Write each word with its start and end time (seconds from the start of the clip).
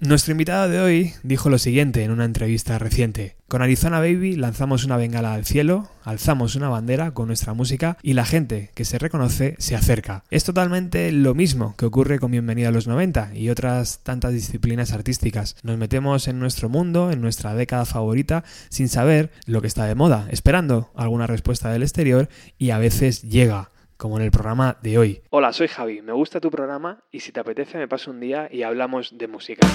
Nuestro 0.00 0.32
invitado 0.32 0.66
de 0.66 0.80
hoy 0.80 1.12
dijo 1.22 1.50
lo 1.50 1.58
siguiente 1.58 2.02
en 2.02 2.10
una 2.10 2.24
entrevista 2.24 2.78
reciente. 2.78 3.36
Con 3.48 3.60
Arizona 3.60 3.98
Baby 3.98 4.34
lanzamos 4.34 4.84
una 4.84 4.96
bengala 4.96 5.34
al 5.34 5.44
cielo, 5.44 5.90
alzamos 6.04 6.54
una 6.56 6.70
bandera 6.70 7.10
con 7.10 7.26
nuestra 7.26 7.52
música 7.52 7.98
y 8.02 8.14
la 8.14 8.24
gente 8.24 8.70
que 8.74 8.86
se 8.86 8.98
reconoce 8.98 9.56
se 9.58 9.76
acerca. 9.76 10.24
Es 10.30 10.44
totalmente 10.44 11.12
lo 11.12 11.34
mismo 11.34 11.74
que 11.76 11.84
ocurre 11.84 12.18
con 12.18 12.30
Bienvenido 12.30 12.70
a 12.70 12.72
los 12.72 12.86
90 12.86 13.34
y 13.34 13.50
otras 13.50 13.98
tantas 14.02 14.32
disciplinas 14.32 14.92
artísticas. 14.92 15.56
Nos 15.62 15.76
metemos 15.76 16.28
en 16.28 16.38
nuestro 16.38 16.70
mundo, 16.70 17.10
en 17.10 17.20
nuestra 17.20 17.54
década 17.54 17.84
favorita, 17.84 18.42
sin 18.70 18.88
saber 18.88 19.30
lo 19.44 19.60
que 19.60 19.66
está 19.66 19.84
de 19.84 19.96
moda, 19.96 20.28
esperando 20.30 20.90
alguna 20.96 21.26
respuesta 21.26 21.70
del 21.70 21.82
exterior 21.82 22.30
y 22.56 22.70
a 22.70 22.78
veces 22.78 23.20
llega 23.20 23.68
como 24.00 24.16
en 24.16 24.24
el 24.24 24.30
programa 24.30 24.78
de 24.82 24.98
hoy. 24.98 25.22
Hola, 25.28 25.52
soy 25.52 25.68
Javi, 25.68 26.00
me 26.00 26.12
gusta 26.12 26.40
tu 26.40 26.50
programa 26.50 27.04
y 27.12 27.20
si 27.20 27.32
te 27.32 27.40
apetece 27.40 27.76
me 27.76 27.86
paso 27.86 28.10
un 28.10 28.18
día 28.18 28.48
y 28.50 28.62
hablamos 28.62 29.16
de 29.16 29.28
música. 29.28 29.66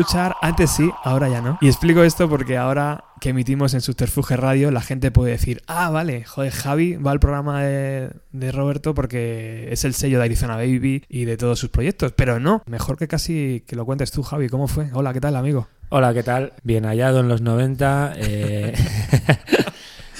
Escuchar 0.00 0.36
antes 0.42 0.70
sí, 0.70 0.92
ahora 1.02 1.28
ya 1.28 1.40
no. 1.40 1.58
Y 1.60 1.66
explico 1.66 2.04
esto 2.04 2.28
porque 2.28 2.56
ahora 2.56 3.02
que 3.20 3.30
emitimos 3.30 3.74
en 3.74 3.80
Subterfuge 3.80 4.36
Radio, 4.36 4.70
la 4.70 4.80
gente 4.80 5.10
puede 5.10 5.32
decir, 5.32 5.60
ah, 5.66 5.90
vale, 5.90 6.22
joder, 6.22 6.52
Javi 6.52 6.94
va 6.94 7.10
al 7.10 7.18
programa 7.18 7.64
de, 7.64 8.12
Roberto 8.52 8.94
porque 8.94 9.66
es 9.72 9.84
el 9.84 9.94
sello 9.94 10.18
de 10.18 10.26
Arizona 10.26 10.54
Baby 10.54 11.02
y 11.08 11.24
de 11.24 11.36
todos 11.36 11.58
sus 11.58 11.70
proyectos. 11.70 12.12
Pero 12.12 12.38
no, 12.38 12.62
mejor 12.66 12.96
que 12.96 13.08
casi 13.08 13.64
que 13.66 13.74
lo 13.74 13.84
cuentes 13.86 14.12
tú, 14.12 14.22
Javi. 14.22 14.48
¿Cómo 14.48 14.68
fue? 14.68 14.88
Hola, 14.92 15.12
¿qué 15.12 15.20
tal, 15.20 15.34
amigo? 15.34 15.66
Hola, 15.88 16.14
¿qué 16.14 16.22
tal? 16.22 16.52
Bien 16.62 16.84
hallado 16.84 17.18
en 17.18 17.26
los 17.26 17.40
90. 17.40 18.12
Eh, 18.18 18.74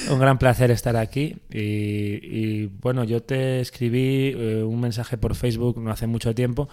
un 0.10 0.18
gran 0.18 0.38
placer 0.38 0.72
estar 0.72 0.96
aquí. 0.96 1.36
Y, 1.52 2.66
bueno, 2.66 3.04
yo 3.04 3.22
te 3.22 3.60
escribí 3.60 4.34
eh, 4.36 4.64
un 4.64 4.80
mensaje 4.80 5.18
por 5.18 5.36
Facebook 5.36 5.80
no 5.80 5.92
hace 5.92 6.08
mucho 6.08 6.34
tiempo 6.34 6.68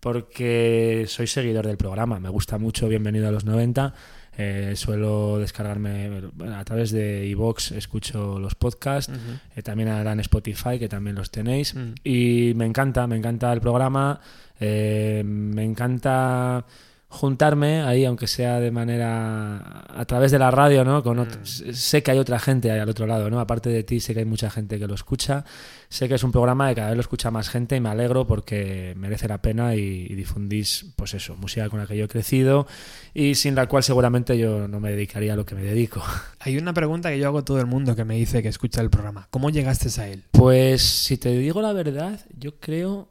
porque 0.00 1.04
soy 1.08 1.26
seguidor 1.26 1.66
del 1.66 1.76
programa, 1.76 2.20
me 2.20 2.28
gusta 2.28 2.58
mucho 2.58 2.88
Bienvenido 2.88 3.28
a 3.28 3.30
los 3.30 3.44
90. 3.44 3.94
Eh, 4.40 4.74
suelo 4.76 5.40
descargarme 5.40 6.30
a 6.54 6.64
través 6.64 6.92
de 6.92 7.26
iVoox, 7.26 7.72
escucho 7.72 8.38
los 8.38 8.54
podcasts, 8.54 9.12
eh, 9.56 9.62
también 9.62 9.88
ahora 9.88 10.12
en 10.12 10.20
Spotify, 10.20 10.78
que 10.78 10.88
también 10.88 11.16
los 11.16 11.32
tenéis. 11.32 11.74
Y 12.04 12.52
me 12.54 12.64
encanta, 12.64 13.08
me 13.08 13.16
encanta 13.16 13.52
el 13.52 13.60
programa, 13.60 14.20
eh, 14.60 15.24
me 15.24 15.64
encanta 15.64 16.64
juntarme 17.10 17.82
ahí, 17.82 18.04
aunque 18.04 18.26
sea 18.26 18.60
de 18.60 18.70
manera 18.70 19.84
a 19.88 20.04
través 20.04 20.30
de 20.30 20.38
la 20.38 20.50
radio, 20.50 20.84
¿no? 20.84 21.02
Con 21.02 21.18
Mm. 21.18 21.44
Sé 21.44 22.02
que 22.02 22.10
hay 22.10 22.18
otra 22.18 22.38
gente 22.38 22.70
ahí 22.70 22.78
al 22.78 22.88
otro 22.88 23.06
lado, 23.06 23.30
¿no? 23.30 23.40
Aparte 23.40 23.70
de 23.70 23.82
ti, 23.82 24.00
sé 24.00 24.14
que 24.14 24.20
hay 24.20 24.26
mucha 24.26 24.50
gente 24.50 24.78
que 24.78 24.86
lo 24.86 24.94
escucha. 24.94 25.44
Sé 25.88 26.08
que 26.08 26.14
es 26.14 26.22
un 26.22 26.32
programa 26.32 26.68
que 26.68 26.76
cada 26.76 26.88
vez 26.88 26.96
lo 26.96 27.00
escucha 27.00 27.30
más 27.30 27.48
gente 27.48 27.76
y 27.76 27.80
me 27.80 27.88
alegro 27.88 28.26
porque 28.26 28.94
merece 28.96 29.26
la 29.26 29.40
pena 29.40 29.74
y, 29.74 30.06
y 30.08 30.14
difundís, 30.14 30.86
pues 30.96 31.14
eso, 31.14 31.36
música 31.36 31.68
con 31.70 31.80
la 31.80 31.86
que 31.86 31.96
yo 31.96 32.04
he 32.04 32.08
crecido 32.08 32.66
y 33.14 33.34
sin 33.34 33.54
la 33.54 33.66
cual 33.66 33.82
seguramente 33.82 34.36
yo 34.36 34.68
no 34.68 34.80
me 34.80 34.90
dedicaría 34.90 35.32
a 35.32 35.36
lo 35.36 35.46
que 35.46 35.54
me 35.54 35.62
dedico. 35.62 36.02
Hay 36.40 36.58
una 36.58 36.74
pregunta 36.74 37.10
que 37.10 37.18
yo 37.18 37.26
hago 37.26 37.38
a 37.38 37.44
todo 37.44 37.58
el 37.58 37.66
mundo 37.66 37.96
que 37.96 38.04
me 38.04 38.16
dice 38.16 38.42
que 38.42 38.48
escucha 38.48 38.80
el 38.80 38.90
programa. 38.90 39.28
¿Cómo 39.30 39.50
llegaste 39.50 39.88
a 40.00 40.08
él? 40.08 40.24
Pues 40.32 40.82
si 40.82 41.16
te 41.16 41.30
digo 41.30 41.62
la 41.62 41.72
verdad, 41.72 42.20
yo 42.36 42.58
creo 42.60 43.08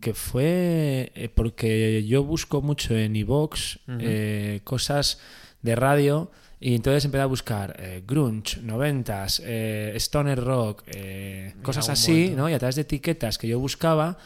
que 0.00 0.14
fue 0.14 1.12
eh, 1.14 1.28
porque 1.34 2.04
yo 2.04 2.24
busco 2.24 2.62
mucho 2.62 2.96
en 2.96 3.16
iVoox 3.16 3.76
Ujú. 3.88 3.98
eh, 4.00 4.60
cosas 4.64 5.18
de 5.62 5.76
radio 5.76 6.30
y 6.60 6.76
entonces 6.76 7.04
empecé 7.04 7.22
a 7.22 7.26
buscar 7.26 7.76
eh, 7.80 8.04
grunge, 8.06 8.60
noventas, 8.62 9.42
eh, 9.44 9.94
stoner 9.96 10.38
rock, 10.42 10.84
eh, 10.86 11.54
cosas 11.62 11.88
así. 11.88 12.34
¿no? 12.36 12.48
Y 12.48 12.54
a 12.54 12.58
través 12.60 12.76
de 12.76 12.82
etiquetas 12.82 13.36
que 13.36 13.48
yo 13.48 13.58
buscaba 13.58 14.16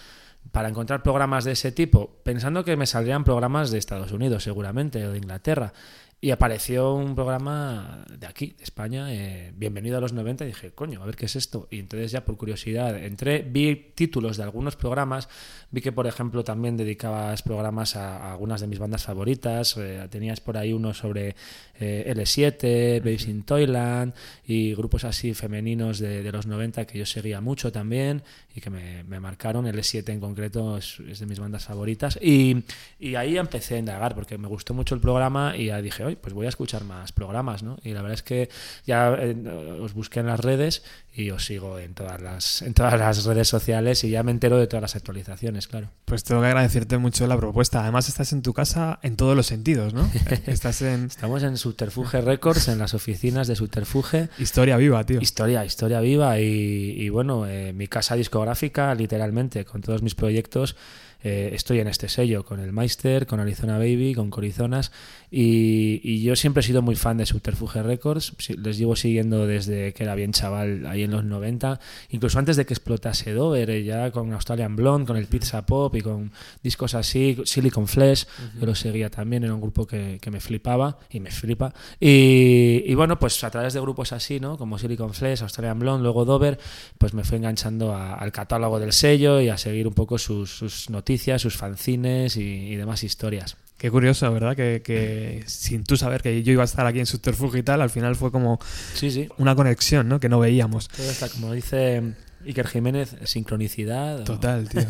para 0.53 0.69
encontrar 0.69 1.03
programas 1.03 1.44
de 1.44 1.53
ese 1.53 1.73
tipo, 1.73 2.11
pensando 2.23 2.62
que 2.62 2.77
me 2.77 2.87
saldrían 2.87 3.25
programas 3.25 3.71
de 3.71 3.79
Estados 3.79 4.12
Unidos 4.12 4.44
seguramente 4.44 5.05
o 5.06 5.12
de 5.12 5.19
Inglaterra. 5.19 5.73
Y 6.19 6.31
apareció 6.31 6.95
un 6.95 7.15
programa 7.15 8.05
de 8.11 8.27
aquí, 8.27 8.55
de 8.57 8.65
España, 8.65 9.13
eh, 9.13 9.53
Bienvenido 9.55 9.99
a 9.99 10.01
los 10.01 10.15
90, 10.15 10.45
y 10.45 10.49
dije, 10.49 10.73
coño, 10.73 11.03
a 11.03 11.07
ver 11.07 11.15
qué 11.15 11.27
es 11.27 11.37
esto. 11.37 11.69
Y 11.71 11.79
entonces 11.79 12.11
ya 12.11 12.25
por 12.25 12.39
curiosidad 12.39 12.97
entré, 12.97 13.43
vi 13.43 13.93
títulos 13.95 14.39
de 14.39 14.45
algunos 14.45 14.77
programas, 14.77 15.29
vi 15.71 15.81
que 15.81 15.93
por 15.93 16.07
ejemplo 16.07 16.45
también 16.45 16.77
dedicabas 16.77 17.43
programas 17.43 17.97
a, 17.97 18.17
a 18.17 18.33
algunas 18.33 18.61
de 18.61 18.67
mis 18.67 18.79
bandas 18.79 19.05
favoritas, 19.05 19.77
eh, 19.77 20.07
tenías 20.11 20.41
por 20.41 20.57
ahí 20.57 20.73
uno 20.73 20.95
sobre 20.95 21.35
eh, 21.79 22.13
L7, 22.17 23.01
Babes 23.01 23.29
in 23.29 23.43
Toyland 23.43 24.15
y 24.47 24.75
grupos 24.75 25.05
así 25.05 25.35
femeninos 25.35 25.99
de, 25.99 26.23
de 26.23 26.33
los 26.33 26.47
90 26.47 26.87
que 26.87 26.99
yo 26.99 27.07
seguía 27.07 27.41
mucho 27.41 27.73
también 27.73 28.23
y 28.55 28.61
que 28.61 28.71
me, 28.71 29.05
me 29.05 29.21
marcaron, 29.21 29.67
L7 29.67 30.09
en 30.11 30.21
concreto 30.21 30.79
es, 30.79 30.99
es 31.01 31.19
de 31.19 31.27
mis 31.27 31.39
bandas 31.39 31.65
favoritas. 31.65 32.19
Y, 32.23 32.65
y 32.99 33.17
ahí 33.17 33.37
empecé 33.37 33.75
a 33.75 33.79
indagar 33.79 34.15
porque 34.15 34.39
me 34.39 34.49
gustó 34.49 34.73
mucho 34.73 34.95
el 34.95 35.01
programa 35.01 35.55
y 35.57 35.67
ya 35.67 35.83
dije, 35.83 36.05
oye, 36.05 36.17
pues 36.17 36.33
voy 36.33 36.47
a 36.47 36.49
escuchar 36.49 36.85
más 36.85 37.13
programas, 37.13 37.63
¿no? 37.63 37.77
Y 37.83 37.91
la 37.91 38.01
verdad 38.01 38.15
es 38.15 38.23
que 38.23 38.49
ya 38.87 39.15
eh, 39.19 39.37
os 39.81 39.93
busqué 39.93 40.21
en 40.21 40.27
las 40.27 40.41
redes 40.41 40.83
y 41.17 41.31
os 41.31 41.47
sigo 41.47 41.79
en 41.79 41.95
todas 41.95 42.21
las 42.21 42.61
en 42.61 42.75
todas 42.75 42.99
las 42.99 43.25
redes 43.25 43.49
sociales 43.49 44.05
y 44.05 44.11
ya 44.11 44.23
me 44.23 44.31
entero 44.31 44.59
de 44.59 44.67
todas 44.67 44.83
las 44.83 44.97
actualizaciones, 44.97 45.67
claro. 45.67 45.89
Pues 46.05 46.23
tengo 46.25 46.43
que 46.43 46.49
agradecerte 46.49 46.99
mucho 46.99 47.27
la 47.27 47.39
propuesta. 47.39 47.81
Además 47.81 48.09
estás 48.09 48.35
en 48.35 48.43
tu 48.43 48.53
casa 48.53 48.99
en 49.03 49.17
todos 49.17 49.35
los 49.35 49.47
sentidos, 49.47 49.95
¿no? 49.95 50.11
estás 50.47 50.83
en 50.83 51.07
Estamos 51.07 51.43
en 51.43 51.57
Subterfuge 51.57 52.21
Records, 52.21 52.69
en 52.69 52.79
las 52.79 52.93
oficinas 52.93 53.49
de 53.49 53.57
Subterfuge. 53.57 54.29
historia 54.39 54.77
viva, 54.77 55.05
tío. 55.05 55.21
Historia, 55.21 55.65
historia 55.65 56.01
viva 56.01 56.39
y, 56.39 56.45
y 56.45 57.09
bueno, 57.09 57.47
eh, 57.47 57.73
mi 57.73 57.89
casa 57.89 58.15
discográfica, 58.15 58.95
literalmente, 58.95 59.65
con 59.65 59.81
todos 59.81 60.03
mis 60.03 60.15
proyectos, 60.15 60.77
eh, 61.23 61.51
estoy 61.55 61.81
en 61.81 61.89
este 61.89 62.09
sello, 62.09 62.45
con 62.45 62.61
el 62.61 62.73
Meister, 62.73 63.27
con 63.27 63.41
Arizona 63.41 63.79
Baby, 63.79 64.15
con 64.15 64.31
Corizonas 64.31 64.93
y, 65.31 66.01
y 66.05 66.23
yo 66.23 66.37
siempre 66.37 66.61
he 66.61 66.65
sido 66.65 66.83
muy 66.83 66.95
fan 66.97 67.17
de 67.19 67.27
Subterfuge 67.27 67.83
Records, 67.83 68.35
les 68.57 68.79
llevo 68.79 68.95
siguiendo 68.97 69.47
desde 69.47 69.93
que 69.93 70.05
era 70.05 70.15
bien 70.15 70.33
chaval, 70.33 70.87
ahí 70.87 71.03
en 71.03 71.11
los 71.11 71.25
90, 71.25 71.81
incluso 72.11 72.39
antes 72.39 72.57
de 72.57 72.65
que 72.67 72.75
explotase 72.75 73.33
Dover, 73.33 73.71
eh, 73.71 73.85
ya 73.85 74.11
con 74.13 74.33
Australian 74.33 74.77
Blonde, 74.77 75.07
con 75.07 75.17
el 75.17 75.27
Pizza 75.27 75.67
Pop 75.67 75.95
y 75.97 76.01
con 76.01 76.31
discos 76.63 76.95
así, 76.95 77.37
Silicon 77.45 77.89
Flesh, 77.89 78.27
yo 78.61 78.67
lo 78.67 78.75
seguía 78.75 79.11
también, 79.11 79.45
era 79.45 79.55
un 79.55 79.61
grupo 79.61 79.87
que, 79.87 80.19
que 80.21 80.31
me 80.31 80.41
flipaba 80.41 80.99
y 81.11 81.21
me 81.21 81.31
flipa. 81.31 81.73
Y, 82.01 82.85
y 82.87 82.95
bueno, 82.95 83.19
pues 83.19 83.43
a 83.43 83.51
través 83.51 83.75
de 83.75 83.81
grupos 83.81 84.13
así, 84.13 84.39
¿no? 84.41 84.57
Como 84.57 84.79
Silicon 84.79 85.13
Flesh, 85.13 85.43
Australian 85.43 85.79
Blonde, 85.79 86.03
luego 86.03 86.25
Dover, 86.25 86.59
pues 86.99 87.15
me 87.15 87.25
fui 87.25 87.39
enganchando 87.39 87.93
a- 87.95 88.15
al 88.15 88.33
catálogo 88.33 88.79
del 88.79 88.93
sello 88.93 89.41
y 89.41 89.49
a 89.49 89.59
seguir 89.59 89.87
un 89.89 89.95
poco 89.95 90.19
sus, 90.19 90.51
sus 90.51 90.89
noticias, 90.91 91.06
sus 91.38 91.56
fanzines 91.56 92.37
y, 92.37 92.43
y 92.43 92.76
demás 92.76 93.03
historias. 93.05 93.56
Qué 93.79 93.91
curioso, 93.91 94.32
¿verdad? 94.32 94.56
Que, 94.56 94.81
que 94.82 95.44
sin 95.47 95.85
tú 95.85 95.97
saber 95.99 96.23
que 96.23 96.43
yo 96.43 96.53
iba 96.53 96.62
a 96.62 96.64
estar 96.64 96.87
aquí 96.87 96.99
en 96.99 97.05
Subterfuge 97.06 97.58
y 97.58 97.62
tal, 97.62 97.82
al 97.82 97.91
final 97.91 98.17
fue 98.17 98.32
como 98.32 98.58
Sí, 98.94 99.11
sí. 99.11 99.29
una 99.37 99.55
conexión, 99.55 100.08
¿no? 100.08 100.19
Que 100.19 100.29
no 100.31 100.38
veíamos. 100.38 100.88
Todo 100.88 101.11
está, 101.11 101.29
como 101.29 101.53
dice 101.53 102.14
Iker 102.47 102.67
Jiménez, 102.69 103.14
sincronicidad. 103.25 104.20
o- 104.20 104.25
Total, 104.25 104.67
tío. 104.69 104.81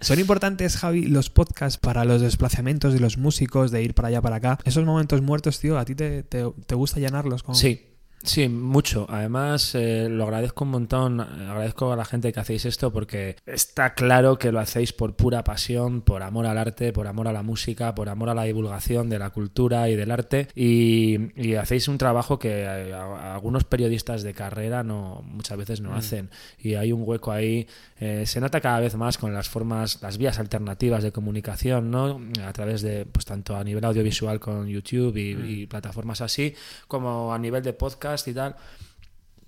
¿Son 0.00 0.20
importantes, 0.20 0.76
Javi, 0.76 1.06
los 1.06 1.28
podcasts 1.28 1.76
para 1.78 2.04
los 2.04 2.22
desplazamientos 2.22 2.92
de 2.94 3.00
los 3.00 3.18
músicos, 3.18 3.72
de 3.72 3.82
ir 3.82 3.94
para 3.94 4.08
allá, 4.08 4.22
para 4.22 4.36
acá? 4.36 4.58
Esos 4.64 4.84
momentos 4.84 5.22
muertos, 5.22 5.58
tío, 5.58 5.76
¿a 5.78 5.84
ti 5.84 5.96
te, 5.96 6.22
te, 6.22 6.44
te 6.66 6.74
gusta 6.76 7.00
llenarlos 7.00 7.42
con...? 7.42 7.56
Sí, 7.56 7.82
sí, 8.26 8.48
mucho. 8.48 9.06
Además, 9.08 9.74
eh, 9.74 10.08
lo 10.10 10.24
agradezco 10.24 10.64
un 10.64 10.70
montón. 10.70 11.20
Agradezco 11.20 11.92
a 11.92 11.96
la 11.96 12.04
gente 12.04 12.32
que 12.32 12.40
hacéis 12.40 12.64
esto 12.66 12.92
porque 12.92 13.36
está 13.46 13.94
claro 13.94 14.38
que 14.38 14.52
lo 14.52 14.60
hacéis 14.60 14.92
por 14.92 15.14
pura 15.16 15.42
pasión, 15.44 16.02
por 16.02 16.22
amor 16.22 16.46
al 16.46 16.58
arte, 16.58 16.92
por 16.92 17.06
amor 17.06 17.28
a 17.28 17.32
la 17.32 17.42
música, 17.42 17.94
por 17.94 18.08
amor 18.08 18.28
a 18.30 18.34
la 18.34 18.42
divulgación 18.44 19.08
de 19.08 19.18
la 19.18 19.30
cultura 19.30 19.88
y 19.88 19.96
del 19.96 20.10
arte. 20.10 20.48
Y, 20.54 21.32
y 21.40 21.54
hacéis 21.54 21.88
un 21.88 21.98
trabajo 21.98 22.38
que 22.38 22.62
eh, 22.62 22.92
a- 22.92 23.04
a 23.32 23.34
algunos 23.34 23.64
periodistas 23.64 24.22
de 24.22 24.34
carrera 24.34 24.82
no 24.82 25.22
muchas 25.24 25.56
veces 25.56 25.80
no 25.80 25.90
Mm. 25.90 25.94
hacen. 25.94 26.30
Y 26.58 26.74
hay 26.74 26.92
un 26.92 27.02
hueco 27.04 27.32
ahí. 27.32 27.66
Eh, 28.00 28.24
se 28.26 28.40
nota 28.40 28.60
cada 28.60 28.80
vez 28.80 28.94
más 28.96 29.16
con 29.18 29.32
las 29.32 29.48
formas, 29.48 30.00
las 30.02 30.18
vías 30.18 30.38
alternativas 30.38 31.02
de 31.02 31.12
comunicación, 31.12 31.90
¿no? 31.90 32.20
A 32.46 32.52
través 32.52 32.82
de, 32.82 33.06
pues 33.06 33.24
tanto 33.24 33.56
a 33.56 33.64
nivel 33.64 33.84
audiovisual 33.84 34.38
con 34.40 34.66
YouTube 34.68 35.16
y, 35.16 35.34
Mm. 35.34 35.44
y 35.50 35.66
plataformas 35.66 36.20
así, 36.20 36.54
como 36.88 37.32
a 37.32 37.38
nivel 37.38 37.62
de 37.62 37.72
podcast 37.72 38.15
y 38.28 38.32
tal. 38.32 38.56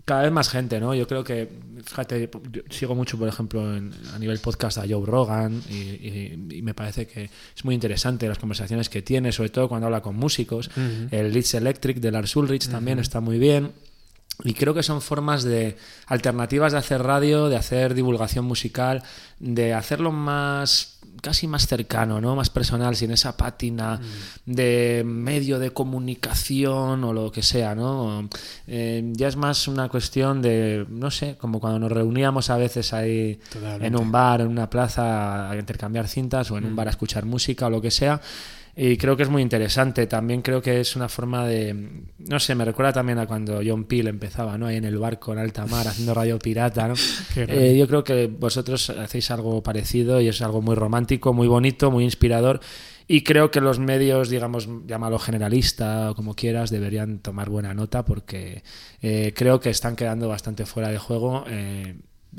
Cada 0.04 0.22
vez 0.22 0.32
más 0.32 0.48
gente, 0.48 0.80
¿no? 0.80 0.94
Yo 0.94 1.06
creo 1.06 1.22
que, 1.22 1.46
fíjate, 1.84 2.30
yo 2.50 2.62
sigo 2.70 2.94
mucho, 2.94 3.18
por 3.18 3.28
ejemplo, 3.28 3.76
en- 3.76 3.92
a 4.14 4.18
nivel 4.18 4.38
podcast 4.38 4.78
a 4.78 4.84
Joe 4.88 5.04
Rogan 5.04 5.62
y, 5.68 5.74
y- 5.74 6.48
y 6.56 6.62
me 6.62 6.72
parece 6.72 7.06
que 7.06 7.24
es 7.54 7.64
muy 7.64 7.74
interesante 7.74 8.26
las 8.26 8.38
conversaciones 8.38 8.88
que 8.88 9.02
tiene, 9.02 9.32
sobre 9.32 9.50
todo 9.50 9.68
cuando 9.68 9.86
habla 9.86 10.00
con 10.00 10.16
músicos. 10.16 10.70
El 11.10 11.32
Leeds 11.32 11.54
Electric 11.54 11.98
de 11.98 12.10
Lars 12.10 12.34
Ulrich 12.36 12.68
también 12.68 12.98
está 13.00 13.20
muy 13.20 13.38
bien. 13.38 13.72
Y 14.44 14.54
creo 14.54 14.72
que 14.72 14.82
son 14.84 15.02
formas 15.02 15.42
de 15.42 15.76
alternativas 16.06 16.72
de 16.72 16.78
hacer 16.78 17.02
radio, 17.02 17.48
de 17.48 17.56
hacer 17.56 17.92
divulgación 17.92 18.44
musical, 18.46 19.02
de 19.40 19.74
hacerlo 19.74 20.10
más 20.12 20.97
casi 21.20 21.46
más 21.46 21.66
cercano, 21.66 22.20
¿no? 22.20 22.36
Más 22.36 22.50
personal, 22.50 22.96
sin 22.96 23.10
esa 23.10 23.36
pátina 23.36 24.00
de 24.46 25.02
medio 25.04 25.58
de 25.58 25.70
comunicación 25.70 27.04
o 27.04 27.12
lo 27.12 27.30
que 27.30 27.42
sea, 27.42 27.74
¿no? 27.74 28.28
Eh, 28.66 29.12
ya 29.12 29.28
es 29.28 29.36
más 29.36 29.68
una 29.68 29.88
cuestión 29.88 30.42
de, 30.42 30.86
no 30.88 31.10
sé, 31.10 31.36
como 31.36 31.60
cuando 31.60 31.78
nos 31.78 31.92
reuníamos 31.92 32.50
a 32.50 32.56
veces 32.56 32.92
ahí 32.92 33.40
Totalmente. 33.52 33.86
en 33.86 33.96
un 33.96 34.12
bar, 34.12 34.40
en 34.40 34.48
una 34.48 34.68
plaza, 34.68 35.50
a 35.50 35.56
intercambiar 35.56 36.08
cintas 36.08 36.50
o 36.50 36.58
en 36.58 36.64
un 36.64 36.76
bar 36.76 36.88
a 36.88 36.90
escuchar 36.90 37.24
música 37.24 37.66
o 37.66 37.70
lo 37.70 37.80
que 37.80 37.90
sea. 37.90 38.20
Y 38.80 38.96
creo 38.96 39.16
que 39.16 39.24
es 39.24 39.28
muy 39.28 39.42
interesante. 39.42 40.06
También 40.06 40.40
creo 40.40 40.62
que 40.62 40.80
es 40.80 40.94
una 40.94 41.08
forma 41.08 41.44
de. 41.44 42.04
No 42.18 42.38
sé, 42.38 42.54
me 42.54 42.64
recuerda 42.64 42.92
también 42.92 43.18
a 43.18 43.26
cuando 43.26 43.60
John 43.66 43.86
Peel 43.86 44.06
empezaba, 44.06 44.56
¿no? 44.56 44.66
Ahí 44.66 44.76
en 44.76 44.84
el 44.84 44.98
barco 44.98 45.32
en 45.32 45.40
alta 45.40 45.66
mar 45.66 45.88
haciendo 45.88 46.14
radio 46.14 46.38
pirata, 46.38 46.86
¿no? 46.86 46.94
Eh, 47.36 47.76
yo 47.76 47.88
creo 47.88 48.04
que 48.04 48.28
vosotros 48.28 48.90
hacéis 48.90 49.32
algo 49.32 49.62
parecido 49.64 50.20
y 50.20 50.28
es 50.28 50.40
algo 50.42 50.62
muy 50.62 50.76
romántico, 50.76 51.32
muy 51.32 51.48
bonito, 51.48 51.90
muy 51.90 52.04
inspirador. 52.04 52.60
Y 53.08 53.24
creo 53.24 53.50
que 53.50 53.60
los 53.60 53.80
medios, 53.80 54.28
digamos, 54.28 54.68
llámalo 54.86 55.18
generalista 55.18 56.12
o 56.12 56.14
como 56.14 56.34
quieras, 56.34 56.70
deberían 56.70 57.18
tomar 57.18 57.50
buena 57.50 57.74
nota 57.74 58.04
porque 58.04 58.62
eh, 59.02 59.32
creo 59.34 59.58
que 59.58 59.70
están 59.70 59.96
quedando 59.96 60.28
bastante 60.28 60.66
fuera 60.66 60.90
de 60.90 60.98
juego. 60.98 61.44
eh, 61.48 61.96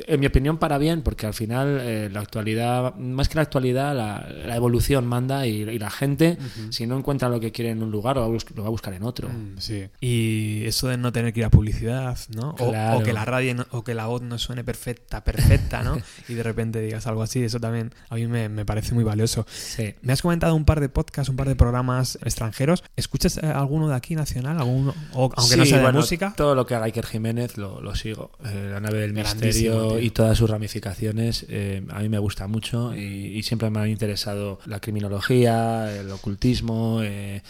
en 0.08 0.20
mi 0.20 0.26
opinión, 0.26 0.58
para 0.58 0.78
bien, 0.78 1.02
porque 1.02 1.26
al 1.28 1.34
final 1.34 1.80
eh, 1.82 2.10
la 2.12 2.20
actualidad, 2.22 2.96
más 2.96 3.30
que 3.30 3.36
la 3.36 3.42
actualidad, 3.42 3.96
la, 3.96 4.28
la 4.46 4.56
evolución 4.56 5.06
manda 5.08 5.46
y, 5.48 5.62
y 5.62 5.80
la 5.80 5.90
gente, 5.90 6.38
si 6.70 6.86
no 6.88 6.98
encuentra 6.98 7.30
lo 7.30 7.40
que 7.40 7.52
quiere 7.52 7.72
en 7.72 7.82
un 7.84 7.92
lugar, 7.92 8.16
lo 8.16 8.22
va 8.22 8.28
a, 8.28 8.30
bus- 8.30 8.46
lo 8.56 8.64
va 8.64 8.68
a 8.68 8.72
buscar 8.72 8.94
en 8.94 9.04
otro. 9.04 9.30
Mm, 9.30 9.58
Sí. 9.60 9.88
Y 10.00 10.66
eso 10.66 10.88
de 10.88 10.98
no 10.98 11.12
tener 11.12 11.34
que 11.34 11.42
ir 11.42 11.46
a 11.46 11.50
publicidad, 11.50 12.18
¿no? 12.36 12.52
O, 12.60 12.70
Claro. 12.70 13.00
o 13.00 13.04
que 13.04 13.14
la 13.14 13.26
radio 13.26 13.56
no- 13.56 13.66
o 13.72 13.84
que 13.84 13.94
la 13.94 14.08
voz 14.08 14.22
no 14.22 14.38
suene 14.38 14.64
perfecta, 14.64 15.24
perfecta, 15.24 15.84
¿no? 15.84 15.98
y 16.28 16.34
de 16.34 16.44
repente 16.44 16.82
digas 16.82 17.08
algo 17.08 17.22
así, 17.24 17.44
eso 17.44 17.60
también 17.60 17.94
a 18.10 18.16
mí 18.16 18.28
me, 18.28 18.50
me 18.50 18.66
parece 18.66 18.94
muy 18.94 19.04
valioso. 19.04 19.46
Sí. 19.50 19.96
Me 20.02 20.14
has 20.14 20.22
comentado 20.22 20.56
un 20.56 20.66
par 20.66 20.80
de 20.80 20.90
podcasts, 20.90 21.30
un 21.30 21.36
par 21.36 21.48
de 21.48 21.56
programas 21.56 22.18
extranjeros. 22.24 22.84
¿Escuchas 22.96 23.38
eh, 23.38 23.46
alguno 23.48 23.88
de 23.90 23.96
aquí 23.96 24.16
nacional? 24.16 24.58
¿Alguno? 24.60 24.94
O, 25.14 25.30
aunque 25.36 25.58
no 25.58 25.64
Sí, 25.64 25.70
sea 25.70 25.78
de 25.80 25.84
bueno, 25.84 26.00
música. 26.00 26.34
Todo 26.36 26.56
lo 26.56 26.66
que 26.66 26.76
haga 26.76 26.86
Iker 26.86 27.06
Jiménez 27.06 27.58
lo, 27.58 27.82
lo 27.82 27.96
sigo. 27.96 28.32
Eh, 28.46 28.70
la 28.72 28.80
nave 28.80 29.00
del 29.00 29.14
Grandísimo, 29.14 29.76
misterio, 29.76 29.89
y 29.98 30.10
todas 30.10 30.38
sus 30.38 30.50
ramificaciones 30.50 31.46
eh, 31.50 31.82
a 31.90 32.02
mí 32.02 32.10
me 32.10 32.20
gusta 32.20 32.48
mucho 32.48 32.94
y, 32.96 33.42
siempre 33.44 33.70
me 33.70 33.80
ha 33.80 33.88
interesado 33.88 34.60
la 34.66 34.80
criminología, 34.80 35.96
el 35.98 36.12
ocultismo, 36.12 37.00
eh, 37.02 37.42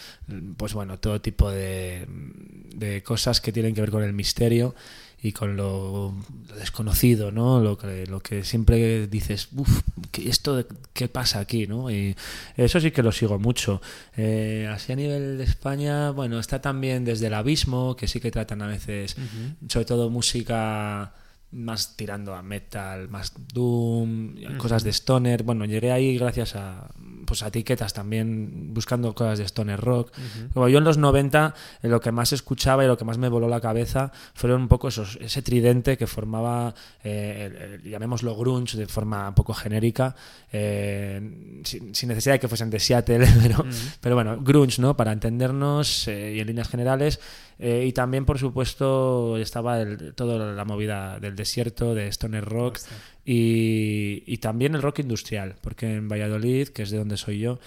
pues 0.56 0.72
bueno, 0.72 0.98
todo 0.98 1.20
tipo 1.20 1.50
de, 1.50 2.06
de 2.74 3.02
cosas 3.02 3.40
que 3.40 3.52
tienen 3.52 3.74
que 3.74 3.80
ver 3.80 3.90
con 3.90 4.02
el 4.02 4.12
misterio 4.12 4.74
y 5.22 5.32
con 5.32 5.56
lo, 5.56 6.14
desconocido, 6.56 7.30
¿no? 7.30 7.60
Lo 7.60 7.76
que, 7.76 8.06
lo 8.06 8.20
que 8.20 8.42
siempre 8.44 9.06
dices, 9.06 9.48
uff, 9.54 9.82
¿esto 10.24 10.66
qué 10.94 11.08
pasa 11.08 11.40
aquí, 11.40 11.66
no? 11.66 11.90
Y 11.90 12.16
eso 12.56 12.80
sí 12.80 12.90
que 12.90 13.02
lo 13.02 13.12
sigo 13.12 13.38
mucho. 13.38 13.82
Eh, 14.16 14.68
así 14.72 14.92
a 14.92 14.96
nivel 14.96 15.38
de 15.38 15.44
España, 15.44 16.10
bueno, 16.10 16.38
está 16.38 16.62
también 16.62 17.04
desde 17.04 17.26
el 17.26 17.34
abismo, 17.34 17.96
que 17.96 18.08
sí 18.08 18.20
que 18.20 18.30
tratan 18.30 18.62
a 18.62 18.66
veces, 18.66 19.16
sobre 19.68 19.84
todo 19.84 20.08
música 20.08 21.12
más 21.52 21.96
tirando 21.96 22.34
a 22.34 22.42
metal, 22.42 23.08
más 23.08 23.32
doom, 23.52 24.34
cosas 24.58 24.84
de 24.84 24.90
stoner. 24.90 25.42
Bueno, 25.42 25.64
llegué 25.64 25.92
ahí 25.92 26.16
gracias 26.16 26.54
a 26.56 26.88
pues 27.30 27.44
a 27.44 27.46
etiquetas 27.46 27.92
también 27.92 28.74
buscando 28.74 29.14
cosas 29.14 29.38
de 29.38 29.44
stoner 29.44 29.78
rock. 29.78 30.10
Como 30.52 30.68
yo 30.68 30.78
en 30.78 30.84
los 30.84 30.98
90 30.98 31.54
eh, 31.80 31.88
lo 31.88 32.00
que 32.00 32.10
más 32.10 32.32
escuchaba 32.32 32.82
y 32.84 32.88
lo 32.88 32.98
que 32.98 33.04
más 33.04 33.18
me 33.18 33.28
voló 33.28 33.48
la 33.48 33.60
cabeza 33.60 34.10
fueron 34.34 34.62
un 34.62 34.68
poco 34.68 34.88
esos, 34.88 35.16
ese 35.20 35.40
tridente 35.40 35.96
que 35.96 36.08
formaba, 36.08 36.74
eh, 37.04 37.78
llamémoslo 37.84 38.36
grunge 38.36 38.76
de 38.76 38.88
forma 38.88 39.28
un 39.28 39.34
poco 39.34 39.54
genérica, 39.54 40.16
eh, 40.52 41.20
sin, 41.62 42.08
necesidad 42.08 42.34
de 42.34 42.40
que 42.40 42.48
fuesen 42.48 42.68
de 42.68 42.80
Seattle, 42.80 43.24
pero, 43.42 43.64
pero 44.00 44.14
bueno, 44.16 44.38
grunge, 44.40 44.82
¿no? 44.82 44.96
Para 44.96 45.12
entendernos 45.12 46.08
y 46.08 46.40
en 46.40 46.46
líneas 46.48 46.68
generales. 46.68 47.20
Y 47.62 47.92
también, 47.92 48.24
por 48.24 48.38
supuesto, 48.38 49.36
estaba 49.36 49.80
el, 49.80 50.14
toda 50.14 50.52
la 50.54 50.64
movida 50.64 51.20
del 51.20 51.36
desierto, 51.36 51.94
de 51.94 52.08
stoner 52.08 52.44
rock. 52.44 52.78
Y, 53.32 54.38
también 54.38 54.74
el 54.74 54.82
rock 54.82 55.00
industrial, 55.00 55.54
porque 55.60 55.94
en 55.94 56.08
Valladolid, 56.08 56.68
que 56.68 56.82
es 56.82 56.90
de 56.90 56.98
donde 56.98 57.16
soy 57.16 57.38
yo, 57.38 57.60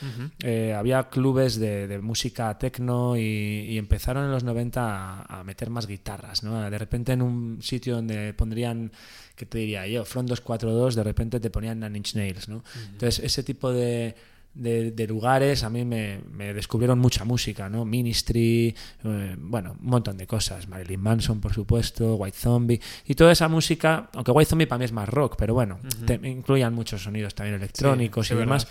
eh, 0.43 0.73
había 0.73 1.09
clubes 1.09 1.59
de, 1.59 1.99
música 2.01 2.57
techno 2.57 3.15
y, 3.15 3.77
empezaron 3.77 4.25
en 4.25 4.31
los 4.31 4.43
90 4.43 5.21
a, 5.21 5.43
meter 5.43 5.69
más 5.69 5.87
guitarras. 5.87 6.43
¿no? 6.43 6.69
De 6.69 6.77
repente 6.77 7.13
en 7.13 7.21
un 7.21 7.61
sitio 7.61 7.95
donde 7.95 8.33
pondrían, 8.33 8.91
¿qué 9.35 9.45
te 9.45 9.59
diría 9.59 9.87
yo? 9.87 10.03
Front 10.05 10.29
242, 10.29 10.95
de 10.95 11.03
repente 11.03 11.39
te 11.39 11.49
ponían 11.49 11.79
Nine 11.79 11.99
Inch 11.99 12.15
Nails. 12.15 12.49
¿no? 12.49 12.63
Entonces 12.91 13.23
ese 13.23 13.43
tipo 13.43 13.71
de 13.71 14.15
de, 14.53 15.07
lugares, 15.07 15.63
a 15.63 15.69
mí 15.69 15.83
me, 15.85 16.21
descubrieron 16.53 16.99
mucha 16.99 17.25
música, 17.25 17.69
¿no? 17.69 17.85
Ministry, 17.85 18.75
eh, 19.03 19.35
bueno, 19.39 19.75
un 19.79 19.89
montón 19.89 20.17
de 20.17 20.27
cosas. 20.27 20.67
Marilyn 20.67 21.01
Manson, 21.01 21.39
por 21.39 21.53
supuesto, 21.53 22.15
White 22.15 22.37
Zombie, 22.37 22.79
y 23.05 23.15
toda 23.15 23.31
esa 23.31 23.47
música, 23.47 24.09
aunque 24.13 24.31
White 24.31 24.49
Zombie 24.49 24.67
para 24.67 24.79
mí 24.79 24.85
es 24.85 24.91
más 24.91 25.09
rock, 25.09 25.35
pero 25.37 25.53
bueno, 25.53 25.79
incluían 26.23 26.73
muchos 26.73 27.03
sonidos 27.03 27.35
también 27.35 27.55
electrónicos 27.55 28.29
y 28.31 28.35
demás. 28.35 28.67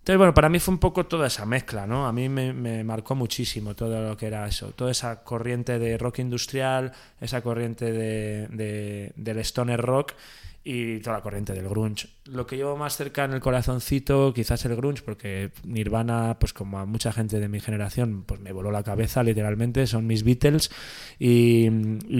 Entonces, 0.00 0.16
bueno, 0.16 0.32
para 0.32 0.48
mí 0.48 0.58
fue 0.58 0.72
un 0.72 0.80
poco 0.80 1.04
toda 1.04 1.26
esa 1.26 1.44
mezcla, 1.44 1.86
¿no? 1.86 2.06
A 2.06 2.12
mí 2.12 2.30
me, 2.30 2.82
marcó 2.84 3.14
muchísimo 3.14 3.76
todo 3.76 4.00
lo 4.00 4.16
que 4.16 4.26
era 4.26 4.46
eso, 4.46 4.70
toda 4.70 4.92
esa 4.92 5.22
corriente 5.22 5.78
de 5.78 5.98
rock 5.98 6.20
industrial, 6.20 6.92
esa 7.20 7.42
corriente 7.42 7.92
de, 7.92 9.12
del 9.14 9.38
stoner 9.40 9.78
rock 9.78 10.14
y 10.64 11.00
toda 11.00 11.16
la 11.16 11.22
corriente 11.22 11.52
del 11.52 11.68
grunge. 11.68 12.08
Lo 12.30 12.46
que 12.46 12.56
llevo 12.56 12.76
más 12.76 12.96
cerca 12.96 13.24
en 13.24 13.32
el 13.32 13.40
corazoncito, 13.40 14.32
quizás 14.34 14.64
el 14.66 14.76
grunge, 14.76 15.02
porque 15.02 15.50
Nirvana, 15.64 16.36
pues 16.38 16.52
como 16.52 16.78
a 16.78 16.84
mucha 16.84 17.12
gente 17.12 17.40
de 17.40 17.48
mi 17.48 17.58
generación, 17.58 18.24
pues 18.26 18.40
me 18.40 18.52
voló 18.52 18.70
la 18.70 18.82
cabeza 18.82 19.22
literalmente, 19.22 19.86
son 19.86 20.06
mis 20.06 20.22
Beatles 20.22 20.70
y, 21.18 21.68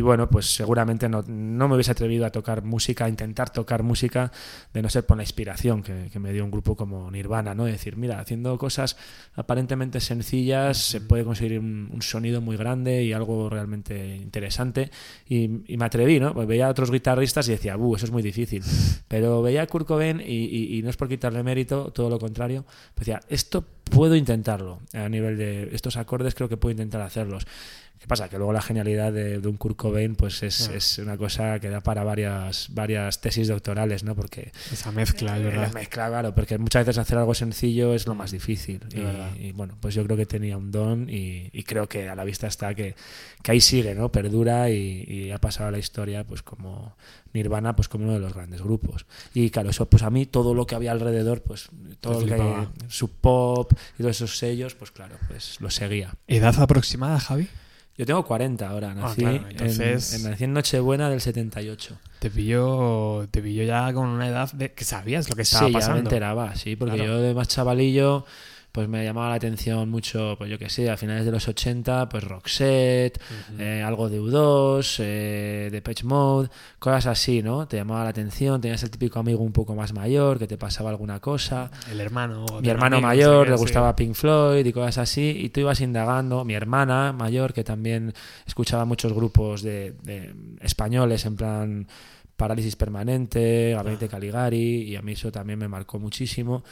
bueno, 0.00 0.30
pues 0.30 0.54
seguramente 0.54 1.08
no, 1.08 1.22
no, 1.26 1.68
me 1.68 1.74
hubiese 1.74 1.92
atrevido 1.92 2.26
a 2.26 2.30
tocar 2.30 2.64
música, 2.64 3.04
a 3.04 3.08
intentar 3.08 3.50
tocar 3.50 3.82
música, 3.82 4.32
de 4.72 4.82
no 4.82 4.88
ser 4.88 5.06
por 5.06 5.16
la 5.16 5.22
inspiración 5.22 5.82
que, 5.82 6.08
que 6.12 6.18
me 6.18 6.32
dio 6.32 6.44
un 6.44 6.50
grupo 6.50 6.74
como 6.74 7.10
Nirvana, 7.10 7.54
¿no? 7.54 7.66
Es 7.66 7.74
decir, 7.74 7.96
mira, 7.96 8.18
haciendo 8.18 8.56
cosas 8.58 8.96
aparentemente 9.34 10.00
sencillas 10.00 10.78
se 10.78 11.00
puede 11.00 11.24
conseguir 11.24 11.58
un, 11.60 12.00
sonido 12.00 12.40
muy 12.40 12.56
grande 12.56 13.04
y 13.04 13.12
algo 13.12 13.50
realmente 13.50 14.16
interesante 14.16 14.90
y, 15.28 15.72
y 15.72 15.76
me 15.76 15.84
atreví, 15.84 16.18
¿no? 16.18 16.32
Pues 16.32 16.48
veía 16.48 16.66
a 16.66 16.70
otros 16.70 16.90
guitarristas 16.90 17.46
y 17.48 17.52
decía, 17.52 17.76
uh, 17.76 17.94
eso 17.94 18.06
es 18.06 18.10
muy 18.10 18.22
difícil 18.22 18.30
difícil. 18.30 18.62
Pero 19.08 19.42
veía 19.42 19.62
a 19.62 19.66
Kurt 19.66 19.86
Cobain 19.86 19.99
y, 20.02 20.80
no 20.82 20.90
es 20.90 20.96
por 20.96 21.08
quitarle 21.08 21.42
mérito, 21.42 21.90
todo 21.92 22.10
lo 22.10 22.18
contrario. 22.18 22.64
Decía, 22.96 23.20
esto 23.28 23.64
puedo 23.90 24.16
intentarlo 24.16 24.80
a 24.92 25.08
nivel 25.08 25.36
de 25.36 25.74
estos 25.74 25.96
acordes, 25.96 26.34
creo 26.34 26.48
que 26.48 26.56
puedo 26.56 26.72
intentar 26.72 27.00
hacerlos. 27.02 27.46
¿Qué 28.00 28.06
pasa? 28.06 28.30
Que 28.30 28.38
luego 28.38 28.54
la 28.54 28.62
genialidad 28.62 29.12
de, 29.12 29.36
un 29.46 29.58
Kurt 29.58 29.76
Cobain 29.76 30.14
pues 30.14 30.42
es, 30.42 30.68
es, 30.68 30.96
una 30.96 31.18
cosa 31.18 31.60
que 31.60 31.68
da 31.68 31.82
para 31.82 32.02
varias, 32.02 32.68
varias 32.70 33.20
tesis 33.20 33.48
doctorales, 33.48 34.04
¿no? 34.04 34.16
Porque... 34.16 34.52
Esa 34.72 34.90
mezcla, 34.90 35.36
es 35.36 35.44
verdad. 35.44 35.62
La 35.64 35.68
mezcla, 35.68 36.08
claro, 36.08 36.34
porque 36.34 36.56
muchas 36.56 36.86
veces 36.86 36.96
hacer 36.96 37.18
algo 37.18 37.34
sencillo 37.34 37.92
es 37.92 38.06
lo 38.06 38.14
más 38.14 38.30
difícil. 38.30 38.80
Y, 39.38 39.52
bueno, 39.52 39.76
pues 39.78 39.94
yo 39.94 40.02
creo 40.04 40.16
que 40.16 40.24
tenía 40.24 40.56
un 40.56 40.70
don 40.70 41.08
y, 41.10 41.50
creo 41.64 41.90
que 41.90 42.08
a 42.08 42.14
la 42.14 42.24
vista 42.24 42.46
está 42.46 42.74
que, 42.74 42.94
que 43.42 43.52
ahí 43.52 43.60
sigue, 43.60 43.94
¿no? 43.94 44.10
Perdura 44.10 44.70
y, 44.70 45.30
ha 45.30 45.38
pasado 45.38 45.68
a 45.68 45.72
la 45.72 45.78
historia 45.78 46.24
pues 46.24 46.42
como 46.42 46.96
Nirvana 47.34 47.76
pues 47.76 47.88
como 47.88 48.04
uno 48.04 48.14
de 48.14 48.20
los 48.20 48.32
grandes 48.32 48.62
grupos. 48.62 49.04
Y 49.34 49.50
claro, 49.50 49.68
eso 49.68 49.90
pues 49.90 50.02
a 50.02 50.08
mí 50.08 50.24
todo 50.24 50.54
lo 50.54 50.66
que 50.66 50.74
había 50.74 50.92
alrededor, 50.92 51.42
pues 51.42 51.68
todo 52.00 52.22
lo 52.22 52.26
que, 52.26 52.68
su 52.88 53.10
pop 53.10 53.74
y 53.98 54.02
todos 54.02 54.16
esos 54.16 54.38
sellos, 54.38 54.74
pues 54.74 54.90
claro, 54.90 55.16
pues 55.28 55.60
lo 55.60 55.68
seguía. 55.68 56.14
¿Edad 56.26 56.58
aproximada, 56.62 57.20
Javi? 57.20 57.46
Yo 58.00 58.06
tengo 58.06 58.24
40 58.24 58.66
ahora, 58.66 58.92
ah, 58.92 58.94
nací, 58.94 59.22
entonces... 59.22 60.14
en, 60.14 60.30
nací 60.30 60.44
en 60.44 60.54
Nochebuena 60.54 61.10
del 61.10 61.20
78. 61.20 61.98
Te 62.18 62.30
pilló, 62.30 63.28
te 63.30 63.42
pilló 63.42 63.62
ya 63.62 63.92
con 63.92 64.08
una 64.08 64.26
edad 64.26 64.50
de 64.54 64.72
que 64.72 64.84
sabías 64.84 65.28
lo 65.28 65.36
que 65.36 65.42
estaba 65.42 65.66
sí, 65.66 65.72
pasando. 65.74 65.98
Sí, 65.98 66.02
me 66.04 66.08
enteraba, 66.08 66.54
sí, 66.54 66.76
porque 66.76 66.96
yo 66.96 67.20
de 67.20 67.34
más 67.34 67.48
chavalillo 67.48 68.24
pues 68.72 68.88
me 68.88 69.04
llamaba 69.04 69.30
la 69.30 69.34
atención 69.34 69.88
mucho, 69.88 70.36
pues 70.38 70.50
yo 70.50 70.58
que 70.58 70.68
sé, 70.68 70.90
a 70.90 70.96
finales 70.96 71.24
de 71.24 71.32
los 71.32 71.48
80, 71.48 72.08
pues 72.08 72.22
Roxette, 72.22 73.20
eh, 73.58 73.82
algo 73.84 74.08
de 74.08 74.20
U2, 74.20 74.96
eh, 75.00 75.68
de 75.72 75.82
Patch 75.82 76.04
Mode, 76.04 76.50
cosas 76.78 77.06
así, 77.06 77.42
¿no? 77.42 77.66
Te 77.66 77.78
llamaba 77.78 78.04
la 78.04 78.10
atención, 78.10 78.60
tenías 78.60 78.82
el 78.84 78.90
típico 78.90 79.18
amigo 79.18 79.42
un 79.42 79.52
poco 79.52 79.74
más 79.74 79.92
mayor 79.92 80.38
que 80.38 80.46
te 80.46 80.56
pasaba 80.56 80.90
alguna 80.90 81.18
cosa. 81.18 81.70
El 81.90 82.00
hermano. 82.00 82.46
Mi 82.62 82.68
hermano 82.68 83.00
mayor 83.00 83.48
le 83.48 83.56
gustaba 83.56 83.96
Pink 83.96 84.14
Floyd 84.14 84.64
y 84.64 84.72
cosas 84.72 84.98
así, 84.98 85.36
y 85.40 85.48
tú 85.48 85.60
ibas 85.60 85.80
indagando. 85.80 86.44
Mi 86.44 86.54
hermana 86.54 87.12
mayor, 87.12 87.52
que 87.52 87.64
también 87.64 88.14
escuchaba 88.46 88.84
muchos 88.84 89.12
grupos 89.12 89.62
de, 89.62 89.94
españoles 90.60 91.26
en 91.26 91.36
plan 91.36 91.88
parálisis 92.36 92.74
permanente, 92.76 93.72
Gabinete 93.74 94.06
ah. 94.06 94.08
Caligari, 94.08 94.82
y 94.82 94.96
a 94.96 95.02
mí 95.02 95.12
eso 95.12 95.30
también 95.30 95.58
me 95.58 95.68
marcó 95.68 95.98
muchísimo. 95.98 96.62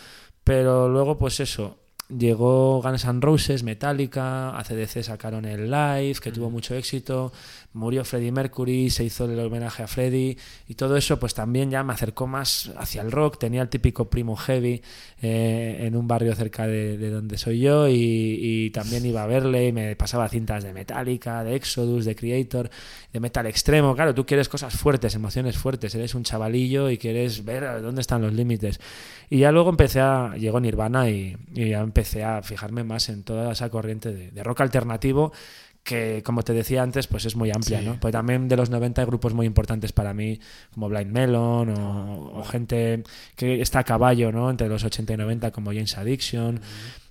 Pero 0.45 0.89
luego, 0.89 1.19
pues 1.19 1.41
eso, 1.41 1.77
Llegó 2.09 2.81
Guns 2.81 3.05
N' 3.05 3.21
Roses, 3.21 3.63
Metallica, 3.63 4.59
ACDC 4.59 5.03
sacaron 5.03 5.45
el 5.45 5.71
Live, 5.71 6.21
que 6.23 6.33
tuvo 6.33 6.49
mucho 6.49 6.75
éxito, 6.75 7.33
murió 7.75 8.03
Freddie 8.03 8.33
Mercury, 8.33 8.89
se 8.89 9.05
hizo 9.05 9.27
el 9.27 9.39
homenaje 9.39 9.83
a 9.83 9.87
Freddie. 9.87 10.39
Y 10.69 10.75
todo 10.75 10.97
eso 10.97 11.21
pues 11.21 11.35
también 11.35 11.71
ya 11.71 11.85
me 11.85 11.93
acercó 11.93 12.27
más 12.27 12.73
hacia 12.79 13.03
el 13.03 13.13
rock, 13.13 13.39
tenía 13.39 13.61
el 13.61 13.69
típico 13.69 14.09
primo 14.09 14.37
heavy 14.37 14.81
eh, 15.21 15.81
en 15.81 15.97
un 15.97 16.09
barrio 16.09 16.35
cerca 16.35 16.67
de, 16.67 16.97
donde 17.11 17.37
soy 17.37 17.61
yo. 17.61 17.87
Y, 17.89 18.71
también 18.73 19.05
iba 19.05 19.23
a 19.23 19.27
verle 19.27 19.69
y 19.69 19.73
me 19.73 19.97
pasaba 19.97 20.29
cintas 20.29 20.63
de 20.65 20.73
Metallica, 20.73 21.43
de 21.45 21.57
Exodus, 21.57 22.05
de 22.05 22.15
Creator, 22.15 22.71
de 23.13 23.21
metal 23.21 23.47
extremo, 23.47 23.95
claro, 23.95 24.15
tú 24.15 24.27
quieres 24.27 24.49
cosas 24.49 24.75
fuertes, 24.75 25.15
emociones 25.15 25.57
fuertes, 25.57 25.95
eres 25.95 26.15
un 26.15 26.23
chavalillo 26.23 26.91
y 26.91 26.99
quieres 26.99 27.45
ver 27.45 27.81
dónde 27.81 28.03
están 28.03 28.21
los 28.23 28.33
límites. 28.33 28.79
Y 29.31 29.39
ya 29.41 29.53
luego 29.53 29.71
empecé 29.71 30.01
a, 30.01 30.35
llegó 30.37 30.61
Nirvana 30.61 31.09
y, 31.09 31.37
y 31.55 31.71
ya 31.71 31.81
empecé 31.81 31.98
a 32.25 32.43
fijarme 32.43 32.85
más 32.85 33.09
en 33.09 33.23
toda 33.23 33.53
esa 33.53 33.71
corriente 33.71 34.13
de, 34.13 34.43
rock 34.43 34.61
alternativo 34.63 35.33
que 35.83 36.23
como 36.23 36.43
te 36.43 36.53
decía 36.53 36.83
antes, 36.83 37.07
pues 37.07 37.25
es 37.25 37.35
muy 37.35 37.51
amplia, 37.51 37.81
¿no? 37.81 37.99
Pues 37.99 38.13
también 38.13 38.47
de 38.47 38.57
los 38.57 38.69
90 38.69 39.01
hay 39.01 39.07
grupos 39.07 39.33
muy 39.33 39.47
importantes 39.47 39.93
para 39.93 40.13
mí, 40.13 40.39
como 40.75 40.89
Blind 40.89 41.11
Melon 41.11 41.71
o, 41.71 42.45
gente 42.45 43.05
que 43.37 43.63
está 43.63 43.79
a 43.79 43.85
caballo, 43.85 44.31
¿no? 44.31 44.51
Entre 44.51 44.69
los 44.69 44.85
80 44.85 45.15
y 45.15 45.17
90 45.17 45.51
como 45.51 45.71
James 45.71 45.97
Addiction. 45.97 46.61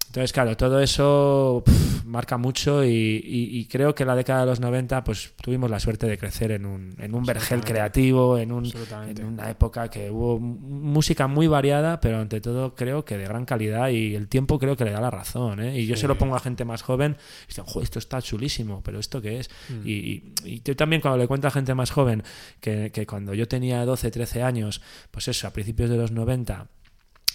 Entonces, 0.08 0.32
claro, 0.32 0.56
todo 0.56 0.80
eso 0.80 1.64
marca 2.06 2.38
mucho 2.38 2.84
y, 2.86 3.68
creo 3.70 3.94
que 3.94 4.04
en 4.04 4.08
la 4.08 4.16
década 4.16 4.42
de 4.42 4.46
los 4.46 4.60
90 4.60 5.04
pues 5.04 5.34
tuvimos 5.42 5.70
la 5.70 5.80
suerte 5.80 6.08
de 6.08 6.18
crecer 6.18 6.52
en 6.52 6.66
un, 6.66 6.96
en 7.00 7.14
un 7.14 7.24
vergel 7.24 7.62
creativo, 7.62 8.38
en, 8.38 8.52
un, 8.52 8.72
en 9.08 9.26
una 9.26 9.50
época 9.50 9.90
que 9.90 10.10
hubo 10.10 10.40
música 10.40 11.28
muy 11.28 11.48
variada, 11.48 12.00
pero 12.00 12.20
ante 12.20 12.40
todo 12.40 12.76
creo 12.76 13.04
que 13.04 13.18
de 13.18 13.26
gran 13.26 13.46
calidad 13.46 13.90
y 13.90 14.16
el 14.16 14.30
tiempo 14.30 14.58
creo 14.58 14.78
que 14.78 14.86
le 14.86 14.92
da 14.92 15.02
la 15.02 15.12
razón. 15.12 15.60
¿eh? 15.60 15.80
Y 15.80 15.86
yo 15.86 15.98
se 15.98 16.08
lo 16.08 16.18
pongo 16.18 16.36
a 16.36 16.40
gente 16.40 16.64
más 16.64 16.82
joven 16.82 17.18
y 17.44 17.48
dicen, 17.48 17.66
esto 17.82 18.00
está 18.00 18.22
chulísimo, 18.22 18.82
pero 18.84 19.00
¿esto 19.00 19.22
qué 19.22 19.40
es? 19.40 19.50
Mm. 19.70 19.88
Y, 19.88 19.92
y, 20.46 20.62
yo 20.64 20.76
también 20.76 21.02
cuando 21.02 21.18
le 21.18 21.28
cuento 21.28 21.48
a 21.48 21.52
gente 21.52 21.76
más 21.76 21.92
joven 21.92 22.24
que, 22.62 22.92
que 22.92 23.06
cuando 23.06 23.34
yo 23.34 23.48
tenía 23.48 23.86
12, 23.86 24.10
13 24.10 24.44
años, 24.44 24.82
pues 25.12 25.28
eso, 25.28 25.48
a 25.48 25.52
principios 25.52 25.90
de 25.90 25.98
los 25.98 26.12
90, 26.12 26.68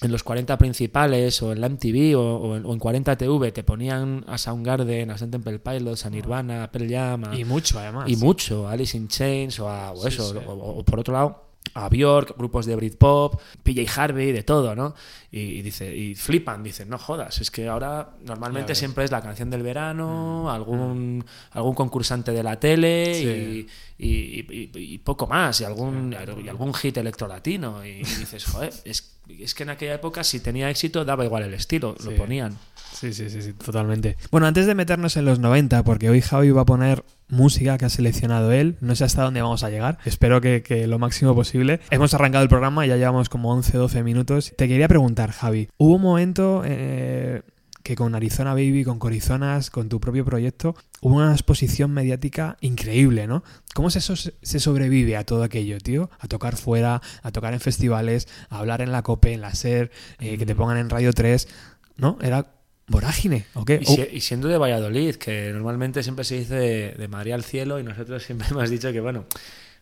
en 0.03 0.13
los 0.13 0.23
40 0.23 0.59
principales 0.59 1.43
o 1.43 1.53
en 1.53 1.61
la 1.61 1.69
MTV 1.69 2.17
o, 2.17 2.57
en, 2.57 2.79
40 2.79 3.17
TV 3.17 3.53
te 3.53 3.63
ponían 3.63 4.25
a 4.27 4.39
Soundgarden, 4.39 5.11
a 5.11 5.17
Temple 5.17 5.59
Pilots, 5.59 6.07
a 6.07 6.11
Nirvana, 6.11 6.65
a 6.65 6.71
Pearl 6.71 6.91
Jam 6.91 7.35
y 7.35 7.45
mucho 7.45 7.79
además 7.79 8.09
y 8.09 8.17
mucho, 8.17 8.69
Alice 8.69 8.97
in 8.97 9.09
Chains 9.09 9.59
o, 9.61 9.69
a, 9.69 9.93
eso 10.07 10.35
o, 10.47 10.85
por 10.85 11.01
otro 11.01 11.15
lado 11.15 11.53
a 11.75 11.89
Bjork, 11.89 12.37
grupos 12.37 12.67
de 12.67 12.77
Britpop, 12.77 13.41
PJ 13.63 13.87
Harvey, 13.97 14.33
de 14.33 14.43
todo, 14.43 14.75
¿no? 14.75 14.95
Y, 15.31 15.63
dice, 15.63 15.95
y 15.97 16.15
flipan, 16.15 16.63
dicen, 16.63 16.89
no 16.89 16.99
jodas, 16.99 17.41
es 17.41 17.51
que 17.51 17.69
ahora 17.69 18.11
normalmente 18.25 18.75
siempre 18.75 19.05
es 19.05 19.11
la 19.11 19.23
canción 19.23 19.49
del 19.49 19.63
verano, 19.63 20.45
mm. 20.45 20.49
algún, 20.49 21.19
mm. 21.19 21.25
algún 21.53 21.75
concursante 21.75 22.33
de 22.33 22.43
la 22.43 22.61
tele 22.61 23.67
y, 23.99 24.99
poco 24.99 25.27
más, 25.27 25.61
y 25.63 25.65
algún, 25.65 26.15
y 26.45 26.49
algún 26.49 26.75
hit 26.75 26.97
electrolatino. 26.99 27.85
Y, 27.85 28.03
dices, 28.03 28.45
joder, 28.45 28.75
es, 28.85 29.17
es, 29.41 29.55
que 29.55 29.63
en 29.63 29.71
aquella 29.71 29.95
época 29.95 30.25
si 30.25 30.41
tenía 30.41 30.71
éxito 30.71 31.05
daba 31.05 31.25
igual 31.25 31.45
el 31.45 31.55
estilo, 31.55 31.97
lo 32.05 32.15
ponían. 32.17 32.57
Sí, 32.93 33.13
sí, 33.13 33.31
sí, 33.31 33.43
sí, 33.43 33.53
totalmente. 33.55 34.17
Bueno, 34.31 34.47
antes 34.47 34.67
de 34.67 34.75
meternos 34.75 35.17
en 35.17 35.25
los 35.25 35.39
90, 35.39 35.83
porque 35.83 36.11
hoy 36.11 36.21
Javi 36.21 36.51
va 36.51 36.63
a 36.63 36.67
poner 36.67 37.05
música 37.29 37.79
que 37.79 37.87
ha 37.87 37.89
seleccionado 37.89 38.53
él. 38.53 38.77
No 38.81 38.95
sé 38.95 39.05
hasta 39.05 39.23
dónde 39.23 39.43
vamos 39.43 39.65
a 39.65 39.71
llegar. 39.71 39.99
Espero 40.05 40.41
que, 40.41 40.87
lo 40.87 40.99
máximo 40.99 41.35
posible. 41.35 41.81
Hemos 41.91 42.15
arrancado 42.15 42.43
el 42.43 42.49
programa, 42.49 42.87
ya 42.87 42.97
llevamos 42.97 43.29
como 43.29 43.53
11, 43.53 43.77
12 43.77 44.03
minutos. 44.03 44.53
Te 44.57 44.69
quería 44.69 44.89
preguntar, 44.89 45.33
Javi. 45.33 45.69
¿Hubo 45.79 45.97
un 45.97 46.03
momento 46.03 46.63
eh, 46.65 47.43
que 47.83 47.97
con 47.97 48.15
Arizona 48.15 48.55
Baby, 48.55 48.85
con 48.85 48.99
Corizonas, 48.99 49.71
con 49.71 49.89
tu 49.89 50.01
propio 50.01 50.25
proyecto, 50.25 50.75
hubo 51.01 51.17
una 51.17 51.33
exposición 51.33 51.91
mediática 51.93 52.57
increíble, 52.61 53.27
¿no? 53.27 53.43
¿Cómo 53.75 53.91
se, 53.91 54.01
se 54.01 54.61
sobrevive 54.61 55.17
a 55.17 55.25
todo 55.25 55.43
aquello, 55.43 55.79
tío? 55.79 56.11
A 56.19 56.29
tocar 56.29 56.57
fuera, 56.57 57.03
a 57.23 57.33
tocar 57.33 57.53
en 57.53 57.61
festivales, 57.61 58.29
a 58.51 58.59
hablar 58.59 58.83
en 58.83 58.93
la 58.93 59.03
COPE, 59.03 59.33
en 59.33 59.41
la 59.41 59.55
SER, 59.55 59.91
eh, 60.19 60.39
que 60.39 60.47
te 60.47 60.55
pongan 60.55 60.79
en 60.79 60.91
Radio 60.91 61.13
3, 61.13 61.49
¿no? 61.97 62.19
Era 62.23 62.47
vorágine, 62.87 63.47
¿o 63.55 63.65
qué? 63.65 63.81
Y, 64.13 64.21
siendo 64.21 64.49
de 64.49 64.59
Valladolid, 64.59 65.17
que 65.17 65.51
normalmente 65.53 66.03
siempre 66.03 66.25
se 66.25 66.39
dice 66.39 66.55
de, 66.97 67.09
María 67.09 67.35
al 67.35 67.45
cielo 67.45 67.81
y 67.81 67.83
nosotros 67.83 68.23
siempre 68.27 68.49
hemos 68.51 68.71
dicho 68.71 68.93
que, 68.93 69.01
bueno, 69.01 69.25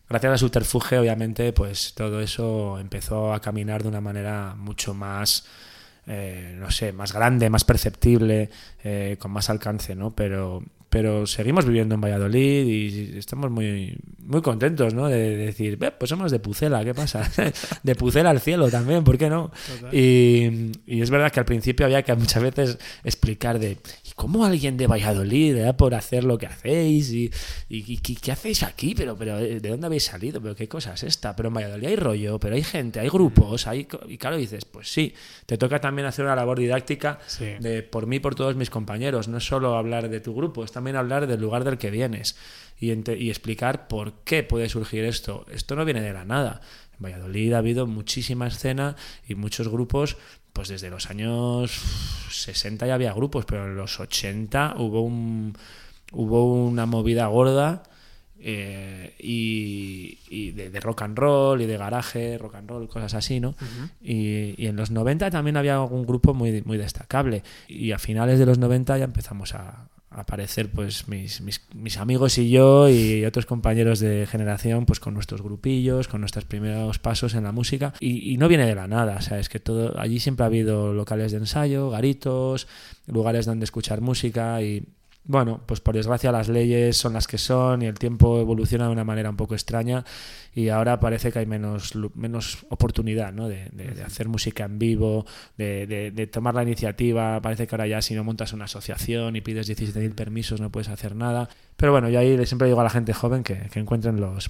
gracias 0.09 0.33
a 0.33 0.37
su 0.37 0.49
terfuge, 0.49 0.97
obviamente, 0.97 1.53
pues 1.53 1.93
todo 1.93 2.21
eso 2.21 2.79
empezó 2.79 3.33
a 3.33 3.41
caminar 3.41 3.83
de 3.83 3.89
una 3.89 4.01
manera 4.01 4.55
mucho 4.55 4.93
más, 4.93 5.45
eh, 6.07 6.55
no 6.57 6.71
sé, 6.71 6.91
más 6.91 7.13
grande, 7.13 7.49
más 7.49 7.63
perceptible, 7.63 8.49
eh, 8.83 9.17
con 9.19 9.31
más 9.31 9.49
alcance, 9.49 9.95
¿no? 9.95 10.11
Pero, 10.11 10.63
pero 10.91 11.25
seguimos 11.25 11.65
viviendo 11.65 11.95
en 11.95 12.01
Valladolid 12.01 12.67
y 12.67 13.17
estamos 13.17 13.49
muy, 13.49 13.97
muy 14.19 14.41
contentos, 14.41 14.93
¿no? 14.93 15.07
De, 15.07 15.37
decir, 15.37 15.79
pues 15.97 16.09
somos 16.09 16.33
de 16.33 16.39
Pucela, 16.39 16.83
¿qué 16.83 16.93
pasa? 16.93 17.31
de 17.83 17.95
Pucela 17.95 18.29
al 18.29 18.41
cielo 18.41 18.69
también, 18.69 19.01
¿por 19.05 19.17
qué 19.17 19.29
no? 19.29 19.51
Y, 19.93 20.73
y, 20.85 21.01
es 21.01 21.09
verdad 21.09 21.31
que 21.31 21.39
al 21.39 21.45
principio 21.45 21.85
había 21.85 22.03
que 22.03 22.13
muchas 22.13 22.43
veces 22.43 22.77
explicar 23.05 23.57
de, 23.57 23.77
¿cómo 24.15 24.43
alguien 24.43 24.75
de 24.75 24.87
Valladolid 24.87 25.63
da 25.63 25.77
por 25.77 25.95
hacer 25.95 26.25
lo 26.25 26.37
que 26.37 26.47
hacéis? 26.47 27.09
¿Y, 27.13 27.31
y, 27.69 27.97
qué 27.97 28.33
hacéis 28.33 28.61
aquí? 28.61 28.93
Pero, 28.93 29.15
pero 29.15 29.37
¿de 29.37 29.61
dónde 29.61 29.87
habéis 29.87 30.03
salido? 30.03 30.41
¿Pero 30.41 30.55
qué 30.55 30.67
cosa 30.67 30.93
es 30.93 31.03
esta? 31.03 31.37
Pero 31.37 31.47
en 31.47 31.55
Valladolid 31.55 31.87
hay 31.87 31.95
rollo, 31.95 32.37
pero 32.37 32.55
hay 32.55 32.63
gente, 32.63 32.99
hay 32.99 33.07
grupos, 33.07 33.65
hay... 33.65 33.87
Y 34.09 34.17
claro, 34.17 34.35
dices, 34.35 34.65
pues 34.65 34.91
sí, 34.91 35.13
te 35.45 35.57
toca 35.57 35.79
también 35.79 36.05
hacer 36.05 36.25
una 36.25 36.35
labor 36.35 36.59
didáctica 36.59 37.19
de 37.61 37.81
por 37.81 38.07
mí, 38.07 38.19
por 38.19 38.35
todos 38.35 38.57
mis 38.57 38.69
compañeros. 38.69 39.29
No 39.29 39.37
es 39.37 39.45
solo 39.45 39.75
hablar 39.77 40.09
de 40.09 40.19
tu 40.19 40.35
grupo, 40.35 40.65
es 40.65 40.71
también 40.81 40.95
hablar 40.95 41.27
del 41.27 41.39
lugar 41.39 41.63
del 41.63 41.77
que 41.77 41.91
vienes 41.91 42.35
y, 42.79 42.91
y 42.91 43.29
explicar 43.29 43.87
por 43.87 44.23
qué 44.23 44.41
puede 44.41 44.67
surgir 44.67 45.03
esto. 45.05 45.45
Esto 45.51 45.75
no 45.75 45.85
viene 45.85 46.01
de 46.01 46.11
la 46.11 46.25
nada. 46.25 46.61
En 46.97 47.05
Valladolid 47.05 47.53
ha 47.53 47.59
habido 47.59 47.85
muchísima 47.85 48.47
escena 48.47 48.95
y 49.27 49.35
muchos 49.35 49.67
grupos 49.67 50.17
pues 50.53 50.69
desde 50.69 50.89
los 50.89 51.09
años 51.11 51.71
60 52.31 52.87
ya 52.87 52.95
había 52.95 53.13
grupos, 53.13 53.45
pero 53.45 53.65
en 53.65 53.75
los 53.75 53.99
80 53.99 54.75
hubo 54.79 55.01
un 55.01 55.55
hubo 56.11 56.65
una 56.65 56.87
movida 56.87 57.27
gorda 57.27 57.83
eh, 58.43 59.13
y, 59.19 60.51
de, 60.51 60.79
rock 60.79 61.03
and 61.03 61.17
roll 61.17 61.61
y 61.61 61.67
de 61.67 61.77
garaje, 61.77 62.39
rock 62.39 62.55
and 62.55 62.69
roll, 62.69 62.87
cosas 62.87 63.13
así, 63.13 63.39
¿no? 63.39 63.53
y, 64.01 64.65
en 64.65 64.75
los 64.75 64.89
90 64.89 65.29
también 65.29 65.57
había 65.57 65.75
algún 65.75 66.07
grupo 66.07 66.33
muy, 66.33 66.63
muy 66.63 66.77
destacable. 66.77 67.43
Y 67.67 67.91
a 67.91 67.99
finales 67.99 68.39
de 68.39 68.47
los 68.47 68.57
90 68.57 68.97
ya 68.97 69.03
empezamos 69.03 69.53
a, 69.53 69.90
aparecer 70.11 70.69
pues 70.69 71.07
mis, 71.07 71.39
mis, 71.41 71.61
mis, 71.73 71.97
amigos 71.97 72.37
y 72.37 72.49
yo 72.49 72.89
y 72.89 73.23
otros 73.23 73.45
compañeros 73.45 73.99
de 73.99 74.27
generación 74.27 74.85
pues 74.85 74.99
con 74.99 75.13
nuestros 75.13 75.41
grupillos, 75.41 76.09
con 76.09 76.19
nuestros 76.19 76.43
primeros 76.43 76.99
pasos 76.99 77.33
en 77.33 77.45
la 77.45 77.53
música. 77.53 77.93
Y, 77.99 78.37
no 78.37 78.47
viene 78.47 78.65
de 78.65 78.75
la 78.75 78.87
nada, 78.87 79.17
o 79.17 79.21
sea, 79.21 79.39
es 79.39 79.47
que 79.47 79.59
todo 79.59 79.97
allí 79.99 80.19
siempre 80.19 80.43
ha 80.43 80.47
habido 80.47 80.93
locales 80.93 81.31
de 81.31 81.37
ensayo, 81.37 81.89
garitos, 81.89 82.67
lugares 83.07 83.45
donde 83.45 83.63
escuchar 83.63 84.01
música 84.01 84.61
y 84.61 84.83
bueno, 85.23 85.61
pues 85.65 85.79
por 85.81 85.95
desgracia 85.95 86.31
las 86.31 86.49
leyes 86.49 86.97
son 86.97 87.13
las 87.13 87.27
que 87.27 87.37
son 87.37 87.83
y 87.83 87.85
el 87.85 87.99
tiempo 87.99 88.39
evoluciona 88.39 88.87
de 88.87 88.91
una 88.91 89.03
manera 89.03 89.29
un 89.29 89.37
poco 89.37 89.53
extraña 89.53 90.03
y 90.53 90.69
ahora 90.69 90.99
parece 90.99 91.31
que 91.31 91.39
hay 91.39 91.45
menos, 91.45 91.93
menos 92.15 92.65
oportunidad 92.69 93.31
¿no? 93.31 93.47
de, 93.47 93.69
hacer 94.05 94.27
música 94.27 94.65
en 94.65 94.79
vivo, 94.79 95.25
de, 95.57 96.29
tomar 96.31 96.55
la 96.55 96.63
iniciativa. 96.63 97.39
Parece 97.41 97.67
que 97.67 97.75
ahora 97.75 97.87
ya 97.87 98.01
si 98.01 98.15
no 98.15 98.23
montas 98.23 98.53
una 98.53 98.65
asociación 98.65 99.35
y 99.35 99.41
pides 99.41 99.69
17.000 99.69 100.15
permisos 100.15 100.59
no 100.59 100.71
puedes 100.71 100.89
hacer 100.89 101.15
nada. 101.15 101.47
Pero 101.77 101.91
bueno, 101.91 102.09
yo 102.09 102.19
ahí 102.19 102.43
siempre 102.45 102.67
digo 102.67 102.81
a 102.81 102.83
la 102.83 102.89
gente 102.89 103.13
joven 103.13 103.43
que, 103.43 103.69
que 103.71 103.79
encuentren 103.79 104.19
los, 104.19 104.49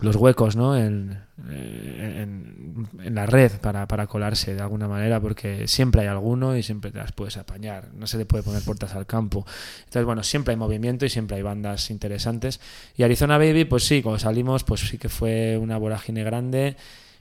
los 0.00 0.16
huecos 0.16 0.56
¿no? 0.56 0.76
en, 0.76 1.18
en, 1.48 3.14
la 3.14 3.26
red 3.26 3.52
para, 3.60 3.86
para, 3.86 4.06
colarse 4.06 4.54
de 4.54 4.60
alguna 4.60 4.88
manera, 4.88 5.20
porque 5.20 5.68
siempre 5.68 6.02
hay 6.02 6.08
alguno 6.08 6.56
y 6.56 6.62
siempre 6.62 6.90
te 6.90 6.98
las 6.98 7.12
puedes 7.12 7.36
apañar. 7.36 7.88
No 7.94 8.06
se 8.06 8.18
le 8.18 8.26
puede 8.26 8.42
poner 8.42 8.62
puertas 8.62 8.94
al 8.94 9.06
campo. 9.06 9.46
Entonces, 9.80 10.04
bueno, 10.04 10.22
siempre 10.22 10.52
hay 10.52 10.58
movimiento 10.58 11.04
y 11.04 11.08
siempre 11.08 11.36
hay 11.36 11.42
bandas 11.42 11.90
interesantes. 11.90 12.60
Y 12.96 13.02
Arizona 13.02 13.38
Baby, 13.38 13.64
pues 13.64 13.84
sí, 13.84 14.02
cuando 14.02 14.18
salimos, 14.18 14.64
pues 14.64 14.80
sí 14.80 14.98
que 14.98 15.08
fue 15.08 15.56
una 15.58 15.76
vorágine 15.76 16.24
grande. 16.24 16.76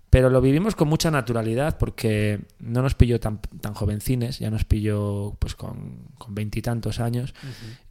Pero 0.10 0.30
lo 0.30 0.42
vivimos 0.42 0.76
con 0.76 0.90
mucha 0.90 1.10
naturalidad 1.10 1.80
porque 1.80 2.42
no 2.60 2.84
nos 2.84 2.94
pilló 2.94 3.20
tan, 3.20 3.40
tan 3.40 3.74
jovencines, 3.74 4.38
ya 4.38 4.52
nos 4.52 4.64
pilló 4.64 5.36
pues 5.40 5.56
con 5.56 6.06
veintitantos 6.28 7.00
años 7.00 7.34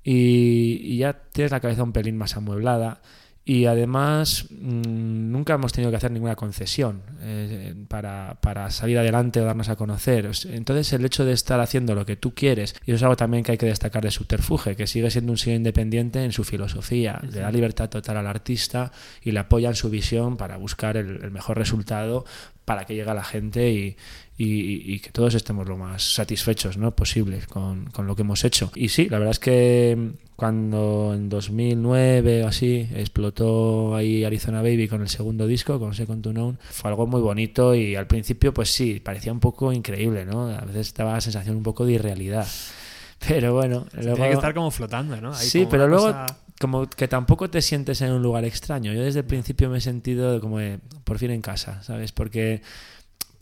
y, 0.04 0.78
y 0.84 0.98
ya 0.98 1.14
tienes 1.14 1.50
la 1.50 1.58
cabeza 1.58 1.82
un 1.82 1.90
pelín 1.90 2.16
más 2.16 2.36
amueblada 2.36 3.02
y 3.44 3.66
además 3.66 4.46
mm, 4.50 5.32
nunca 5.32 5.54
hemos 5.54 5.72
tenido 5.72 5.90
que 5.90 5.96
hacer 5.96 6.12
ninguna 6.12 6.36
concesión 6.36 7.02
eh, 7.20 7.74
para, 7.88 8.38
para, 8.40 8.70
salir 8.70 8.98
adelante 8.98 9.40
o 9.40 9.44
darnos 9.44 9.68
a 9.68 9.76
conocer. 9.76 10.30
Entonces 10.50 10.92
el 10.92 11.04
hecho 11.04 11.24
de 11.24 11.32
estar 11.32 11.60
haciendo 11.60 11.94
lo 11.94 12.06
que 12.06 12.16
tú 12.16 12.34
quieres, 12.34 12.74
y 12.86 12.92
eso 12.92 12.96
es 12.96 13.02
algo 13.02 13.16
también 13.16 13.42
que 13.42 13.52
hay 13.52 13.58
que 13.58 13.66
destacar 13.66 14.02
de 14.02 14.12
Subterfuge, 14.12 14.76
que 14.76 14.86
sigue 14.86 15.10
siendo 15.10 15.32
un 15.32 15.38
sello 15.38 15.56
independiente 15.56 16.24
en 16.24 16.32
su 16.32 16.44
filosofía, 16.44 17.20
le 17.22 17.40
da 17.40 17.50
libertad 17.50 17.88
total 17.88 18.18
al 18.18 18.26
artista 18.28 18.92
y 19.22 19.32
le 19.32 19.40
apoya 19.40 19.70
en 19.70 19.76
su 19.76 19.90
visión 19.90 20.36
para 20.36 20.56
buscar 20.56 20.96
el, 20.96 21.22
el 21.22 21.30
mejor 21.32 21.58
resultado 21.58 22.24
para 22.64 22.84
que 22.84 22.94
llegue 22.94 23.10
a 23.10 23.14
la 23.14 23.24
gente 23.24 23.70
y, 23.70 23.96
y, 24.44 24.98
que 25.00 25.10
todos 25.10 25.34
estemos 25.34 25.68
lo 25.68 25.76
más 25.76 26.14
satisfechos 26.14 26.76
¿no? 26.76 26.94
posible 26.94 27.40
con, 27.48 27.86
con, 27.86 28.06
lo 28.06 28.16
que 28.16 28.22
hemos 28.22 28.44
hecho. 28.44 28.70
Y 28.74 28.88
sí, 28.88 29.08
la 29.08 29.18
verdad 29.18 29.32
es 29.32 29.38
que 29.38 30.12
cuando 30.36 31.12
en 31.14 31.28
2009 31.28 32.44
o 32.44 32.48
así 32.48 32.88
explotó 32.94 33.94
ahí 33.94 34.24
Arizona 34.24 34.62
Baby 34.62 34.88
con 34.88 35.02
el 35.02 35.08
segundo 35.08 35.46
disco, 35.46 35.78
con 35.78 35.94
Second 35.94 36.22
to 36.22 36.32
Known, 36.32 36.58
fue 36.70 36.90
algo 36.90 37.06
muy 37.06 37.20
bonito 37.20 37.74
y 37.74 37.94
al 37.94 38.06
principio 38.06 38.52
pues 38.52 38.72
sí, 38.72 39.00
parecía 39.00 39.32
un 39.32 39.40
poco 39.40 39.72
increíble, 39.72 40.24
¿no? 40.24 40.48
A 40.48 40.62
veces 40.62 40.94
daba 40.94 41.12
la 41.12 41.20
sensación 41.20 41.56
un 41.56 41.62
poco 41.62 41.86
de 41.86 41.92
irrealidad. 41.92 42.46
Pero 43.28 43.54
bueno, 43.54 43.86
luego... 43.92 44.16
Tiene 44.16 44.30
que 44.30 44.34
estar 44.34 44.54
como 44.54 44.70
flotando, 44.72 45.20
¿no? 45.20 45.32
sí, 45.34 45.68
pero 45.70 45.86
luego 45.86 46.12
como 46.58 46.88
que 46.88 47.06
tampoco 47.06 47.48
te 47.50 47.62
sientes 47.62 48.00
en 48.02 48.10
un 48.10 48.20
lugar 48.20 48.44
extraño. 48.44 48.92
Yo 48.92 49.02
desde 49.02 49.20
el 49.20 49.26
principio 49.26 49.70
me 49.70 49.78
he 49.78 49.80
sentido 49.80 50.40
como 50.40 50.58
por 51.04 51.18
fin 51.18 51.30
en 51.30 51.40
casa, 51.40 51.82
¿sabes? 51.84 52.10
Porque 52.10 52.62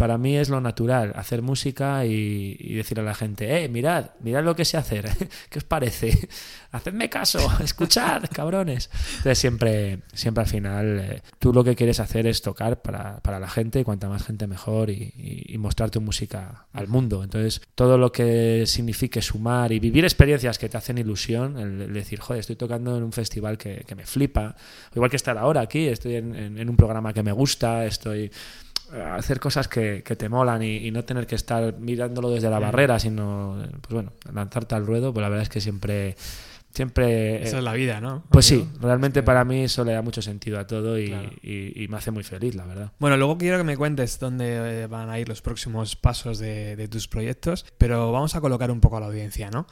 para 0.00 0.16
mí 0.16 0.34
es 0.34 0.48
lo 0.48 0.62
natural, 0.62 1.12
hacer 1.14 1.42
música 1.42 2.06
y, 2.06 2.72
decir 2.72 2.98
a 3.00 3.02
la 3.02 3.14
gente, 3.14 3.62
eh, 3.62 3.68
mirad, 3.68 4.12
mirad 4.20 4.42
lo 4.42 4.56
que 4.56 4.64
sé 4.64 4.78
hacer, 4.78 5.04
¿qué 5.50 5.58
os 5.58 5.64
parece? 5.64 6.26
Hacedme 6.72 7.10
caso, 7.10 7.38
escuchad, 7.62 8.22
cabrones. 8.32 8.88
Entonces 9.18 9.38
siempre, 9.38 9.98
siempre 10.14 10.40
al 10.40 10.48
final, 10.48 11.00
eh, 11.00 11.22
tú 11.38 11.52
lo 11.52 11.62
que 11.62 11.76
quieres 11.76 12.00
hacer 12.00 12.26
es 12.26 12.40
tocar 12.40 12.80
para, 12.80 13.20
la 13.22 13.48
gente, 13.50 13.84
cuanta 13.84 14.08
más 14.08 14.24
gente 14.24 14.46
mejor, 14.46 14.88
y, 14.88 15.54
mostrar 15.58 15.90
tu 15.90 16.00
música 16.00 16.64
al 16.72 16.88
mundo. 16.88 17.22
Entonces 17.22 17.60
todo 17.74 17.98
lo 17.98 18.10
que 18.10 18.64
signifique 18.64 19.20
sumar 19.20 19.70
y 19.70 19.80
vivir 19.80 20.04
experiencias 20.04 20.58
que 20.58 20.70
te 20.70 20.78
hacen 20.78 20.96
ilusión, 20.96 21.58
el, 21.58 21.92
decir, 21.92 22.20
joder, 22.20 22.40
estoy 22.40 22.56
tocando 22.56 22.96
en 22.96 23.02
un 23.02 23.12
festival 23.12 23.58
que, 23.58 23.84
me 23.94 24.06
flipa, 24.06 24.56
igual 24.94 25.10
que 25.10 25.16
estar 25.16 25.36
ahora 25.36 25.60
aquí, 25.60 25.88
estoy 25.88 26.14
en 26.14 26.70
un 26.70 26.76
programa 26.76 27.12
que 27.12 27.22
me 27.22 27.32
gusta, 27.32 27.84
estoy 27.84 28.30
hacer 29.14 29.40
cosas 29.40 29.68
que, 29.68 30.03
te 30.03 30.29
molan 30.29 30.62
y, 30.62 30.90
no 30.90 31.05
tener 31.05 31.26
que 31.26 31.35
estar 31.35 31.79
mirándolo 31.79 32.31
desde 32.31 32.50
la 32.50 32.59
barrera, 32.59 32.98
sino, 32.98 33.57
pues 33.81 33.92
bueno, 33.92 34.12
lanzarte 34.33 34.74
al 34.74 34.87
ruedo, 34.87 35.12
pues 35.12 35.22
la 35.22 35.29
verdad 35.29 35.42
es 35.42 35.48
que 35.48 35.61
siempre... 35.61 36.16
Siempre, 36.72 37.42
Esa 37.42 37.59
es 37.59 37.64
la 37.64 37.72
vida, 37.72 38.00
¿no? 38.00 38.22
Pues 38.31 38.46
sí, 38.46 38.68
realmente 38.81 39.24
para 39.24 39.44
mí 39.44 39.64
eso 39.64 39.85
le 39.85 39.92
da 39.92 40.03
mucho 40.03 40.22
sentido 40.22 40.61
a 40.61 40.68
todo 40.68 41.00
y, 41.00 41.11
me 41.88 41.96
hace 41.96 42.12
muy 42.12 42.22
feliz, 42.22 42.55
la 42.55 42.64
verdad. 42.64 42.92
Bueno, 43.00 43.16
luego 43.16 43.38
quiero 43.38 43.59
que 43.59 43.64
me 43.64 43.76
cuentes 43.76 44.20
dónde 44.20 44.83
eh, 44.83 44.87
van 44.87 45.11
a 45.11 45.18
ir 45.18 45.29
los 45.29 45.42
próximos 45.42 45.96
pasos 45.96 46.38
de, 46.38 46.87
tus 46.88 47.09
proyectos, 47.09 47.66
pero 47.76 48.12
vamos 48.12 48.37
a 48.37 48.40
colocar 48.40 48.70
un 48.70 48.81
poco 48.81 48.98
a 48.98 49.00
la 49.00 49.07
audiencia, 49.07 49.50
¿no? 49.50 49.66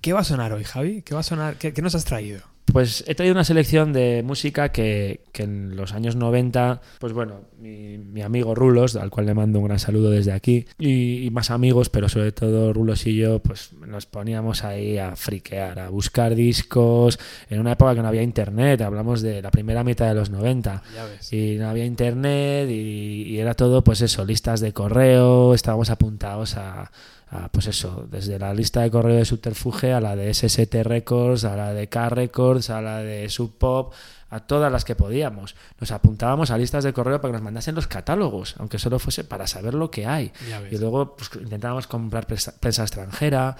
¿Qué 0.00 0.14
va 0.14 0.20
a 0.20 0.24
sonar 0.24 0.54
hoy, 0.54 0.64
Javi? 0.64 1.02
¿Qué 1.02 1.12
va 1.12 1.20
a 1.20 1.24
sonar? 1.24 1.56
¿Qué, 1.56 1.82
nos 1.82 1.94
has 1.94 2.06
traído? 2.06 2.40
Pues 2.72 3.04
he 3.06 3.14
traído 3.14 3.34
una 3.34 3.44
selección 3.44 3.92
de 3.92 4.22
música 4.24 4.70
que, 4.70 5.20
que 5.32 5.42
en 5.42 5.76
los 5.76 5.92
años 5.92 6.16
90, 6.16 6.80
pues 6.98 7.12
bueno, 7.12 7.42
mi, 7.58 7.98
mi, 7.98 8.22
amigo 8.22 8.54
Rulos, 8.54 8.96
al 8.96 9.10
cual 9.10 9.26
le 9.26 9.34
mando 9.34 9.58
un 9.58 9.66
gran 9.66 9.78
saludo 9.78 10.10
desde 10.10 10.32
aquí, 10.32 10.64
y, 10.78 11.26
y, 11.26 11.30
más 11.30 11.50
amigos, 11.50 11.90
pero 11.90 12.08
sobre 12.08 12.32
todo 12.32 12.72
Rulos 12.72 13.06
y 13.06 13.16
yo, 13.16 13.40
pues 13.40 13.74
nos 13.86 14.06
poníamos 14.06 14.64
ahí 14.64 14.96
a 14.96 15.16
friquear, 15.16 15.80
a 15.80 15.90
buscar 15.90 16.34
discos, 16.34 17.18
en 17.50 17.60
una 17.60 17.72
época 17.72 17.94
que 17.94 18.00
no 18.00 18.08
había 18.08 18.22
internet, 18.22 18.80
hablamos 18.80 19.20
de 19.20 19.42
la 19.42 19.50
primera 19.50 19.84
mitad 19.84 20.08
de 20.08 20.14
los 20.14 20.30
90, 20.30 20.82
y 21.30 21.56
no 21.56 21.68
había 21.68 21.84
internet, 21.84 22.70
y, 22.70 23.24
y 23.24 23.38
era 23.38 23.52
todo, 23.52 23.84
pues 23.84 24.00
eso, 24.00 24.24
listas 24.24 24.60
de 24.60 24.72
correo, 24.72 25.52
estábamos 25.52 25.90
apuntados 25.90 26.56
a 26.56 26.90
pues 27.50 27.66
eso, 27.66 28.06
desde 28.10 28.38
la 28.38 28.52
lista 28.52 28.82
de 28.82 28.90
correo 28.90 29.16
de 29.16 29.24
Subterfuge 29.24 29.94
a 29.94 30.00
la 30.00 30.16
de 30.16 30.34
SST 30.34 30.74
Records, 30.82 31.44
a 31.44 31.56
la 31.56 31.72
de 31.72 31.88
K 31.88 32.10
Records, 32.10 32.68
a 32.68 32.82
la 32.82 32.98
de 32.98 33.28
Sub 33.30 33.56
Pop, 33.56 33.94
a 34.28 34.40
todas 34.40 34.72
las 34.72 34.84
que 34.84 34.94
podíamos. 34.94 35.54
Nos 35.78 35.92
apuntábamos 35.92 36.50
a 36.50 36.58
listas 36.58 36.84
de 36.84 36.92
correo 36.92 37.20
para 37.20 37.32
que 37.32 37.36
nos 37.36 37.42
mandasen 37.42 37.74
los 37.74 37.86
catálogos, 37.86 38.54
aunque 38.58 38.78
solo 38.78 38.98
fuese 38.98 39.24
para 39.24 39.46
saber 39.46 39.74
lo 39.74 39.90
que 39.90 40.06
hay. 40.06 40.32
Y 40.70 40.78
luego 40.78 41.16
pues, 41.16 41.30
intentábamos 41.40 41.86
comprar 41.86 42.26
prensa, 42.26 42.82
extranjera. 42.82 43.56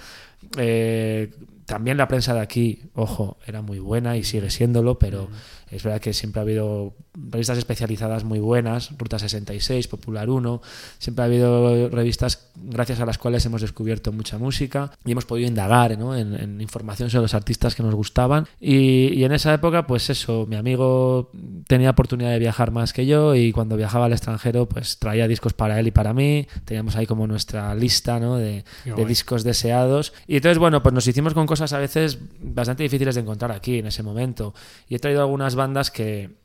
Eh, 0.57 1.31
también 1.65 1.97
la 1.97 2.07
prensa 2.07 2.33
de 2.33 2.41
aquí, 2.41 2.83
ojo, 2.93 3.37
era 3.45 3.61
muy 3.61 3.79
buena 3.79 4.17
y 4.17 4.23
sigue 4.23 4.49
siéndolo, 4.49 4.99
pero 4.99 5.29
es 5.71 5.83
verdad 5.83 5.99
que 5.99 6.13
siempre 6.13 6.39
ha 6.39 6.43
habido 6.43 6.93
revistas 7.15 7.57
especializadas 7.57 8.23
muy 8.23 8.39
buenas, 8.39 8.91
Ruta 8.97 9.17
66, 9.17 9.87
Popular 9.87 10.29
1, 10.29 10.61
siempre 10.99 11.23
ha 11.23 11.25
habido 11.25 11.89
revistas 11.89 12.51
gracias 12.55 12.99
a 12.99 13.05
las 13.05 13.17
cuales 13.17 13.45
hemos 13.45 13.61
descubierto 13.61 14.11
mucha 14.11 14.37
música 14.37 14.91
y 15.05 15.11
hemos 15.11 15.25
podido 15.25 15.47
indagar 15.47 15.97
¿no? 15.97 16.15
en, 16.15 16.61
información 16.61 17.09
sobre 17.09 17.23
los 17.23 17.33
artistas 17.33 17.75
que 17.75 17.83
nos 17.83 17.95
gustaban. 17.95 18.47
Y, 18.59 19.13
y, 19.13 19.23
en 19.23 19.31
esa 19.31 19.53
época, 19.53 19.87
pues 19.87 20.09
eso, 20.09 20.45
mi 20.47 20.55
amigo 20.55 21.31
tenía 21.67 21.91
oportunidad 21.91 22.31
de 22.31 22.39
viajar 22.39 22.71
más 22.71 22.93
que 22.93 23.05
yo 23.05 23.35
y 23.35 23.51
cuando 23.51 23.75
viajaba 23.75 24.05
al 24.05 24.13
extranjero, 24.13 24.67
pues 24.67 24.99
traía 24.99 25.27
discos 25.27 25.53
para 25.53 25.79
él 25.79 25.87
y 25.87 25.91
para 25.91 26.13
mí. 26.13 26.47
Teníamos 26.65 26.95
ahí 26.95 27.05
como 27.05 27.25
nuestra 27.27 27.73
lista 27.75 28.19
¿no? 28.19 28.37
de, 28.37 28.63
de 28.85 29.05
discos 29.05 29.43
deseados. 29.43 30.13
Y 30.27 30.32
entonces, 30.37 30.57
bueno, 30.57 30.81
pues 30.81 30.93
nos 30.93 31.05
hicimos 31.07 31.33
con 31.33 31.45
cosas 31.45 31.73
a 31.73 31.79
veces 31.79 32.17
bastante 32.39 32.83
difíciles 32.83 33.15
de 33.15 33.21
encontrar 33.21 33.51
aquí 33.51 33.79
en 33.79 33.87
ese 33.87 34.03
momento. 34.03 34.53
Y 34.87 34.95
he 34.95 34.99
traído 34.99 35.21
algunas 35.21 35.55
bandas 35.55 35.91
que, 35.91 36.37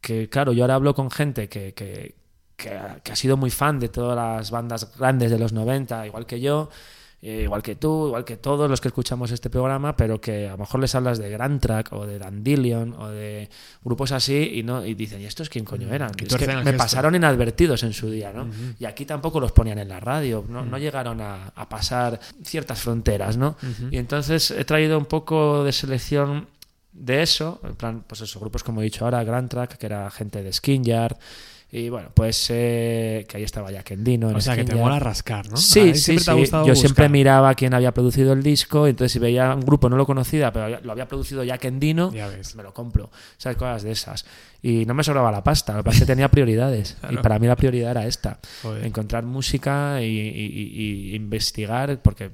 que 0.00 0.28
claro, 0.28 0.52
yo 0.52 0.64
ahora 0.64 0.76
hablo 0.76 0.94
con 0.94 1.10
gente 1.10 1.48
que, 1.48 1.74
que, 1.74 2.14
que, 2.56 2.70
ha 2.70 3.16
sido 3.16 3.36
muy 3.36 3.50
fan 3.50 3.78
de 3.78 3.88
todas 3.88 4.16
las 4.16 4.50
bandas 4.50 4.96
grandes 4.96 5.30
de 5.30 5.38
los 5.38 5.52
90, 5.52 6.06
igual 6.06 6.26
que 6.26 6.40
yo, 6.40 6.70
eh, 7.26 7.44
igual 7.44 7.62
que 7.62 7.74
tú, 7.74 8.08
igual 8.08 8.22
que 8.22 8.36
todos 8.36 8.68
los 8.68 8.82
que 8.82 8.88
escuchamos 8.88 9.30
este 9.30 9.48
programa, 9.48 9.96
pero 9.96 10.20
que 10.20 10.46
a 10.46 10.50
lo 10.50 10.58
mejor 10.58 10.78
les 10.80 10.94
hablas 10.94 11.16
de 11.18 11.30
Grand 11.30 11.58
Track 11.58 11.90
o 11.94 12.04
de 12.04 12.18
Dandelion 12.18 12.92
o 12.98 13.08
de 13.08 13.48
grupos 13.82 14.12
así 14.12 14.50
y 14.56 14.62
no 14.62 14.84
y 14.84 14.92
dicen, 14.92 15.22
¿y 15.22 15.24
estos 15.24 15.48
quién 15.48 15.64
coño 15.64 15.90
eran? 15.90 16.10
Es 16.18 16.36
que 16.36 16.46
me 16.46 16.74
pasaron 16.74 17.14
inadvertidos 17.14 17.82
en 17.82 17.94
su 17.94 18.10
día, 18.10 18.30
¿no? 18.34 18.46
Y 18.78 18.84
aquí 18.84 19.06
tampoco 19.06 19.40
los 19.40 19.52
ponían 19.52 19.78
en 19.78 19.88
la 19.88 20.00
radio, 20.00 20.44
no, 20.46 20.66
no 20.66 20.76
llegaron 20.76 21.22
a, 21.22 21.46
a, 21.56 21.66
pasar 21.66 22.20
ciertas 22.42 22.82
fronteras, 22.82 23.38
¿no? 23.38 23.56
Y 23.90 23.96
entonces 23.96 24.50
he 24.50 24.66
traído 24.66 24.98
un 24.98 25.06
poco 25.06 25.64
de 25.64 25.72
selección 25.72 26.46
de 26.92 27.22
eso, 27.22 27.58
en 27.64 27.74
plan, 27.74 28.04
pues 28.06 28.20
esos 28.20 28.38
grupos 28.38 28.62
como 28.62 28.82
he 28.82 28.84
dicho 28.84 29.02
ahora, 29.02 29.24
Grand 29.24 29.48
Track, 29.48 29.78
que 29.78 29.86
era 29.86 30.10
gente 30.10 30.42
de 30.42 30.52
Skin 30.52 30.84
y 31.76 31.88
bueno, 31.88 32.08
pues 32.14 32.46
eh, 32.50 33.26
que 33.28 33.36
ahí 33.36 33.42
estaba 33.42 33.72
Jack 33.72 33.90
Endino. 33.90 34.28
o 34.28 34.40
sea, 34.40 34.54
que 34.54 34.62
te 34.62 34.76
mola 34.76 35.00
rascar, 35.00 35.50
¿no? 35.50 35.56
Sí, 35.56 35.96
sí, 35.96 36.20
sí. 36.20 36.44
Yo 36.64 36.76
siempre 36.76 37.08
miraba 37.08 37.52
quién 37.56 37.74
había 37.74 37.92
producido 37.92 38.32
el 38.32 38.44
disco, 38.44 38.86
entonces 38.86 39.10
si 39.10 39.18
veía 39.18 39.52
un 39.52 39.62
grupo 39.62 39.90
no 39.90 39.96
lo 39.96 40.06
conocía, 40.06 40.52
pero 40.52 40.80
lo 40.80 40.92
había 40.92 41.08
producido 41.08 41.42
Jack 41.42 41.64
Endino, 41.64 42.12
pues 42.12 42.54
me 42.54 42.62
lo 42.62 42.72
compro. 42.72 43.10
¿Sabes? 43.38 43.58
Cosas 43.58 43.82
de 43.82 43.90
esas. 43.90 44.24
Y 44.66 44.86
no 44.86 44.94
me 44.94 45.04
sobraba 45.04 45.30
la 45.30 45.44
pasta, 45.44 45.74
lo 45.74 45.84
que 45.84 45.90
que 45.90 46.06
tenía 46.06 46.30
prioridades. 46.30 46.96
Y 47.10 47.18
para 47.18 47.38
mí 47.38 47.46
la 47.46 47.54
prioridad 47.54 47.90
era 47.90 48.06
esta: 48.06 48.38
encontrar 48.82 49.22
música 49.22 50.00
y, 50.00 51.14
investigar, 51.14 52.00
porque 52.00 52.30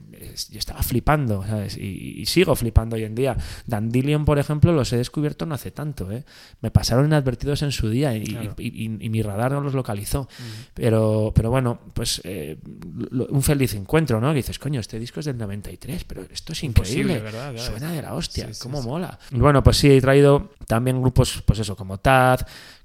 yo 0.51 0.59
estaba 0.61 0.81
flipando, 0.85 1.45
¿sabes? 1.45 1.77
Y, 1.77 2.25
sigo 2.27 2.55
flipando 2.55 2.95
hoy 2.95 3.03
en 3.03 3.17
día. 3.17 3.37
Dandelion, 3.67 4.25
por 4.25 4.39
ejemplo, 4.39 4.73
los 4.73 4.93
he 4.93 4.97
descubierto 4.97 5.45
no 5.45 5.57
hace 5.57 5.73
tanto, 5.73 6.13
¿eh? 6.13 6.25
Me 6.61 6.71
pasaron 6.71 7.07
inadvertidos 7.07 7.63
en 7.63 7.73
su 7.73 7.91
día 7.91 8.15
y, 8.15 9.09
mi 9.11 9.23
radar 9.23 9.51
no 9.51 9.61
los 9.61 9.75
localizó. 9.75 10.29
pero, 10.73 11.33
pero 11.35 11.51
bueno, 11.51 11.81
pues 11.95 12.21
eh, 12.23 12.59
un 13.11 13.43
feliz 13.43 13.75
encuentro, 13.75 14.21
¿no? 14.21 14.29
Que 14.29 14.37
dices, 14.37 14.61
coño, 14.61 14.79
este 14.79 15.01
disco 15.01 15.19
es 15.19 15.27
del 15.27 15.37
93, 15.37 16.05
pero 16.05 16.23
esto 16.33 16.53
es 16.53 16.63
increíble. 16.63 17.19
¿verdad? 17.19 17.57
Suena 17.57 17.91
de 17.91 18.03
la 18.03 18.15
hostia, 18.15 18.51
cómo 18.63 18.81
mola. 18.83 19.19
Y 19.33 19.39
bueno, 19.39 19.65
pues 19.65 19.79
sí, 19.79 19.91
he 19.91 20.01
traído 20.01 20.53
también 20.69 21.01
grupos, 21.01 21.43
pues 21.45 21.59
eso, 21.59 21.75
como 21.75 21.99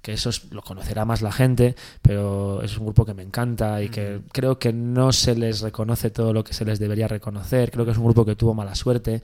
Que 0.01 0.13
eso 0.13 0.29
lo 0.51 0.61
conocerá 0.61 1.03
más 1.03 1.23
la 1.23 1.31
gente, 1.31 1.75
pero 2.01 2.61
es 2.61 2.77
un 2.77 2.85
grupo 2.85 3.05
que 3.05 3.15
me 3.15 3.23
encanta 3.23 3.81
y 3.81 3.89
que 3.89 4.21
creo 4.31 4.59
que 4.59 4.71
no 4.71 5.11
se 5.11 5.35
les 5.35 5.61
reconoce 5.61 6.11
todo 6.11 6.31
lo 6.31 6.43
que 6.43 6.53
se 6.53 6.63
les 6.63 6.77
debería 6.77 7.07
reconocer. 7.07 7.71
Creo 7.71 7.85
que 7.85 7.91
es 7.91 7.97
un 7.97 8.05
grupo 8.05 8.23
que 8.23 8.35
tuvo 8.35 8.53
mala 8.53 8.75
suerte. 8.75 9.23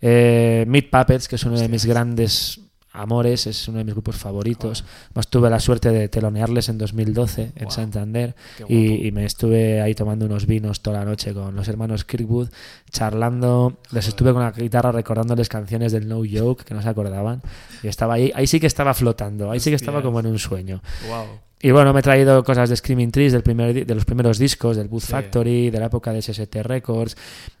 Eh, 0.00 0.64
Meat 0.66 0.90
Puppets, 0.90 1.28
que 1.28 1.36
es 1.36 1.44
uno 1.44 1.58
de 1.58 1.68
mis 1.68 1.86
grandes 1.86 2.60
Amores 2.98 3.46
es 3.46 3.68
uno 3.68 3.78
de 3.78 3.84
mis 3.84 3.94
grupos 3.94 4.16
favoritos. 4.16 4.84
Más 5.14 5.28
tuve 5.28 5.48
la 5.48 5.60
suerte 5.60 5.90
de 5.90 6.08
telonearles 6.08 6.68
en 6.68 6.78
2012 6.78 7.52
en 7.54 7.70
Santander 7.70 8.34
y, 8.68 9.12
me 9.12 9.24
estuve 9.24 9.80
ahí 9.80 9.94
tomando 9.94 10.26
unos 10.26 10.46
vinos 10.46 10.80
toda 10.80 10.98
la 10.98 11.04
noche 11.04 11.32
con 11.32 11.54
los 11.54 11.68
hermanos 11.68 12.04
Kirkwood, 12.04 12.48
charlando. 12.90 13.78
Les 13.92 14.08
estuve 14.08 14.32
con 14.32 14.42
la 14.42 14.50
guitarra 14.50 14.92
recordándoles 14.92 15.48
canciones 15.48 15.92
del 15.92 16.08
No 16.08 16.22
Joke 16.30 16.64
que 16.64 16.74
no 16.74 16.82
se 16.82 16.88
acordaban. 16.88 17.40
Y 17.82 17.88
estaba 17.88 18.14
ahí, 18.14 18.32
ahí 18.34 18.46
sí 18.46 18.58
que 18.58 18.66
estaba 18.66 18.94
flotando, 18.94 19.50
ahí 19.50 19.60
sí 19.60 19.70
que 19.70 19.76
estaba 19.76 20.02
como 20.02 20.20
en 20.20 20.26
un 20.26 20.38
sueño. 20.38 20.82
Y 21.60 21.72
bueno, 21.72 21.92
me 21.92 22.00
he 22.00 22.02
traído 22.02 22.44
cosas 22.44 22.70
de 22.70 22.76
Screaming 22.76 23.10
Trees 23.10 23.32
del 23.32 23.42
primer, 23.42 23.84
de 23.84 23.94
los 23.94 24.04
primeros 24.04 24.38
discos, 24.38 24.76
del 24.76 24.86
Boot 24.86 25.02
Factory, 25.02 25.70
de 25.70 25.80
la 25.80 25.86
época 25.86 26.12
de 26.12 26.22
SST 26.22 26.54
Records. 26.62 27.16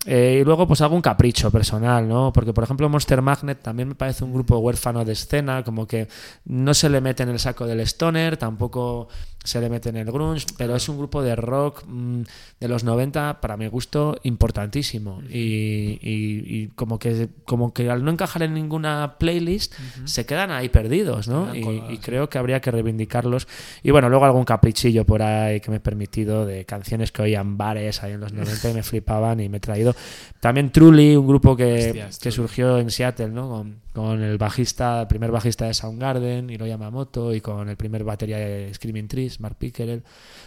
Eh, 0.06 0.38
y 0.40 0.44
luego, 0.44 0.68
pues 0.68 0.80
algún 0.82 1.02
capricho 1.02 1.50
personal, 1.50 2.08
¿no? 2.08 2.32
Porque, 2.32 2.52
por 2.52 2.62
ejemplo, 2.62 2.88
Monster 2.88 3.20
Magnet 3.22 3.60
también 3.60 3.88
me 3.88 3.94
parece 3.96 4.22
un 4.22 4.32
grupo 4.32 4.58
huérfano 4.58 5.04
de 5.04 5.14
escena, 5.14 5.64
como 5.64 5.86
que 5.86 6.06
no 6.44 6.74
se 6.74 6.88
le 6.88 7.00
mete 7.00 7.24
en 7.24 7.30
el 7.30 7.40
saco 7.40 7.66
del 7.66 7.80
stoner, 7.80 8.36
tampoco 8.36 9.08
se 9.44 9.60
le 9.60 9.70
mete 9.70 9.88
en 9.88 9.96
el 9.96 10.10
grunge, 10.10 10.46
pero 10.56 10.76
es 10.76 10.88
un 10.88 10.98
grupo 10.98 11.22
de 11.22 11.36
rock 11.36 11.84
mmm, 11.86 12.22
de 12.60 12.68
los 12.68 12.84
90, 12.84 13.40
para 13.40 13.56
mi 13.56 13.66
gusto, 13.68 14.18
importantísimo. 14.24 15.22
Y, 15.28 15.98
y, 16.02 16.42
y, 16.44 16.68
como, 16.74 16.98
que, 16.98 17.28
como 17.44 17.72
que 17.72 17.90
al 17.90 18.04
no 18.04 18.10
encajar 18.10 18.42
en 18.42 18.54
ninguna 18.54 19.16
playlist, 19.18 19.72
uh 19.72 19.76
-huh. 19.76 20.06
se 20.06 20.26
quedan 20.26 20.50
ahí 20.50 20.68
perdidos, 20.68 21.28
¿no? 21.28 21.54
Y, 21.54 21.82
y, 21.88 21.98
creo 21.98 22.28
que 22.28 22.38
habría 22.38 22.60
que 22.60 22.70
reivindicarlos. 22.70 23.48
Y 23.82 23.90
bueno, 23.90 24.08
luego 24.08 24.24
algún 24.24 24.44
caprichillo 24.44 25.04
por 25.04 25.22
ahí 25.22 25.60
que 25.60 25.70
me 25.70 25.76
he 25.76 25.80
permitido 25.80 26.44
de 26.44 26.64
canciones 26.64 27.12
que 27.12 27.22
oían 27.22 27.56
bares 27.56 28.02
ahí 28.02 28.12
en 28.12 28.20
los 28.20 28.32
90 28.32 28.70
y 28.70 28.74
me 28.74 28.82
flipaban 28.82 29.40
y 29.40 29.48
me 29.48 29.58
he 29.58 29.60
traído. 29.60 29.94
También 30.40 30.70
Truly, 30.70 31.16
un 31.16 31.26
grupo 31.26 31.56
que, 31.56 31.86
Hostias, 31.86 32.18
que 32.18 32.30
surgió 32.30 32.78
en 32.78 32.90
Seattle, 32.90 33.28
¿no? 33.28 33.48
Con, 33.48 33.80
con 33.92 34.22
el 34.22 34.38
bajista, 34.38 35.02
el 35.02 35.06
primer 35.06 35.30
bajista 35.30 35.66
de 35.66 35.74
Soundgarden, 35.74 36.50
Hiro 36.50 36.66
Yamamoto, 36.66 37.34
y 37.34 37.40
con 37.40 37.68
el 37.68 37.76
primer 37.76 38.04
batería 38.04 38.38
de 38.38 38.72
Screaming 38.72 39.08
Trees, 39.08 39.40
Mark 39.40 39.56
Pickerel. 39.58 40.02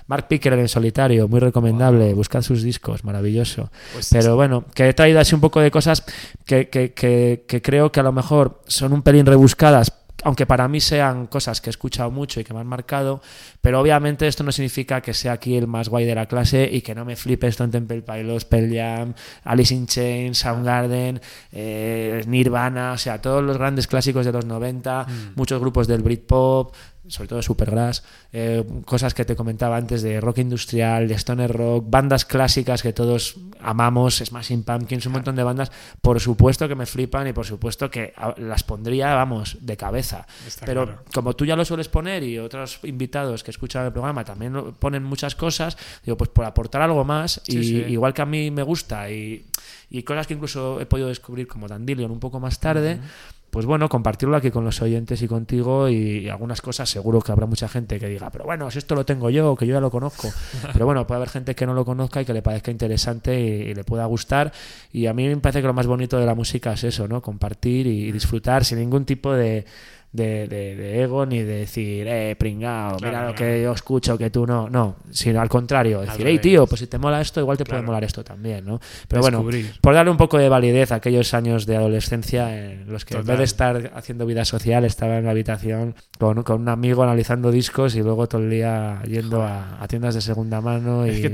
Mark 0.07 0.27
Pickerel 0.27 0.59
en 0.59 0.67
solitario, 0.67 1.27
muy 1.27 1.39
recomendable, 1.39 2.07
wow. 2.07 2.15
buscad 2.15 2.41
sus 2.41 2.63
discos, 2.63 3.03
maravilloso. 3.03 3.71
Pues 3.93 4.09
Pero 4.11 4.23
sí. 4.23 4.31
bueno, 4.31 4.65
que 4.73 4.89
he 4.89 4.93
traído 4.93 5.19
así 5.19 5.35
un 5.35 5.41
poco 5.41 5.59
de 5.59 5.71
cosas 5.71 6.03
que, 6.45 6.69
que, 6.69 6.93
que, 6.93 7.45
que 7.47 7.61
creo 7.61 7.91
que 7.91 7.99
a 7.99 8.03
lo 8.03 8.11
mejor 8.11 8.61
son 8.67 8.93
un 8.93 9.01
pelín 9.01 9.25
rebuscadas 9.25 9.91
aunque 10.23 10.45
para 10.45 10.67
mí 10.67 10.79
sean 10.79 11.27
cosas 11.27 11.61
que 11.61 11.69
he 11.69 11.71
escuchado 11.71 12.11
mucho 12.11 12.39
y 12.39 12.43
que 12.43 12.53
me 12.53 12.59
han 12.59 12.67
marcado, 12.67 13.21
pero 13.61 13.79
obviamente 13.79 14.27
esto 14.27 14.43
no 14.43 14.51
significa 14.51 15.01
que 15.01 15.13
sea 15.13 15.33
aquí 15.33 15.55
el 15.55 15.67
más 15.67 15.89
guay 15.89 16.05
de 16.05 16.15
la 16.15 16.27
clase 16.27 16.69
y 16.71 16.81
que 16.81 16.95
no 16.95 17.05
me 17.05 17.15
flipe 17.15 17.47
Stone 17.47 17.71
Temple 17.71 18.01
Pilots, 18.01 18.45
Pearl 18.45 18.73
Jam, 18.73 19.13
Alice 19.43 19.73
in 19.73 19.87
Chains, 19.87 20.37
Soundgarden, 20.37 21.21
eh, 21.51 22.23
Nirvana, 22.27 22.93
o 22.93 22.97
sea, 22.97 23.21
todos 23.21 23.43
los 23.43 23.57
grandes 23.57 23.87
clásicos 23.87 24.25
de 24.25 24.31
los 24.31 24.45
90, 24.45 25.03
mm. 25.03 25.31
muchos 25.35 25.59
grupos 25.59 25.87
del 25.87 26.01
Britpop, 26.01 26.73
sobre 27.11 27.27
todo 27.27 27.41
Supergrass, 27.41 28.03
eh, 28.31 28.63
cosas 28.85 29.13
que 29.13 29.25
te 29.25 29.35
comentaba 29.35 29.75
antes 29.75 30.01
de 30.01 30.21
rock 30.21 30.39
industrial, 30.39 31.07
de 31.09 31.15
stoner 31.15 31.51
rock, 31.51 31.85
bandas 31.89 32.25
clásicas 32.25 32.81
que 32.81 32.93
todos 32.93 33.35
amamos, 33.59 34.19
Smashing 34.23 34.63
Pumpkins, 34.63 35.05
un 35.05 35.11
montón 35.11 35.35
de 35.35 35.43
bandas, 35.43 35.71
por 36.01 36.19
supuesto 36.21 36.67
que 36.69 36.75
me 36.75 36.85
flipan 36.85 37.27
y 37.27 37.33
por 37.33 37.45
supuesto 37.45 37.91
que 37.91 38.13
las 38.37 38.63
pondría, 38.63 39.13
vamos, 39.13 39.57
de 39.59 39.75
cabeza. 39.75 40.25
Está 40.47 40.65
Pero 40.65 40.85
claro. 40.85 41.03
como 41.13 41.35
tú 41.35 41.45
ya 41.45 41.57
lo 41.57 41.65
sueles 41.65 41.89
poner 41.89 42.23
y 42.23 42.39
otros 42.39 42.79
invitados 42.83 43.43
que 43.43 43.51
escuchan 43.51 43.85
el 43.85 43.91
programa 43.91 44.23
también 44.23 44.73
ponen 44.79 45.03
muchas 45.03 45.35
cosas, 45.35 45.77
digo, 46.05 46.15
pues 46.15 46.29
por 46.29 46.45
aportar 46.45 46.81
algo 46.81 47.03
más, 47.03 47.41
sí, 47.43 47.57
y 47.57 47.63
sí. 47.63 47.75
igual 47.89 48.13
que 48.13 48.21
a 48.21 48.25
mí 48.25 48.51
me 48.51 48.63
gusta 48.63 49.11
y, 49.11 49.45
y, 49.89 50.03
cosas 50.03 50.27
que 50.27 50.33
incluso 50.33 50.79
he 50.79 50.85
podido 50.85 51.09
descubrir 51.09 51.47
como 51.47 51.67
Dandelion 51.67 52.09
un 52.09 52.19
poco 52.19 52.39
más 52.39 52.59
tarde. 52.59 52.95
Uh 52.95 53.03
-huh 53.03 53.40
pues 53.51 53.65
bueno, 53.65 53.89
compartirlo 53.89 54.37
aquí 54.37 54.49
con 54.49 54.63
los 54.63 54.81
oyentes 54.81 55.21
y 55.21 55.27
contigo 55.27 55.89
y, 55.89 56.29
algunas 56.29 56.61
cosas 56.61 56.89
seguro 56.89 57.19
que 57.19 57.33
habrá 57.33 57.45
mucha 57.45 57.67
gente 57.67 57.99
que 57.99 58.07
diga, 58.07 58.29
pero 58.29 58.45
bueno, 58.45 58.71
si 58.71 58.79
esto 58.79 58.95
lo 58.95 59.05
tengo 59.05 59.29
yo, 59.29 59.57
que 59.57 59.67
yo 59.67 59.73
ya 59.73 59.81
lo 59.81 59.91
conozco. 59.91 60.29
Pero 60.73 60.85
bueno, 60.85 61.05
puede 61.05 61.17
haber 61.17 61.29
gente 61.29 61.53
que 61.53 61.65
no 61.65 61.73
lo 61.73 61.83
conozca 61.83 62.21
y 62.21 62.25
que 62.25 62.33
le 62.33 62.41
parezca 62.41 62.71
interesante 62.71 63.37
y, 63.37 63.73
le 63.73 63.83
pueda 63.83 64.05
gustar. 64.05 64.53
Y 64.93 65.07
a 65.07 65.13
mí 65.13 65.27
me 65.27 65.35
parece 65.37 65.61
que 65.61 65.67
lo 65.67 65.73
más 65.73 65.85
bonito 65.85 66.17
de 66.17 66.25
la 66.25 66.33
música 66.33 66.73
es 66.73 66.85
eso, 66.85 67.07
¿no? 67.09 67.21
Compartir 67.21 67.87
y 67.87 68.11
disfrutar 68.11 68.63
sin 68.63 68.79
ningún 68.79 69.03
tipo 69.03 69.33
de 69.33 69.65
de, 70.11 70.47
de, 70.47 71.01
ego 71.01 71.25
ni 71.25 71.39
de 71.39 71.59
decir, 71.59 72.05
eh, 72.07 72.35
pringao, 72.37 72.97
mira 73.01 73.27
lo 73.27 73.33
que 73.33 73.61
yo 73.61 73.71
escucho 73.71 74.17
que 74.17 74.29
tú 74.29 74.45
no. 74.45 74.69
No, 74.69 74.97
sino 75.11 75.39
al 75.39 75.47
contrario, 75.47 76.01
decir, 76.01 76.25
hey 76.27 76.39
tío, 76.39 76.67
pues 76.67 76.81
si 76.81 76.87
te 76.87 76.97
mola 76.97 77.21
esto, 77.21 77.39
igual 77.39 77.57
te 77.57 77.63
puede 77.63 77.81
molar 77.81 78.03
esto 78.03 78.23
también, 78.23 78.65
¿no? 78.65 78.79
Pero 79.07 79.21
bueno, 79.21 79.45
por 79.79 79.93
darle 79.93 80.11
un 80.11 80.17
poco 80.17 80.37
de 80.37 80.49
validez 80.49 80.91
a 80.91 80.95
aquellos 80.95 81.33
años 81.33 81.65
de 81.65 81.77
adolescencia 81.77 82.71
en 82.71 82.91
los 82.91 83.05
que 83.05 83.15
en 83.15 83.25
vez 83.25 83.37
de 83.37 83.43
estar 83.45 83.91
haciendo 83.95 84.25
vida 84.25 84.43
social 84.43 84.83
estaba 84.83 85.17
en 85.17 85.25
la 85.25 85.31
habitación 85.31 85.95
con, 86.17 86.43
con 86.43 86.61
un 86.61 86.69
amigo 86.69 87.03
analizando 87.03 87.51
discos 87.51 87.95
y 87.95 88.01
luego 88.01 88.27
todo 88.27 88.41
el 88.41 88.49
día 88.49 89.01
yendo 89.03 89.43
a, 89.43 89.85
tiendas 89.87 90.15
de 90.15 90.21
segunda 90.21 90.61
mano 90.61 91.07
y, 91.07 91.25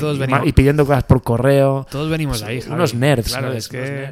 y, 0.46 0.52
pidiendo 0.54 0.86
cosas 0.86 1.04
por 1.04 1.22
correo. 1.24 1.86
Todos 1.90 2.10
venimos 2.10 2.44
ahí, 2.44 2.64
Unos 2.70 2.94
nerds, 2.94 3.30
claro, 3.30 3.54
es 3.54 3.68
que... 3.68 4.12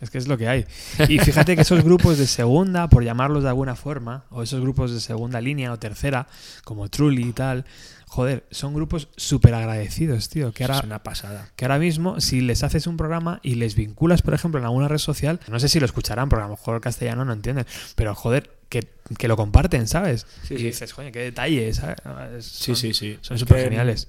Es 0.00 0.10
que 0.10 0.18
es 0.18 0.28
lo 0.28 0.36
que 0.36 0.48
hay. 0.48 0.66
Y 1.08 1.18
fíjate 1.18 1.56
que 1.56 1.62
esos 1.62 1.82
grupos 1.82 2.18
de 2.18 2.26
segunda, 2.26 2.88
por 2.88 3.02
llamarlos 3.02 3.42
de 3.42 3.48
alguna 3.48 3.74
forma, 3.76 4.24
o 4.30 4.42
esos 4.42 4.60
grupos 4.60 4.92
de 4.92 5.00
segunda 5.00 5.40
línea 5.40 5.72
o 5.72 5.78
tercera, 5.78 6.26
como 6.64 6.88
Truly 6.88 7.28
y 7.28 7.32
tal, 7.32 7.64
joder, 8.06 8.44
son 8.50 8.74
grupos 8.74 9.08
súper 9.16 9.54
agradecidos, 9.54 10.28
tío. 10.28 10.52
Que 10.52 10.64
ahora, 10.64 10.78
es 10.78 10.84
una 10.84 11.02
pasada. 11.02 11.50
Que 11.56 11.64
ahora 11.64 11.78
mismo, 11.78 12.20
si 12.20 12.40
les 12.40 12.62
haces 12.62 12.86
un 12.86 12.96
programa 12.96 13.40
y 13.42 13.54
les 13.54 13.74
vinculas, 13.74 14.22
por 14.22 14.34
ejemplo, 14.34 14.60
en 14.60 14.66
alguna 14.66 14.88
red 14.88 14.98
social, 14.98 15.40
no 15.48 15.58
sé 15.60 15.68
si 15.68 15.80
lo 15.80 15.86
escucharán, 15.86 16.28
porque 16.28 16.44
a 16.44 16.46
lo 16.46 16.52
mejor 16.52 16.76
el 16.76 16.80
castellano 16.80 17.24
no 17.24 17.32
entienden, 17.32 17.66
pero 17.94 18.14
joder, 18.14 18.50
que, 18.68 18.86
que 19.18 19.28
lo 19.28 19.36
comparten, 19.36 19.86
¿sabes? 19.86 20.26
y 20.50 20.54
dices, 20.54 20.92
joder, 20.92 21.12
qué 21.12 21.20
detalles, 21.20 21.76
¿sabes? 21.76 22.44
sí, 22.44 22.74
sí, 22.74 22.92
sí. 22.92 23.18
Son 23.20 23.38
súper 23.38 23.64
geniales. 23.64 24.08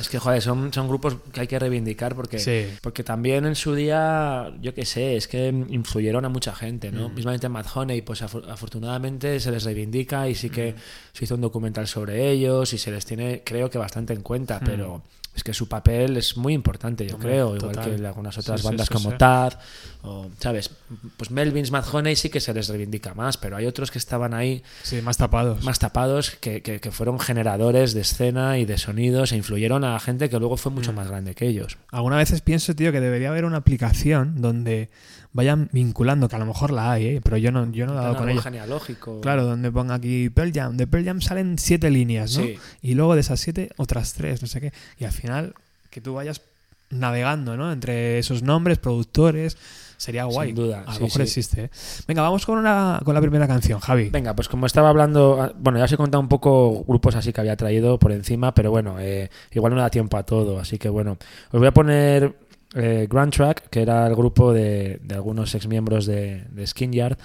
Es 0.00 0.08
que, 0.08 0.18
joder, 0.18 0.42
son, 0.42 0.72
son 0.72 0.88
grupos 0.88 1.16
que 1.32 1.40
hay 1.40 1.46
que 1.46 1.58
reivindicar 1.58 2.14
porque, 2.14 2.70
porque 2.80 3.04
también 3.04 3.46
en 3.46 3.54
su 3.54 3.74
día, 3.74 4.52
yo 4.60 4.74
qué 4.74 4.84
sé, 4.84 5.16
es 5.16 5.28
que 5.28 5.48
influyeron 5.48 6.24
a 6.24 6.28
mucha 6.28 6.54
gente, 6.54 6.90
¿no? 6.90 7.08
Mm. 7.08 7.14
Mismamente 7.14 7.48
Mad 7.48 7.66
Honey, 7.74 8.02
pues 8.02 8.22
afortunadamente 8.22 9.38
se 9.40 9.50
les 9.50 9.64
reivindica 9.64 10.28
y 10.28 10.34
sí 10.34 10.50
que 10.50 10.72
mm. 10.72 10.76
se 11.12 11.24
hizo 11.24 11.34
un 11.34 11.40
documental 11.40 11.86
sobre 11.86 12.30
ellos 12.30 12.72
y 12.72 12.78
se 12.78 12.90
les 12.90 13.04
tiene, 13.04 13.42
creo 13.44 13.70
que 13.70 13.78
bastante 13.78 14.12
en 14.12 14.22
cuenta, 14.22 14.58
mm. 14.60 14.64
pero 14.64 15.02
es 15.34 15.42
que 15.42 15.54
su 15.54 15.66
papel 15.66 16.16
es 16.18 16.36
muy 16.36 16.52
importante, 16.52 17.06
yo 17.06 17.18
creo, 17.18 17.56
igual 17.56 17.80
que 17.80 18.06
algunas 18.06 18.36
otras 18.36 18.62
bandas 18.62 18.90
como 18.90 19.12
Tad, 19.16 19.54
o, 20.02 20.28
¿sabes? 20.38 20.70
Pues 21.16 21.30
Melvins, 21.30 21.70
Mad 21.70 21.84
Honey 21.90 22.16
sí 22.16 22.28
que 22.28 22.40
se 22.40 22.52
les 22.52 22.68
reivindica 22.68 23.14
más, 23.14 23.38
pero 23.38 23.56
hay 23.56 23.66
otros 23.66 23.90
que 23.90 23.98
estaban 23.98 24.34
ahí... 24.34 24.62
Sí, 24.82 25.00
más 25.00 25.16
tapados. 25.16 25.64
Más 25.64 25.78
tapados, 25.78 26.32
que, 26.32 26.60
que, 26.62 26.90
fueron 26.90 27.18
generadores 27.18 27.94
de 27.94 28.02
escena 28.02 28.58
y 28.58 28.66
de 28.66 28.76
sonidos 28.76 29.32
e 29.32 29.36
influyeron 29.36 29.84
a 29.84 29.98
gente 30.00 30.28
que 30.28 30.38
luego 30.38 30.58
fue 30.58 30.70
mucho 30.70 30.92
mm. 30.92 30.96
más 30.96 31.08
grande 31.08 31.34
que 31.34 31.46
ellos. 31.46 31.78
Algunas 31.90 32.18
veces 32.18 32.42
pienso, 32.42 32.74
tío, 32.74 32.92
que 32.92 33.00
debería 33.00 33.30
haber 33.30 33.46
una 33.46 33.58
aplicación 33.58 34.42
donde 34.42 34.90
vayan 35.32 35.68
vinculando, 35.72 36.28
que 36.28 36.36
a 36.36 36.38
lo 36.38 36.46
mejor 36.46 36.70
la 36.70 36.92
hay, 36.92 37.06
¿eh? 37.06 37.20
pero 37.22 37.36
yo 37.36 37.50
no, 37.50 37.70
yo 37.70 37.86
no 37.86 37.92
he 37.92 37.96
dado 37.96 38.16
con 38.16 38.28
ella. 38.28 38.42
genealógico. 38.42 39.20
Claro, 39.20 39.44
donde 39.44 39.70
ponga 39.70 39.94
aquí 39.94 40.30
Pearl 40.30 40.52
Jam. 40.52 40.76
De 40.76 40.86
Pearl 40.86 41.04
Jam 41.04 41.20
salen 41.20 41.58
siete 41.58 41.90
líneas, 41.90 42.36
¿no? 42.36 42.44
Y 42.82 42.94
luego 42.94 43.14
de 43.14 43.20
esas 43.20 43.40
siete, 43.40 43.70
otras 43.76 44.12
tres, 44.14 44.42
no 44.42 44.48
sé 44.48 44.60
qué. 44.60 44.72
Y 44.98 45.04
al 45.04 45.12
final, 45.12 45.54
que 45.90 46.00
tú 46.00 46.14
vayas 46.14 46.42
navegando, 46.90 47.56
¿no? 47.56 47.72
Entre 47.72 48.18
esos 48.18 48.42
nombres, 48.42 48.78
productores. 48.78 49.56
Sería 49.96 50.24
guay. 50.24 50.48
Sin 50.48 50.56
duda. 50.56 50.82
A 50.84 50.94
lo 50.94 51.00
mejor 51.02 51.22
existe. 51.22 51.64
¿eh? 51.64 51.70
Venga, 52.08 52.22
vamos 52.22 52.44
con, 52.44 52.58
una, 52.58 53.00
con 53.04 53.14
la 53.14 53.20
primera 53.20 53.46
canción, 53.46 53.78
Javi. 53.78 54.10
Venga, 54.10 54.34
pues 54.34 54.48
como 54.48 54.66
estaba 54.66 54.88
hablando, 54.88 55.40
ah, 55.40 55.52
bueno, 55.56 55.78
ya 55.78 55.84
os 55.84 55.92
he 55.92 55.96
contado 55.96 56.20
un 56.20 56.28
poco 56.28 56.82
grupos 56.84 57.14
así 57.14 57.32
que 57.32 57.40
había 57.40 57.56
traído 57.56 58.00
por 58.00 58.10
encima, 58.10 58.52
pero 58.52 58.72
bueno, 58.72 58.96
eh, 58.98 59.30
igual 59.52 59.74
no 59.74 59.80
da 59.80 59.90
tiempo 59.90 60.16
a 60.16 60.24
todo. 60.24 60.58
Así 60.58 60.76
que 60.76 60.88
bueno, 60.88 61.18
os 61.52 61.58
voy 61.58 61.68
a 61.68 61.72
poner 61.72 62.34
eh, 62.74 63.06
Grand 63.10 63.32
Track, 63.32 63.68
que 63.68 63.82
era 63.82 64.06
el 64.06 64.14
grupo 64.14 64.52
de, 64.52 65.00
algunos 65.10 65.54
exmiembros 65.54 66.06
de, 66.06 66.44
de 66.50 66.66
Skin 66.66 66.92
Yard. 66.92 67.18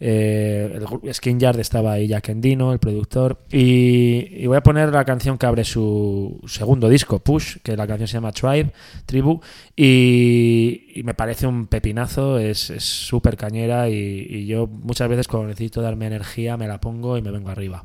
Eh, 0.00 0.80
el 1.04 1.14
Skin 1.14 1.38
Yard 1.38 1.58
estaba 1.60 1.92
ahí 1.92 2.08
Jack 2.08 2.28
Endino, 2.28 2.72
el 2.72 2.78
productor. 2.78 3.38
Y, 3.50 4.46
voy 4.46 4.56
a 4.56 4.62
poner 4.62 4.90
la 4.90 5.04
canción 5.04 5.38
que 5.38 5.46
abre 5.46 5.64
su 5.64 6.40
segundo 6.46 6.88
disco, 6.88 7.20
Push, 7.20 7.58
que 7.62 7.76
la 7.76 7.86
canción 7.86 8.08
se 8.08 8.14
llama 8.14 8.32
Tribe, 8.32 8.72
Tribu. 9.06 9.40
Y, 9.76 11.00
me 11.04 11.14
parece 11.14 11.46
un 11.46 11.66
pepinazo, 11.66 12.38
es 12.38 12.58
súper 12.58 13.36
cañera. 13.36 13.88
Y, 13.88 14.26
y 14.28 14.46
yo 14.46 14.66
muchas 14.66 15.08
veces 15.08 15.28
cuando 15.28 15.48
necesito 15.48 15.80
darme 15.80 16.06
energía 16.06 16.56
me 16.56 16.68
la 16.68 16.80
pongo 16.80 17.16
y 17.16 17.22
me 17.22 17.30
vengo 17.30 17.50
arriba. 17.50 17.84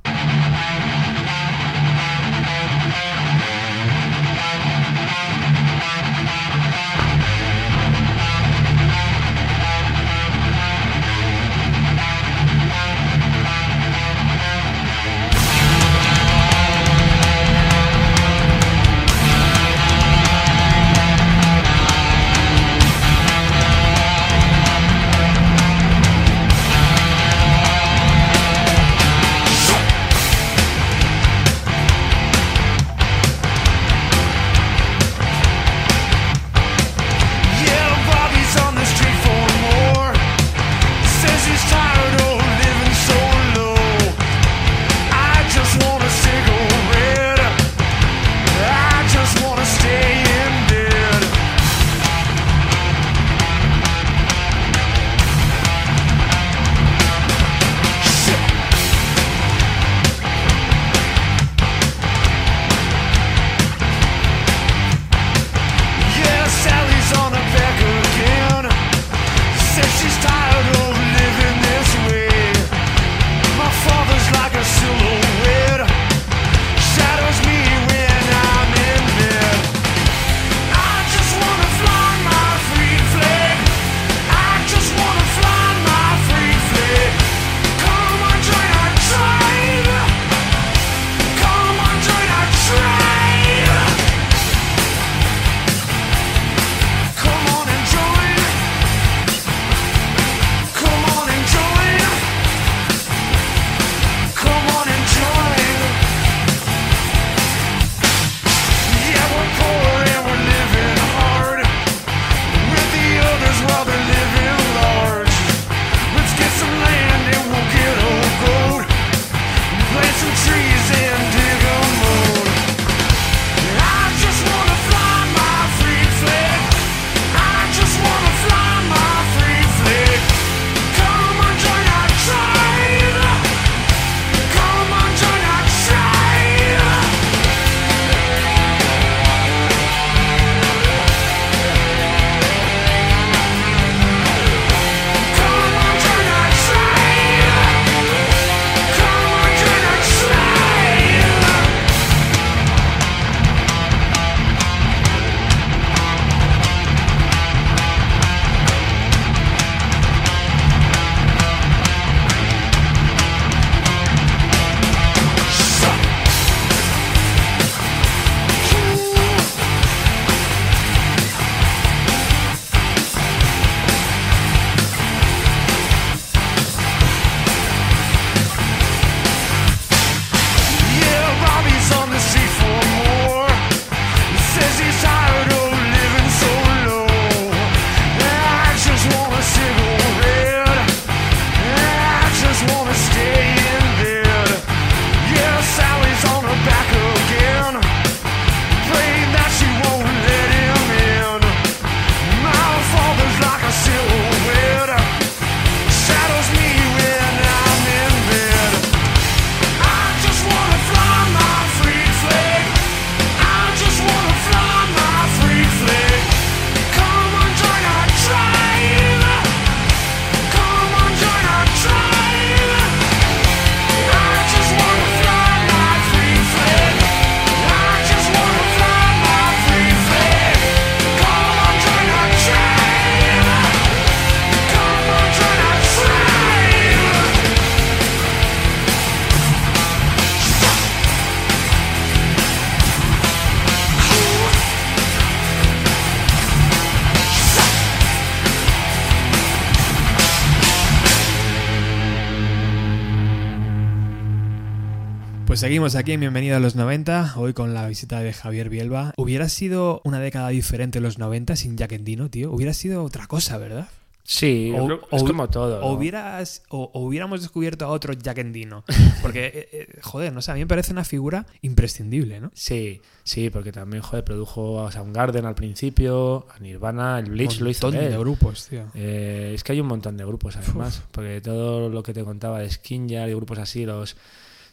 Pues 255.59 255.67
seguimos 255.67 255.95
aquí 255.95 256.13
en 256.13 256.21
Bienvenido 256.21 256.55
a 256.55 256.61
los 256.61 256.77
90, 256.77 257.33
hoy 257.35 257.51
con 257.51 257.73
la 257.73 257.85
visita 257.85 258.21
de 258.21 258.31
Javier 258.31 258.69
Bielba. 258.69 259.13
Hubiera 259.17 259.49
sido 259.49 259.99
una 260.05 260.21
década 260.21 260.47
diferente 260.47 261.01
los 261.01 261.17
90 261.17 261.57
sin 261.57 261.75
Jack 261.75 261.91
Endino, 261.91 262.29
tío. 262.29 262.49
Hubiera 262.53 262.73
sido 262.73 263.03
otra 263.03 263.27
cosa, 263.27 263.57
¿verdad? 263.57 263.89
Sí, 264.23 264.71
O- 264.73 264.89
es 265.11 265.21
o- 265.21 265.25
como 265.25 265.49
todo. 265.49 265.85
Hubieras, 265.85 266.63
o, 266.69 266.89
hubiéramos 266.93 267.41
descubierto 267.41 267.83
a 267.83 267.89
otro 267.89 268.13
Jack 268.13 268.37
Endino. 268.37 268.85
Porque, 269.21 269.47
eh, 269.47 269.69
eh, 269.73 269.99
joder, 270.01 270.31
no 270.31 270.41
sé, 270.41 270.51
a 270.51 270.53
mí 270.53 270.61
me 270.61 270.65
parece 270.67 270.93
una 270.93 271.03
figura 271.03 271.45
imprescindible, 271.61 272.39
¿no? 272.39 272.51
Sí, 272.53 273.01
sí, 273.25 273.49
porque 273.49 273.73
también, 273.73 274.01
joder, 274.01 274.23
produjo 274.23 274.87
a 274.87 274.93
Soundgarden 274.93 275.45
al 275.45 275.55
principio, 275.55 276.47
a 276.55 276.59
Nirvana, 276.59 277.19
el 277.19 277.31
Bleach 277.31 277.59
lo 277.59 277.69
hizo 277.69 277.89
Un 277.89 277.95
montón 277.95 278.11
de 278.13 278.17
grupos, 278.17 278.67
tío. 278.69 278.85
Eh, 278.95 279.51
es 279.55 279.65
que 279.65 279.73
hay 279.73 279.81
un 279.81 279.87
montón 279.87 280.15
de 280.15 280.23
grupos 280.23 280.55
además, 280.55 281.03
porque 281.11 281.41
todo 281.41 281.89
lo 281.89 282.01
que 282.01 282.13
te 282.13 282.23
contaba 282.23 282.59
de 282.59 282.71
Skinjar 282.71 283.27
y 283.27 283.33
grupos 283.33 283.59
así, 283.59 283.85
los 283.85 284.15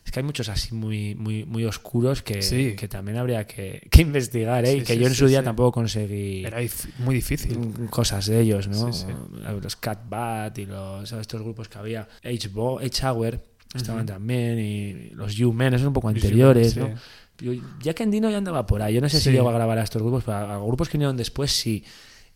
es 0.06 0.12
que 0.12 0.20
hay 0.20 0.24
muchos 0.24 0.48
así 0.48 0.72
muy 0.74 1.14
muy 1.16 1.44
muy 1.44 1.64
oscuros 1.64 2.22
que, 2.22 2.40
Sí. 2.40 2.74
que 2.76 2.86
también 2.88 3.18
habría 3.18 3.44
que, 3.46 3.86
que 3.90 4.00
investigar, 4.02 4.64
¿eh? 4.64 4.70
Sí, 4.72 4.76
y 4.78 4.80
que 4.82 4.94
sí, 4.94 5.00
yo 5.00 5.06
en 5.08 5.14
su 5.14 5.26
día 5.26 5.42
tampoco 5.42 5.72
conseguí 5.72 6.44
Era 6.46 6.58
muy 7.00 7.16
difícil. 7.16 7.58
cosas 7.90 8.24
de 8.26 8.40
ellos, 8.40 8.68
¿no? 8.68 8.90
Los 9.60 9.76
Cat 9.76 10.08
Bat 10.08 10.56
y 10.58 10.66
los 10.66 11.12
estos 11.12 11.42
grupos 11.42 11.68
que 11.68 11.78
había, 11.78 12.08
H-Hour 12.24 13.40
estaban 13.74 14.06
también 14.06 14.58
y 14.58 15.10
los 15.10 15.38
U-Men, 15.38 15.74
esos 15.74 15.86
un 15.88 15.92
poco 15.92 16.08
anteriores. 16.08 16.76
¿no? 16.76 16.88
Yo, 17.38 17.52
Jack 17.82 18.00
Endino 18.00 18.30
ya 18.30 18.38
andaba 18.38 18.64
por 18.64 18.80
ahí. 18.80 18.94
Yo 18.94 19.00
no 19.02 19.08
sé 19.10 19.18
si 19.18 19.24
Sí. 19.24 19.32
llegó 19.32 19.50
a 19.50 19.52
grabar 19.52 19.76
a 19.78 19.82
estos 19.82 20.00
grupos, 20.00 20.24
pero 20.24 20.38
a, 20.38 20.54
a 20.54 20.58
grupos 20.58 20.88
que 20.88 20.96
vinieron 20.96 21.16
después 21.18 21.50
sí. 21.52 21.84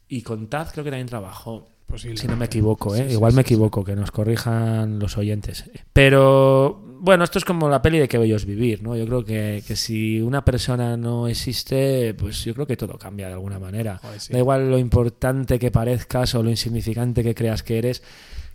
Y 0.08 0.20
con 0.22 0.48
Taz 0.48 0.72
creo 0.72 0.84
que 0.84 0.90
también 0.90 1.06
trabajó. 1.06 1.68
Si 1.96 2.26
no 2.28 2.36
me 2.36 2.44
equivoco, 2.44 2.94
¿eh? 2.94 3.06
Sí, 3.08 3.14
igual 3.14 3.32
sí, 3.32 3.36
me 3.36 3.42
sí. 3.42 3.46
equivoco, 3.54 3.82
que 3.84 3.96
nos 3.96 4.10
corrijan 4.10 4.98
los 4.98 5.16
oyentes. 5.16 5.70
Pero 5.92 6.84
bueno, 7.00 7.24
esto 7.24 7.38
es 7.38 7.44
como 7.46 7.68
la 7.68 7.80
peli 7.80 7.98
de 7.98 8.08
que 8.08 8.18
bellos 8.18 8.44
vivir, 8.44 8.82
¿no? 8.82 8.94
Yo 8.94 9.06
creo 9.06 9.24
que, 9.24 9.64
que 9.66 9.74
si 9.74 10.20
una 10.20 10.44
persona 10.44 10.98
no 10.98 11.28
existe, 11.28 12.12
pues 12.14 12.44
yo 12.44 12.52
creo 12.52 12.66
que 12.66 12.76
todo 12.76 12.98
cambia 12.98 13.26
de 13.26 13.32
alguna 13.32 13.58
manera. 13.58 13.98
Joder, 14.02 14.20
sí. 14.20 14.32
Da 14.32 14.38
igual 14.38 14.70
lo 14.70 14.78
importante 14.78 15.58
que 15.58 15.70
parezcas 15.70 16.34
o 16.34 16.42
lo 16.42 16.50
insignificante 16.50 17.22
que 17.22 17.34
creas 17.34 17.62
que 17.62 17.78
eres, 17.78 18.02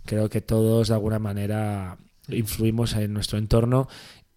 creo 0.04 0.30
que 0.30 0.40
todos 0.40 0.88
de 0.88 0.94
alguna 0.94 1.18
manera 1.18 1.98
influimos 2.28 2.94
en 2.94 3.12
nuestro 3.12 3.38
entorno. 3.38 3.88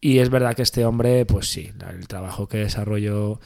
Y 0.02 0.20
es 0.20 0.30
verdad 0.30 0.56
que 0.56 0.64
este 0.64 0.86
hombre, 0.86 1.26
pues 1.26 1.52
sí, 1.52 1.72
el 1.90 2.08
trabajo 2.08 2.48
que 2.48 2.60
desarrolló, 2.60 3.40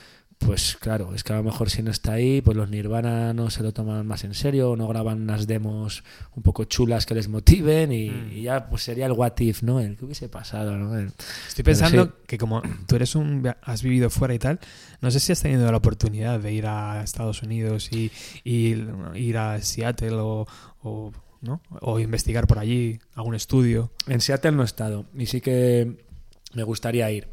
pues 0.46 0.78
claro, 0.80 1.14
es 1.16 1.24
que 1.24 1.34
a 1.34 1.38
lo 1.38 1.44
mejor 1.44 1.70
si 1.70 1.82
no 1.84 1.92
está 1.92 2.14
ahí, 2.14 2.42
pues 2.42 2.56
los 2.58 2.70
Nirvana 2.70 3.34
no 3.34 3.50
se 3.50 3.64
lo 3.64 3.72
toman 3.74 4.06
más 4.06 4.24
en 4.24 4.34
serio, 4.34 4.76
no 4.76 4.88
graban 4.88 5.22
unas 5.22 5.48
demos 5.48 6.04
un 6.36 6.44
poco 6.44 6.66
chulas 6.66 7.06
que 7.06 7.16
les 7.16 7.28
motiven 7.28 7.92
y, 7.92 8.10
Mm. 8.10 8.32
y 8.34 8.42
ya 8.44 8.70
pues 8.70 8.84
sería 8.84 9.06
el 9.06 9.14
what 9.14 9.34
if, 9.40 9.64
¿no? 9.64 9.80
El 9.80 9.96
que 9.98 10.06
hubiese 10.06 10.30
pasado, 10.30 10.78
¿no? 10.78 10.98
El- 10.98 11.12
Estoy 11.48 11.64
pensando 11.64 12.06
sí. 12.06 12.12
que 12.28 12.38
como 12.38 12.62
tú 12.88 12.96
eres 12.96 13.16
un 13.16 13.54
has 13.62 13.84
vivido 13.84 14.10
fuera 14.10 14.34
y 14.34 14.40
tal, 14.40 14.60
no 15.02 15.12
sé 15.12 15.20
si 15.20 15.32
has 15.32 15.42
tenido 15.42 15.70
la 15.72 15.78
oportunidad 15.78 16.40
de 16.40 16.54
ir 16.54 16.66
a 16.68 17.02
Estados 17.04 17.42
Unidos 17.44 17.90
y, 17.92 18.12
y 18.44 18.76
ir 19.16 19.38
a 19.38 19.62
Seattle 19.62 20.14
o, 20.16 20.48
o, 20.82 21.12
¿no? 21.42 21.62
o 21.82 22.00
investigar 22.00 22.48
por 22.48 22.60
allí 22.60 23.00
algún 23.16 23.36
estudio. 23.36 23.92
En 24.08 24.22
Seattle 24.22 24.52
no 24.52 24.62
he 24.62 24.66
estado 24.66 25.06
y 25.18 25.26
sí 25.26 25.42
que 25.42 26.04
me 26.54 26.64
gustaría 26.64 27.10
ir. 27.12 27.33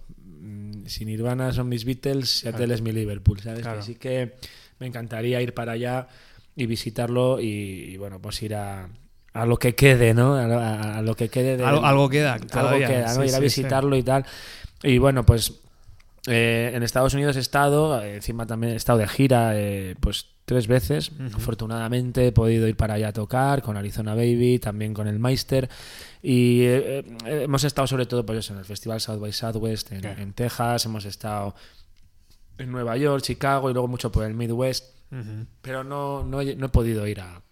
Si 0.87 1.05
Nirvana 1.05 1.53
son 1.53 1.69
mis 1.69 1.85
Beatles, 1.85 2.29
Seattle 2.41 2.59
Claro. 2.67 2.75
es 2.75 2.83
mi 2.83 2.93
Liverpool, 2.93 3.41
¿sabes? 3.41 3.63
Claro. 3.63 3.81
Así 3.81 3.95
que 3.97 4.35
me 4.79 4.87
encantaría 4.87 5.41
ir 5.43 5.55
para 5.55 5.73
allá 5.73 6.09
y 6.57 6.67
visitarlo 6.67 7.41
y, 7.41 7.47
y, 7.47 7.97
bueno, 7.97 8.21
pues 8.21 8.43
ir 8.43 8.55
a, 8.55 8.89
a 9.33 9.47
lo 9.47 9.57
que 9.59 9.75
quede, 9.75 10.15
¿no? 10.15 10.35
A, 10.35 10.47
lo- 10.47 10.59
a- 10.59 10.99
a 10.99 11.03
lo 11.03 11.15
que 11.15 11.29
quede 11.29 11.57
de... 11.57 11.65
Algo, 11.65 11.85
algo 11.85 12.09
queda 12.09 12.35
algo 12.35 12.47
todavía. 12.47 12.87
queda, 12.89 13.15
¿no? 13.15 13.23
Sí, 13.23 13.29
ir 13.29 13.35
a 13.35 13.37
sí, 13.37 13.37
sí. 13.37 13.43
visitarlo 13.43 13.97
y 13.97 14.03
tal. 14.03 14.25
Y 14.83 14.99
bueno, 14.99 15.25
pues 15.25 15.55
eh, 16.27 16.73
en 16.75 16.83
Estados 16.83 17.15
Unidos 17.15 17.37
he 17.37 17.41
estado, 17.41 18.03
eh, 18.03 18.17
encima 18.17 18.47
también 18.47 18.73
he 18.73 18.77
estado 18.77 18.99
de 18.99 19.09
gira, 19.09 19.53
eh, 19.55 19.95
pues 20.01 20.27
tres 20.51 20.67
veces. 20.67 21.13
Afortunadamente 21.33 22.27
he 22.27 22.33
podido 22.33 22.67
ir 22.67 22.77
para 22.77 22.95
allá 22.95 23.09
a 23.09 23.13
tocar 23.13 23.63
con 23.63 23.77
Arizona 23.77 24.17
Baby, 24.17 24.59
también 24.59 24.93
con 24.93 25.07
el 25.07 25.21
Meister. 25.21 25.71
Y 26.23 26.63
eh, 26.63 26.99
eh, 27.25 27.43
hemos 27.45 27.63
estado 27.63 27.87
sobre 27.87 28.07
todo 28.07 28.27
pues 28.27 28.41
eso, 28.41 28.53
en 28.55 28.59
el 28.59 28.65
Festival 28.65 29.01
South 29.01 29.21
by 29.21 29.33
Southwest 29.33 29.93
en, 29.93 30.01
Claro. 30.01 30.21
en 30.21 30.33
Texas, 30.33 30.85
hemos 30.87 31.05
estado 31.05 31.55
en 32.59 32.73
Nueva 32.73 32.97
York, 32.97 33.23
Chicago 33.23 33.71
y 33.71 33.73
luego 33.73 33.87
mucho 33.87 34.11
por 34.11 34.25
el 34.25 34.35
Midwest. 34.35 34.97
Pero 35.63 35.85
no, 35.85 36.25
no, 36.25 36.41
he, 36.41 36.57
no 36.57 36.67
he 36.67 36.69
podido 36.71 37.07
ir 37.07 37.21
a, 37.21 37.43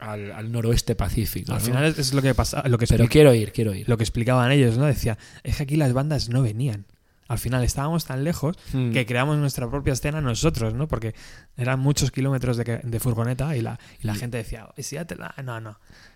al, 0.00 0.32
al 0.32 0.50
noroeste 0.50 0.96
pacífico. 0.96 1.52
Al 1.52 1.58
¿no? 1.60 1.64
final 1.64 1.84
es, 1.96 2.12
lo 2.14 2.20
que 2.20 2.34
pasa, 2.34 2.66
lo 2.68 2.78
que, 2.78 2.86
Pero 2.88 3.06
quiero 3.06 3.32
ir, 3.32 3.52
quiero 3.52 3.74
ir. 3.74 3.88
lo 3.88 3.96
que 3.96 4.02
explicaban 4.02 4.50
ellos, 4.50 4.76
¿no? 4.76 4.86
Decía, 4.86 5.18
es 5.44 5.56
que 5.56 5.62
aquí 5.62 5.76
las 5.76 5.92
bandas 5.92 6.28
no 6.30 6.42
venían. 6.42 6.84
Al 7.32 7.38
final 7.38 7.64
estábamos 7.64 8.04
tan 8.04 8.24
lejos 8.24 8.56
Mm. 8.72 8.92
que 8.92 9.06
creamos 9.06 9.38
nuestra 9.38 9.68
propia 9.70 9.94
escena 9.94 10.20
nosotros, 10.20 10.74
¿no? 10.74 10.86
Porque 10.86 11.14
eran 11.56 11.80
muchos 11.80 12.10
kilómetros 12.10 12.56
de, 12.58 12.80
de 12.82 13.00
furgoneta 13.00 13.56
y 13.56 13.62
la, 13.62 13.78
y 14.00 14.06
la 14.06 14.12
Mm. 14.14 14.16
gente 14.16 14.36
decía, 14.36 14.68
"¿Y 14.76 15.42
no, 15.42 15.60
no. 15.60 15.70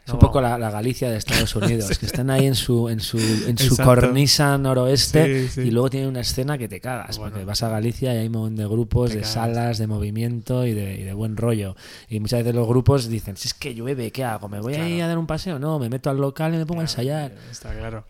Es 0.04 0.08
no 0.08 0.14
un 0.14 0.20
poco 0.20 0.40
vamos". 0.40 0.58
la, 0.60 0.66
la 0.66 0.70
Galicia 0.70 1.10
de 1.10 1.16
Estados 1.16 1.54
Unidos, 1.56 1.98
que 1.98 2.06
están 2.06 2.30
ahí 2.30 2.46
en 2.46 2.54
su, 2.54 2.88
en 2.88 3.00
su, 3.00 3.18
en 3.18 3.56
su 3.58 3.76
cornisa 3.76 4.56
noroeste 4.58 5.48
Sí, 5.48 5.54
sí. 5.54 5.60
y 5.62 5.70
luego 5.70 5.90
tienen 5.90 6.08
una 6.10 6.20
escena 6.20 6.58
que 6.58 6.68
te 6.68 6.80
cagas, 6.80 7.18
Bueno. 7.18 7.32
porque 7.32 7.44
vas 7.46 7.62
a 7.62 7.68
Galicia 7.70 8.14
y 8.14 8.18
hay 8.18 8.26
un 8.26 8.32
montón 8.32 8.56
de 8.56 8.66
grupos, 8.66 9.10
Te 9.10 9.16
de 9.16 9.22
cagas. 9.22 9.34
salas, 9.34 9.78
de 9.78 9.86
movimiento 9.86 10.66
y 10.66 10.74
de, 10.74 10.94
y 11.00 11.02
de 11.02 11.12
buen 11.14 11.36
rollo. 11.36 11.74
Y 12.08 12.20
muchas 12.20 12.40
veces 12.40 12.54
los 12.54 12.68
grupos 12.68 13.08
dicen, 13.08 13.36
si 13.36 13.48
es 13.48 13.54
que 13.54 13.74
llueve, 13.74 14.12
¿qué 14.12 14.22
hago? 14.24 14.48
¿Me 14.48 14.60
voy 14.60 14.74
a 14.74 14.86
ir 14.86 14.96
Claro. 14.96 15.04
a 15.04 15.08
dar 15.08 15.18
un 15.18 15.26
paseo? 15.26 15.58
No, 15.58 15.78
me 15.78 15.88
meto 15.88 16.10
al 16.10 16.18
local 16.18 16.54
y 16.54 16.58
me 16.58 16.66
pongo 16.66 16.80
a 16.82 16.84
ensayar. 16.84 17.32
Está 17.50 17.72
claro. 17.74 18.04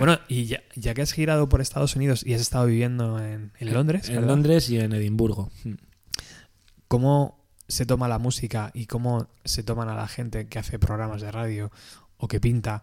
Bueno, 0.00 0.18
y 0.28 0.46
ya, 0.46 0.62
ya 0.74 0.94
que 0.94 1.02
has 1.02 1.12
girado 1.12 1.48
por 1.48 1.60
Estados 1.60 1.94
Unidos 1.94 2.26
y 2.26 2.34
has 2.34 2.40
estado 2.40 2.66
viviendo 2.66 3.18
en, 3.22 3.52
en 3.58 3.72
Londres, 3.72 4.08
En 4.08 4.16
¿verdad? 4.16 4.28
Londres 4.28 4.68
y 4.68 4.78
en 4.80 4.92
Edimburgo. 4.92 5.50
Mm. 5.64 5.74
¿cómo 6.88 7.38
se 7.68 7.86
toma 7.86 8.08
la 8.08 8.18
música 8.18 8.72
y 8.74 8.86
cómo 8.86 9.28
se 9.44 9.62
toman 9.62 9.88
a 9.88 9.94
la 9.94 10.08
gente 10.08 10.48
que 10.48 10.58
hace 10.58 10.80
programas 10.80 11.22
de 11.22 11.30
radio 11.30 11.70
o 12.16 12.26
que 12.26 12.40
pinta 12.40 12.82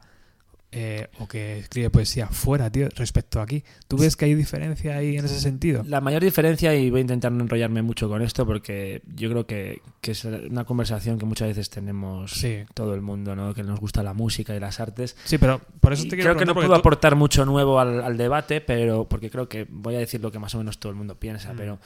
eh, 0.71 1.08
o 1.19 1.27
que 1.27 1.60
escribe 1.60 1.89
poesía 1.89 2.28
fuera, 2.28 2.70
tío, 2.72 2.89
respecto 2.95 3.39
a 3.39 3.43
aquí? 3.43 3.63
¿Tú 3.88 3.97
ves 3.97 4.15
que 4.18 4.26
hay 4.26 4.36
diferencia 4.36 4.97
ahí 4.97 5.18
en 5.18 5.26
ese 5.26 5.39
sentido? 5.39 5.84
La 5.88 6.01
mayor 6.01 6.22
diferencia, 6.24 6.76
y 6.76 6.89
voy 6.89 6.99
a 6.99 7.01
intentar 7.01 7.32
no 7.32 7.43
enrollarme 7.43 7.82
mucho 7.82 8.09
con 8.09 8.22
esto, 8.22 8.45
porque 8.45 9.01
yo 9.15 9.30
creo 9.30 9.47
que, 9.47 9.82
que 10.01 10.11
es 10.11 10.26
una 10.26 10.65
conversación 10.65 11.18
que 11.18 11.26
muchas 11.26 11.47
veces 11.47 11.70
tenemos 11.70 12.32
Sí. 12.32 12.57
todo 12.74 12.93
el 12.93 13.01
mundo, 13.01 13.36
¿no? 13.36 13.53
que 13.53 13.63
nos 13.63 13.80
gusta 13.80 14.03
la 14.03 14.13
música 14.13 14.55
y 14.55 14.59
las 14.59 14.80
artes. 14.80 15.15
Sí, 15.24 15.38
pero 15.38 15.61
por 15.80 15.93
eso 15.93 16.03
te 16.03 16.09
quiero 16.18 16.32
creo 16.32 16.38
que 16.39 16.45
no 16.45 16.53
puedo 16.53 16.76
aportar 16.76 17.15
mucho 17.15 17.45
nuevo 17.45 17.80
al, 17.80 18.01
al 18.01 18.18
debate, 18.18 18.59
pero 18.61 19.07
porque 19.07 19.30
creo 19.30 19.47
que 19.47 19.65
voy 19.70 19.95
a 19.95 19.99
decir 19.99 20.20
lo 20.22 20.32
que 20.32 20.39
más 20.39 20.53
o 20.55 20.57
menos 20.57 20.80
todo 20.80 20.91
el 20.91 20.97
mundo 20.97 21.15
piensa, 21.20 21.53
Mm. 21.53 21.57
pero 21.57 21.80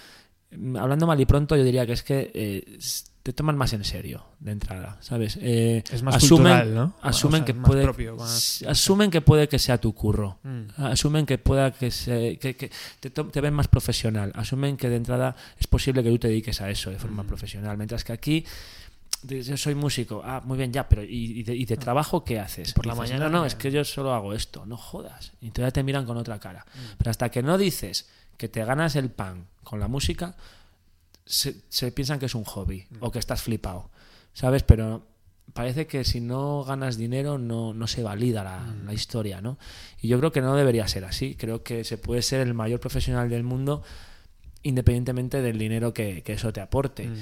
mm, 0.57 0.75
hablando 0.77 1.05
mal 1.07 1.19
y 1.21 1.25
pronto, 1.25 1.55
yo 1.55 1.63
diría 1.63 1.86
que 1.86 1.93
es 1.93 2.03
que 2.03 2.32
eh, 2.34 2.77
te 3.24 3.34
toman 3.34 3.55
más 3.55 3.72
en 3.74 3.84
serio 3.84 4.26
de 4.39 4.51
entrada, 4.51 4.97
¿sabes? 5.01 5.38
Eh, 5.41 5.84
es 5.91 6.01
más 6.01 6.15
asumen, 6.15 6.53
cultural, 6.53 6.74
¿no? 6.76 6.95
asumen 7.03 7.43
O 7.43 7.45
sea, 7.45 7.45
que 7.45 7.53
más 7.53 7.67
puede 7.69 7.84
propio, 7.84 8.15
más- 8.15 8.63
asumen 8.67 9.11
que 9.11 9.22
puede 9.22 9.47
que 9.47 9.59
sea 9.59 9.78
tu 9.80 9.93
curro. 9.93 10.39
Mm. 10.43 10.61
Asumen 10.84 11.26
que 11.28 11.38
pueda 11.38 11.72
que, 11.72 11.91
se, 11.91 12.38
que, 12.39 12.55
que 12.55 12.72
te, 12.99 13.41
ven 13.41 13.53
más 13.53 13.67
profesional. 13.67 14.32
Asumen 14.36 14.76
que 14.76 14.89
de 14.89 14.95
entrada 14.95 15.36
es 15.59 15.67
posible 15.67 16.01
que 16.03 16.09
tú 16.09 16.17
te 16.17 16.28
dediques 16.30 16.61
a 16.61 16.69
eso 16.72 16.89
de 16.89 16.97
forma 16.97 17.22
Mm. 17.24 17.28
profesional. 17.28 17.78
Mientras 17.78 18.03
que 18.03 18.13
aquí 18.13 18.45
yo 19.24 19.55
soy 19.55 19.76
músico. 19.76 20.24
Ah, 20.26 20.41
muy 20.43 20.57
bien, 20.57 20.74
ya, 20.74 20.89
pero 20.89 21.03
¿y, 21.03 21.43
de, 21.43 21.55
y 21.55 21.65
de 21.65 21.78
trabajo 21.78 22.24
qué 22.24 22.39
haces? 22.39 22.74
Por 22.74 22.88
la 22.88 22.93
Dices, 22.93 23.09
mañana, 23.11 23.30
No, 23.30 23.39
no, 23.41 23.45
es 23.45 23.53
que 23.53 23.69
yo 23.69 23.86
solo 23.86 24.15
hago 24.15 24.34
esto. 24.34 24.65
No 24.65 24.78
jodas. 24.78 25.34
Y 25.41 25.47
entonces 25.47 25.74
te 25.74 25.84
miran 25.84 26.05
con 26.07 26.17
otra 26.17 26.39
cara. 26.39 26.65
Mm. 26.74 26.80
Pero 26.97 27.11
hasta 27.11 27.30
que 27.30 27.43
no 27.43 27.59
dices 27.59 28.09
que 28.38 28.49
te 28.49 28.65
ganas 28.65 28.95
el 28.95 29.11
pan 29.11 29.45
con 29.63 29.80
la 29.80 29.88
música, 29.88 30.36
se, 31.26 31.55
se 31.69 31.91
piensan 31.91 32.19
que 32.19 32.26
es 32.28 32.36
un 32.36 32.43
hobby 32.43 32.88
Mm. 32.89 32.97
o 33.01 33.11
que 33.11 33.19
estás 33.19 33.41
flipado. 33.41 33.89
¿Sabes? 34.34 34.63
Pero 34.63 35.05
parece 35.53 35.86
que 35.88 36.03
si 36.05 36.22
no 36.22 36.63
ganas 36.63 36.95
dinero 36.97 37.38
no, 37.38 37.74
no 37.74 37.88
se 37.88 38.03
valida 38.03 38.43
la, 38.43 38.59
Mm. 38.59 38.86
la 38.86 38.93
historia, 38.93 39.41
¿no? 39.41 39.57
Y 40.01 40.07
yo 40.07 40.17
creo 40.19 40.32
que 40.32 40.41
no 40.41 40.55
debería 40.55 40.88
ser 40.88 41.03
así. 41.05 41.36
Creo 41.36 41.63
que 41.63 41.84
se 41.84 41.97
puede 41.97 42.22
ser 42.22 42.39
el 42.41 42.53
mayor 42.53 42.80
profesional 42.80 43.30
del 43.30 43.43
mundo 43.43 43.84
independientemente 44.63 45.41
del 45.41 45.57
dinero 45.57 45.93
que, 45.93 46.22
que 46.24 46.34
eso 46.34 46.53
te 46.53 46.61
aporte. 46.61 47.07
Mm. 47.07 47.15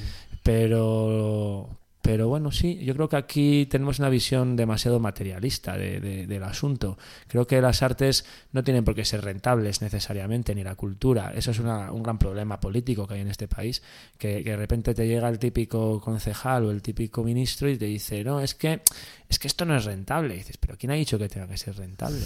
Pero, 0.43 1.78
pero 2.01 2.27
bueno, 2.29 2.51
sí, 2.51 2.77
yo 2.83 2.95
creo 2.95 3.09
que 3.09 3.17
aquí 3.17 3.65
tenemos 3.69 3.99
una 3.99 4.09
visión 4.09 4.55
demasiado 4.55 4.99
materialista 4.99 5.77
de- 5.77 5.99
de- 5.99 6.27
del 6.27 6.43
asunto. 6.43 6.97
Creo 7.27 7.45
que 7.45 7.59
las 7.61 7.83
artes 7.83 8.25
no 8.53 8.63
tienen 8.63 8.83
por 8.85 8.95
qué 8.95 9.03
ser 9.05 9.21
rentables 9.23 9.81
necesariamente, 9.81 10.55
ni 10.55 10.63
la 10.63 10.75
cultura. 10.75 11.33
Eso 11.35 11.51
es 11.51 11.59
una- 11.59 11.91
un 11.91 12.01
gran 12.01 12.17
problema 12.17 12.59
político 12.59 13.05
que 13.05 13.15
hay 13.15 13.21
en 13.21 13.27
este 13.27 13.47
país, 13.47 13.83
que, 14.17 14.41
de 14.43 14.55
repente 14.55 14.93
te 14.93 15.07
llega 15.07 15.27
el 15.29 15.39
típico 15.39 15.99
concejal 15.99 16.65
o 16.65 16.71
el 16.71 16.81
típico 16.81 17.23
ministro 17.23 17.69
y 17.69 17.77
te 17.77 17.85
dice, 17.85 18.23
no, 18.23 18.39
es 18.39 18.55
que, 18.55 18.81
es 19.27 19.37
que 19.37 19.47
esto 19.47 19.65
no 19.65 19.75
es 19.75 19.85
rentable. 19.85 20.35
Dices, 20.35 20.57
pero 20.57 20.77
¿quién 20.77 20.91
ha 20.91 20.95
dicho 20.95 21.19
que 21.19 21.27
tenga 21.29 21.47
que 21.47 21.57
ser 21.57 21.75
rentable? 21.75 22.25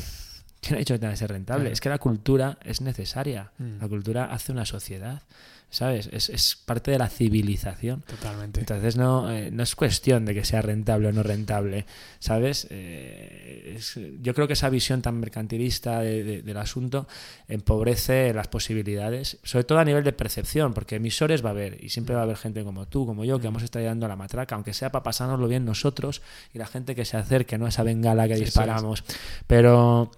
¿Quién 0.63 0.75
ha 0.75 0.79
dicho 0.79 0.93
que 0.93 0.99
tenga 0.99 1.11
que 1.11 1.17
ser 1.17 1.29
rentable? 1.31 1.63
Claro. 1.65 1.73
Es 1.73 1.81
que 1.81 1.89
la 1.89 1.97
cultura 1.99 2.57
es 2.63 2.79
necesaria. 2.81 3.51
Mm. 3.57 3.81
La 3.81 3.87
cultura 3.89 4.25
hace 4.25 4.51
una 4.53 4.65
sociedad. 4.65 5.21
¿sabes? 5.69 6.07
Es, 6.13 6.29
es 6.29 6.55
parte 6.55 6.91
de 6.91 6.99
la 6.99 7.09
civilización. 7.09 8.01
Totalmente. 8.03 8.59
Entonces 8.59 8.95
no, 8.95 9.31
eh, 9.31 9.49
no 9.49 9.63
es 9.63 9.73
cuestión 9.75 10.23
de 10.23 10.35
que 10.35 10.45
sea 10.45 10.61
rentable 10.61 11.07
o 11.07 11.11
no 11.11 11.23
rentable, 11.23 11.87
¿sabes? 12.19 12.67
Eh, 12.69 13.73
es- 13.77 13.99
yo 14.21 14.35
creo 14.35 14.45
que 14.45 14.53
esa 14.53 14.69
visión 14.69 15.01
tan 15.01 15.19
mercantilista 15.19 15.99
de- 16.01 16.23
de- 16.23 16.41
del 16.43 16.57
asunto 16.57 17.07
empobrece 17.47 18.31
las 18.35 18.47
posibilidades, 18.49 19.39
sobre 19.43 19.63
todo 19.63 19.79
a 19.79 19.85
nivel 19.85 20.03
de 20.03 20.13
percepción, 20.13 20.75
porque 20.75 20.97
emisores 20.97 21.43
va 21.43 21.49
a 21.49 21.53
haber 21.53 21.83
y 21.83 21.89
siempre 21.89 22.13
va 22.13 22.21
a 22.21 22.25
haber 22.25 22.37
gente 22.37 22.63
como 22.63 22.85
tú, 22.87 23.07
como 23.07 23.25
yo, 23.25 23.39
que 23.39 23.47
vamos 23.47 23.63
a 23.63 23.65
estar 23.65 23.81
dando 23.83 24.05
a 24.05 24.09
la 24.09 24.15
matraca, 24.15 24.53
aunque 24.53 24.73
sea 24.75 24.91
para 24.91 25.01
pasárnoslo 25.01 25.47
bien 25.47 25.65
nosotros 25.65 26.21
y 26.53 26.59
la 26.59 26.67
gente 26.67 26.93
que 26.93 27.03
se 27.05 27.17
acerque, 27.17 27.57
no 27.57 27.65
a 27.65 27.69
esa 27.69 27.81
bengala 27.81 28.27
que 28.27 28.35
Sí, 28.37 28.45
disparamos. 28.45 29.03
Pero, 29.47 30.11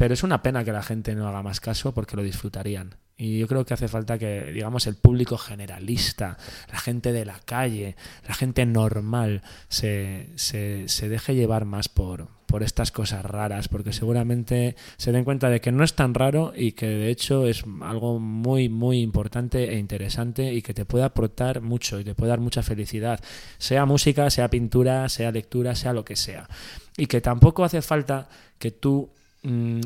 pero 0.00 0.14
es 0.14 0.22
una 0.22 0.42
pena 0.42 0.64
que 0.64 0.72
la 0.72 0.82
gente 0.82 1.14
no 1.14 1.28
haga 1.28 1.42
más 1.42 1.60
caso 1.60 1.92
porque 1.92 2.16
lo 2.16 2.22
disfrutarían. 2.22 2.94
Y 3.18 3.38
yo 3.38 3.46
creo 3.46 3.66
que 3.66 3.74
hace 3.74 3.86
falta 3.86 4.18
que, 4.18 4.44
digamos, 4.50 4.86
el 4.86 4.94
público 4.94 5.36
generalista, 5.36 6.38
la 6.72 6.78
gente 6.78 7.12
de 7.12 7.26
la 7.26 7.38
calle, 7.44 7.96
la 8.26 8.32
gente 8.32 8.64
normal, 8.64 9.42
se, 9.68 10.30
se, 10.36 10.88
se 10.88 11.10
deje 11.10 11.34
llevar 11.34 11.66
más 11.66 11.90
por, 11.90 12.28
por 12.46 12.62
estas 12.62 12.92
cosas 12.92 13.26
raras, 13.26 13.68
porque 13.68 13.92
seguramente 13.92 14.74
se 14.96 15.12
den 15.12 15.24
cuenta 15.24 15.50
de 15.50 15.60
que 15.60 15.70
no 15.70 15.84
es 15.84 15.92
tan 15.92 16.14
raro 16.14 16.54
y 16.56 16.72
que 16.72 16.86
de 16.86 17.10
hecho 17.10 17.46
es 17.46 17.64
algo 17.82 18.18
muy, 18.18 18.70
muy 18.70 19.02
importante 19.02 19.74
e 19.74 19.78
interesante 19.78 20.54
y 20.54 20.62
que 20.62 20.72
te 20.72 20.86
puede 20.86 21.04
aportar 21.04 21.60
mucho 21.60 22.00
y 22.00 22.04
te 22.04 22.14
puede 22.14 22.30
dar 22.30 22.40
mucha 22.40 22.62
felicidad, 22.62 23.20
sea 23.58 23.84
música, 23.84 24.30
sea 24.30 24.48
pintura, 24.48 25.10
sea 25.10 25.30
lectura, 25.30 25.74
sea 25.74 25.92
lo 25.92 26.06
que 26.06 26.16
sea. 26.16 26.48
Y 26.96 27.04
que 27.04 27.20
tampoco 27.20 27.64
hace 27.64 27.82
falta 27.82 28.30
que 28.58 28.70
tú 28.70 29.10
mm, 29.42 29.80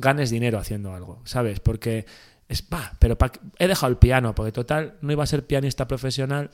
ganes 0.00 0.30
dinero 0.30 0.58
haciendo 0.58 0.94
algo, 0.94 1.20
¿sabes? 1.24 1.60
Porque 1.60 2.06
es, 2.48 2.64
va, 2.72 2.92
pero 2.98 3.16
pa- 3.18 3.32
he 3.58 3.68
dejado 3.68 3.90
el 3.90 3.98
piano, 3.98 4.34
porque 4.34 4.52
total, 4.52 4.94
no 5.00 5.12
iba 5.12 5.22
a 5.24 5.26
ser 5.26 5.46
pianista 5.46 5.86
profesional. 5.88 6.50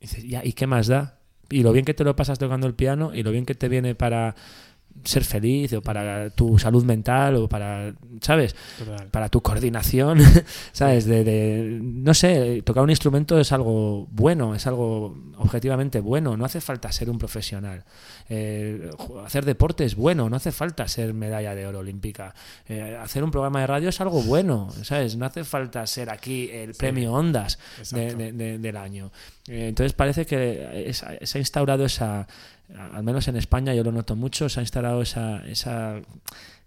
Y 0.00 0.06
dices, 0.06 0.24
ya, 0.24 0.44
¿y 0.44 0.52
qué 0.52 0.66
más 0.66 0.86
da? 0.86 1.18
Y 1.48 1.62
lo 1.62 1.72
bien 1.72 1.84
que 1.84 1.94
te 1.94 2.04
lo 2.04 2.16
pasas 2.16 2.38
tocando 2.38 2.66
el 2.66 2.74
piano 2.74 3.14
y 3.14 3.22
lo 3.22 3.30
bien 3.30 3.46
que 3.46 3.54
te 3.54 3.68
viene 3.68 3.94
para 3.94 4.34
ser 5.04 5.24
feliz 5.24 5.72
o 5.74 5.82
para 5.82 6.30
tu 6.30 6.58
salud 6.58 6.84
mental 6.84 7.36
o 7.36 7.48
para, 7.48 7.92
¿sabes? 8.20 8.54
Total. 8.78 9.06
Para 9.08 9.28
tu 9.28 9.40
coordinación, 9.40 10.18
¿sabes? 10.72 11.04
De, 11.06 11.22
de- 11.24 11.78
no 11.82 12.12
sé, 12.14 12.62
tocar 12.64 12.82
un 12.82 12.90
instrumento 12.90 13.38
es 13.38 13.52
algo 13.52 14.06
bueno, 14.10 14.54
es 14.54 14.66
algo 14.66 15.16
objetivamente 15.38 16.00
bueno, 16.00 16.36
no 16.36 16.44
hace 16.44 16.60
falta 16.60 16.90
ser 16.92 17.10
un 17.10 17.18
profesional. 17.18 17.84
Eh, 18.28 18.90
hacer 19.24 19.44
deporte 19.44 19.84
es 19.84 19.94
bueno, 19.94 20.28
no 20.28 20.36
hace 20.36 20.50
falta 20.52 20.88
ser 20.88 21.14
medalla 21.14 21.54
de 21.54 21.66
oro 21.66 21.78
olímpica. 21.80 22.34
Eh, 22.68 22.96
hacer 23.00 23.22
un 23.22 23.30
programa 23.30 23.60
de 23.60 23.66
radio 23.66 23.88
es 23.90 24.00
algo 24.00 24.22
bueno, 24.22 24.70
¿sabes? 24.82 25.16
No 25.16 25.26
hace 25.26 25.44
falta 25.44 25.86
ser 25.86 26.10
aquí 26.10 26.48
el 26.50 26.74
premio 26.74 27.12
Ondas 27.12 27.58
de- 27.92 28.32
de- 28.32 28.58
del 28.58 28.76
año. 28.76 29.12
Eh, 29.48 29.68
entonces 29.68 29.92
parece 29.92 30.26
que 30.26 30.88
es- 30.88 31.04
se 31.22 31.38
ha 31.38 31.40
instaurado 31.40 31.84
esa, 31.84 32.26
al 32.74 33.02
menos 33.02 33.28
en 33.28 33.36
España 33.36 33.74
yo 33.74 33.84
lo 33.84 33.92
noto 33.92 34.16
mucho, 34.16 34.48
se 34.48 34.60
ha 34.60 34.62
instalado 34.62 35.02
esa, 35.02 35.46
esa 35.46 36.00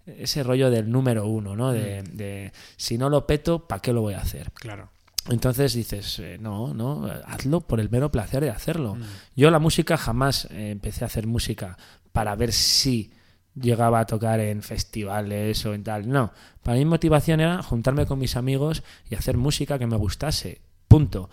ese 0.06 0.42
rollo 0.42 0.70
del 0.70 0.90
número 0.90 1.26
uno, 1.26 1.56
¿no? 1.56 1.72
De, 1.72 2.02
de 2.02 2.52
si 2.76 2.98
no 2.98 3.08
lo 3.08 3.26
peto, 3.26 3.66
¿para 3.66 3.80
qué 3.80 3.92
lo 3.92 4.00
voy 4.00 4.14
a 4.14 4.20
hacer? 4.20 4.50
Claro. 4.52 4.90
Entonces 5.28 5.74
dices, 5.74 6.18
eh, 6.18 6.38
no, 6.40 6.72
no, 6.72 7.06
hazlo 7.26 7.60
por 7.60 7.78
el 7.80 7.90
mero 7.90 8.10
placer 8.10 8.42
de 8.42 8.50
hacerlo. 8.50 8.94
Mm. 8.94 9.02
Yo 9.36 9.50
la 9.50 9.58
música 9.58 9.96
jamás 9.96 10.46
eh, 10.50 10.70
empecé 10.70 11.04
a 11.04 11.06
hacer 11.06 11.26
música 11.26 11.76
para 12.12 12.34
ver 12.36 12.52
si 12.52 13.12
llegaba 13.54 14.00
a 14.00 14.06
tocar 14.06 14.40
en 14.40 14.62
festivales 14.62 15.64
o 15.66 15.74
en 15.74 15.84
tal. 15.84 16.08
No, 16.08 16.32
para 16.62 16.78
mí 16.78 16.84
mi 16.84 16.90
motivación 16.90 17.40
era 17.40 17.62
juntarme 17.62 18.06
con 18.06 18.18
mis 18.18 18.36
amigos 18.36 18.82
y 19.10 19.14
hacer 19.14 19.36
música 19.36 19.78
que 19.78 19.86
me 19.86 19.96
gustase. 19.96 20.62
Punto. 20.88 21.28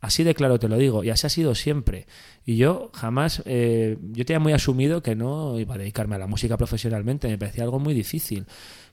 Así 0.00 0.24
de 0.24 0.34
claro 0.34 0.58
te 0.58 0.68
lo 0.68 0.76
digo, 0.76 1.04
y 1.04 1.10
así 1.10 1.26
ha 1.26 1.30
sido 1.30 1.54
siempre. 1.54 2.06
Y 2.44 2.56
yo 2.56 2.90
jamás, 2.94 3.42
eh, 3.44 3.98
yo 4.12 4.24
tenía 4.24 4.40
muy 4.40 4.52
asumido 4.52 5.02
que 5.02 5.14
no 5.14 5.58
iba 5.58 5.74
a 5.74 5.78
dedicarme 5.78 6.16
a 6.16 6.18
la 6.18 6.26
música 6.26 6.56
profesionalmente, 6.56 7.28
me 7.28 7.38
parecía 7.38 7.64
algo 7.64 7.78
muy 7.78 7.94
difícil. 7.94 8.46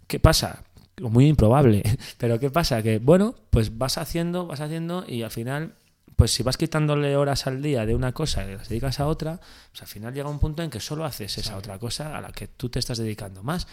¿Qué 0.08 0.20
pasa? 0.20 0.64
O 1.02 1.10
Muy 1.10 1.28
improbable. 1.28 1.84
Pero 2.18 2.40
¿qué 2.40 2.50
pasa? 2.50 2.82
Que 2.84 3.00
bueno, 3.00 3.36
pues 3.50 3.78
vas 3.78 3.98
haciendo, 3.98 4.48
vas 4.48 4.62
haciendo 4.62 5.06
y 5.08 5.24
al 5.24 5.32
final 5.32 5.76
pues 6.18 6.32
si 6.32 6.42
vas 6.42 6.58
quitándole 6.58 7.16
horas 7.16 7.46
al 7.46 7.62
día 7.62 7.86
de 7.86 7.94
una 7.94 8.12
cosa 8.12 8.44
y 8.44 8.56
las 8.56 8.68
dedicas 8.68 9.00
a 9.00 9.06
otra, 9.06 9.40
pues 9.70 9.84
al 9.84 9.88
final 9.88 10.14
llega 10.16 10.28
un 10.28 10.40
punto 10.40 10.64
en 10.64 10.72
que 10.72 10.80
solo 10.80 11.06
haces 11.06 11.38
esa 11.38 11.56
otra 11.56 11.78
cosa 11.78 12.18
a 12.18 12.22
la 12.22 12.32
que 12.32 12.48
tú 12.48 12.70
te 12.70 12.80
estás 12.80 12.98
dedicando 12.98 13.44
más. 13.44 13.68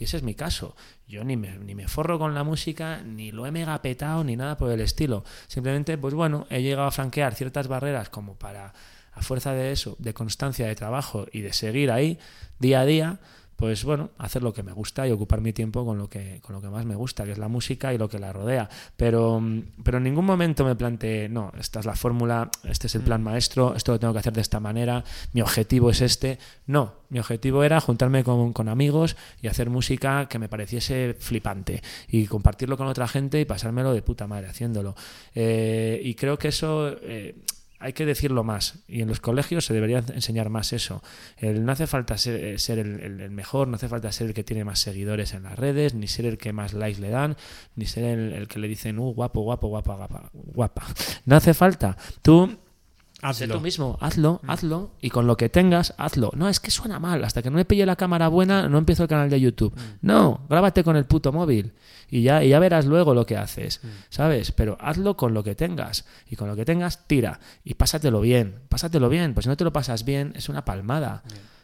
Y 0.00 0.04
ese 0.04 0.16
es 0.16 0.22
mi 0.22 0.34
caso. 0.34 0.74
Yo 1.06 1.24
ni 1.24 1.36
me, 1.36 1.58
ni 1.58 1.74
me 1.74 1.86
forro 1.86 2.18
con 2.18 2.34
la 2.34 2.42
música, 2.42 3.02
ni 3.02 3.32
lo 3.32 3.44
he 3.44 3.50
megapetado, 3.50 4.24
ni 4.24 4.34
nada 4.34 4.56
por 4.56 4.72
el 4.72 4.80
estilo. 4.80 5.24
Simplemente, 5.46 5.98
pues 5.98 6.14
bueno, 6.14 6.46
he 6.48 6.62
llegado 6.62 6.88
a 6.88 6.90
franquear 6.90 7.34
ciertas 7.34 7.68
barreras 7.68 8.08
como 8.08 8.34
para, 8.38 8.72
a 9.12 9.22
fuerza 9.22 9.52
de 9.52 9.72
eso, 9.72 9.96
de 9.98 10.14
constancia 10.14 10.66
de 10.66 10.74
trabajo 10.74 11.26
y 11.30 11.42
de 11.42 11.52
seguir 11.52 11.90
ahí 11.90 12.18
día 12.58 12.80
a 12.80 12.86
día, 12.86 13.18
pues 13.60 13.84
bueno, 13.84 14.08
hacer 14.16 14.42
lo 14.42 14.54
que 14.54 14.62
me 14.62 14.72
gusta 14.72 15.06
y 15.06 15.10
ocupar 15.10 15.42
mi 15.42 15.52
tiempo 15.52 15.84
con 15.84 15.98
lo 15.98 16.08
que, 16.08 16.40
con 16.40 16.54
lo 16.54 16.62
que 16.62 16.70
más 16.70 16.86
me 16.86 16.94
gusta, 16.94 17.26
que 17.26 17.32
es 17.32 17.38
la 17.38 17.48
música 17.48 17.92
y 17.92 17.98
lo 17.98 18.08
que 18.08 18.18
la 18.18 18.32
rodea. 18.32 18.70
Pero, 18.96 19.38
mm, 19.38 19.82
pero 19.84 19.98
en 19.98 20.04
ningún 20.04 20.24
momento 20.24 20.64
me 20.64 20.74
planteé, 20.76 21.28
no, 21.28 21.52
esta 21.60 21.80
es 21.80 21.84
la 21.84 21.94
fórmula, 21.94 22.50
este 22.64 22.86
es 22.86 22.94
el 22.94 23.02
plan 23.02 23.22
maestro, 23.22 23.74
esto 23.76 23.92
lo 23.92 24.00
tengo 24.00 24.14
que 24.14 24.20
hacer 24.20 24.32
de 24.32 24.40
esta 24.40 24.60
manera, 24.60 25.04
mi 25.34 25.42
objetivo 25.42 25.90
es 25.90 26.00
este. 26.00 26.38
No, 26.66 26.94
mi 27.10 27.18
objetivo 27.18 27.62
era 27.62 27.82
juntarme 27.82 28.24
con, 28.24 28.54
con 28.54 28.70
amigos 28.70 29.14
y 29.42 29.48
hacer 29.48 29.68
música 29.68 30.26
que 30.26 30.38
me 30.38 30.48
pareciese 30.48 31.14
flipante 31.18 31.82
y 32.08 32.24
compartirlo 32.24 32.78
con 32.78 32.86
otra 32.86 33.08
gente 33.08 33.38
y 33.38 33.44
pasármelo 33.44 33.92
de 33.92 34.00
puta 34.00 34.26
madre 34.26 34.48
haciéndolo. 34.48 34.94
Eh, 35.34 36.00
y 36.02 36.14
creo 36.14 36.38
que 36.38 36.48
eso... 36.48 36.96
eh, 37.02 37.34
hay 37.80 37.94
que 37.94 38.04
decirlo 38.04 38.44
más 38.44 38.84
y 38.86 39.00
en 39.00 39.08
los 39.08 39.20
colegios 39.20 39.64
se 39.64 39.74
debería 39.74 40.04
enseñar 40.14 40.50
más 40.50 40.72
eso. 40.74 41.02
El, 41.38 41.64
no 41.64 41.72
hace 41.72 41.86
falta 41.86 42.16
ser, 42.18 42.44
eh, 42.44 42.58
ser 42.58 42.78
el, 42.78 43.30
mejor, 43.30 43.68
no 43.68 43.76
hace 43.76 43.88
falta 43.88 44.12
ser 44.12 44.28
el 44.28 44.34
que 44.34 44.44
tiene 44.44 44.64
más 44.64 44.78
seguidores 44.78 45.32
en 45.32 45.44
las 45.44 45.58
redes, 45.58 45.94
ni 45.94 46.06
ser 46.06 46.26
el 46.26 46.36
que 46.36 46.52
más 46.52 46.74
likes 46.74 47.00
le 47.00 47.08
dan, 47.08 47.36
ni 47.76 47.86
ser 47.86 48.04
el, 48.04 48.32
el 48.34 48.48
que 48.48 48.58
le 48.58 48.68
dicen, 48.68 48.98
uh, 48.98 49.12
guapo, 49.12 49.40
guapo, 49.40 49.68
guapa, 49.68 49.94
guapa, 49.94 50.30
guapa. 50.32 50.86
No 51.24 51.36
hace 51.36 51.54
falta. 51.54 51.96
Tú 52.20 52.58
Sé 53.20 53.44
Hazlo. 53.44 53.56
tú 53.56 53.60
mismo, 53.60 53.98
hazlo, 54.00 54.40
hazlo 54.46 54.92
y 55.00 55.10
con 55.10 55.26
lo 55.26 55.36
que 55.36 55.50
tengas, 55.50 55.94
hazlo. 55.98 56.30
No, 56.34 56.48
es 56.48 56.58
que 56.58 56.70
suena 56.70 56.98
mal. 56.98 57.22
Hasta 57.22 57.42
que 57.42 57.50
no 57.50 57.56
me 57.56 57.66
pille 57.66 57.84
la 57.84 57.96
cámara 57.96 58.28
buena, 58.28 58.68
no 58.68 58.78
empiezo 58.78 59.02
el 59.02 59.10
canal 59.10 59.28
de 59.28 59.38
YouTube. 59.38 59.74
No, 60.00 60.46
grábate 60.48 60.82
con 60.82 60.96
el 60.96 61.04
puto 61.04 61.30
móvil 61.30 61.72
y 62.08 62.22
ya, 62.22 62.42
y 62.42 62.48
ya 62.48 62.58
verás 62.58 62.86
luego 62.86 63.12
lo 63.14 63.26
que 63.26 63.36
haces, 63.36 63.82
¿sabes? 64.08 64.52
Pero 64.52 64.78
hazlo 64.80 65.18
con 65.18 65.34
lo 65.34 65.44
que 65.44 65.54
tengas 65.54 66.06
y 66.30 66.36
con 66.36 66.48
lo 66.48 66.56
que 66.56 66.64
tengas, 66.64 67.06
tira 67.06 67.40
y 67.62 67.74
pásatelo 67.74 68.22
bien. 68.22 68.60
Pásatelo 68.70 69.10
bien, 69.10 69.34
pues 69.34 69.44
si 69.44 69.50
no 69.50 69.56
te 69.56 69.64
lo 69.64 69.72
pasas 69.72 70.04
bien, 70.04 70.32
es 70.34 70.48
una 70.48 70.64
palmada, 70.64 71.22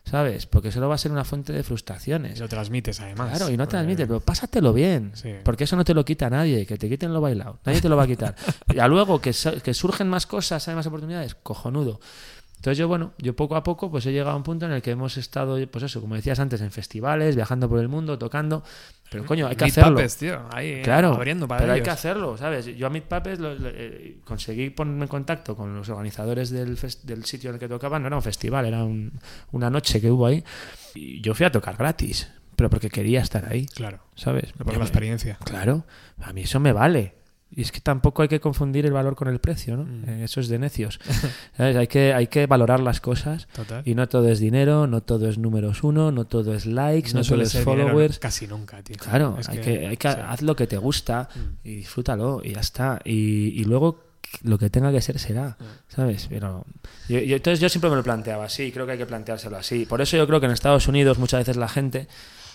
¿sabes? 0.09 0.47
Porque 0.47 0.71
solo 0.71 0.89
va 0.89 0.95
a 0.95 0.99
ser 0.99 1.13
una 1.13 1.25
fuente 1.25 1.53
de 1.53 1.63
frustraciones. 1.63 2.39
Y 2.39 2.41
lo 2.41 2.49
transmites 2.49 3.01
además. 3.01 3.37
Claro, 3.37 3.53
y 3.53 3.57
no 3.57 3.65
admites, 3.65 4.07
pero 4.07 4.21
pásatelo 4.21 4.73
bien. 4.73 5.13
Sí. 5.15 5.35
Porque 5.43 5.65
eso 5.65 5.77
no 5.77 5.85
te 5.85 5.95
lo 5.95 6.05
quita 6.05 6.31
nadie. 6.31 6.65
Que 6.65 6.79
te 6.79 6.89
quiten 6.89 7.13
lo 7.13 7.21
bailado. 7.21 7.59
Nadie 7.65 7.81
te 7.81 7.89
lo 7.89 7.97
va 7.97 8.05
a 8.05 8.07
quitar. 8.07 8.35
Ya 8.75 8.89
luego 8.89 9.21
que, 9.21 9.33
que 9.63 9.75
surgen 9.75 10.09
más 10.09 10.27
cosas, 10.27 10.69
hay 10.69 10.75
más 10.75 10.87
oportunidades, 10.87 11.35
cojonudo. 11.35 11.99
Entonces 12.67 12.79
yo, 12.79 12.89
bueno, 12.89 13.13
yo 13.19 13.37
poco 13.37 13.55
a 13.55 13.63
poco 13.63 13.93
pues 13.93 14.05
he 14.07 14.13
llegado 14.13 14.33
a 14.33 14.37
un 14.37 14.43
punto 14.43 14.67
en 14.67 14.73
el 14.73 14.83
que 14.83 14.91
hemos 14.91 15.17
estado, 15.19 15.57
pues 15.71 15.85
eso, 15.85 16.01
como 16.01 16.17
decías 16.17 16.41
antes, 16.41 16.61
en 16.61 16.73
festivales, 16.73 17.37
viajando 17.37 17.69
por 17.69 17.79
el 17.79 17.87
mundo, 17.87 18.19
tocando. 18.19 18.65
Pero 19.09 19.25
coño, 19.25 19.47
hay 19.47 19.55
que 19.55 19.67
Meet 19.67 19.71
hacerlo. 19.79 19.91
Puppets, 19.95 20.17
tío, 20.17 20.41
ahí, 20.53 20.83
Claro, 20.83 21.15
abriendo 21.15 21.47
para 21.47 21.61
pero 21.61 21.73
hay 21.75 21.77
ellos. 21.79 21.85
que 21.87 21.91
hacerlo, 21.93 22.37
¿sabes? 22.37 22.67
Yo 22.77 22.89
a 22.89 22.91
Meet 22.91 23.05
Puppets 23.05 23.39
lo- 23.39 23.55
lo- 23.55 23.69
eh, 23.73 24.17
conseguí 24.25 24.71
ponerme 24.71 25.03
en 25.05 25.09
contacto 25.09 25.55
con 25.55 25.77
los 25.77 25.89
organizadores 25.91 26.51
del, 26.51 26.77
del 27.05 27.25
sitio 27.25 27.51
en 27.51 27.55
el 27.55 27.61
que 27.61 27.69
tocaban. 27.69 28.03
No 28.03 28.09
era 28.09 28.17
un 28.17 28.23
festival, 28.23 28.67
era 28.67 28.83
un- 28.83 29.13
una 29.53 29.71
noche 29.71 30.01
que 30.01 30.11
hubo 30.11 30.27
ahí. 30.27 30.43
Y 30.97 31.21
yo 31.21 31.35
fui 31.37 31.47
a 31.47 31.53
tocar 31.53 31.77
gratis, 31.77 32.29
pero 32.57 32.69
porque 32.69 32.91
quería 32.91 33.21
estar 33.21 33.45
ahí, 33.49 33.67
Claro, 33.67 34.01
¿sabes? 34.17 34.53
por 34.55 34.77
la 34.77 34.83
experiencia. 34.83 35.39
Claro, 35.45 35.85
a 36.21 36.33
mí 36.33 36.41
eso 36.43 36.59
me 36.59 36.73
vale. 36.73 37.15
Y 37.59 37.63
es 37.63 37.73
que 37.73 37.81
tampoco 37.81 38.21
hay 38.21 38.29
que 38.29 38.39
confundir 38.39 38.85
el 38.85 38.93
valor 38.93 39.17
con 39.17 39.29
el 39.29 39.39
precio, 39.41 39.79
¿no? 39.79 39.85
Mm. 39.85 40.09
Eh, 40.09 40.25
Eso 40.25 40.41
es 40.41 40.49
de 40.49 40.59
necios. 40.59 41.01
¿Sabes? 41.57 41.75
Hay, 41.77 41.87
que, 41.87 42.13
hay 42.13 42.27
que 42.27 42.47
valorar 42.47 42.81
las 42.81 43.01
cosas. 43.01 43.49
Total. 43.55 43.83
Y 43.87 43.95
no 43.95 44.07
todo 44.09 44.29
es 44.29 44.39
dinero, 44.41 44.87
no 44.87 45.01
todo 45.03 45.27
es 45.29 45.39
números 45.39 45.83
uno, 45.83 46.13
no 46.13 46.27
todo 46.27 46.53
es 46.55 46.67
likes, 46.67 47.09
no, 47.09 47.21
todo 47.21 47.25
suele 47.25 47.45
es 47.45 47.59
followers. 47.65 48.19
casi 48.19 48.47
nunca, 48.47 48.83
tío. 48.83 48.97
Claro, 48.99 49.37
Es 49.41 49.49
hay 49.49 49.59
que, 49.59 49.87
hay 49.87 49.97
que- 49.97 50.11
sí. 50.13 50.17
haz 50.23 50.43
lo 50.43 50.55
que 50.55 50.67
te 50.67 50.77
gusta 50.77 51.29
Mm. 51.35 51.39
y 51.69 51.75
disfrútalo 51.77 52.43
y 52.45 52.53
ya 52.53 52.61
está. 52.61 53.01
Y, 53.05 53.59
y 53.59 53.65
luego 53.65 54.05
lo 54.43 54.59
que 54.59 54.69
tenga 54.69 54.93
que 54.93 55.01
ser 55.01 55.19
será, 55.19 55.57
¿sabes? 55.89 56.27
Pero 56.29 56.67
yo- 57.09 57.21
yo- 57.21 57.37
entonces 57.37 57.59
yo 57.61 57.71
siempre 57.71 57.89
me 57.89 57.97
lo 57.97 58.03
planteaba 58.03 58.45
así, 58.45 58.71
creo 58.71 58.85
que 58.85 58.93
hay 58.93 58.99
que 58.99 59.07
planteárselo 59.07 59.57
así. 59.57 59.87
Por 59.87 60.03
eso 60.03 60.19
yo 60.19 60.27
creo 60.27 60.41
que 60.41 60.47
en 60.47 60.53
Estados 60.53 60.89
Unidos 60.89 61.17
muchas 61.19 61.41
veces 61.41 61.57
la 61.57 61.69
gente 61.69 62.07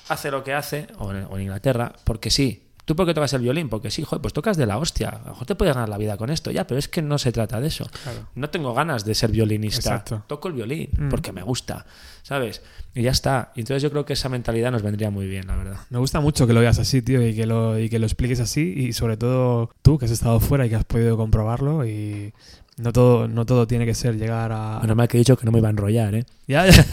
hace 0.10 0.30
lo 0.30 0.43
que 0.43 0.54
hace, 0.54 0.88
o 0.99 1.12
en, 1.12 1.26
o 1.30 1.38
en 1.38 1.41
Inglaterra, 1.43 1.93
porque 2.04 2.30
sí. 2.30 2.68
¿Tú 2.92 2.96
por 2.98 3.06
qué 3.06 3.14
tocas 3.14 3.32
el 3.32 3.42
violín? 3.42 3.70
Porque 3.70 3.89
sí, 3.89 4.04
joder, 4.04 4.22
pues 4.22 4.34
tocas 4.34 4.58
de 4.58 4.66
la 4.66 4.78
hostia. 4.78 5.08
A 5.08 5.20
lo 5.20 5.26
mejor 5.32 5.48
te 5.48 5.56
puedes 5.56 5.74
ganar 5.74 5.88
la 5.88 5.98
vida 5.98 6.18
con 6.18 6.30
esto, 6.30 6.52
ya, 6.52 6.68
pero 6.68 6.78
es 6.78 6.89
que 6.89 7.02
no 7.02 7.18
se 7.18 7.32
trata 7.32 7.62
de 7.62 7.68
eso. 7.68 7.89
Claro. 8.04 8.28
No 8.36 8.50
tengo 8.50 8.74
ganas 8.74 9.06
de 9.06 9.16
ser 9.16 9.32
violinista. 9.32 9.92
Exacto. 9.92 10.24
Toco 10.28 10.50
el 10.50 10.56
violín 10.56 10.89
Mm. 10.98 11.08
porque 11.08 11.32
me 11.32 11.42
gusta, 11.42 11.86
¿sabes? 12.22 12.62
Y 12.94 13.04
ya 13.04 13.12
está. 13.12 13.54
Entonces 13.56 13.82
yo 13.82 13.92
creo 13.92 14.04
que 14.04 14.12
esa 14.12 14.28
mentalidad 14.28 14.74
nos 14.74 14.82
vendría 14.82 15.10
muy 15.10 15.26
bien, 15.26 15.48
la 15.48 15.56
verdad. 15.56 15.78
Me 15.89 16.00
gusta 16.00 16.20
mucho 16.20 16.46
que 16.48 16.52
lo 16.52 16.60
veas 16.60 16.80
así, 16.80 17.02
tío, 17.02 17.26
y 17.26 17.34
que 17.34 17.46
lo, 17.46 17.80
y 17.80 17.88
que 17.88 17.98
lo 17.98 18.06
expliques 18.06 18.42
así, 18.42 18.74
y 18.76 18.92
sobre 18.92 19.16
todo 19.16 19.70
tú, 19.82 19.98
que 19.98 20.04
has 20.04 20.12
estado 20.12 20.42
fuera 20.42 20.66
y 20.66 20.70
que 20.70 20.76
has 20.76 20.84
podido 20.84 21.16
comprobarlo, 21.16 21.86
y 21.86 22.34
no 22.82 22.92
todo, 22.92 23.28
no 23.28 23.46
todo 23.46 23.68
tiene 23.68 23.86
que 23.86 23.94
ser 23.94 24.18
llegar 24.18 24.52
a... 24.52 24.80
Menos 24.82 24.96
mal 24.98 25.08
que 25.08 25.18
he 25.18 25.20
dicho 25.20 25.38
que 25.38 25.46
no 25.46 25.52
me 25.52 25.60
iba 25.60 25.68
a 25.68 25.72
enrollar, 25.72 26.16
¿eh? 26.16 26.26
Ya, 26.48 26.68
ya. 26.68 26.86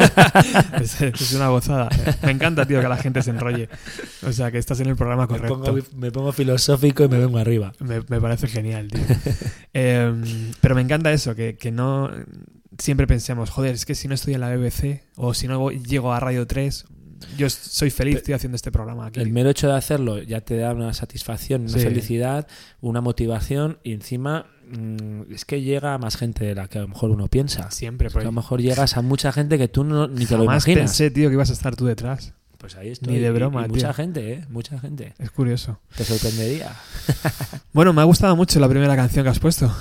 es, 0.80 1.00
es 1.00 1.32
una 1.32 1.48
gozada. 1.48 1.88
Me 2.22 2.30
encanta, 2.30 2.66
tío, 2.66 2.80
que 2.80 2.88
la 2.88 2.96
gente 2.96 3.22
se 3.22 3.30
enrolle. 3.30 3.68
O 4.26 4.32
sea, 4.32 4.50
que 4.52 4.58
estás 4.58 4.78
en 4.80 4.88
el 4.88 4.96
programa 4.96 5.22
Me 5.22 5.28
correcto. 5.28 5.62
pongo, 5.62 5.78
me 5.96 6.10
pongo 6.12 6.32
filosófico 6.32 7.04
y 7.04 7.08
me 7.08 7.18
vengo 7.18 7.38
arriba. 7.38 7.72
Me, 7.80 8.00
me 8.08 8.20
parece 8.20 8.46
genial, 8.46 8.88
tío. 8.88 9.02
Eh, 9.74 10.12
pero 10.60 10.74
me 10.74 10.80
encanta 10.82 11.12
eso, 11.12 11.34
que, 11.34 11.56
que 11.56 11.70
no 11.70 12.10
siempre 12.78 13.06
pensemos, 13.06 13.50
joder, 13.50 13.74
es 13.74 13.84
que 13.86 13.94
si 13.94 14.06
no 14.08 14.14
estoy 14.14 14.34
en 14.34 14.40
la 14.40 14.54
BBC 14.54 15.02
o 15.16 15.34
si 15.34 15.48
no 15.48 15.70
llego 15.70 16.12
a 16.12 16.20
Radio 16.20 16.46
3, 16.46 16.84
yo 17.36 17.50
soy 17.50 17.90
feliz, 17.90 18.22
tío, 18.22 18.36
haciendo 18.36 18.54
este 18.54 18.70
programa 18.70 19.06
aquí. 19.06 19.18
El 19.18 19.32
mero 19.32 19.50
hecho 19.50 19.66
de 19.66 19.74
hacerlo 19.76 20.22
ya 20.22 20.40
te 20.40 20.56
da 20.56 20.72
una 20.72 20.94
satisfacción, 20.94 21.62
una 21.62 21.70
Sí. 21.72 21.80
felicidad, 21.80 22.46
una 22.80 23.00
motivación 23.00 23.78
y 23.82 23.92
encima 23.92 24.46
es 25.30 25.44
que 25.44 25.62
llega 25.62 25.94
a 25.94 25.98
más 25.98 26.16
gente 26.16 26.44
de 26.44 26.54
la 26.54 26.68
que 26.68 26.78
a 26.78 26.82
lo 26.82 26.88
mejor 26.88 27.10
uno 27.10 27.28
piensa. 27.28 27.70
Siempre, 27.70 28.08
Es 28.08 28.14
que 28.14 28.20
a 28.20 28.24
lo 28.24 28.32
mejor 28.32 28.60
llegas 28.60 28.96
a 28.96 29.02
mucha 29.02 29.32
gente 29.32 29.58
que 29.58 29.68
tú 29.68 29.84
no, 29.84 30.08
ni 30.08 30.26
te 30.26 30.36
lo 30.36 30.44
imaginas. 30.44 30.80
pensé, 30.80 31.10
tío, 31.10 31.28
que 31.28 31.34
ibas 31.34 31.50
a 31.50 31.54
estar 31.54 31.76
tú 31.76 31.86
detrás. 31.86 32.34
Pues 32.58 32.76
ahí 32.76 32.88
estoy. 32.88 33.14
Ni 33.14 33.20
de 33.20 33.30
broma, 33.30 33.64
y 33.66 33.68
mucha 33.68 33.94
gente, 33.94 34.32
¿eh? 34.32 34.44
Mucha 34.48 34.78
gente. 34.80 35.14
Es 35.18 35.30
curioso. 35.30 35.78
Te 35.96 36.04
sorprendería. 36.04 36.72
Bueno, 37.72 37.92
me 37.92 38.00
ha 38.00 38.04
gustado 38.04 38.34
mucho 38.34 38.58
la 38.58 38.68
primera 38.68 38.96
canción 38.96 39.24
que 39.24 39.30
has 39.30 39.38
puesto. 39.38 39.72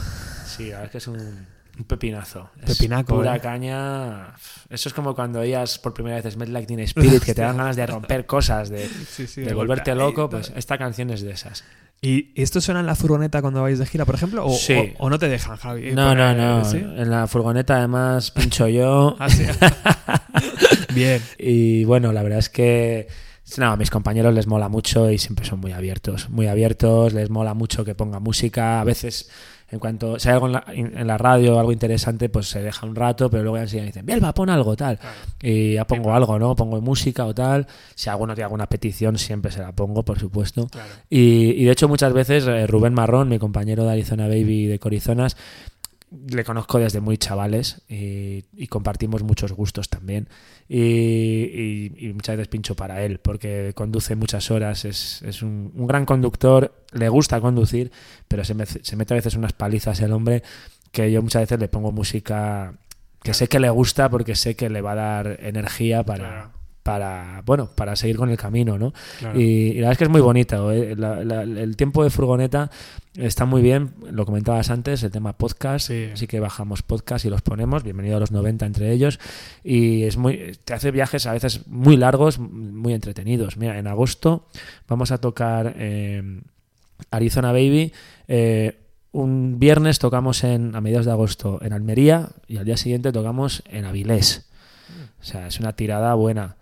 Sí, 0.45 0.69
la 0.69 0.81
verdad 0.81 0.85
es 0.85 0.91
que 0.91 0.97
es 0.99 1.07
un, 1.07 1.47
un 1.77 1.83
pepinazo. 1.85 2.49
Es 2.63 2.77
Pepinaco, 2.77 3.15
Pura 3.15 3.35
¿eh? 3.35 3.39
caña. 3.39 4.33
Eso 4.69 4.89
es 4.89 4.93
como 4.93 5.13
cuando 5.15 5.39
oías 5.39 5.77
por 5.79 5.93
primera 5.93 6.19
vez 6.21 6.33
Smell 6.33 6.51
Like 6.51 6.67
Teen 6.67 6.79
Spirit, 6.81 7.23
que 7.23 7.33
te 7.35 7.41
dan 7.41 7.57
ganas 7.57 7.75
de 7.75 7.85
romper 7.85 8.25
cosas, 8.25 8.69
de, 8.69 8.87
Sí, 8.87 9.27
sí, 9.27 9.41
de 9.41 9.53
volverte 9.53 9.93
loco. 9.95 10.29
Pues 10.29 10.51
esta 10.55 10.77
canción 10.77 11.09
es 11.11 11.21
de 11.21 11.31
esas. 11.31 11.63
¿Y 12.01 12.31
esto 12.39 12.61
suena 12.61 12.79
en 12.81 12.85
la 12.85 12.93
furgoneta 12.95 13.41
cuando 13.41 13.61
vais 13.63 13.79
de 13.79 13.85
gira, 13.87 14.05
por 14.05 14.13
ejemplo? 14.15 14.45
¿O, 14.45 14.53
Sí. 14.55 14.93
o- 14.99 15.05
o 15.05 15.09
no 15.09 15.17
te 15.17 15.27
dejan, 15.29 15.57
Javi? 15.57 15.93
No, 15.93 16.13
no, 16.13 16.33
no. 16.33 16.63
¿sí? 16.65 16.77
En 16.77 17.09
la 17.09 17.25
furgoneta 17.27 17.77
además 17.77 18.29
pincho 18.35 18.67
yo. 18.67 19.15
Ah, 19.19 19.29
sí. 19.29 19.45
Bien. 20.93 21.21
Y 21.37 21.83
bueno, 21.85 22.11
la 22.13 22.23
verdad 22.23 22.39
es 22.39 22.49
que 22.49 23.07
no, 23.57 23.67
a 23.71 23.77
mis 23.77 23.89
compañeros 23.89 24.33
les 24.33 24.47
mola 24.47 24.67
mucho 24.69 25.09
y 25.09 25.17
siempre 25.17 25.45
son 25.45 25.59
muy 25.59 25.71
abiertos, 25.71 26.29
muy 26.29 26.47
abiertos, 26.47 27.13
les 27.13 27.29
mola 27.29 27.53
mucho 27.53 27.85
que 27.85 27.95
ponga 27.95 28.19
música, 28.19 28.81
a 28.81 28.83
veces 28.83 29.29
en 29.69 29.79
cuanto 29.79 30.17
si 30.17 30.29
hay 30.29 30.33
algo 30.35 30.47
en 30.47 30.53
la, 30.53 30.63
en 30.69 31.07
la 31.07 31.17
radio, 31.17 31.59
algo 31.59 31.73
interesante, 31.73 32.29
pues 32.29 32.47
se 32.47 32.61
deja 32.61 32.85
un 32.85 32.95
rato, 32.95 33.29
pero 33.29 33.43
luego 33.43 33.57
ya 33.57 33.63
enseguida 33.63 33.85
dicen, 33.87 34.05
Bielba, 34.05 34.33
pon 34.33 34.49
algo, 34.49 34.77
tal. 34.77 34.97
Y 35.41 35.73
ya 35.73 35.85
pongo 35.85 36.13
algo, 36.13 36.39
¿no? 36.39 36.55
Pongo 36.55 36.79
música 36.79 37.25
o 37.25 37.33
tal. 37.33 37.67
Si 37.93 38.09
alguno 38.09 38.33
tiene 38.33 38.45
alguna 38.45 38.67
petición, 38.67 39.17
siempre 39.17 39.51
se 39.51 39.59
la 39.59 39.73
pongo, 39.73 40.03
por 40.03 40.19
supuesto. 40.19 40.67
Claro. 40.67 40.89
Y, 41.09 41.51
y 41.51 41.65
de 41.65 41.71
hecho 41.71 41.89
muchas 41.89 42.13
veces 42.13 42.47
eh, 42.47 42.65
Rubén 42.65 42.93
Marrón, 42.93 43.27
mi 43.27 43.39
compañero 43.39 43.83
de 43.83 43.91
Arizona 43.91 44.27
Baby 44.27 44.67
de 44.67 44.79
Corizonas, 44.79 45.35
le 46.29 46.43
conozco 46.43 46.79
desde 46.79 47.01
muy 47.01 47.17
chavales 47.17 47.81
y, 47.89 48.45
y 48.53 48.67
compartimos 48.67 49.23
muchos 49.23 49.51
gustos 49.51 49.89
también. 49.89 50.29
Y, 50.69 50.79
y- 50.81 51.93
y 51.97 52.13
muchas 52.13 52.37
veces 52.37 52.47
pincho 52.47 52.75
para 52.75 53.03
él 53.03 53.19
porque 53.19 53.73
conduce 53.75 54.15
muchas 54.15 54.49
horas, 54.51 54.85
es, 54.85 55.21
es 55.23 55.41
un, 55.41 55.71
un 55.75 55.87
gran 55.87 56.05
conductor, 56.05 56.73
le 56.93 57.09
gusta 57.09 57.41
conducir, 57.41 57.91
pero 58.27 58.43
se, 58.45 58.53
me- 58.53 58.65
se 58.65 58.95
mete 58.95 59.13
a 59.13 59.17
veces 59.17 59.35
unas 59.35 59.53
palizas 59.53 59.99
el 60.01 60.11
hombre 60.13 60.43
que 60.91 61.11
yo 61.11 61.21
muchas 61.21 61.43
veces 61.43 61.59
le 61.59 61.67
pongo 61.67 61.91
música 61.91 62.73
que 63.23 63.33
sé 63.33 63.47
que 63.49 63.59
le 63.59 63.69
gusta 63.69 64.09
porque 64.09 64.35
sé 64.35 64.55
que 64.55 64.69
le 64.69 64.79
va 64.81 64.93
a 64.93 64.95
dar 64.95 65.37
energía 65.41 66.03
para, 66.03 66.17
Claro. 66.29 66.51
Para 66.87 67.43
bueno, 67.45 67.69
para 67.75 67.97
seguir 67.97 68.15
con 68.15 68.29
el 68.29 68.37
camino, 68.37 68.77
¿no? 68.77 68.93
Claro. 69.19 69.37
Y, 69.37 69.43
y 69.43 69.73
la 69.73 69.89
verdad 69.89 69.91
es 69.91 69.97
que 69.97 70.03
es 70.05 70.09
muy 70.09 70.21
bonito. 70.21 70.71
¿eh? 70.71 70.95
La- 70.95 71.21
la- 71.25 71.41
el 71.43 71.75
tiempo 71.75 72.01
de 72.01 72.09
furgoneta 72.09 72.71
está 73.13 73.43
muy 73.43 73.61
bien. 73.61 73.91
Lo 74.09 74.25
comentabas 74.25 74.69
antes, 74.69 75.03
el 75.03 75.11
tema 75.11 75.33
podcast. 75.33 75.87
Sí. 75.87 76.07
Así 76.13 76.27
que 76.27 76.39
bajamos 76.39 76.83
podcast 76.83 77.25
y 77.25 77.29
los 77.29 77.41
ponemos. 77.41 77.83
Bienvenido 77.83 78.15
a 78.15 78.21
los 78.21 78.31
90 78.31 78.65
entre 78.65 78.93
ellos. 78.93 79.19
Y 79.65 80.03
es 80.03 80.15
muy, 80.15 80.57
te 80.63 80.73
hace 80.73 80.91
viajes 80.91 81.25
a 81.25 81.33
veces 81.33 81.67
muy 81.67 81.97
largos, 81.97 82.39
muy 82.39 82.93
entretenidos. 82.93 83.57
Mira, 83.57 83.77
en 83.79 83.87
agosto 83.87 84.45
vamos 84.87 85.11
a 85.11 85.17
tocar 85.17 85.73
eh, 85.77 86.39
Arizona 87.11 87.51
Baby. 87.51 87.91
Eh, 88.29 88.77
un 89.11 89.59
viernes 89.59 89.99
tocamos 89.99 90.45
en, 90.45 90.73
a 90.73 90.79
mediados 90.79 91.05
de 91.05 91.11
agosto 91.11 91.59
en 91.61 91.73
Almería 91.73 92.29
y 92.47 92.57
al 92.57 92.63
día 92.65 92.77
siguiente 92.77 93.11
tocamos 93.11 93.61
en 93.69 93.83
Avilés. 93.83 94.45
O 95.19 95.23
sea, 95.25 95.47
es 95.47 95.59
una 95.59 95.73
tirada 95.73 96.13
buena. 96.13 96.55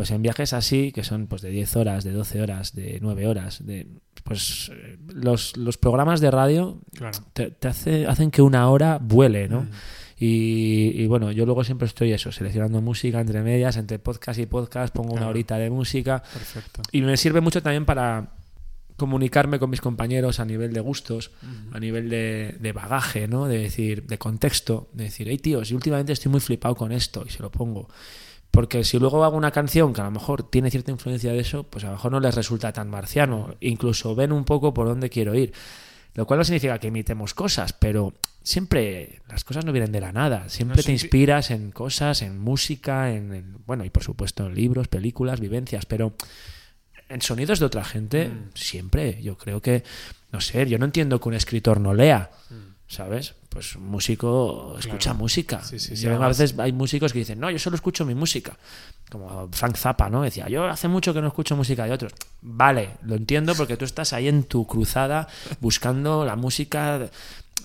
Pues 0.00 0.12
en 0.12 0.22
viajes 0.22 0.54
así, 0.54 0.92
que 0.92 1.04
son 1.04 1.26
pues 1.26 1.42
de 1.42 1.50
10 1.50 1.76
horas, 1.76 2.04
de 2.04 2.12
12 2.12 2.40
horas, 2.40 2.74
de 2.74 2.98
9 3.02 3.26
horas, 3.26 3.66
de 3.66 3.86
pues 4.24 4.70
eh, 4.72 4.96
los, 5.12 5.58
los 5.58 5.76
programas 5.76 6.22
de 6.22 6.30
radio 6.30 6.80
Claro. 6.94 7.18
te, 7.34 7.50
te 7.50 7.68
hace, 7.68 8.06
hacen 8.06 8.30
que 8.30 8.40
una 8.40 8.66
hora 8.70 8.96
vuele, 8.98 9.46
¿no? 9.46 9.64
Mm. 9.64 9.68
Y, 10.16 11.02
y 11.02 11.06
bueno, 11.06 11.32
yo 11.32 11.44
luego 11.44 11.64
siempre 11.64 11.86
estoy 11.86 12.14
eso, 12.14 12.32
seleccionando 12.32 12.80
música 12.80 13.20
entre 13.20 13.42
medias, 13.42 13.76
entre 13.76 13.98
podcast 13.98 14.40
y 14.40 14.46
podcast, 14.46 14.94
pongo 14.94 15.12
una 15.12 15.28
horita 15.28 15.58
de 15.58 15.68
música 15.68 16.22
Perfecto. 16.22 16.80
y 16.92 17.02
me 17.02 17.18
sirve 17.18 17.42
mucho 17.42 17.62
también 17.62 17.84
para 17.84 18.30
comunicarme 18.96 19.58
con 19.58 19.68
mis 19.68 19.82
compañeros 19.82 20.40
a 20.40 20.46
nivel 20.46 20.72
de 20.72 20.80
gustos, 20.80 21.30
a 21.72 21.78
nivel 21.78 22.08
de, 22.08 22.56
de 22.58 22.72
bagaje, 22.72 23.28
¿no? 23.28 23.48
De 23.48 23.58
decir, 23.58 24.06
de 24.06 24.16
contexto, 24.16 24.88
de 24.94 25.04
decir, 25.04 25.28
hey 25.28 25.36
tíos, 25.36 25.68
yo 25.68 25.76
últimamente 25.76 26.14
estoy 26.14 26.32
muy 26.32 26.40
flipado 26.40 26.74
con 26.74 26.90
esto 26.90 27.22
y 27.26 27.30
se 27.30 27.42
lo 27.42 27.50
pongo. 27.50 27.86
Porque 28.50 28.82
si 28.84 28.98
luego 28.98 29.24
hago 29.24 29.36
una 29.36 29.52
canción 29.52 29.92
que 29.92 30.00
a 30.00 30.04
lo 30.04 30.10
mejor 30.10 30.42
tiene 30.50 30.70
cierta 30.70 30.90
influencia 30.90 31.32
de 31.32 31.38
eso, 31.38 31.62
pues 31.64 31.84
a 31.84 31.88
lo 31.88 31.92
mejor 31.94 32.12
no 32.12 32.20
les 32.20 32.34
resulta 32.34 32.72
tan 32.72 32.90
marciano. 32.90 33.54
Incluso 33.60 34.14
ven 34.14 34.32
un 34.32 34.44
poco 34.44 34.74
por 34.74 34.86
dónde 34.88 35.08
quiero 35.08 35.34
ir. 35.34 35.52
Lo 36.14 36.26
cual 36.26 36.38
no 36.38 36.44
significa 36.44 36.78
que 36.80 36.88
imitemos 36.88 37.34
cosas, 37.34 37.72
pero 37.72 38.12
siempre 38.42 39.22
las 39.28 39.44
cosas 39.44 39.64
no 39.64 39.70
vienen 39.70 39.92
de 39.92 40.00
la 40.00 40.10
nada. 40.12 40.48
Siempre 40.48 40.78
No, 40.78 40.82
te 40.82 40.90
inspiras 40.90 41.52
en 41.52 41.70
cosas, 41.70 42.22
en 42.22 42.40
música, 42.40 43.12
en, 43.12 43.32
en- 43.32 43.56
bueno, 43.66 43.84
y 43.84 43.90
por 43.90 44.02
supuesto 44.02 44.46
en 44.46 44.56
libros, 44.56 44.88
películas, 44.88 45.38
vivencias, 45.38 45.86
pero 45.86 46.14
en 47.08 47.22
sonidos 47.22 47.60
de 47.60 47.66
otra 47.66 47.84
gente, 47.84 48.28
Mm. 48.28 48.50
siempre. 48.54 49.22
Yo 49.22 49.38
creo 49.38 49.60
que, 49.62 49.84
no 50.32 50.40
sé, 50.40 50.66
yo 50.68 50.78
no 50.78 50.84
entiendo 50.86 51.20
que 51.20 51.28
un 51.28 51.34
escritor 51.34 51.78
no 51.80 51.94
lea, 51.94 52.30
Mm. 52.50 52.54
¿sabes? 52.88 53.34
Pues 53.50 53.74
un 53.74 53.88
músico 53.88 54.76
escucha 54.78 55.10
Claro. 55.10 55.18
música. 55.18 55.62
Sí, 55.64 55.78
sí, 55.80 55.96
sí, 55.96 56.06
a 56.06 56.28
veces 56.28 56.54
hay 56.58 56.72
músicos 56.72 57.12
que 57.12 57.18
dicen, 57.18 57.40
no, 57.40 57.50
yo 57.50 57.58
solo 57.58 57.74
escucho 57.74 58.06
mi 58.06 58.14
música. 58.14 58.56
Como 59.10 59.48
Frank 59.50 59.76
Zappa, 59.76 60.08
¿no? 60.08 60.22
Decía, 60.22 60.48
yo 60.48 60.66
hace 60.66 60.86
mucho 60.86 61.12
que 61.12 61.20
no 61.20 61.26
escucho 61.26 61.56
música 61.56 61.84
de 61.84 61.90
otros. 61.92 62.12
Vale, 62.42 62.90
lo 63.02 63.16
entiendo 63.16 63.56
porque 63.56 63.76
tú 63.76 63.84
estás 63.84 64.12
ahí 64.12 64.28
en 64.28 64.44
tu 64.44 64.66
cruzada 64.68 65.26
buscando 65.60 66.24
la 66.24 66.36
música 66.36 67.10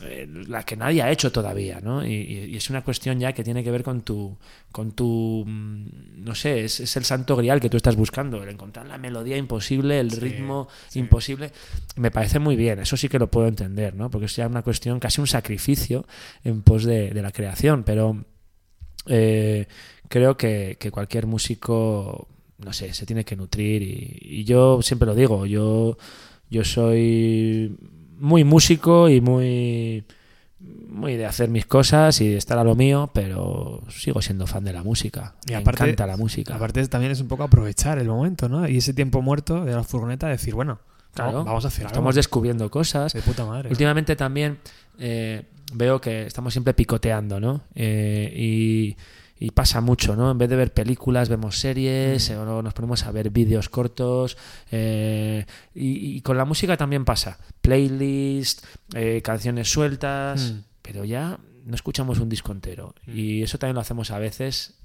eh, 0.04 0.28
la 0.48 0.64
que 0.64 0.76
nadie 0.76 1.02
ha 1.02 1.12
hecho 1.12 1.32
todavía, 1.32 1.80
¿no? 1.82 2.06
Y, 2.06 2.56
es 2.56 2.70
una 2.70 2.84
cuestión 2.84 3.20
ya 3.20 3.34
que 3.34 3.44
tiene 3.44 3.64
que 3.64 3.72
ver 3.72 3.84
con 3.84 4.02
tu, 4.02 4.38
con 4.72 4.92
tu, 4.92 5.44
mm, 5.46 6.24
no 6.24 6.36
sé, 6.36 6.66
es, 6.66 6.80
es 6.80 6.96
el 6.98 7.06
santo 7.06 7.36
grial 7.36 7.60
que 7.60 7.70
tú 7.70 7.78
estás 7.78 7.96
buscando, 7.96 8.42
el 8.44 8.50
encontrar 8.50 8.88
la 8.88 8.98
melodía 8.98 9.38
imposible, 9.38 10.00
el 10.00 10.12
Sí, 10.12 10.20
ritmo 10.20 10.68
sí. 10.90 11.00
imposible. 11.00 11.52
Me 11.96 12.12
parece 12.12 12.40
muy 12.40 12.56
bien, 12.56 12.80
eso 12.80 12.98
sí 12.98 13.10
que 13.10 13.20
lo 13.20 13.32
puedo 13.32 13.48
entender, 13.48 13.96
¿no? 13.96 14.10
Porque 14.10 14.26
es 14.26 14.36
ya 14.36 14.48
una 14.48 14.62
cuestión, 14.64 15.00
casi 15.00 15.22
un 15.22 15.28
sacrificio 15.28 16.06
en 16.44 16.62
pos 16.62 16.84
de, 16.84 17.12
de 17.12 17.22
la 17.22 17.32
creación, 17.32 17.84
pero 17.84 18.26
eh, 19.08 19.68
creo 20.08 20.36
que, 20.38 20.78
que 20.80 20.92
cualquier 20.92 21.28
músico, 21.28 22.28
no 22.58 22.74
sé, 22.74 22.94
se 22.94 23.06
tiene 23.06 23.24
que 23.26 23.36
nutrir 23.36 23.82
y, 23.82 24.18
y 24.22 24.44
yo 24.44 24.82
siempre 24.82 25.06
lo 25.06 25.16
digo, 25.16 25.46
yo, 25.46 25.98
yo 26.50 26.64
soy 26.64 27.76
muy 28.20 28.44
músico 28.44 29.10
y 29.10 29.22
muy 29.22 30.04
muy 30.90 31.16
de 31.18 31.26
hacer 31.26 31.50
mis 31.50 31.66
cosas 31.66 32.22
y 32.22 32.30
de 32.30 32.38
estar 32.38 32.58
a 32.58 32.64
lo 32.64 32.74
mío, 32.76 33.12
pero 33.14 33.84
sigo 33.90 34.22
siendo 34.22 34.48
fan 34.48 34.64
de 34.64 34.74
la 34.74 34.82
música. 34.82 35.36
Y 35.46 35.52
Me 35.52 35.58
aparte- 35.58 35.84
encanta 35.84 36.08
la 36.08 36.18
música. 36.18 36.56
Aparte 36.56 36.88
también 36.88 37.12
es 37.12 37.20
un 37.22 37.28
poco 37.28 37.44
aprovechar 37.44 38.00
el 38.00 38.08
momento, 38.08 38.48
¿no? 38.50 38.68
Y 38.68 38.78
ese 38.78 38.94
tiempo 38.94 39.22
muerto 39.22 39.66
de 39.66 39.74
la 39.74 39.84
furgoneta, 39.84 40.28
decir, 40.28 40.56
bueno, 40.56 40.80
Claro, 41.14 41.46
vamos 41.46 41.64
a 41.64 41.70
hacer 41.70 41.86
Estamos 41.86 42.10
algo. 42.10 42.16
descubriendo 42.18 42.70
cosas. 42.72 43.14
de 43.14 43.22
puta 43.22 43.46
madre. 43.46 43.70
Últimamente 43.70 44.16
también 44.18 44.58
eh, 45.00 45.44
veo 45.74 46.02
que 46.02 46.26
estamos 46.26 46.54
siempre 46.54 46.74
picoteando, 46.74 47.40
¿no? 47.40 47.62
Eh, 47.74 48.34
y, 48.36 48.98
y 49.38 49.52
pasa 49.52 49.82
mucho, 49.82 50.16
¿no? 50.16 50.32
En 50.32 50.38
vez 50.38 50.50
de 50.50 50.56
ver 50.56 50.74
películas, 50.74 51.28
vemos 51.30 51.60
series, 51.60 52.30
eh, 52.30 52.38
o 52.38 52.62
nos 52.62 52.74
ponemos 52.74 53.04
a 53.06 53.12
ver 53.12 53.30
vídeos 53.32 53.68
cortos. 53.70 54.38
eh, 54.72 55.46
y, 55.74 56.16
y 56.18 56.22
con 56.22 56.38
la 56.38 56.46
música 56.46 56.78
también 56.78 57.04
pasa. 57.06 57.38
Playlist, 57.62 58.66
eh, 58.94 59.22
canciones 59.24 59.70
sueltas, 59.72 60.54
Mm. 60.54 60.60
pero 60.82 61.04
ya 61.06 61.40
no 61.66 61.76
escuchamos 61.76 62.20
un 62.20 62.30
disco 62.30 62.52
entero. 62.52 62.94
Y 63.08 63.42
eso 63.44 63.58
también 63.58 63.76
lo 63.76 63.82
hacemos 63.82 64.12
a 64.12 64.20
veces 64.20 64.76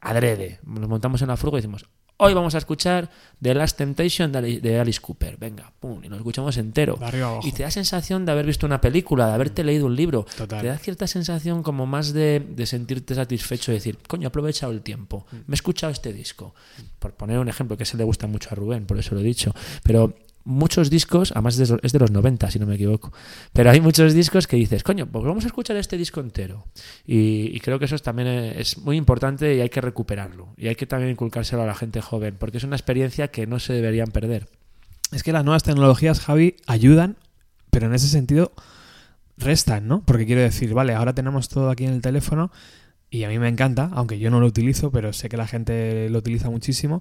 adrede. 0.00 0.60
Nos 0.64 0.88
montamos 0.88 1.22
en 1.22 1.28
la 1.28 1.36
furgo 1.36 1.56
y 1.56 1.60
decimos, 1.60 1.86
Hoy 2.18 2.32
vamos 2.32 2.54
a 2.54 2.58
escuchar 2.58 3.10
The 3.42 3.52
Last 3.52 3.76
Temptation 3.76 4.32
de 4.32 4.80
Alice 4.80 5.00
Cooper. 5.00 5.36
Venga, 5.36 5.70
pum, 5.78 6.02
y 6.02 6.08
lo 6.08 6.16
escuchamos 6.16 6.56
entero. 6.56 6.98
Y 7.42 7.52
te 7.52 7.62
da 7.62 7.70
sensación 7.70 8.24
de 8.24 8.32
haber 8.32 8.46
visto 8.46 8.64
una 8.64 8.80
película, 8.80 9.26
de 9.26 9.34
haberte 9.34 9.62
leído 9.62 9.84
un 9.84 9.94
libro. 9.96 10.24
Te 10.24 10.66
da 10.66 10.78
cierta 10.78 11.06
sensación 11.06 11.62
como 11.62 11.84
más 11.84 12.14
de, 12.14 12.40
de 12.40 12.64
sentirte 12.64 13.14
satisfecho 13.14 13.70
y 13.70 13.74
decir, 13.74 13.98
coño, 14.08 14.24
he 14.24 14.28
aprovechado 14.28 14.72
el 14.72 14.80
tiempo, 14.80 15.26
me 15.30 15.52
he 15.52 15.54
escuchado 15.56 15.92
este 15.92 16.14
disco. 16.14 16.54
Por 16.98 17.12
poner 17.12 17.38
un 17.38 17.50
ejemplo 17.50 17.76
que 17.76 17.84
se 17.84 17.98
le 17.98 18.04
gusta 18.04 18.26
mucho 18.26 18.48
a 18.50 18.54
Rubén, 18.54 18.86
por 18.86 18.98
eso 18.98 19.14
lo 19.14 19.20
he 19.20 19.24
dicho. 19.24 19.54
Pero 19.82 20.14
muchos 20.46 20.90
discos, 20.90 21.32
además 21.32 21.58
es 21.58 21.92
de 21.92 21.98
los 21.98 22.10
90, 22.12 22.50
si 22.52 22.58
no 22.60 22.66
me 22.66 22.76
equivoco, 22.76 23.12
pero 23.52 23.70
hay 23.70 23.80
muchos 23.80 24.14
discos 24.14 24.46
que 24.46 24.56
dices, 24.56 24.84
coño, 24.84 25.06
pues 25.06 25.24
vamos 25.24 25.44
a 25.44 25.48
escuchar 25.48 25.76
este 25.76 25.98
disco 25.98 26.20
entero. 26.20 26.64
Y, 27.04 27.58
creo 27.60 27.80
que 27.80 27.86
eso 27.86 27.98
también 27.98 28.28
es 28.28 28.78
muy 28.78 28.96
importante 28.96 29.56
y 29.56 29.60
hay 29.60 29.68
que 29.68 29.80
recuperarlo. 29.80 30.54
Y 30.56 30.68
hay 30.68 30.76
que 30.76 30.86
también 30.86 31.10
inculcárselo 31.10 31.62
a 31.62 31.66
la 31.66 31.74
gente 31.74 32.00
joven, 32.00 32.36
porque 32.38 32.58
es 32.58 32.64
una 32.64 32.76
experiencia 32.76 33.28
que 33.28 33.46
no 33.46 33.58
se 33.58 33.72
deberían 33.72 34.12
perder. 34.12 34.48
Es 35.10 35.24
que 35.24 35.32
las 35.32 35.44
nuevas 35.44 35.64
tecnologías, 35.64 36.20
Javi, 36.20 36.56
ayudan, 36.66 37.16
pero 37.70 37.86
en 37.86 37.94
ese 37.94 38.06
sentido 38.06 38.52
restan, 39.36 39.88
¿no? 39.88 40.02
Porque 40.04 40.26
quiero 40.26 40.42
decir, 40.42 40.72
vale, 40.74 40.94
ahora 40.94 41.12
tenemos 41.12 41.48
todo 41.48 41.70
aquí 41.70 41.84
en 41.84 41.92
el 41.92 42.02
teléfono 42.02 42.52
y 43.10 43.24
a 43.24 43.28
mí 43.28 43.38
me 43.38 43.48
encanta, 43.48 43.90
aunque 43.92 44.20
yo 44.20 44.30
no 44.30 44.40
lo 44.40 44.46
utilizo, 44.46 44.92
pero 44.92 45.12
sé 45.12 45.28
que 45.28 45.36
la 45.36 45.46
gente 45.46 46.08
lo 46.08 46.18
utiliza 46.18 46.50
muchísimo 46.50 47.00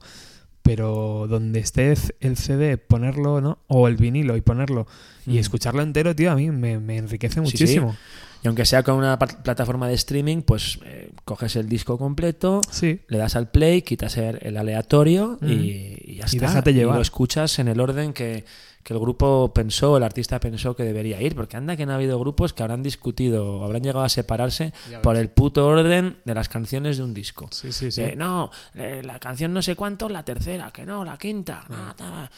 pero 0.65 1.27
donde 1.29 1.59
esté 1.59 1.93
el 2.21 2.37
CD, 2.37 2.79
ponerlo, 2.79 3.39
¿no? 3.39 3.59
O 3.67 3.87
el 3.87 3.97
vinilo 3.97 4.35
y 4.35 4.41
ponerlo 4.41 4.87
y 5.27 5.37
escucharlo 5.37 5.83
entero, 5.83 6.15
tío, 6.15 6.31
a 6.31 6.35
mí 6.35 6.49
me, 6.49 6.97
enriquece 6.97 7.39
muchísimo. 7.39 7.95
Y 8.43 8.47
aunque 8.47 8.65
sea 8.65 8.81
con 8.81 8.95
una 8.95 9.19
plataforma 9.19 9.87
de 9.87 9.93
streaming, 9.93 10.41
pues 10.41 10.79
eh, 10.83 11.11
coges 11.23 11.55
el 11.55 11.69
disco 11.69 11.99
completo, 11.99 12.61
le 12.81 13.17
das 13.17 13.35
al 13.35 13.51
play, 13.51 13.83
quitas 13.83 14.17
el, 14.17 14.57
aleatorio 14.57 15.37
y, 15.39 16.15
ya 16.17 16.25
está. 16.25 16.67
Y 16.71 16.73
lo 16.73 16.99
escuchas 16.99 17.59
en 17.59 17.67
el 17.67 17.79
orden 17.79 18.13
que, 18.13 18.43
que 18.85 18.93
el 18.93 18.99
grupo 18.99 19.51
pensó, 19.51 19.97
el 19.97 20.03
artista 20.03 20.39
pensó 20.39 20.75
que 20.75 20.83
debería 20.83 21.19
ir, 21.19 21.33
porque 21.33 21.57
anda 21.57 21.75
que 21.75 21.87
no 21.87 21.93
ha 21.93 21.95
habido 21.95 22.19
grupos 22.19 22.53
que 22.53 22.61
habrán 22.61 22.83
discutido 22.83 23.63
habrán 23.63 23.81
llegado 23.81 24.05
a 24.05 24.09
separarse 24.09 24.73
por 25.01 25.17
el 25.17 25.29
puto 25.29 25.65
orden 25.65 26.17
de 26.23 26.35
las 26.35 26.49
canciones 26.49 26.97
de 26.97 27.03
un 27.03 27.11
disco. 27.11 27.49
Sí, 27.51 27.71
sí, 27.71 27.91
sí. 27.91 28.13
no, 28.15 28.51
eh, 28.75 29.01
la 29.03 29.17
canción 29.19 29.51
no 29.55 29.63
sé 29.63 29.75
cuánto, 29.75 30.07
la 30.07 30.23
tercera, 30.23 30.69
que 30.71 30.85
no, 30.85 31.03
la 31.03 31.17
quinta. 31.17 31.63
Ah. 31.67 32.29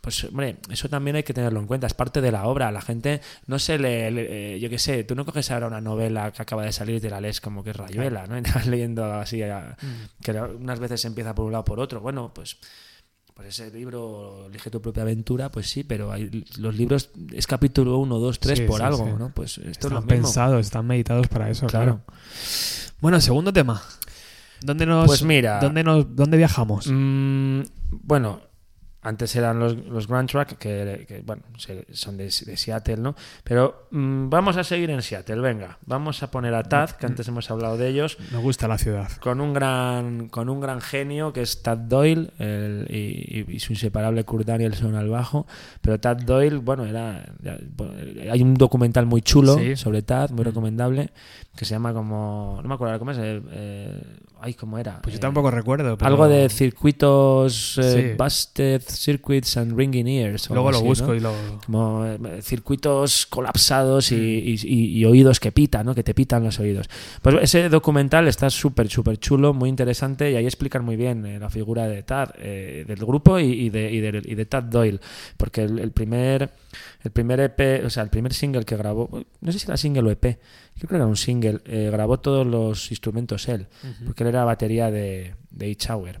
pues 0.00 0.22
hombre, 0.22 0.58
eso 0.70 0.88
también 0.88 1.16
hay 1.16 1.24
que 1.24 1.34
tenerlo 1.34 1.58
en 1.58 1.66
cuenta, 1.66 1.88
es 1.88 1.94
parte 1.94 2.20
de 2.20 2.30
la 2.30 2.46
obra. 2.46 2.70
La 2.70 2.82
gente 2.82 3.20
no 3.48 3.58
se 3.58 3.76
lee, 3.76 4.16
eh, 4.16 4.58
yo 4.60 4.70
qué 4.70 4.78
sé, 4.78 5.02
tú 5.02 5.16
no 5.16 5.24
coges 5.24 5.50
ahora 5.50 5.66
una 5.66 5.80
novela 5.80 6.30
que 6.30 6.40
acaba 6.40 6.62
de 6.62 6.70
salir 6.70 6.94
y 6.94 7.00
te 7.00 7.10
la 7.10 7.20
lees 7.20 7.40
como 7.40 7.64
que 7.64 7.70
es 7.70 7.76
rayuela, 7.76 8.28
¿no? 8.28 8.38
Y 8.38 8.42
te 8.42 8.52
vas 8.52 8.68
leyendo 8.68 9.12
así, 9.12 9.42
mm. 9.42 10.22
que 10.22 10.30
unas 10.30 10.78
veces 10.78 11.04
empieza 11.04 11.34
por 11.34 11.46
un 11.46 11.50
lado 11.50 11.64
por 11.64 11.80
otro. 11.80 12.00
Bueno, 12.00 12.30
pues 12.32 12.58
pues 13.36 13.48
ese 13.48 13.70
libro, 13.70 14.46
Elige 14.48 14.70
tu 14.70 14.80
propia 14.80 15.02
aventura, 15.02 15.50
pues 15.50 15.68
sí, 15.68 15.84
pero 15.84 16.10
hay, 16.10 16.42
los 16.56 16.74
libros 16.74 17.10
es 17.34 17.46
capítulo 17.46 17.98
1, 17.98 18.18
2, 18.18 18.40
3 18.40 18.60
por 18.62 18.80
algo, 18.80 19.14
¿no? 19.18 19.28
Pues 19.28 19.58
esto 19.58 19.68
están 19.68 19.92
es 19.92 19.94
lo 19.94 20.06
pensados, 20.06 20.60
están 20.64 20.86
meditados 20.86 21.28
para 21.28 21.50
eso, 21.50 21.66
claro. 21.66 22.00
Bueno, 22.98 23.20
segundo 23.20 23.52
tema. 23.52 23.82
¿Dónde 24.62 24.86
nos, 24.86 25.06
pues 25.06 25.22
mira, 25.22 25.60
¿dónde, 25.60 25.84
nos, 25.84 26.16
dónde 26.16 26.38
viajamos? 26.38 26.86
Mm, 26.90 27.60
bueno, 27.90 28.40
antes 29.06 29.36
eran 29.36 29.60
los, 29.60 29.76
los 29.76 30.08
Grand 30.08 30.28
Track, 30.28 30.58
que, 30.58 31.22
bueno, 31.24 31.44
son 31.92 32.16
de, 32.16 32.28
Seattle, 32.30 32.96
¿no? 32.96 33.14
Pero 33.44 33.86
mm, 33.92 34.28
vamos 34.28 34.56
a 34.56 34.64
seguir 34.64 34.90
en 34.90 35.00
Seattle, 35.00 35.40
venga. 35.40 35.78
Vamos 35.86 36.24
a 36.24 36.30
poner 36.32 36.52
a 36.54 36.64
Tad, 36.64 36.90
que 36.90 37.06
antes 37.06 37.28
hemos 37.28 37.48
hablado 37.52 37.76
de 37.76 37.88
ellos. 37.88 38.18
Me 38.32 38.38
gusta 38.38 38.66
la 38.66 38.78
ciudad. 38.78 39.08
Con 39.20 39.40
un 39.40 39.54
gran, 39.54 40.28
con 40.28 40.48
un 40.48 40.60
gran 40.60 40.80
genio 40.80 41.32
que 41.32 41.42
es 41.42 41.62
Tad 41.62 41.78
Doyle 41.78 42.32
y, 42.88 43.60
su 43.60 43.72
inseparable 43.74 44.24
Kurt 44.24 44.44
Danielson 44.44 44.96
al 44.96 45.08
bajo. 45.08 45.46
Pero 45.80 46.00
Tad 46.00 46.22
Doyle, 46.22 46.58
bueno, 46.58 46.84
era 46.84 47.24
hay 48.28 48.42
un 48.42 48.54
documental 48.54 49.06
muy 49.06 49.22
chulo 49.22 49.56
sobre 49.76 50.02
Tad, 50.02 50.30
muy 50.30 50.42
mm. 50.42 50.48
recomendable, 50.48 51.10
que 51.56 51.64
se 51.64 51.74
llama 51.74 51.92
como... 51.92 52.58
No 52.60 52.68
me 52.68 52.74
acuerdo 52.74 52.98
cómo 52.98 53.12
es. 53.12 53.18
Eh, 53.18 53.40
eh, 53.52 54.02
ay, 54.40 54.54
¿cómo 54.54 54.78
era? 54.78 55.00
Pues 55.02 55.14
yo 55.14 55.20
tampoco 55.20 55.50
recuerdo. 55.50 55.96
Algo 56.00 56.28
de 56.28 56.48
circuitos 56.48 57.78
eh, 57.78 58.14
busted 58.18 58.82
circuits 58.82 59.56
and 59.56 59.76
ringing 59.76 60.06
ears. 60.06 60.48
Luego 60.50 60.70
lo 60.70 60.82
busco 60.82 61.14
y 61.14 61.20
lo... 61.20 61.32
Como 61.64 62.04
eh, 62.04 62.42
circuitos 62.42 63.26
colapsados 63.26 64.12
y, 64.12 65.04
oídos 65.04 65.40
que 65.40 65.52
pitan, 65.52 65.86
¿no? 65.86 65.94
Que 65.94 66.02
te 66.02 66.14
pitan 66.14 66.44
los 66.44 66.58
oídos. 66.60 66.88
Pues 67.22 67.36
ese 67.42 67.68
documental 67.68 68.28
está 68.28 68.50
súper, 68.50 68.88
súper 68.88 69.18
chulo, 69.18 69.54
muy 69.54 69.68
interesante 69.68 70.30
y 70.30 70.36
ahí 70.36 70.44
explican 70.44 70.84
muy 70.84 70.96
bien 70.96 71.24
eh, 71.26 71.38
la 71.38 71.50
figura 71.50 71.88
de 71.88 72.02
Tad, 72.02 72.34
del 72.34 72.96
grupo 72.96 73.38
y, 73.38 73.70
de, 73.70 74.00
de, 74.00 74.46
Tad 74.46 74.64
Doyle. 74.64 75.00
Porque 75.36 75.62
el, 75.62 75.92
primer... 75.92 76.52
El 77.02 77.12
primer 77.12 77.38
EP, 77.38 77.84
o 77.86 77.90
sea, 77.90 78.02
el 78.02 78.10
primer 78.10 78.34
single 78.34 78.64
que 78.64 78.76
grabó, 78.76 79.08
no 79.40 79.52
sé 79.52 79.60
si 79.60 79.66
era 79.66 79.76
single 79.76 80.02
o 80.02 80.10
EP, 80.10 80.40
yo 80.76 80.88
creo 80.88 80.88
que 80.88 80.96
era 80.96 81.06
un 81.06 81.16
single, 81.16 81.60
grabó 81.90 82.20
todos 82.20 82.46
los 82.46 82.90
instrumentos 82.90 83.48
él, 83.48 83.66
porque 84.04 84.24
él 84.24 84.28
era 84.28 84.44
batería 84.44 84.90
de, 84.90 85.34
de 85.50 85.68
Each 85.68 85.90
Hour 85.90 86.20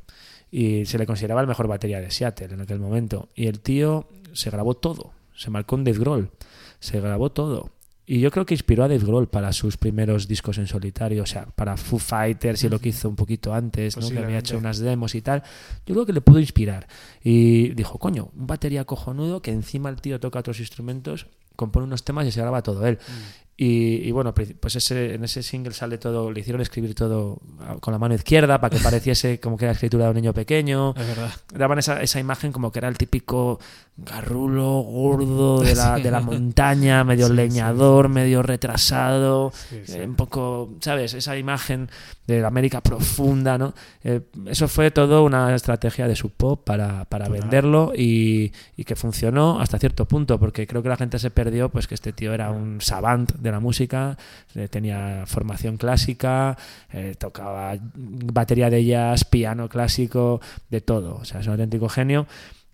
y 0.50 0.86
se 0.86 0.98
le 0.98 1.06
consideraba 1.06 1.40
el 1.40 1.46
mejor 1.46 1.68
batería 1.68 2.00
de 2.00 2.10
Seattle 2.10 2.54
en 2.54 2.60
aquel 2.60 2.78
momento. 2.78 3.28
Y 3.34 3.46
el 3.46 3.60
tío 3.60 4.08
se 4.32 4.50
grabó 4.50 4.74
todo, 4.74 5.12
se 5.34 5.50
marcó 5.50 5.76
un 5.76 5.84
Dave 5.84 5.98
Grohl, 5.98 6.30
se 6.78 7.00
grabó 7.00 7.30
todo. 7.30 7.72
Y 8.08 8.20
yo 8.20 8.30
creo 8.30 8.46
que 8.46 8.54
inspiró 8.54 8.84
a 8.84 8.88
Dave 8.88 9.04
Grohl 9.04 9.28
para 9.28 9.52
sus 9.52 9.76
primeros 9.76 10.28
discos 10.28 10.58
en 10.58 10.68
solitario, 10.68 11.24
o 11.24 11.26
sea, 11.26 11.46
para 11.46 11.76
Foo 11.76 11.98
Fighters 11.98 12.62
y 12.62 12.68
lo 12.68 12.78
que 12.78 12.90
hizo 12.90 13.08
un 13.08 13.16
poquito 13.16 13.52
antes, 13.52 13.96
¿no? 13.96 14.08
que 14.08 14.18
había 14.18 14.38
hecho 14.38 14.56
unas 14.56 14.78
demos 14.78 15.16
y 15.16 15.22
tal. 15.22 15.42
Yo 15.84 15.94
creo 15.94 16.06
que 16.06 16.12
le 16.12 16.20
pudo 16.20 16.38
inspirar. 16.38 16.86
Y 17.24 17.70
dijo, 17.70 17.98
coño, 17.98 18.30
un 18.36 18.46
batería 18.46 18.84
cojonudo 18.84 19.42
que 19.42 19.50
encima 19.50 19.88
el 19.88 20.00
tío 20.00 20.20
toca 20.20 20.38
otros 20.38 20.60
instrumentos, 20.60 21.26
compone 21.56 21.86
unos 21.86 22.04
temas 22.04 22.26
y 22.28 22.30
se 22.30 22.40
graba 22.40 22.62
todo 22.62 22.86
él. 22.86 22.94
Mm. 22.94 23.45
Y, 23.58 24.10
bueno, 24.10 24.34
pues 24.34 24.76
ese, 24.76 25.14
en 25.14 25.24
ese 25.24 25.42
single 25.42 25.72
sale 25.72 25.96
todo, 25.96 26.30
le 26.30 26.40
hicieron 26.40 26.60
escribir 26.60 26.94
todo 26.94 27.40
con 27.80 27.92
la 27.92 27.98
mano 27.98 28.14
izquierda 28.14 28.60
para 28.60 28.76
que 28.76 28.82
pareciese 28.84 29.40
como 29.40 29.56
que 29.56 29.64
era 29.64 29.72
escritura 29.72 30.04
de 30.04 30.10
un 30.10 30.16
niño 30.16 30.34
pequeño. 30.34 30.94
Es 30.96 31.06
verdad. 31.06 31.32
Daban 31.54 31.78
esa, 31.78 32.02
esa 32.02 32.20
imagen 32.20 32.52
como 32.52 32.70
que 32.70 32.80
era 32.80 32.88
el 32.88 32.98
típico 32.98 33.58
garrulo 33.98 34.80
gordo 34.80 35.60
de 35.60 35.74
la, 35.74 35.98
de 35.98 36.10
la 36.10 36.20
montaña, 36.20 37.02
medio 37.02 37.30
leñador, 37.30 38.10
medio 38.10 38.42
retrasado, 38.42 39.52
eh, 39.72 40.04
un 40.06 40.14
poco, 40.16 40.74
¿sabes? 40.80 41.14
Esa 41.14 41.36
imagen 41.38 41.88
de 42.26 42.40
la 42.40 42.48
América 42.48 42.82
profunda, 42.82 43.56
¿no? 43.56 43.72
Eh, 44.04 44.20
eso 44.46 44.68
fue 44.68 44.90
todo 44.90 45.24
una 45.24 45.54
estrategia 45.54 46.08
de 46.08 46.16
su 46.16 46.30
pop 46.30 46.62
para, 46.62 47.06
para 47.06 47.28
venderlo 47.28 47.92
y, 47.96 48.52
y, 48.76 48.84
que 48.84 48.96
funcionó 48.96 49.60
hasta 49.60 49.78
cierto 49.78 50.06
punto, 50.06 50.38
porque 50.38 50.66
creo 50.66 50.82
que 50.82 50.88
la 50.90 50.96
gente 50.96 51.18
se 51.18 51.30
perdió 51.30 51.70
pues 51.70 51.86
que 51.86 51.94
este 51.94 52.12
tío 52.12 52.34
era 52.34 52.50
un 52.50 52.82
savant 52.82 53.32
de 53.32 53.50
la 53.50 53.60
música, 53.60 54.18
eh, 54.54 54.68
tenía 54.68 55.24
formación 55.26 55.78
clásica, 55.78 56.56
tocaba 57.18 57.76
batería 57.94 58.70
de 58.70 58.84
jazz, 58.84 59.24
piano 59.24 59.68
clásico, 59.68 60.40
de 60.70 60.80
todo, 60.80 61.16
o 61.16 61.24
sea, 61.24 61.40
es 61.40 61.46
un 61.46 61.52
auténtico 61.52 61.88
genio 61.88 62.26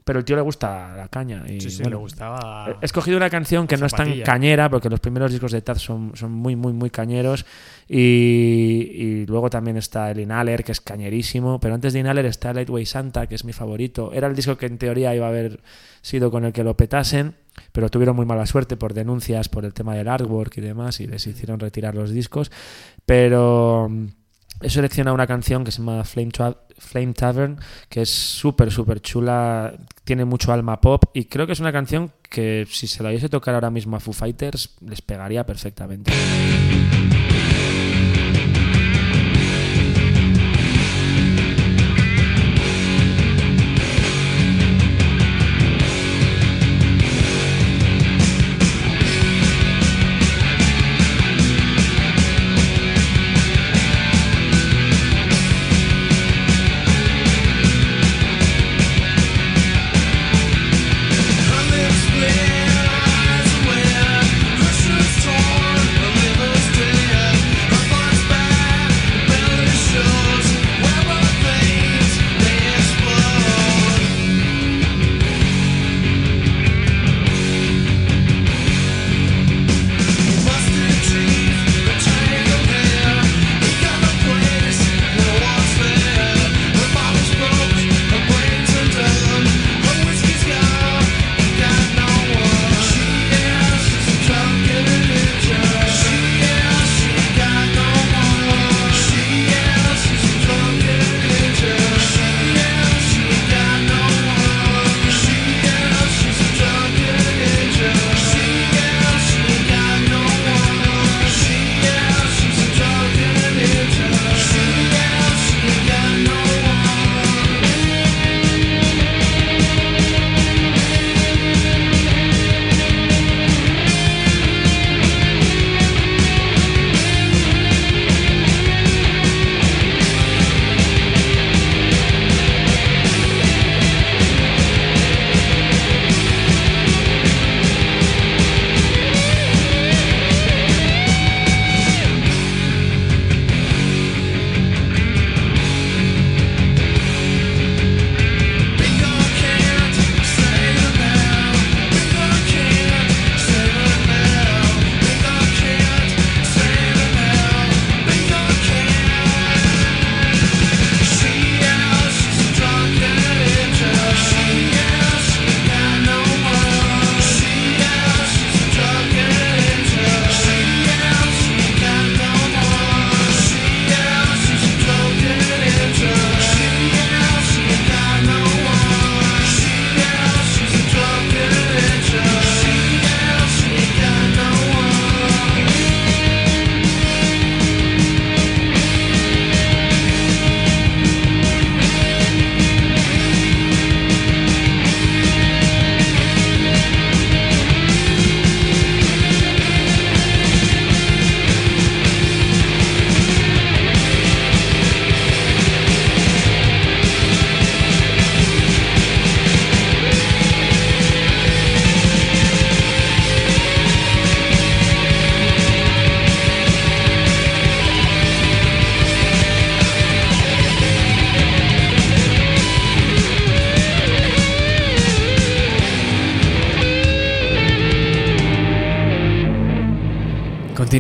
pero 0.05 0.19
el 0.19 0.25
tío 0.25 0.37
le 0.37 0.43
gusta 0.43 0.95
la 0.97 1.09
caña. 1.09 1.45
Y, 1.49 1.61
sí, 1.61 1.71
sí, 1.71 1.85
le 1.85 1.95
gustaba. 1.97 2.77
He 2.81 2.85
escogido 2.85 3.17
una 3.17 3.31
canción 3.31 3.67
que 3.67 3.77
no 3.77 3.87
es 3.87 3.93
tan 3.93 4.21
cañera, 4.23 4.69
porque 4.69 4.89
los 4.89 5.01
primeros 5.01 5.31
discos 5.31 5.53
de 5.53 5.63
Tad 5.63 5.77
son, 5.77 6.13
son 6.15 6.33
muy, 6.33 6.57
muy, 6.57 6.73
muy 6.73 6.91
cañeros. 6.91 7.47
Y, 7.89 9.25
luego 9.27 9.51
también 9.51 9.77
está 9.77 10.11
el 10.11 10.21
Inhaler, 10.21 10.65
que 10.65 10.73
es 10.73 10.81
cañerísimo. 10.81 11.61
Pero 11.61 11.75
antes 11.75 11.93
de 11.93 12.01
Inhaler 12.01 12.27
está 12.27 12.53
Lightway 12.53 12.87
Santa, 12.87 13.27
que 13.27 13.35
es 13.35 13.45
mi 13.45 13.53
favorito. 13.53 14.13
Era 14.13 14.27
el 14.27 14.35
disco 14.35 14.57
que 14.57 14.67
en 14.67 14.79
teoría 14.79 15.15
iba 15.15 15.27
a 15.27 15.31
haber 15.31 15.61
sido 16.01 16.31
con 16.31 16.45
el 16.45 16.53
que 16.53 16.65
lo 16.65 16.77
petasen, 16.77 17.35
pero 17.71 17.89
tuvieron 17.89 18.17
muy 18.17 18.27
mala 18.27 18.47
suerte 18.47 18.77
por 18.77 18.95
denuncias 18.95 19.49
por 19.49 19.65
el 19.65 19.73
tema 19.73 19.95
del 19.95 20.09
artwork 20.09 20.57
y 20.59 20.61
demás, 20.61 21.01
y 21.01 21.07
les 21.07 21.27
hicieron 21.27 21.61
retirar 21.61 21.95
los 21.95 22.11
discos. 22.11 22.51
Pero 23.07 23.89
he 24.63 24.71
seleccionado 24.71 25.15
una 25.15 25.27
canción 25.27 25.65
que 25.65 25.71
se 25.71 25.79
llama 25.79 26.05
Flame, 26.05 27.13
Tavern, 27.13 27.59
que 27.89 28.03
es 28.03 28.11
súper, 28.11 28.71
súper 28.71 29.01
chula, 29.01 29.75
tiene 30.05 30.25
mucho 30.25 30.53
alma 30.53 30.81
pop 30.81 31.05
y 31.15 31.25
creo 31.25 31.47
que 31.47 31.53
es 31.53 31.61
una 31.61 31.73
canción 31.73 32.13
que 32.29 32.67
si 32.71 32.87
se 32.87 33.03
la 33.03 33.11
diese 33.11 33.29
tocar 33.29 33.55
ahora 33.55 33.71
mismo 33.71 33.97
a 33.97 34.01
Foo 34.01 34.13
Fighters 34.13 34.77
les 34.81 35.03
pegaría 35.03 35.45
perfectamente. 35.45 36.13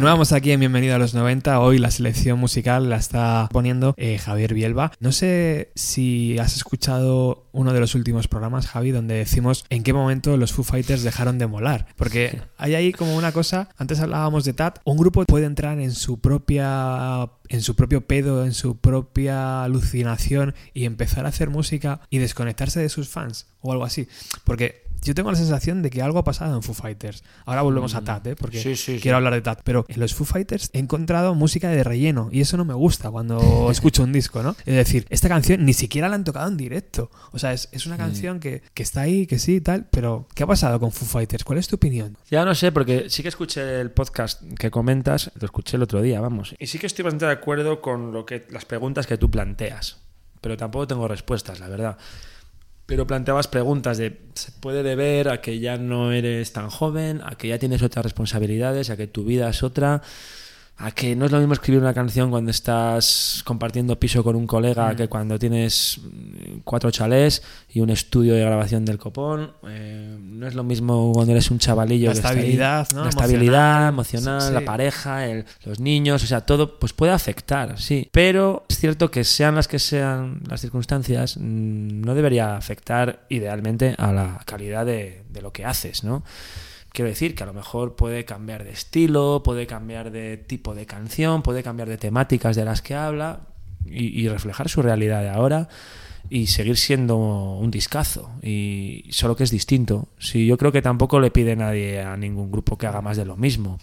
Continuamos 0.03 0.33
aquí 0.33 0.51
en 0.51 0.59
Bienvenido 0.59 0.97
a 0.97 0.99
los 0.99 1.15
90. 1.15 1.61
Hoy 1.61 1.79
la 1.79 1.93
selección 1.93 2.37
musical 2.37 2.91
la 2.91 2.97
está 2.97 3.49
poniendo 3.53 3.95
eh, 3.97 4.19
Javier 4.19 4.53
Bielba. 4.53 4.91
No 4.99 5.13
sé 5.13 5.71
si 5.77 6.41
has 6.41 6.57
escuchado 6.57 7.47
uno 7.53 7.73
de 7.73 7.79
los 7.79 7.95
últimos 7.95 8.27
programas, 8.27 8.67
Javi, 8.67 8.91
donde 8.91 9.15
decimos 9.15 9.65
en 9.71 9.85
qué 9.85 9.93
momento 9.93 10.37
los 10.37 10.53
Foo 10.53 10.65
Fighters 10.65 11.05
dejaron 11.05 11.39
de 11.39 11.47
molar. 11.47 11.87
Porque 11.95 12.43
hay 12.59 12.75
ahí 12.75 12.93
como 12.93 13.17
una 13.17 13.31
cosa, 13.31 13.69
antes 13.77 14.01
hablábamos 14.01 14.45
de 14.45 14.55
TAT, 14.55 14.81
un 14.85 14.97
grupo 14.97 15.25
puede 15.25 15.47
entrar 15.47 15.79
en 15.79 15.93
su 15.93 16.19
propia 16.19 17.31
en 17.49 17.61
su 17.61 17.77
propio 17.77 18.07
pedo, 18.07 18.45
en 18.45 18.55
su 18.55 18.79
propia 18.79 19.63
alucinación 19.63 20.55
y 20.73 20.87
empezar 20.87 21.27
a 21.27 21.29
hacer 21.29 21.51
música 21.51 22.01
y 22.11 22.19
desconectarse 22.19 22.81
de 22.81 22.89
sus 22.89 23.09
fans 23.09 23.47
o 23.61 23.71
algo 23.71 23.85
así. 23.85 24.09
Porque 24.45 24.82
yo 25.03 25.15
tengo 25.15 25.31
la 25.31 25.37
sensación 25.37 25.83
de 25.83 25.91
que 25.91 26.01
algo 26.03 26.19
ha 26.19 26.25
pasado 26.25 26.55
en 26.57 26.63
Foo 26.63 26.75
Fighters. 26.75 27.23
Ahora 27.45 27.63
volvemos 27.63 27.95
a 27.95 28.01
Mm. 28.01 28.05
Tat, 28.05 28.27
¿eh? 28.29 28.37
porque 28.37 28.61
Sí, 28.63 28.77
sí, 28.77 28.99
quiero 29.01 29.17
sí. 29.17 29.19
hablar 29.19 29.35
de 29.35 29.41
Tat. 29.43 29.61
Pero 29.65 29.85
en 29.89 30.01
los 30.01 30.15
Foo 30.15 30.25
Fighters 30.25 30.71
he 30.73 30.79
encontrado 30.79 31.35
música 31.35 31.69
de 31.71 31.83
relleno 31.85 32.29
y 32.33 32.41
eso 32.41 32.57
no 32.57 32.65
me 32.65 32.75
gusta 32.75 33.11
cuando 33.11 33.39
escucho 33.71 34.03
un 34.03 34.13
disco, 34.13 34.43
¿no? 34.43 34.57
Es 34.65 34.75
decir, 34.77 35.07
esta 35.11 35.29
canción 35.29 35.65
ni 35.65 35.73
siquiera 35.73 36.09
la 36.09 36.15
han 36.15 36.25
tocado 36.25 36.49
en 36.49 36.57
directo. 36.57 37.11
O 37.33 37.39
sea, 37.39 37.53
es, 37.53 37.69
es 37.73 37.87
una 37.87 37.97
canción 37.97 38.41
que, 38.41 38.63
que 38.75 38.83
está 38.83 39.03
ahí, 39.03 39.27
que 39.27 39.39
sí 39.39 39.57
y 39.57 39.61
tal, 39.61 39.87
pero 39.91 40.27
¿qué 40.35 40.45
ha 40.45 40.47
pasado 40.47 40.79
con 40.81 40.93
Foo 40.93 41.07
Fighters? 41.09 41.45
¿Cuál 41.45 41.59
es 41.59 41.69
tu 41.69 41.77
opinión? 41.77 42.17
Ya 42.31 42.45
no 42.45 42.55
sé, 42.55 42.73
porque 42.73 43.11
sí 43.11 43.23
que 43.23 43.29
escuché 43.29 43.81
el 43.81 43.91
podcast 43.91 44.43
que 44.59 44.71
comentas, 44.71 45.31
lo 45.39 45.45
escuché 45.47 45.77
el 45.77 45.83
otro 45.83 46.01
día, 46.03 46.21
vamos. 46.21 46.55
Y 46.59 46.67
sí 46.67 46.79
que 46.79 46.87
estoy 46.87 47.03
bastante 47.05 47.27
de 47.27 47.33
acuerdo 47.33 47.81
con 47.81 48.13
lo 48.13 48.25
que 48.25 48.47
las 48.51 48.65
preguntas 48.65 49.07
que 49.07 49.19
tú 49.19 49.31
planteas, 49.31 49.99
pero 50.41 50.57
tampoco 50.57 50.87
tengo 50.87 51.09
respuestas, 51.09 51.61
la 51.61 51.69
verdad. 51.69 51.99
Pero 52.93 53.07
planteabas 53.07 53.49
preguntas 53.49 53.97
de 53.97 54.21
se 54.35 54.53
puede 54.53 54.83
deber 54.83 55.31
a 55.31 55.41
que 55.41 55.61
ya 55.61 55.79
no 55.79 56.13
eres 56.13 56.53
tan 56.53 56.69
joven, 56.69 57.23
a 57.25 57.39
que 57.39 57.49
ya 57.49 57.59
tienes 57.59 57.83
otras 57.83 58.05
responsabilidades, 58.05 58.91
a 58.91 58.99
que 58.99 59.07
tu 59.07 59.25
vida 59.25 59.49
es 59.49 59.63
otra, 59.63 60.03
a 60.85 60.91
que 60.91 61.15
no 61.15 61.27
es 61.27 61.31
lo 61.33 61.39
mismo 61.39 61.53
escribir 61.55 61.81
una 61.81 61.95
canción 61.95 62.31
cuando 62.31 62.51
estás 62.51 63.43
compartiendo 63.45 63.99
piso 64.01 64.25
con 64.25 64.35
un 64.37 64.47
colega 64.47 64.93
Mm. 64.93 64.97
que 64.97 65.09
cuando 65.09 65.39
tienes 65.39 66.01
mm, 66.03 66.59
cuatro 66.65 66.91
chalés 66.91 67.43
y 67.73 67.81
un 67.81 67.91
estudio 67.91 68.35
de 68.35 68.41
grabación 68.41 68.85
del 68.85 68.99
copón. 68.99 69.53
Eh, 69.69 70.17
no 70.21 70.47
es 70.49 70.55
lo 70.55 70.65
mismo 70.65 71.13
cuando 71.13 71.33
eres 71.33 71.51
un 71.51 71.59
chavalillo. 71.59 72.09
La 72.09 72.13
que 72.13 72.17
está 72.19 72.29
ahí. 72.31 72.37
estabilidad, 72.39 72.89
¿no? 72.95 73.03
La 73.05 73.09
estabilidad 73.11 73.89
Emocional. 73.89 74.41
Sí, 74.41 74.53
la 74.53 74.61
pareja, 74.65 75.27
el- 75.27 75.45
los 75.65 75.79
niños, 75.79 76.23
o 76.25 76.27
sea, 76.27 76.41
todo 76.41 76.79
pues 76.81 76.93
puede 76.93 77.13
afectar, 77.13 77.79
sí. 77.81 78.09
Pero 78.11 78.65
es 78.69 78.79
cierto 78.79 79.11
que 79.11 79.23
sean 79.25 79.55
las 79.55 79.69
que 79.69 79.79
sean 79.79 80.41
las 80.49 80.61
circunstancias, 80.61 81.37
mm, 81.37 82.01
no 82.01 82.15
debería 82.15 82.57
afectar 82.57 83.25
idealmente 83.29 83.95
a 83.99 84.13
la 84.13 84.41
calidad 84.47 84.85
de, 84.85 85.23
de 85.31 85.43
lo 85.43 85.53
que 85.53 85.65
haces, 85.65 86.03
¿no? 86.03 86.25
Quiero 86.93 87.09
decir 87.09 87.35
que 87.35 87.43
a 87.43 87.47
lo 87.47 87.55
mejor 87.55 87.97
puede 87.97 88.25
cambiar 88.27 88.65
de 88.65 88.71
estilo, 88.71 89.43
puede 89.43 89.67
cambiar 89.67 90.11
de 90.11 90.37
tipo 90.37 90.75
de 90.75 90.85
canción, 90.85 91.43
puede 91.43 91.63
cambiar 91.63 91.89
de 91.89 91.97
temáticas 91.97 92.55
de 92.55 92.67
las 92.67 92.83
que 92.83 92.95
habla 92.95 93.41
y, 93.87 94.29
reflejar 94.29 94.69
su 94.69 94.83
realidad 94.83 95.23
de 95.23 95.31
ahora 95.31 95.69
y 96.29 96.47
seguir 96.47 96.77
siendo 96.77 97.17
un 97.17 97.71
discazo 97.71 98.31
y 98.43 99.07
solo 99.11 99.37
que 99.37 99.45
es 99.45 99.51
distinto. 99.51 100.09
Sí, 100.19 100.47
yo 100.47 100.59
creo 100.59 100.71
que 100.71 100.83
tampoco 100.83 101.19
le 101.19 101.31
pide 101.31 101.57
nadie 101.57 102.03
a 102.03 102.17
ningún 102.17 102.53
grupo 102.53 102.77
que 102.77 102.87
haga 102.87 103.01
más 103.01 103.17
de 103.17 103.25
lo 103.25 103.37
mismo. 103.37 103.79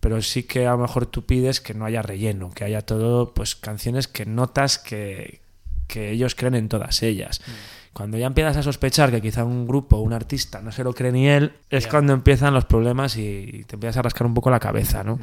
Pero 0.00 0.20
sí 0.20 0.42
que 0.42 0.66
a 0.66 0.72
lo 0.72 0.78
mejor 0.78 1.06
tú 1.06 1.24
pides 1.24 1.60
que 1.62 1.72
no 1.72 1.86
haya 1.86 2.02
relleno, 2.02 2.50
que 2.50 2.64
haya 2.64 2.82
todo, 2.82 3.32
pues 3.32 3.56
canciones 3.56 4.08
que 4.08 4.26
notas 4.26 4.78
que, 4.78 5.40
que 5.88 6.10
ellos 6.10 6.34
creen 6.34 6.54
en 6.54 6.68
todas 6.68 7.02
ellas. 7.02 7.40
Cuando 7.96 8.18
ya 8.18 8.26
empiezas 8.26 8.58
a 8.58 8.62
sospechar 8.62 9.10
que 9.10 9.22
quizá 9.22 9.42
un 9.42 9.66
grupo, 9.66 9.96
un 9.96 10.12
artista, 10.12 10.60
no 10.60 10.70
se 10.70 10.84
lo 10.84 10.92
cree 10.92 11.12
ni 11.12 11.30
él, 11.30 11.54
es 11.70 11.86
cuando 11.86 12.12
empiezan 12.12 12.52
los 12.52 12.66
problemas 12.66 13.16
y 13.16 13.64
te 13.66 13.76
empiezas 13.76 13.96
a 13.96 14.02
rascar 14.02 14.26
un 14.26 14.34
poco 14.34 14.50
la 14.50 14.60
cabeza, 14.60 15.02
¿no? 15.02 15.18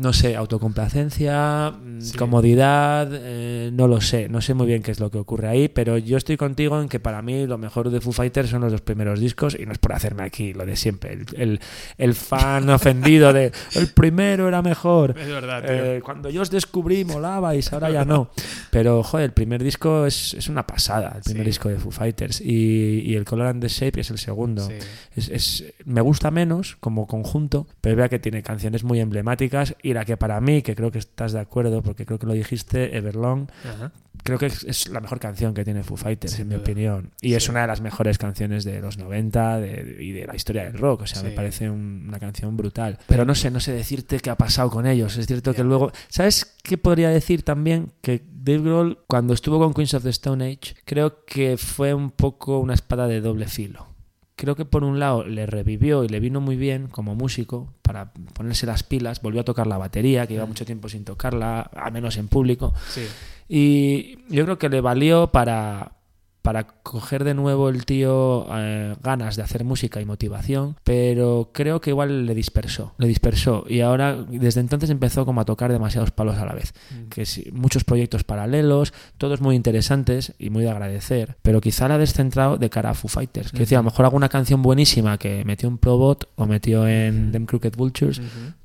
No 0.00 0.12
sé, 0.12 0.36
autocomplacencia, 0.36 1.70
mm, 1.72 2.00
Sí. 2.00 2.16
comodidad, 2.16 3.08
eh, 3.12 3.70
no 3.72 3.88
lo 3.88 4.00
sé, 4.00 4.28
no 4.28 4.40
sé 4.40 4.54
muy 4.54 4.66
bien 4.66 4.82
qué 4.82 4.92
es 4.92 5.00
lo 5.00 5.10
que 5.10 5.18
ocurre 5.18 5.48
ahí, 5.48 5.68
pero 5.68 5.98
yo 5.98 6.16
estoy 6.16 6.36
contigo 6.36 6.80
en 6.80 6.88
que 6.88 7.00
para 7.00 7.20
mí 7.20 7.46
lo 7.46 7.58
mejor 7.58 7.90
de 7.90 8.00
Foo 8.00 8.12
Fighters 8.12 8.48
son 8.50 8.60
los 8.60 8.70
dos 8.70 8.80
primeros 8.80 9.18
discos 9.18 9.56
y 9.58 9.66
no 9.66 9.72
es 9.72 9.78
por 9.78 9.92
hacerme 9.92 10.22
aquí 10.22 10.52
lo 10.52 10.64
de 10.66 10.76
siempre, 10.76 11.12
el, 11.14 11.26
el- 11.36 11.60
el 11.98 12.14
fan 12.14 12.68
ofendido 12.70 13.32
de 13.32 13.50
el 13.74 13.88
primero 13.88 14.46
era 14.46 14.62
mejor. 14.62 15.18
Es 15.18 15.26
verdad, 15.28 15.64
Eh, 15.68 16.00
cuando 16.02 16.30
yo 16.30 16.42
os 16.42 16.50
descubrí 16.50 17.04
molabais, 17.04 17.72
ahora 17.72 17.90
ya 17.90 18.04
no. 18.04 18.30
Pero, 18.70 19.02
joder, 19.02 19.24
el 19.26 19.32
primer 19.32 19.62
disco 19.64 20.06
es, 20.06 20.34
es 20.34 20.48
una 20.48 20.66
pasada, 20.66 21.14
el 21.16 21.22
primer 21.22 21.42
Sí. 21.44 21.48
disco 21.50 21.68
de 21.68 21.78
Foo 21.78 21.90
Fighters. 21.90 22.40
Y, 22.40 23.00
y 23.04 23.14
el 23.16 23.24
Color 23.24 23.48
and 23.48 23.62
the 23.62 23.68
Shape 23.68 24.00
es 24.00 24.10
el 24.10 24.18
segundo. 24.18 24.66
Sí. 24.68 24.74
Es, 25.16 25.28
es- 25.28 25.64
me 25.84 26.00
gusta 26.02 26.30
menos 26.30 26.76
como 26.80 27.06
conjunto, 27.06 27.66
pero 27.80 27.96
vea 27.96 28.08
que 28.08 28.18
tiene 28.20 28.42
canciones 28.42 28.84
muy 28.84 29.00
emblemáticas 29.00 29.74
y 29.82 29.87
la 29.92 30.04
que 30.04 30.16
para 30.16 30.40
mí, 30.40 30.62
que 30.62 30.74
creo 30.74 30.90
que 30.90 30.98
estás 30.98 31.32
de 31.32 31.40
acuerdo, 31.40 31.82
porque 31.82 32.04
creo 32.06 32.18
que 32.18 32.26
lo 32.26 32.32
dijiste, 32.32 32.96
Everlong, 32.96 33.46
Ajá. 33.64 33.92
creo 34.22 34.38
que 34.38 34.46
es, 34.46 34.64
es 34.64 34.88
la 34.88 35.00
mejor 35.00 35.18
canción 35.20 35.54
que 35.54 35.64
tiene 35.64 35.82
Foo 35.82 35.96
Fighters, 35.96 36.38
en 36.38 36.48
mi 36.48 36.54
opinión. 36.56 37.10
Y 37.20 37.34
es 37.34 37.48
una 37.48 37.62
de 37.62 37.66
las 37.68 37.80
mejores 37.80 38.18
canciones 38.18 38.64
de 38.64 38.80
los 38.80 38.98
90 38.98 39.58
de- 39.60 39.96
y 40.00 40.12
de 40.12 40.26
la 40.26 40.34
historia 40.36 40.64
del 40.64 40.78
rock. 40.78 41.02
O 41.02 41.06
sea, 41.06 41.22
me 41.22 41.30
parece 41.30 41.68
un- 41.70 42.04
una 42.08 42.18
canción 42.18 42.56
brutal. 42.56 42.98
Pero 43.06 43.24
no 43.24 43.34
sé, 43.34 43.50
no 43.50 43.60
sé 43.60 43.72
decirte 43.72 44.20
qué 44.20 44.30
ha 44.30 44.36
pasado 44.36 44.70
con 44.70 44.86
ellos. 44.86 45.16
Es 45.16 45.26
cierto 45.26 45.54
que 45.54 45.64
luego... 45.64 45.92
¿Sabes 46.08 46.56
qué 46.62 46.78
podría 46.78 47.08
decir 47.10 47.42
también? 47.42 47.92
Que 48.00 48.22
Dave 48.40 48.60
Grohl, 48.62 48.98
cuando 49.06 49.34
estuvo 49.34 49.58
con 49.58 49.74
Queens 49.74 49.94
of 49.94 50.02
the 50.04 50.10
Stone 50.10 50.44
Age, 50.44 50.74
creo 50.84 51.24
que 51.24 51.56
fue 51.56 51.92
un 51.94 52.10
poco 52.10 52.58
una 52.60 52.74
espada 52.74 53.06
de 53.08 53.20
doble 53.20 53.46
filo. 53.46 53.87
Creo 54.40 54.54
que 54.54 54.64
por 54.64 54.84
un 54.84 55.00
lado 55.00 55.24
le 55.24 55.46
revivió 55.46 56.04
y 56.04 56.08
le 56.08 56.20
vino 56.20 56.40
muy 56.40 56.54
bien 56.54 56.86
como 56.86 57.16
músico 57.16 57.72
para 57.82 58.12
ponerse 58.34 58.66
las 58.66 58.84
pilas, 58.84 59.20
volvió 59.20 59.40
a 59.40 59.44
tocar 59.44 59.66
la 59.66 59.78
batería, 59.78 60.28
que 60.28 60.38
Mm. 60.40 60.46
mucho 60.46 60.64
tiempo 60.64 60.88
sin 60.88 61.04
tocarla, 61.04 61.62
al 61.62 61.90
menos 61.92 62.16
en 62.18 62.28
público. 62.28 62.72
Sí. 62.88 63.04
Y 63.48 64.18
yo 64.32 64.44
creo 64.44 64.56
que 64.56 64.68
le 64.68 64.80
valió 64.80 65.32
para, 65.32 65.90
para 66.42 66.64
coger 66.66 67.24
de 67.24 67.34
nuevo 67.34 67.68
el 67.68 67.84
tío 67.84 68.46
eh, 68.52 68.94
ganas 69.02 69.36
de 69.36 69.42
hacer 69.42 69.64
música 69.64 70.00
y 70.00 70.04
motivación, 70.06 70.76
pero 70.84 71.50
creo 71.52 71.80
que 71.80 71.90
igual 71.90 72.24
le 72.26 72.34
dispersó, 72.34 72.94
le 72.98 73.06
dispersó. 73.06 73.64
Y 73.68 73.80
ahora 73.80 74.14
desde 74.16 74.60
entonces 74.60 74.88
empezó 74.90 75.26
como 75.26 75.40
a 75.40 75.44
tocar 75.44 75.70
demasiados 75.70 76.10
palos 76.10 76.36
a 76.38 76.46
la 76.46 76.54
vez, 76.54 76.72
Mm. 76.90 77.08
que 77.08 77.26
sí, 77.26 77.50
muchos 77.52 77.84
proyectos 77.84 78.24
paralelos, 78.24 78.92
todos 79.18 79.40
muy 79.40 79.56
interesantes 79.56 80.32
y 80.38 80.50
muy 80.50 80.62
de 80.64 80.70
agradecer, 80.70 81.36
pero 81.42 81.60
quizá 81.60 81.88
la 81.88 81.94
ha 81.96 81.98
descentrado 81.98 82.56
de 82.56 82.70
cara 82.70 82.90
a 82.90 82.94
Foo 82.94 83.08
Fighters, 83.08 83.52
que 83.52 83.58
decía, 83.60 83.78
a 83.78 83.82
lo 83.82 83.90
mejor 83.90 84.06
alguna 84.06 84.28
canción 84.28 84.62
buenísima 84.62 85.18
que 85.18 85.44
metió 85.44 85.68
en 85.68 85.76
Probot 85.78 86.30
o 86.36 86.46
metió 86.46 86.86
en 86.88 87.32
Them 87.32 87.46
Crooked 87.46 87.74
Vultures. 87.76 88.20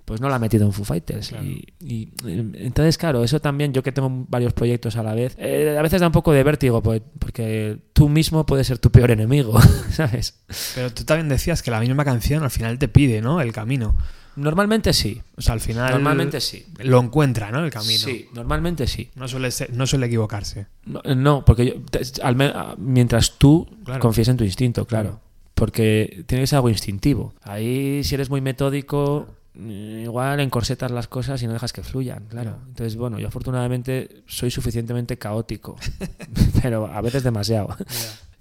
Pues 0.06 0.20
no 0.22 0.30
la 0.30 0.36
ha 0.36 0.40
metido 0.40 0.66
en 0.66 0.74
Foo 0.74 0.84
Fighters. 0.86 1.30
Claro. 1.30 1.44
Y, 1.46 1.66
y, 1.80 2.04
eh, 2.28 2.52
entonces, 2.56 2.98
claro, 2.98 3.24
eso 3.24 3.40
también, 3.40 3.74
yo 3.74 3.84
que 3.84 3.92
tengo 3.92 4.10
varios 4.28 4.54
proyectos 4.54 4.96
a 4.98 5.04
la 5.04 5.14
vez, 5.14 5.36
eh, 5.38 5.76
a 5.78 5.82
veces 5.82 6.02
da 6.02 6.08
un 6.08 6.14
poco 6.14 6.32
de 6.34 6.44
vértigo, 6.44 6.82
pues, 6.84 7.02
porque 7.20 7.78
tú 7.94 8.10
mismo 8.10 8.46
puedes 8.46 8.68
ser 8.68 8.80
tu 8.80 8.92
peor 8.92 9.12
enemigo, 9.12 9.60
¿sabes? 9.92 10.40
Pero 10.76 10.94
tú 10.94 11.04
también 11.04 11.30
decías 11.30 11.62
que 11.64 11.72
la 11.72 11.80
misma 11.80 12.04
canción 12.06 12.44
al 12.44 12.52
final 12.52 12.78
te 12.80 12.88
pide, 12.88 13.22
¿no? 13.22 13.40
El 13.42 13.54
camino. 13.54 13.96
Normalmente 14.36 14.94
sí. 14.94 15.22
O 15.38 15.42
sea, 15.42 15.54
al 15.54 15.60
final 15.60 15.92
Normalmente 15.92 16.42
sí. 16.42 16.66
lo 16.80 17.00
encuentra, 17.00 17.52
¿no? 17.52 17.64
El 17.64 17.70
camino. 17.70 18.00
Sí, 18.00 18.26
normalmente 18.34 18.88
sí. 18.88 19.12
No 19.16 19.28
suele, 19.28 19.52
ser- 19.52 19.72
no 19.74 19.86
suele 19.86 20.08
equivocarse. 20.08 20.66
No, 20.86 21.02
no, 21.16 21.46
porque 21.46 21.68
yo, 21.68 21.74
te- 21.92 22.02
al 22.24 22.36
men- 22.36 22.52
a- 22.56 22.74
mientras 22.80 23.38
tú 23.38 23.68
Claro. 23.86 24.00
confíes 24.00 24.30
en 24.30 24.38
tu 24.38 24.44
instinto, 24.44 24.86
claro. 24.86 25.10
Claro. 25.10 25.24
Porque 25.54 26.24
tiene 26.26 26.44
que 26.44 26.48
ser 26.48 26.58
algo 26.58 26.70
instintivo. 26.70 27.36
Ahí, 27.44 28.04
si 28.04 28.16
eres 28.16 28.32
muy 28.32 28.42
metódico, 28.42 29.28
igual 29.56 30.40
encorsetas 30.40 30.92
las 30.92 31.08
cosas 31.08 31.42
y 31.44 31.48
no 31.48 31.54
dejas 31.54 31.74
que 31.74 31.84
fluyan, 31.84 32.26
claro. 32.26 32.58
Entonces, 32.68 32.96
bueno, 32.96 33.20
yo 33.20 33.28
afortunadamente 33.28 34.24
soy 34.28 34.52
suficientemente 34.52 35.18
caótico, 35.18 35.78
pero 36.62 36.88
a 36.88 37.02
veces 37.02 37.24
demasiado. 37.24 37.76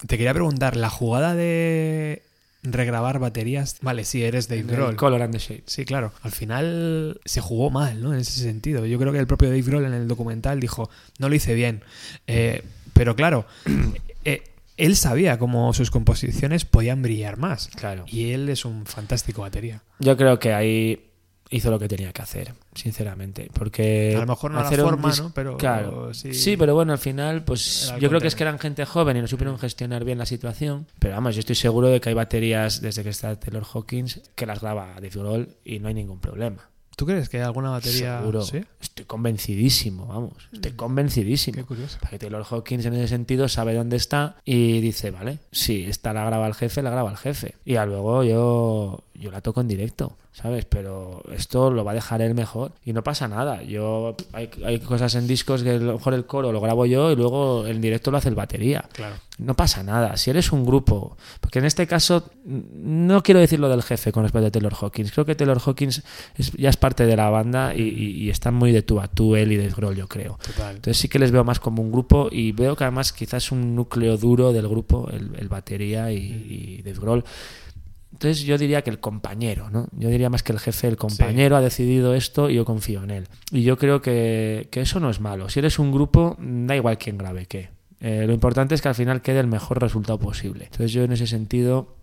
Te 0.06 0.16
quería 0.16 0.32
preguntar, 0.32 0.76
la 0.76 0.90
jugada 0.90 1.34
de 1.34 2.22
regrabar 2.62 3.18
baterías. 3.18 3.78
Vale, 3.82 4.04
sí, 4.04 4.22
eres 4.22 4.48
Dave 4.48 4.62
Grohl. 4.62 4.96
Color 4.96 5.22
and 5.22 5.32
the 5.32 5.38
Shape. 5.38 5.64
Sí, 5.66 5.84
claro. 5.84 6.12
Al 6.22 6.32
final 6.32 7.20
se 7.24 7.40
jugó 7.40 7.70
mal, 7.70 8.02
¿no? 8.02 8.12
En 8.14 8.20
ese 8.20 8.40
sentido. 8.40 8.86
Yo 8.86 8.98
creo 8.98 9.12
que 9.12 9.18
el 9.18 9.26
propio 9.26 9.48
Dave 9.48 9.62
Grohl 9.62 9.84
en 9.84 9.94
el 9.94 10.08
documental 10.08 10.60
dijo, 10.60 10.88
no 11.18 11.28
lo 11.28 11.34
hice 11.34 11.54
bien. 11.54 11.82
Eh, 12.26 12.62
pero 12.92 13.16
claro, 13.16 13.46
eh, 14.24 14.42
él 14.76 14.96
sabía 14.96 15.38
cómo 15.38 15.72
sus 15.74 15.90
composiciones 15.90 16.64
podían 16.64 17.02
brillar 17.02 17.36
más. 17.36 17.68
Claro. 17.74 18.04
Y 18.06 18.30
él 18.32 18.48
es 18.48 18.64
un 18.64 18.86
fantástico 18.86 19.42
batería. 19.42 19.82
Yo 19.98 20.16
creo 20.16 20.38
que 20.38 20.52
ahí 20.52 21.08
hizo 21.50 21.70
lo 21.70 21.78
que 21.78 21.86
tenía 21.86 22.12
que 22.12 22.22
hacer, 22.22 22.54
sinceramente. 22.74 23.50
Porque 23.52 24.14
A 24.16 24.20
lo 24.20 24.26
mejor 24.26 24.50
no 24.52 24.60
la 24.60 24.66
hacer 24.66 24.82
un 24.82 24.88
forma, 24.90 25.12
¿no? 25.16 25.32
Pero 25.34 25.56
Claro. 25.58 26.14
sí. 26.14 26.32
Sí. 26.32 26.56
pero 26.56 26.74
bueno, 26.74 26.92
al 26.92 26.98
final, 26.98 27.44
pues 27.44 27.92
yo 28.00 28.08
creo 28.08 28.20
que 28.20 28.26
es 28.28 28.34
que 28.34 28.42
eran 28.42 28.58
gente 28.58 28.84
joven 28.86 29.18
y 29.18 29.20
no 29.20 29.28
supieron 29.28 29.58
gestionar 29.58 30.04
bien 30.04 30.16
la 30.18 30.26
situación. 30.26 30.86
Pero 30.98 31.14
vamos, 31.14 31.34
yo 31.34 31.40
estoy 31.40 31.56
seguro 31.56 31.88
de 31.88 32.00
que 32.00 32.08
hay 32.08 32.14
baterías 32.14 32.80
desde 32.80 33.02
que 33.02 33.10
está 33.10 33.38
Taylor 33.38 33.64
Hawkins 33.70 34.22
que 34.34 34.46
las 34.46 34.60
graba 34.60 34.94
Dave 34.94 35.10
Grohl 35.10 35.48
y 35.64 35.78
no 35.78 35.88
hay 35.88 35.94
ningún 35.94 36.20
problema. 36.20 36.70
¿Tú 36.96 37.06
crees 37.06 37.28
que 37.28 37.38
hay 37.38 37.44
alguna 37.44 37.70
batería? 37.70 38.18
Seguro. 38.18 38.42
Sí. 38.42 38.60
Estoy 38.80 39.04
convencidísimo, 39.06 40.06
vamos. 40.06 40.34
Estoy 40.52 40.72
convencidísimo. 40.72 41.56
Qué 41.56 41.64
curioso. 41.64 41.98
Porque 42.00 42.18
Taylor 42.18 42.44
Hawkins 42.48 42.84
en 42.86 42.94
ese 42.94 43.08
sentido 43.08 43.48
sabe 43.48 43.74
dónde 43.74 43.96
está 43.96 44.36
y 44.44 44.80
dice, 44.80 45.10
vale, 45.10 45.38
si 45.50 45.84
esta 45.84 46.12
la 46.12 46.24
graba 46.24 46.46
el 46.46 46.54
jefe, 46.54 46.82
la 46.82 46.90
graba 46.90 47.10
el 47.10 47.16
jefe. 47.16 47.54
Y 47.64 47.74
luego 47.74 48.24
yo, 48.24 49.04
yo 49.14 49.30
la 49.30 49.40
toco 49.40 49.60
en 49.60 49.68
directo. 49.68 50.16
¿Sabes? 50.32 50.64
Pero 50.64 51.22
esto 51.34 51.70
lo 51.70 51.84
va 51.84 51.92
a 51.92 51.94
dejar 51.94 52.22
él 52.22 52.34
mejor 52.34 52.72
y 52.84 52.92
no 52.92 53.02
pasa 53.04 53.28
nada. 53.28 53.62
Yo 53.62 54.16
hay, 54.32 54.48
hay 54.64 54.78
cosas 54.80 55.14
en 55.14 55.26
discos 55.26 55.62
que 55.62 55.70
a 55.70 55.78
lo 55.78 55.94
mejor 55.94 56.14
el 56.14 56.24
coro 56.26 56.52
lo 56.52 56.60
grabo 56.60 56.86
yo 56.86 57.10
y 57.12 57.16
luego 57.16 57.66
el 57.66 57.80
directo 57.80 58.10
lo 58.10 58.16
hace 58.18 58.28
el 58.30 58.34
batería. 58.34 58.88
Claro. 58.92 59.16
No 59.38 59.54
pasa 59.54 59.82
nada. 59.82 60.16
Si 60.16 60.30
eres 60.30 60.52
un 60.52 60.64
grupo, 60.64 61.16
porque 61.40 61.58
en 61.58 61.64
este 61.64 61.86
caso 61.86 62.30
no 62.44 63.22
quiero 63.22 63.40
decir 63.40 63.58
lo 63.60 63.68
del 63.68 63.82
jefe 63.82 64.12
con 64.12 64.22
respecto 64.22 64.46
a 64.46 64.50
Taylor 64.50 64.74
Hawkins. 64.80 65.10
Creo 65.12 65.24
que 65.24 65.34
Taylor 65.34 65.58
Hawkins 65.64 66.02
es- 66.36 66.52
ya 66.52 66.68
es 66.70 66.76
parte 66.76 67.06
de 67.06 67.16
la 67.16 67.28
banda 67.30 67.74
y, 67.74 67.82
y, 67.82 68.10
y 68.24 68.30
están 68.30 68.54
muy 68.54 68.72
de 68.72 68.82
tú 68.82 69.00
a 69.00 69.08
tú 69.08 69.34
él 69.36 69.52
y 69.52 69.56
de 69.56 69.68
Grohl, 69.68 69.96
yo 69.96 70.06
creo. 70.08 70.38
Total. 70.44 70.76
Entonces 70.76 70.96
sí 70.98 71.08
que 71.08 71.18
les 71.18 71.30
veo 71.32 71.44
más 71.44 71.60
como 71.60 71.82
un 71.82 71.90
grupo 71.90 72.28
y 72.30 72.52
veo 72.52 72.76
que 72.76 72.84
además 72.84 73.12
quizás 73.12 73.50
un 73.52 73.74
núcleo 73.74 74.16
duro 74.16 74.52
del 74.52 74.68
grupo, 74.68 75.08
el, 75.10 75.30
el 75.38 75.48
batería 75.48 76.12
y, 76.12 76.16
y 76.78 76.82
Dave 76.82 76.98
Grohl. 77.00 77.24
Entonces 78.12 78.44
yo 78.44 78.56
diría 78.58 78.82
que 78.82 78.90
el 78.90 79.00
compañero, 79.00 79.70
¿no? 79.70 79.88
Yo 79.92 80.08
diría 80.08 80.30
más 80.30 80.42
que 80.42 80.52
el 80.52 80.60
jefe, 80.60 80.86
el 80.86 80.96
compañero 80.96 81.56
ha 81.56 81.60
decidido 81.60 82.14
esto 82.14 82.50
y 82.50 82.54
yo 82.54 82.64
confío 82.64 83.02
en 83.02 83.10
él. 83.10 83.28
Y 83.50 83.62
yo 83.62 83.76
creo 83.78 84.00
que, 84.00 84.68
que 84.70 84.82
eso 84.82 85.00
no 85.00 85.10
es 85.10 85.20
malo. 85.20 85.48
Si 85.48 85.58
eres 85.58 85.78
un 85.78 85.92
grupo, 85.92 86.36
da 86.38 86.76
igual 86.76 86.98
quién 86.98 87.18
grabe 87.18 87.46
qué. 87.46 87.70
Eh, 88.02 88.24
lo 88.26 88.32
importante 88.32 88.74
es 88.74 88.82
que 88.82 88.88
al 88.88 88.96
final 88.96 89.22
quede 89.22 89.38
el 89.38 89.46
mejor 89.46 89.80
resultado 89.80 90.18
posible. 90.18 90.64
Entonces 90.64 90.92
yo 90.92 91.04
en 91.04 91.12
ese 91.12 91.28
sentido, 91.28 91.94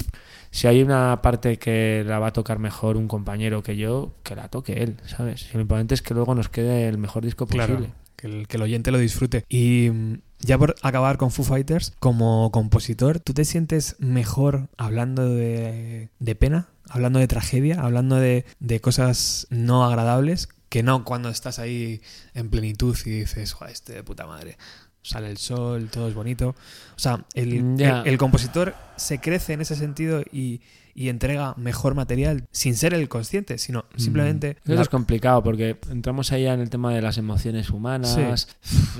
si 0.49 0.67
hay 0.67 0.81
una 0.81 1.21
parte 1.21 1.59
que 1.59 2.03
la 2.07 2.19
va 2.19 2.27
a 2.27 2.33
tocar 2.33 2.57
mejor 2.57 2.95
un 2.95 3.09
compañero 3.09 3.63
que 3.63 3.75
yo, 3.75 4.13
que 4.23 4.33
la 4.33 4.47
toque 4.47 4.81
él, 4.81 4.95
¿sabes? 5.05 5.49
Y 5.51 5.55
lo 5.55 5.61
importante 5.61 5.93
es 5.93 6.01
que 6.01 6.13
luego 6.13 6.33
nos 6.35 6.47
quede 6.47 6.87
el 6.87 6.97
mejor 6.97 7.25
disco 7.25 7.45
Claro, 7.47 7.75
posible. 7.75 7.93
Que 8.19 8.27
el, 8.27 8.47
que 8.47 8.57
el 8.57 8.63
oyente 8.63 8.91
lo 8.91 8.97
disfrute. 8.97 9.45
Y 9.49 9.89
mm, 9.91 10.13
ya 10.39 10.57
por 10.57 10.75
acabar 10.81 11.17
con 11.17 11.31
Foo 11.31 11.43
Fighters, 11.45 11.93
como 11.99 12.51
compositor, 12.51 13.19
¿tú 13.19 13.33
te 13.33 13.45
sientes 13.45 13.95
mejor 13.99 14.69
hablando 14.77 15.29
de, 15.33 16.09
de 16.19 16.35
pena, 16.35 16.69
hablando 16.89 17.19
de 17.19 17.27
tragedia, 17.27 17.79
hablando 17.81 18.15
de, 18.17 18.45
de 18.59 18.79
cosas 18.81 19.47
no 19.49 19.85
agradables, 19.85 20.49
que 20.69 20.83
no 20.83 21.03
cuando 21.03 21.29
estás 21.29 21.59
ahí 21.59 22.01
en 22.33 22.49
plenitud 22.49 22.95
y 23.05 23.09
dices, 23.21 23.53
joder, 23.53 23.73
este 23.73 23.93
de 23.93 24.03
puta 24.03 24.27
madre? 24.27 24.57
Sale 25.01 25.29
el 25.31 25.37
sol, 25.37 25.89
todo 25.91 26.07
es 26.09 26.13
bonito. 26.13 26.49
O 26.95 26.99
sea, 26.99 27.25
el, 27.33 27.77
Ya. 27.77 28.01
el- 28.01 28.09
el 28.09 28.17
compositor 28.17 28.75
se 28.97 29.19
crece 29.19 29.53
en 29.53 29.61
ese 29.61 29.75
sentido 29.75 30.21
y, 30.31 30.61
y 30.99 31.07
entrega 31.07 31.53
mejor 31.55 31.95
material 31.95 32.43
sin 32.51 32.75
ser 32.75 32.93
el 32.93 33.07
consciente, 33.07 33.57
sino 33.57 33.85
simplemente... 33.95 34.57
Eso 34.65 34.75
la- 34.75 34.81
es 34.81 34.89
complicado 34.89 35.41
porque 35.41 35.77
entramos 35.89 36.33
ahí 36.33 36.45
en 36.45 36.59
el 36.59 36.69
tema 36.69 36.93
de 36.93 37.01
las 37.01 37.17
emociones 37.17 37.69
humanas. 37.69 38.17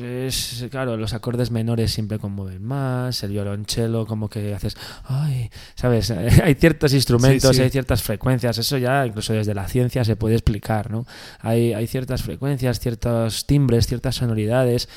Es, 0.02 0.66
claro, 0.72 0.95
los 0.95 1.14
acordes 1.14 1.52
menores 1.52 1.91
siempre 1.91 2.18
conmueven 2.18 2.64
más, 2.64 3.22
el 3.24 3.32
violonchelo 3.32 4.06
como 4.08 4.30
que 4.30 4.54
haces, 4.56 4.78
ay, 5.04 5.50
¿sabes? 5.76 6.10
hay 6.43 6.56
ciertos 6.56 6.93
instrumentos, 6.93 7.50
Sí, 7.52 7.58
sí. 7.58 7.62
hay 7.64 7.70
ciertas 7.70 8.02
frecuencias, 8.02 8.58
eso 8.58 8.78
ya 8.78 9.06
incluso 9.06 9.34
desde 9.34 9.54
la 9.54 9.68
ciencia 9.68 10.06
se 10.06 10.16
puede 10.16 10.36
explicar, 10.36 10.91
¿no? 10.91 11.06
Hay, 11.41 11.74
hay 11.74 11.86
ciertas 11.88 12.24
frecuencias, 12.24 12.80
ciertos 12.80 13.45
timbres, 13.45 13.88
ciertas 13.88 14.16
sonoridades 14.16 14.88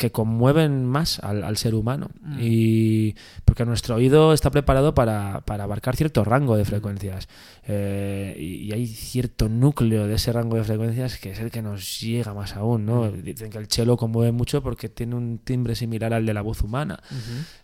que 0.00 0.10
conmueven 0.10 0.86
más 0.86 1.18
al, 1.20 1.44
al 1.44 1.56
ser 1.58 1.74
humano 1.74 2.08
Mm. 2.22 2.38
y 2.40 3.14
porque 3.44 3.66
nuestro 3.66 3.96
oído 3.96 4.32
está 4.32 4.50
preparado 4.50 4.94
para, 4.94 5.42
para 5.42 5.64
abarcar 5.64 5.94
cierto 5.94 6.24
rango 6.24 6.56
de 6.56 6.64
frecuencias 6.64 7.28
Eh, 7.72 8.34
y, 8.38 8.50
y 8.66 8.72
hay 8.72 8.86
cierto 8.86 9.48
núcleo 9.48 10.06
de 10.08 10.14
ese 10.14 10.32
rango 10.32 10.56
de 10.56 10.64
frecuencias 10.64 11.18
que 11.18 11.32
es 11.32 11.38
el 11.38 11.50
que 11.50 11.60
nos 11.62 12.00
llega 12.00 12.32
más 12.34 12.56
aún 12.56 12.86
¿no? 12.86 13.10
dicen 13.12 13.50
que 13.50 13.58
el 13.58 13.66
cello 13.68 13.96
conmueve 13.96 14.32
mucho 14.32 14.62
porque 14.62 14.88
tiene 14.88 15.14
un 15.14 15.38
timbre 15.44 15.74
similar 15.74 16.12
al 16.14 16.24
de 16.24 16.32
la 16.34 16.40
voz 16.42 16.62
humana. 16.62 16.98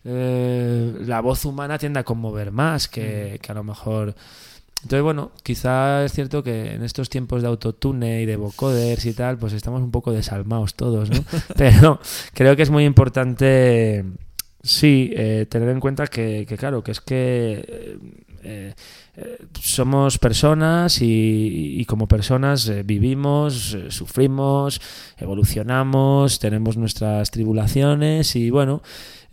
Eh, 0.04 0.94
la 1.06 1.20
voz 1.20 1.44
humana 1.44 1.78
tiende 1.78 2.00
a 2.00 2.04
conmover 2.04 2.52
más 2.52 2.86
que, 2.88 3.38
que 3.42 3.52
a 3.52 3.54
lo 3.54 3.64
mejor 3.64 4.14
entonces, 4.82 5.02
bueno, 5.02 5.32
quizá 5.42 6.04
es 6.04 6.12
cierto 6.12 6.42
que 6.42 6.74
en 6.74 6.84
estos 6.84 7.08
tiempos 7.08 7.42
de 7.42 7.48
autotune 7.48 8.22
y 8.22 8.26
de 8.26 8.36
vocoders 8.36 9.04
y 9.06 9.14
tal, 9.14 9.38
pues 9.38 9.52
estamos 9.52 9.82
un 9.82 9.90
poco 9.90 10.12
desalmados 10.12 10.74
todos, 10.74 11.10
¿no? 11.10 11.24
Pero 11.56 12.00
creo 12.34 12.54
que 12.56 12.62
es 12.62 12.70
muy 12.70 12.84
importante, 12.84 14.04
sí, 14.62 15.10
eh, 15.14 15.46
tener 15.48 15.70
en 15.70 15.80
cuenta 15.80 16.06
que, 16.06 16.46
que, 16.46 16.56
claro, 16.56 16.84
que 16.84 16.92
es 16.92 17.00
que 17.00 17.98
eh, 18.48 18.74
eh, 19.16 19.38
somos 19.60 20.18
personas 20.18 21.02
y, 21.02 21.80
y 21.80 21.84
como 21.84 22.06
personas 22.06 22.68
eh, 22.68 22.84
vivimos, 22.84 23.76
sufrimos, 23.88 24.80
evolucionamos, 25.16 26.38
tenemos 26.38 26.76
nuestras 26.76 27.32
tribulaciones 27.32 28.36
y 28.36 28.50
bueno, 28.50 28.82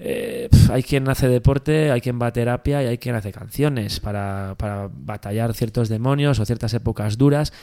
eh, 0.06 0.50
hay 0.70 0.84
quien 0.84 1.08
hace 1.08 1.30
deporte, 1.30 1.90
hay 1.90 2.02
quien 2.02 2.20
va 2.22 2.28
a 2.28 2.34
terapia 2.34 2.84
y 2.84 2.88
hay 2.88 2.98
quien 2.98 3.16
hace 3.16 3.32
canciones 3.32 4.02
para, 4.02 4.56
para 4.58 4.90
batallar 4.92 5.54
ciertos 5.54 5.88
demonios 5.88 6.40
o 6.40 6.46
ciertas 6.46 6.74
épocas 6.74 7.18
duras, 7.18 7.54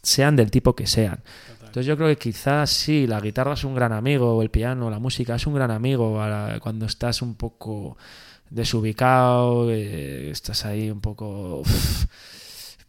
sean 0.00 0.36
del 0.36 0.52
tipo 0.52 0.76
que 0.76 0.86
sean. 0.86 1.20
Entonces 1.58 1.86
yo 1.86 1.96
creo 1.96 2.08
que 2.08 2.16
quizás 2.16 2.70
sí, 2.70 3.08
la 3.08 3.20
guitarra 3.20 3.54
es 3.54 3.64
un 3.64 3.74
gran 3.74 3.92
amigo, 3.92 4.36
o 4.36 4.42
el 4.42 4.50
piano, 4.50 4.88
la 4.88 5.00
música 5.00 5.34
es 5.34 5.46
un 5.48 5.54
gran 5.54 5.72
amigo 5.72 6.20
cuando 6.60 6.86
estás 6.86 7.22
un 7.22 7.34
poco 7.34 7.96
desubicado, 8.50 9.68
eh, 9.72 10.30
estás 10.30 10.64
ahí 10.66 10.92
un 10.92 11.00
poco 11.00 11.62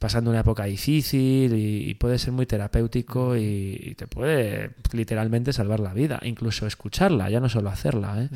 pasando 0.02 0.32
una 0.32 0.40
época 0.40 0.66
difícil 0.66 1.54
y, 1.54 1.88
y 1.88 1.94
puede 1.94 2.18
ser 2.18 2.32
muy 2.34 2.48
terapéutico 2.48 3.38
y, 3.38 3.80
y 3.80 3.94
te 3.94 4.08
puede 4.08 4.72
literalmente 4.94 5.54
salvar 5.54 5.80
la 5.80 5.94
vida, 5.94 6.20
incluso 6.24 6.66
escucharla, 6.66 7.30
ya 7.30 7.40
no 7.40 7.50
solo 7.50 7.70
hacerla. 7.70 8.24
¿eh? 8.24 8.30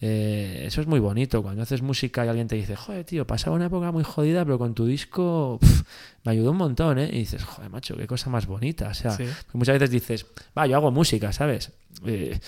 Eh, 0.00 0.64
eso 0.66 0.80
es 0.80 0.86
muy 0.86 1.00
bonito, 1.00 1.42
cuando 1.42 1.60
haces 1.62 1.82
música 1.82 2.24
y 2.24 2.28
alguien 2.30 2.48
te 2.48 2.56
dice, 2.56 2.76
joder, 2.76 3.04
tío, 3.04 3.26
pasaba 3.26 3.54
una 3.56 3.66
época 3.66 3.92
muy 3.92 4.04
jodida, 4.04 4.42
pero 4.46 4.58
con 4.58 4.72
tu 4.72 4.86
disco 4.86 5.60
me 6.24 6.32
ayudó 6.32 6.52
un 6.52 6.56
montón, 6.56 6.98
¿eh? 6.98 7.10
Y 7.12 7.18
dices, 7.18 7.44
joder, 7.44 7.68
macho, 7.68 7.94
qué 7.94 8.06
cosa 8.06 8.30
más 8.30 8.46
bonita. 8.46 8.88
O 8.88 8.94
sea, 8.94 9.10
Sí. 9.10 9.24
que 9.24 9.58
muchas 9.58 9.74
veces 9.74 9.90
dices, 9.90 10.24
va, 10.56 10.66
yo 10.66 10.76
hago 10.76 10.90
música, 10.90 11.30
¿sabes? 11.32 11.72
Eh, 12.06 12.40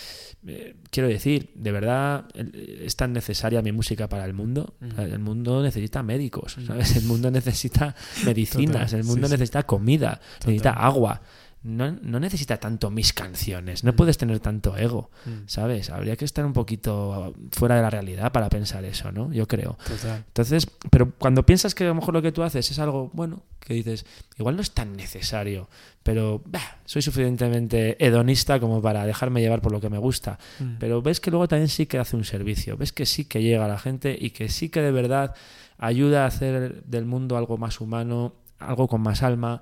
eh, 0.47 0.75
quiero 0.91 1.09
decir, 1.09 1.51
de 1.55 1.73
verdad 1.73 2.27
es 2.35 2.97
tan 2.97 3.13
necesaria 3.13 3.63
mi 3.63 3.73
música 3.73 4.09
para 4.09 4.25
el 4.25 4.35
mundo. 4.35 4.75
Mm. 4.81 5.01
El 5.01 5.19
mundo 5.19 5.63
necesita 5.63 6.03
médicos, 6.03 6.57
¿sabes? 6.67 6.97
El 6.97 7.05
mundo 7.05 7.31
necesita 7.31 7.95
medicinas, 8.25 8.91
Total, 8.91 9.01
el 9.01 9.07
mundo 9.07 9.27
sí, 9.27 9.31
sí. 9.31 9.33
necesita 9.33 9.63
comida, 9.65 10.21
necesita 10.41 10.73
agua. 10.73 11.23
No, 11.65 11.91
no 11.91 12.21
necesita 12.21 12.59
tanto 12.59 12.91
mis 12.91 13.15
canciones, 13.15 13.85
no 13.85 13.97
puedes 13.97 14.19
tener 14.19 14.39
tanto 14.39 14.77
ego, 14.77 15.11
Mm. 15.25 15.31
¿sabes? 15.47 15.89
Habría 15.89 16.15
que 16.17 16.27
estar 16.27 16.45
un 16.45 16.53
poquito 16.53 17.35
fuera 17.53 17.77
de 17.77 17.81
la 17.83 17.89
realidad 17.89 18.33
para 18.33 18.51
pensar 18.51 18.85
eso, 18.85 19.11
¿no? 19.13 19.33
Yo 19.33 19.49
creo. 19.49 19.79
Total. 19.89 20.25
Entonces, 20.27 20.67
pero 20.91 21.13
cuando 21.19 21.47
piensas 21.47 21.75
que 21.75 21.85
a 21.85 21.89
lo 21.89 21.95
mejor 21.95 22.13
lo 22.13 22.21
que 22.21 22.33
tú 22.33 22.43
haces 22.43 22.71
es 22.71 22.79
algo 22.79 23.11
bueno, 23.15 23.43
que 23.61 23.73
dices, 23.73 24.05
igual 24.39 24.57
no 24.57 24.61
es 24.63 24.73
tan 24.73 24.95
necesario, 24.95 25.71
pero 26.03 26.43
bah, 26.45 26.79
soy 26.85 27.01
suficientemente 27.01 27.97
hedonista 28.05 28.61
como 28.61 28.83
para 28.83 29.07
dejarme 29.07 29.41
llevar 29.41 29.63
por 29.63 29.73
lo 29.73 29.81
que 29.81 29.89
me 29.89 29.97
gusta. 29.99 30.39
Mm. 30.61 30.75
Pero 30.79 31.01
ves 31.01 31.19
que 31.19 31.31
luego 31.31 31.49
también 31.49 31.69
sí 31.69 31.87
que 31.87 31.99
hace 31.99 32.15
un 32.15 32.25
servicio, 32.25 32.77
ves 32.77 32.93
que 32.93 33.07
sí 33.07 33.25
que 33.25 33.43
llega 33.43 33.65
a 33.65 33.69
la 33.69 33.79
gente 33.79 34.15
y 34.21 34.31
que 34.31 34.51
sí 34.51 34.69
que 34.69 34.83
de 34.83 34.93
verdad 34.93 35.35
ayuda 35.79 36.25
a 36.25 36.27
hacer 36.27 36.85
del 36.85 37.07
mundo 37.07 37.39
algo 37.39 37.57
más 37.57 37.81
humano, 37.81 38.35
algo 38.59 38.87
con 38.87 39.01
más 39.01 39.23
alma 39.23 39.61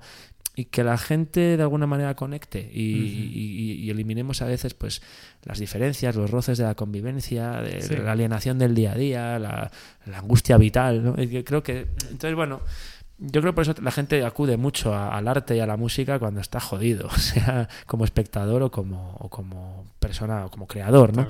y 0.55 0.65
que 0.65 0.83
la 0.83 0.97
gente 0.97 1.57
de 1.57 1.63
alguna 1.63 1.87
manera 1.87 2.15
conecte 2.15 2.59
y, 2.71 2.93
Ujú. 2.93 3.05
y- 3.07 3.71
y 3.85 3.89
eliminemos 3.89 4.41
a 4.41 4.45
veces 4.45 4.73
pues 4.75 5.01
las 5.43 5.57
diferencias, 5.59 6.15
los 6.15 6.29
roces 6.29 6.57
de 6.59 6.63
la 6.65 6.75
convivencia, 6.75 7.53
de 7.61 7.81
Sí. 7.81 7.95
la 7.95 8.11
alienación 8.11 8.59
del 8.59 8.75
día 8.75 8.91
a 8.91 8.95
día, 8.95 9.39
la, 9.39 9.71
la 10.05 10.17
angustia 10.19 10.57
vital. 10.57 11.03
¿no? 11.03 11.21
Y 11.21 11.27
que 11.27 11.43
creo 11.43 11.63
que 11.63 11.87
entonces 12.11 12.35
bueno, 12.35 12.61
yo 13.17 13.41
creo 13.41 13.55
por 13.55 13.61
eso 13.63 13.73
la 13.81 13.91
gente 13.91 14.23
acude 14.25 14.57
mucho 14.57 14.93
a- 14.93 15.15
al 15.17 15.27
arte 15.27 15.55
y 15.55 15.59
a 15.59 15.65
la 15.65 15.77
música 15.77 16.19
cuando 16.19 16.39
está 16.41 16.59
jodido, 16.59 17.09
sea 17.17 17.67
como 17.87 18.05
espectador 18.05 18.61
o 18.63 18.69
como, 18.71 19.15
o 19.19 19.29
como 19.29 19.85
persona 19.99 20.45
o 20.45 20.49
como 20.51 20.67
creador, 20.67 21.15
¿no? 21.15 21.27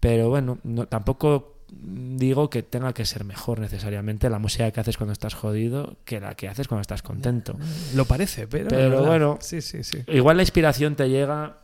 Pero 0.00 0.28
bueno, 0.28 0.58
no, 0.64 0.86
tampoco 0.86 1.57
digo 1.70 2.50
que 2.50 2.62
tenga 2.62 2.92
que 2.92 3.04
ser 3.04 3.24
mejor 3.24 3.60
necesariamente 3.60 4.30
la 4.30 4.38
música 4.38 4.70
que 4.70 4.80
haces 4.80 4.96
cuando 4.96 5.12
estás 5.12 5.34
jodido 5.34 5.96
que 6.04 6.20
la 6.20 6.34
que 6.34 6.48
haces 6.48 6.68
cuando 6.68 6.82
estás 6.82 7.02
contento. 7.02 7.56
Lo 7.94 8.04
parece, 8.04 8.46
pero. 8.46 9.04
Bueno. 9.04 9.38
Sí, 9.40 9.60
sí, 9.60 9.84
sí. 9.84 10.02
Igual 10.08 10.36
la 10.36 10.42
inspiración 10.42 10.96
te 10.96 11.08
llega. 11.08 11.56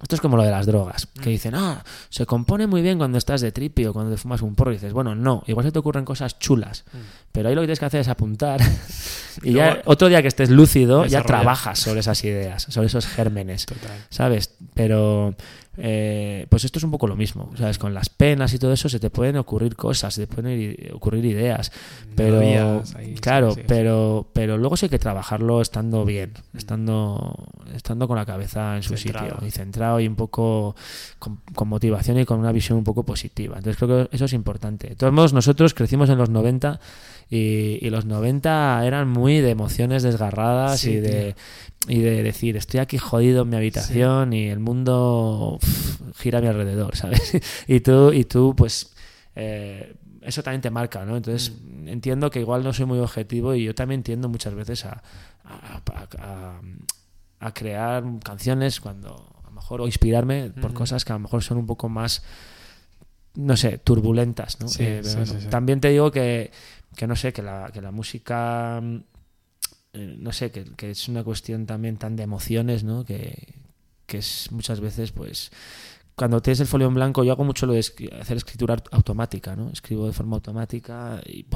Esto 0.00 0.14
es 0.14 0.20
como 0.20 0.36
lo 0.36 0.44
de 0.44 0.52
las 0.52 0.64
drogas, 0.64 1.08
que 1.20 1.30
dicen, 1.30 1.56
ah, 1.56 1.82
se 2.08 2.24
compone 2.24 2.68
muy 2.68 2.82
bien 2.82 2.98
cuando 2.98 3.18
estás 3.18 3.40
de 3.40 3.50
tripi 3.50 3.84
o 3.84 3.92
cuando 3.92 4.12
te 4.12 4.16
fumas 4.16 4.42
un 4.42 4.54
porro. 4.54 4.70
Y 4.70 4.74
dices, 4.74 4.92
bueno, 4.92 5.16
no, 5.16 5.42
igual 5.48 5.66
se 5.66 5.72
te 5.72 5.80
ocurren 5.80 6.04
cosas 6.04 6.38
chulas, 6.38 6.84
pero 7.32 7.48
ahí 7.48 7.56
lo 7.56 7.62
que 7.62 7.66
tienes 7.66 7.80
que 7.80 7.86
hacer 7.86 8.00
es 8.02 8.08
apuntar. 8.08 8.60
y 9.42 9.54
ya 9.54 9.82
otro 9.86 10.06
día 10.06 10.22
que 10.22 10.28
estés 10.28 10.50
lúcido, 10.50 11.04
ya 11.04 11.24
trabajas 11.24 11.80
sobre 11.80 11.98
esas 11.98 12.22
ideas, 12.22 12.62
sobre 12.62 12.86
esos 12.86 13.08
gérmenes. 13.08 13.66
Total. 13.66 13.90
¿sabes? 14.08 14.54
Pero 14.74 15.34
eh, 15.80 16.46
pues 16.48 16.64
esto 16.64 16.78
es 16.78 16.84
un 16.84 16.90
poco 16.90 17.06
lo 17.06 17.14
mismo, 17.14 17.52
¿sabes? 17.56 17.78
Con 17.78 17.94
las 17.94 18.08
penas 18.08 18.52
y 18.52 18.58
todo 18.58 18.72
eso 18.72 18.88
se 18.88 18.98
te 18.98 19.10
pueden 19.10 19.36
ocurrir 19.36 19.76
cosas, 19.76 20.14
se 20.14 20.26
te 20.26 20.34
pueden 20.34 20.76
ocurrir 20.92 21.24
ideas, 21.24 21.70
pero 22.16 22.82
claro, 23.20 23.54
pero 23.66 24.28
pero 24.32 24.58
luego 24.58 24.76
sí 24.76 24.86
hay 24.86 24.90
que 24.90 24.98
trabajarlo 24.98 25.60
estando 25.60 26.04
bien, 26.04 26.32
mm. 26.52 26.58
estando 26.58 27.48
estando 27.74 28.08
con 28.08 28.16
la 28.16 28.26
cabeza 28.26 28.76
en 28.76 28.82
su 28.82 28.96
sitio 28.96 29.38
y 29.46 29.50
centrado 29.50 30.00
y 30.00 30.08
un 30.08 30.16
poco 30.16 30.74
con, 31.18 31.40
motivación 31.68 32.18
y 32.18 32.24
con 32.24 32.40
una 32.40 32.52
visión 32.52 32.78
un 32.78 32.84
poco 32.84 33.04
positiva. 33.04 33.56
Entonces 33.58 33.76
creo 33.76 34.08
que 34.08 34.16
eso 34.16 34.24
es 34.24 34.32
importante. 34.32 34.88
De 34.88 34.96
todos 34.96 35.12
modos, 35.12 35.32
nosotros 35.32 35.74
crecimos 35.74 36.10
en 36.10 36.18
los 36.18 36.30
90 36.30 36.80
y, 37.30 37.90
los 37.90 38.04
90 38.06 38.86
eran 38.86 39.08
muy 39.08 39.40
de 39.40 39.50
emociones 39.50 40.02
desgarradas 40.02 40.84
y 40.84 40.96
de 40.96 41.34
y 41.88 42.00
de 42.00 42.22
decir, 42.22 42.56
estoy 42.56 42.80
aquí 42.80 42.98
jodido 42.98 43.42
en 43.42 43.48
mi 43.48 43.56
habitación 43.56 44.32
y 44.32 44.48
el 44.48 44.58
mundo 44.58 45.58
gira 46.16 46.38
a 46.38 46.42
mi 46.42 46.48
alrededor, 46.48 46.96
¿sabes? 46.96 47.38
y 47.66 47.80
tú, 47.80 48.12
y 48.12 48.24
tú 48.24 48.54
pues, 48.56 48.92
eh, 49.34 49.94
eso 50.20 50.42
también 50.42 50.60
te 50.60 50.70
marca, 50.70 51.04
¿no? 51.06 51.16
Entonces, 51.16 51.52
mm. 51.62 51.88
entiendo 51.88 52.30
que 52.30 52.40
igual 52.40 52.62
no 52.62 52.72
soy 52.72 52.84
muy 52.84 52.98
objetivo 52.98 53.54
y 53.54 53.64
yo 53.64 53.74
también 53.74 54.02
tiendo 54.02 54.28
muchas 54.28 54.54
veces 54.54 54.84
a, 54.84 55.02
a, 57.40 57.54
crear 57.54 58.04
canciones 58.22 58.80
cuando, 58.80 59.32
a 59.42 59.46
lo 59.46 59.52
mejor, 59.52 59.80
o 59.80 59.86
inspirarme 59.86 60.50
por 60.50 60.74
cosas 60.74 61.04
que 61.06 61.12
a 61.12 61.16
lo 61.16 61.20
mejor 61.20 61.42
son 61.42 61.56
un 61.56 61.66
poco 61.66 61.88
más, 61.88 62.22
no 63.34 63.56
sé, 63.56 63.78
turbulentas, 63.78 64.60
¿no? 64.60 64.66
Eh, 64.78 65.02
también 65.48 65.80
te 65.80 65.88
digo 65.88 66.10
que, 66.10 66.50
que, 66.98 67.06
no 67.06 67.14
sé, 67.14 67.32
que 67.32 67.42
la, 67.42 67.70
que 67.72 67.80
la 67.80 67.92
música 67.92 68.82
eh, 69.92 70.16
no 70.18 70.32
sé, 70.32 70.50
que, 70.50 70.90
es 70.90 71.08
una 71.08 71.24
cuestión 71.24 71.64
también 71.64 71.96
tan 71.96 72.16
de 72.16 72.24
emociones, 72.24 72.82
¿no? 72.82 73.04
Que, 73.04 73.54
es 74.08 74.50
muchas 74.50 74.80
veces, 74.80 75.12
pues, 75.12 75.52
cuando 76.16 76.42
tienes 76.42 76.58
el 76.58 76.66
folio 76.66 76.88
en 76.88 76.94
blanco, 76.94 77.22
yo 77.22 77.32
hago 77.32 77.44
mucho 77.44 77.66
lo 77.66 77.74
de 77.74 77.80
hacer 78.20 78.36
escritura 78.36 78.76
automática, 78.90 79.54
¿no? 79.54 79.70
Escribo 79.70 80.06
de 80.06 80.12
forma 80.12 80.36
automática 80.36 81.20
y, 81.24 81.46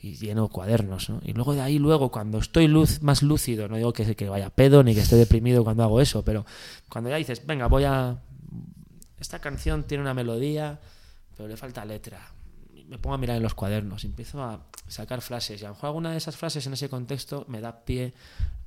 y 0.00 0.16
lleno 0.16 0.48
cuadernos, 0.48 1.08
¿no? 1.08 1.20
Y 1.24 1.32
luego 1.32 1.54
de 1.54 1.62
ahí, 1.62 1.78
luego, 1.78 2.10
cuando 2.10 2.38
estoy 2.38 2.68
luz, 2.68 3.02
más 3.02 3.22
lúcido, 3.22 3.66
no 3.68 3.76
digo 3.76 3.94
que, 3.94 4.14
que 4.14 4.28
vaya 4.28 4.50
pedo 4.50 4.82
ni 4.82 4.94
que 4.94 5.00
esté 5.00 5.16
deprimido 5.16 5.64
cuando 5.64 5.82
hago 5.84 6.00
eso, 6.00 6.22
pero 6.22 6.44
cuando 6.90 7.08
ya 7.08 7.16
dices, 7.16 7.46
venga, 7.46 7.66
voy 7.66 7.84
a... 7.84 8.20
Esta 9.18 9.38
canción 9.38 9.84
tiene 9.84 10.02
una 10.02 10.14
melodía, 10.14 10.80
pero 11.36 11.48
le 11.48 11.56
falta 11.56 11.84
letra 11.84 12.20
me 12.90 12.98
pongo 12.98 13.14
a 13.14 13.18
mirar 13.18 13.36
en 13.36 13.42
los 13.44 13.54
cuadernos, 13.54 14.04
empiezo 14.04 14.42
a 14.42 14.66
sacar 14.88 15.20
frases 15.22 15.62
y 15.62 15.64
a 15.64 15.68
lo 15.68 15.74
mejor 15.74 15.86
alguna 15.86 16.10
de 16.10 16.16
esas 16.16 16.36
frases 16.36 16.66
en 16.66 16.72
ese 16.72 16.88
contexto 16.88 17.44
me 17.48 17.60
da 17.60 17.84
pie 17.84 18.12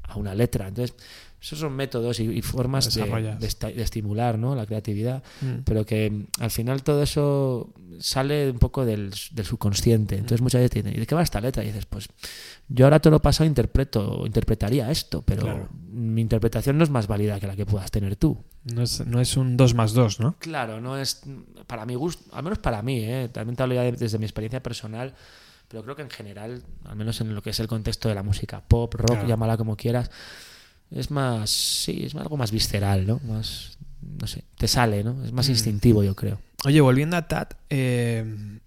a 0.04 0.18
una 0.18 0.36
letra. 0.36 0.68
Entonces, 0.68 0.96
esos 1.44 1.60
son 1.60 1.74
métodos 1.74 2.22
y, 2.22 2.42
formas 2.42 2.94
de, 2.96 3.48
estimular 3.76 4.40
¿no? 4.40 4.56
la 4.56 4.66
creatividad, 4.66 5.22
mm. 5.42 5.64
pero 5.66 5.86
que 5.86 6.28
al 6.40 6.52
final 6.52 6.84
todo 6.84 7.04
eso 7.04 7.74
sale 8.00 8.50
un 8.50 8.60
poco 8.60 8.86
del, 8.86 9.14
subconsciente. 9.14 10.16
Entonces, 10.16 10.40
mm. 10.40 10.44
muchas 10.44 10.62
veces 10.62 10.84
dicen, 10.84 10.96
¿y 10.96 11.00
de 11.02 11.06
qué 11.06 11.16
va 11.16 11.22
esta 11.22 11.42
letra? 11.42 11.62
Y 11.64 11.68
dices, 11.68 11.86
pues 11.86 12.08
yo 12.70 12.86
ahora 12.86 13.02
todo 13.02 13.12
lo 13.12 13.22
pasado 13.22 13.46
interpreto, 13.46 14.24
interpretaría 14.26 14.90
esto, 14.90 15.22
pero 15.22 15.68
mi 15.92 16.22
interpretación 16.22 16.78
no 16.78 16.86
es 16.86 16.90
más 16.90 17.08
válida 17.08 17.42
que 17.42 17.48
la 17.48 17.58
que 17.58 17.66
puedas 17.66 17.92
tener 17.92 18.16
tú. 18.16 18.42
No 18.74 18.82
es, 18.82 19.06
no 19.06 19.20
es 19.20 19.36
un 19.36 19.58
2 19.58 19.74
más 19.74 19.92
2, 19.92 20.22
¿no? 20.22 20.38
Claro, 20.40 20.80
no 20.80 20.98
es 20.98 21.24
para 21.68 21.86
mi 21.86 21.96
gusto, 21.96 22.24
al 22.34 22.44
menos 22.44 22.60
para 22.60 22.82
mí, 22.82 23.00
¿eh? 23.00 23.30
también 23.34 23.58
te 23.58 23.64
hablo 23.64 23.76
ya 23.76 23.84
desde 23.92 24.18
mi 24.18 24.24
experiencia 24.24 24.64
personal, 24.64 25.14
pero 25.74 25.82
creo 25.86 25.96
que 25.96 26.04
en 26.04 26.12
general, 26.12 26.62
al 26.86 26.96
menos 26.96 27.20
en 27.20 27.34
lo 27.34 27.42
que 27.42 27.50
es 27.50 27.60
el 27.60 27.66
contexto 27.66 28.08
de 28.08 28.14
la 28.14 28.22
música 28.22 28.62
pop, 28.62 28.94
rock, 28.94 29.26
llámala 29.26 29.58
como 29.58 29.76
quieras, 29.76 30.12
es 30.92 31.10
más, 31.10 31.50
sí, 31.50 32.04
es 32.06 32.14
algo 32.14 32.38
más 32.38 32.52
visceral, 32.52 33.08
¿no? 33.08 33.20
Más, 33.26 33.80
no 34.00 34.28
sé, 34.28 34.44
te 34.56 34.68
sale, 34.68 35.04
¿no? 35.04 35.26
Es 35.26 35.32
más 35.32 35.48
mm. 35.48 35.52
instintivo, 35.52 36.04
yo 36.04 36.16
creo. 36.16 36.40
Oye, 36.64 36.80
volviendo 36.80 37.18
a 37.18 37.28
Tat, 37.28 37.56
eh, 37.72 38.60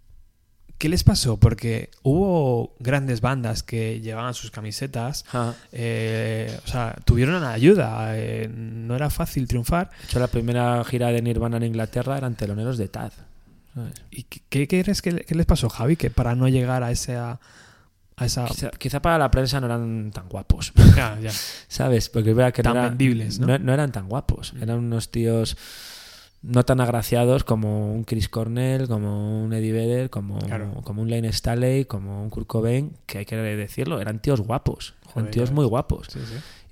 ¿qué 0.78 0.88
les 0.88 1.04
pasó? 1.04 1.36
Porque 1.36 1.90
hubo 2.02 2.74
grandes 2.80 3.20
bandas 3.20 3.62
que 3.62 4.00
llevaban 4.00 4.34
sus 4.34 4.50
camisetas, 4.50 5.26
eh, 5.70 6.58
o 6.64 6.66
sea, 6.66 6.96
tuvieron 7.04 7.44
ayuda, 7.44 8.18
eh, 8.18 8.50
no 8.52 8.96
era 8.96 9.10
fácil 9.10 9.46
triunfar. 9.46 9.90
De 9.90 10.06
hecho, 10.06 10.18
la 10.18 10.26
primera 10.26 10.82
gira 10.82 11.12
de 11.12 11.22
Nirvana 11.22 11.58
en 11.58 11.62
Inglaterra 11.62 12.18
eran 12.18 12.34
teloneros 12.34 12.78
de 12.78 12.88
Tad. 12.88 13.12
¿Y 14.10 14.24
qué, 14.24 14.66
crees 14.66 15.02
que, 15.02 15.12
les 15.12 15.46
pasó, 15.46 15.68
Javi? 15.68 15.96
Que 15.96 16.10
para 16.10 16.34
no 16.34 16.48
llegar 16.48 16.82
a 16.82 16.90
esa 16.90 17.40
Quizá, 18.78 19.02
para 19.02 19.18
la 19.18 19.30
prensa 19.30 19.60
no 19.60 19.66
eran 19.66 20.10
tan 20.10 20.28
guapos. 20.28 20.72
¿Sabes? 21.68 22.08
Porque 22.08 22.32
vea 22.32 22.50
que 22.50 22.62
tan 22.62 22.74
no, 22.74 22.82
vendibles, 22.82 23.38
¿no? 23.38 23.58
¿no? 23.58 23.74
eran 23.74 23.92
tan 23.92 24.08
guapos. 24.08 24.54
Eran 24.58 24.78
unos 24.78 25.10
tíos 25.10 25.58
no 26.40 26.64
tan 26.64 26.80
agraciados 26.80 27.44
como 27.44 27.92
un 27.92 28.04
Chris 28.04 28.30
Cornell, 28.30 28.88
como 28.88 29.44
un 29.44 29.52
Eddie 29.52 29.72
Vedder, 29.72 30.10
como, 30.10 30.38
como 30.82 31.02
un 31.02 31.10
Lane 31.10 31.30
Staley, 31.30 31.84
como 31.84 32.22
un 32.22 32.30
Kurt 32.30 32.46
Cobain, 32.46 32.96
que 33.04 33.18
hay 33.18 33.24
que 33.26 33.36
decirlo, 33.36 34.00
eran 34.00 34.20
tíos 34.20 34.40
guapos. 34.40 34.94
eran 35.14 35.30
tíos 35.30 35.50
muy 35.50 35.66
guapos. 35.66 36.08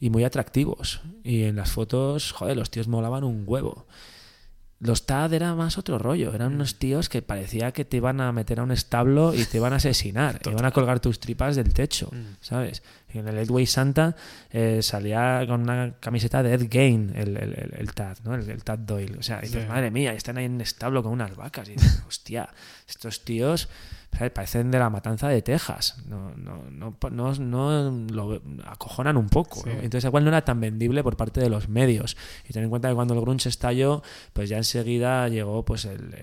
Y 0.01 0.09
muy 0.09 0.25
atractivos. 0.25 1.03
Y 1.25 1.43
en 1.43 1.57
las 1.57 1.73
fotos, 1.73 2.33
joder, 2.33 2.57
los 2.57 2.71
tíos 2.71 2.89
molaban 2.89 3.23
un 3.23 3.45
huevo. 3.47 3.87
Los 4.81 5.07
TAD 5.07 5.33
era 5.33 5.55
más 5.55 5.79
otro 5.79 5.99
rollo, 5.99 6.35
eran 6.35 6.55
unos 6.55 6.79
tíos 6.79 7.09
que 7.09 7.23
parecía 7.23 7.73
que 7.73 7.85
te 7.85 7.97
iban 7.97 8.21
a 8.21 8.33
meter 8.33 8.61
a 8.61 8.65
un 8.65 8.73
establo 8.73 9.33
y 9.35 9.45
te 9.45 9.59
iban 9.59 9.73
a 9.73 9.77
asesinar, 9.77 10.39
te 10.43 10.51
iban 10.51 10.65
a 10.65 10.73
colgar 10.73 11.01
tus 11.01 11.21
tripas 11.21 11.57
del 11.57 11.73
techo, 11.73 12.11
mm. 12.13 12.37
¿sabes? 12.41 12.83
en 13.19 13.29
el 13.29 13.39
Edway 13.39 13.67
Santa 13.67 14.17
eh, 14.51 14.81
salía 14.83 15.45
con 15.47 15.63
una 15.63 15.95
camiseta 16.01 16.43
de 16.43 16.55
Ed 16.55 16.67
Gain, 16.69 17.13
el, 17.15 17.37
el, 17.37 17.95
TAD, 17.95 18.19
¿no? 18.25 18.35
El, 18.35 18.65
Tad 18.65 18.79
Doyle. 18.81 19.17
O 19.19 19.23
sea, 19.23 19.41
dices, 19.41 19.69
madre 19.69 19.91
mía, 19.91 20.13
están 20.13 20.39
ahí 20.39 20.47
en 20.47 20.55
un 20.55 20.61
establo 20.61 21.03
con 21.03 21.13
unas 21.13 21.35
vacas. 21.37 21.69
Y 21.69 21.73
dices, 21.77 22.03
hostia, 22.07 22.49
estos 22.89 23.25
tíos 23.25 23.69
parecen 24.19 24.71
de 24.71 24.79
la 24.79 24.91
matanza 24.91 25.29
de 25.29 25.43
Texas. 25.43 25.97
No, 26.09 26.33
no, 26.37 26.65
no, 26.71 26.97
no, 27.11 27.35
no 27.35 28.07
lo 28.13 28.43
acojonan 28.65 29.17
un 29.17 29.29
poco. 29.29 29.63
Entonces, 29.67 30.05
igual 30.05 30.25
no 30.25 30.29
era 30.31 30.45
tan 30.45 30.61
vendible 30.61 31.03
por 31.03 31.17
parte 31.17 31.41
de 31.41 31.49
los 31.49 31.69
medios. 31.69 32.17
Y 32.49 32.53
ten 32.53 32.65
en 32.65 32.71
cuenta 32.71 32.89
que 32.89 32.95
cuando 32.95 33.15
el 33.15 33.21
grunge 33.21 33.49
estalló, 33.49 34.03
pues 34.33 34.49
ya 34.49 34.57
enseguida 34.57 35.29
llegó 35.29 35.65
pues 35.65 35.85
el, 35.85 36.15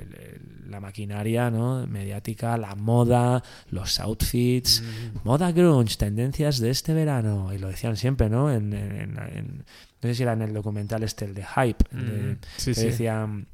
la 0.69 0.79
maquinaria 0.79 1.51
¿no? 1.51 1.85
mediática, 1.87 2.57
la 2.57 2.75
moda, 2.75 3.43
los 3.69 3.99
outfits, 3.99 4.81
mm. 4.81 5.27
moda 5.27 5.51
grunge, 5.51 5.97
tendencias 5.97 6.59
de 6.59 6.69
este 6.69 6.93
verano. 6.93 7.53
Y 7.53 7.57
lo 7.57 7.67
decían 7.67 7.97
siempre, 7.97 8.29
¿no? 8.29 8.51
En, 8.51 8.69
no 8.69 10.09
sé 10.09 10.15
si 10.15 10.23
era 10.23 10.33
en 10.33 10.41
el 10.41 10.53
documental 10.53 11.03
este, 11.03 11.25
el 11.25 11.33
de 11.33 11.43
Hype, 11.45 11.85
mm. 11.91 12.73
que 12.73 12.81
decían 12.81 13.47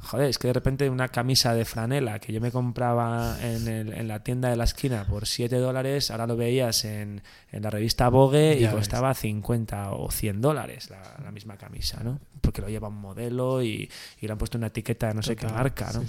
joder, 0.00 0.30
es 0.30 0.38
que 0.38 0.48
de 0.48 0.52
repente 0.52 0.88
una 0.88 1.08
camisa 1.08 1.54
de 1.54 1.64
franela 1.64 2.18
que 2.18 2.32
yo 2.32 2.40
me 2.40 2.50
compraba 2.50 3.36
en, 3.42 3.68
el, 3.68 3.92
en 3.92 4.08
la 4.08 4.22
tienda 4.22 4.48
de 4.48 4.56
la 4.56 4.64
esquina 4.64 5.04
por 5.04 5.26
7 5.26 5.56
dólares, 5.56 6.10
ahora 6.10 6.26
lo 6.26 6.36
veías 6.36 6.84
en, 6.84 7.22
en 7.50 7.62
la 7.62 7.70
revista 7.70 8.08
Vogue 8.08 8.58
y 8.60 8.66
costaba 8.66 9.14
50 9.14 9.92
o 9.92 10.10
100 10.10 10.40
dólares 10.40 10.90
la, 10.90 11.30
misma 11.30 11.56
camisa, 11.56 12.02
¿no? 12.02 12.20
Porque 12.40 12.62
lo 12.62 12.68
lleva 12.68 12.88
un 12.88 13.00
modelo 13.00 13.62
y, 13.62 13.90
le 14.20 14.32
han 14.32 14.38
puesto 14.38 14.58
una 14.58 14.68
etiqueta 14.68 15.08
de 15.08 15.14
no 15.14 15.22
sé 15.22 15.36
qué 15.36 15.46
marca, 15.46 15.90
¿no? 15.92 16.02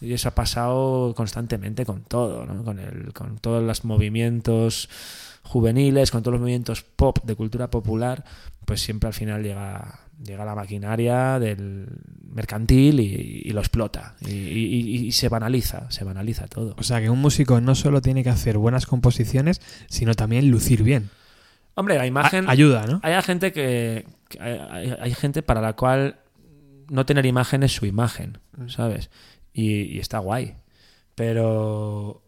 Y 0.00 0.12
eso 0.12 0.28
ha 0.28 0.34
pasado 0.34 1.14
constantemente 1.16 1.84
con 1.84 2.02
todo, 2.02 2.44
¿no? 2.44 2.64
Con, 2.64 2.78
el, 2.78 3.12
con 3.12 3.38
todos 3.38 3.62
los 3.62 3.84
movimientos 3.84 4.88
juveniles, 5.42 6.10
con 6.10 6.22
todos 6.22 6.34
los 6.34 6.40
movimientos 6.40 6.82
pop 6.82 7.18
de 7.24 7.34
cultura 7.34 7.70
popular, 7.70 8.24
pues 8.64 8.82
siempre 8.82 9.06
al 9.08 9.14
final 9.14 9.42
llega 9.42 10.07
llega 10.22 10.44
la 10.44 10.54
maquinaria 10.54 11.38
del 11.38 11.86
mercantil 12.30 13.00
y, 13.00 13.50
lo 13.50 13.60
explota 13.60 14.16
y, 14.20 15.10
se 15.12 15.28
banaliza, 15.28 15.90
se 15.90 16.04
banaliza 16.04 16.46
todo. 16.46 16.74
O 16.78 16.82
sea 16.82 17.00
que 17.00 17.10
un 17.10 17.20
músico 17.20 17.60
no 17.60 17.74
solo 17.74 18.00
tiene 18.00 18.22
que 18.22 18.30
hacer 18.30 18.58
buenas 18.58 18.86
composiciones, 18.86 19.60
sino 19.88 20.14
también 20.14 20.50
lucir 20.50 20.82
bien. 20.82 21.10
Hombre, 21.74 21.96
la 21.96 22.06
imagen 22.06 22.48
ayuda, 22.48 22.86
¿no? 22.86 23.00
Hay 23.02 23.20
gente 23.22 23.52
que, 23.52 24.06
hay, 24.40 25.14
gente 25.14 25.42
para 25.42 25.60
la 25.60 25.74
cual 25.74 26.18
no 26.88 27.06
tener 27.06 27.24
imagen 27.26 27.62
es 27.62 27.72
su 27.72 27.86
imagen, 27.86 28.38
mm. 28.56 28.68
¿sabes? 28.68 29.10
y 29.52 29.98
está 29.98 30.18
guay. 30.18 30.54
Pero 31.14 32.22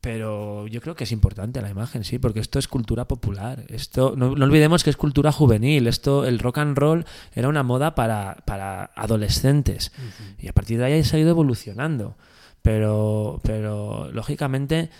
pero 0.00 0.66
yo 0.66 0.80
creo 0.80 0.94
que 0.94 1.04
es 1.04 1.12
importante 1.12 1.60
la 1.60 1.68
imagen, 1.68 2.04
sí, 2.04 2.18
porque 2.18 2.40
esto 2.40 2.58
es 2.58 2.68
cultura 2.68 3.06
popular. 3.06 3.64
Esto, 3.68 4.14
no, 4.16 4.28
olvidemos 4.28 4.82
que 4.82 4.90
es 4.90 4.96
cultura 4.96 5.30
juvenil. 5.30 5.86
Esto, 5.86 6.24
el 6.24 6.38
rock 6.38 6.58
and 6.58 6.78
roll 6.78 7.04
era 7.34 7.48
una 7.48 7.62
moda 7.62 7.94
para, 7.94 8.38
para 8.46 8.90
adolescentes. 8.96 9.92
Y 10.38 10.48
a 10.48 10.54
partir 10.54 10.78
de 10.78 10.84
ahí 10.86 11.04
se 11.04 11.16
ha 11.16 11.20
ido 11.20 11.30
evolucionando. 11.30 12.16
Pero, 12.62 13.40
pero 13.42 14.10
lógicamente, 14.12 14.90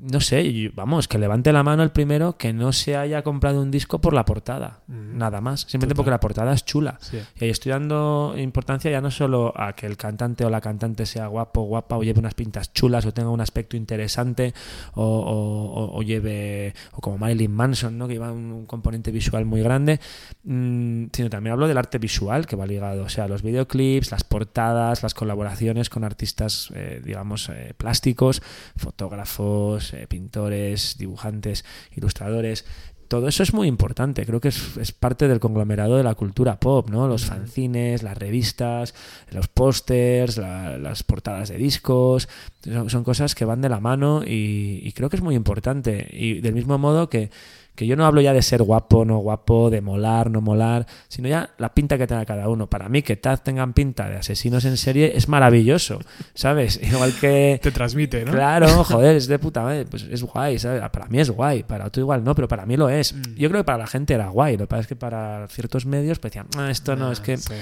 no 0.00 0.20
sé, 0.20 0.70
vamos, 0.74 1.08
que 1.08 1.18
levante 1.18 1.52
la 1.52 1.62
mano 1.62 1.82
el 1.82 1.90
primero 1.90 2.36
que 2.36 2.52
no 2.52 2.72
se 2.72 2.96
haya 2.96 3.22
comprado 3.22 3.60
un 3.62 3.70
disco 3.70 4.00
por 4.00 4.12
la 4.14 4.24
portada, 4.24 4.80
Mm. 4.86 5.18
nada 5.18 5.40
más, 5.40 5.60
simplemente 5.62 5.94
Total. 5.94 5.96
porque 5.96 6.10
la 6.10 6.20
portada 6.20 6.52
es 6.52 6.64
chula. 6.64 6.98
Sí. 7.00 7.18
Y 7.40 7.44
ahí 7.44 7.50
estoy 7.50 7.70
dando 7.70 8.34
importancia 8.36 8.90
ya 8.90 9.00
no 9.00 9.10
solo 9.10 9.52
a 9.56 9.72
que 9.74 9.86
el 9.86 9.96
cantante 9.96 10.44
o 10.44 10.50
la 10.50 10.60
cantante 10.60 11.04
sea 11.06 11.26
guapo, 11.26 11.62
guapa, 11.62 11.96
o 11.96 12.02
lleve 12.02 12.20
unas 12.20 12.34
pintas 12.34 12.72
chulas, 12.72 13.04
o 13.06 13.12
tenga 13.12 13.30
un 13.30 13.40
aspecto 13.40 13.76
interesante, 13.76 14.54
o, 14.94 15.02
o- 15.04 15.84
o- 15.84 15.98
o 15.98 16.02
lleve, 16.02 16.74
o 16.92 17.00
como 17.00 17.18
Marilyn 17.18 17.52
Manson, 17.52 17.96
¿no? 17.98 18.06
que 18.06 18.14
lleva 18.14 18.30
un, 18.32 18.52
un 18.52 18.66
componente 18.66 19.10
visual 19.10 19.44
muy 19.44 19.62
grande, 19.62 20.00
mm, 20.44 21.06
sino 21.12 21.30
también 21.30 21.52
hablo 21.52 21.66
del 21.68 21.78
arte 21.78 21.98
visual 21.98 22.46
que 22.46 22.56
va 22.56 22.66
ligado, 22.66 23.02
o 23.04 23.08
sea, 23.08 23.26
los 23.28 23.42
videoclips, 23.42 24.10
las 24.10 24.24
portadas, 24.24 25.02
las 25.02 25.14
colaboraciones 25.14 25.90
con 25.90 26.04
artistas, 26.04 26.70
eh, 26.74 27.00
digamos, 27.04 27.48
eh, 27.48 27.74
plásticos, 27.76 28.42
fotógrafos, 28.76 29.87
eh, 29.94 30.06
pintores, 30.08 30.96
dibujantes, 30.98 31.64
ilustradores. 31.96 32.64
Todo 33.08 33.26
eso 33.26 33.42
es 33.42 33.54
muy 33.54 33.68
importante, 33.68 34.26
creo 34.26 34.38
que 34.38 34.48
es, 34.48 34.76
es 34.76 34.92
parte 34.92 35.28
del 35.28 35.40
conglomerado 35.40 35.96
de 35.96 36.02
la 36.02 36.14
cultura 36.14 36.60
pop, 36.60 36.90
¿no? 36.90 37.08
Los 37.08 37.24
fanzines, 37.24 38.02
las 38.02 38.18
revistas, 38.18 38.94
los 39.30 39.48
pósters, 39.48 40.36
la- 40.36 40.76
las 40.76 41.04
portadas 41.04 41.48
de 41.48 41.56
discos, 41.56 42.28
son, 42.62 42.90
son 42.90 43.04
cosas 43.04 43.34
que 43.34 43.46
van 43.46 43.62
de 43.62 43.70
la 43.70 43.80
mano 43.80 44.22
y, 44.26 44.80
y 44.84 44.92
creo 44.92 45.08
que 45.08 45.16
es 45.16 45.22
muy 45.22 45.34
importante. 45.36 46.06
Y 46.12 46.40
del 46.42 46.52
mismo 46.52 46.76
modo 46.76 47.08
que, 47.08 47.30
que 47.78 47.86
yo 47.86 47.94
no 47.94 48.04
hablo 48.04 48.20
ya 48.20 48.32
de 48.32 48.42
ser 48.42 48.64
guapo, 48.64 49.04
no 49.04 49.18
guapo, 49.18 49.70
de 49.70 49.80
molar, 49.80 50.32
no 50.32 50.40
molar, 50.40 50.84
sino 51.06 51.28
ya 51.28 51.50
la 51.58 51.72
pinta 51.74 51.96
que 51.96 52.08
tenga 52.08 52.24
cada 52.24 52.48
uno. 52.48 52.68
Para 52.68 52.88
mí 52.88 53.02
que 53.02 53.14
Taz 53.14 53.44
tengan 53.44 53.72
pinta 53.72 54.10
de 54.10 54.16
asesinos 54.16 54.64
en 54.64 54.76
serie 54.76 55.12
es 55.14 55.28
maravilloso, 55.28 56.00
¿sabes? 56.34 56.80
Igual 56.82 57.14
que... 57.20 57.60
Te 57.62 57.70
transmite, 57.70 58.24
¿no? 58.24 58.32
Claro, 58.32 58.66
joder, 58.84 59.14
es 59.14 59.28
de 59.28 59.38
puta 59.38 59.62
madre, 59.62 59.84
pues 59.84 60.02
es 60.10 60.24
guay, 60.24 60.58
¿sabes? 60.58 60.82
Para 60.90 61.06
mí 61.06 61.20
es 61.20 61.30
guay, 61.30 61.62
para 61.62 61.86
otro 61.86 62.00
igual 62.00 62.24
no, 62.24 62.34
pero 62.34 62.48
para 62.48 62.66
mí 62.66 62.76
lo 62.76 62.88
es. 62.88 63.14
Mm. 63.14 63.34
Yo 63.36 63.48
creo 63.48 63.60
que 63.60 63.66
para 63.66 63.78
la 63.78 63.86
gente 63.86 64.12
era 64.12 64.28
guay, 64.28 64.56
lo 64.56 64.64
que 64.64 64.70
pasa 64.70 64.80
es 64.80 64.86
que 64.88 64.96
para 64.96 65.46
ciertos 65.46 65.86
medios 65.86 66.18
pues 66.18 66.32
decían, 66.32 66.48
"Ah, 66.56 66.72
esto 66.72 66.96
no, 66.96 67.12
es 67.12 67.20
que, 67.20 67.36
Sí. 67.36 67.54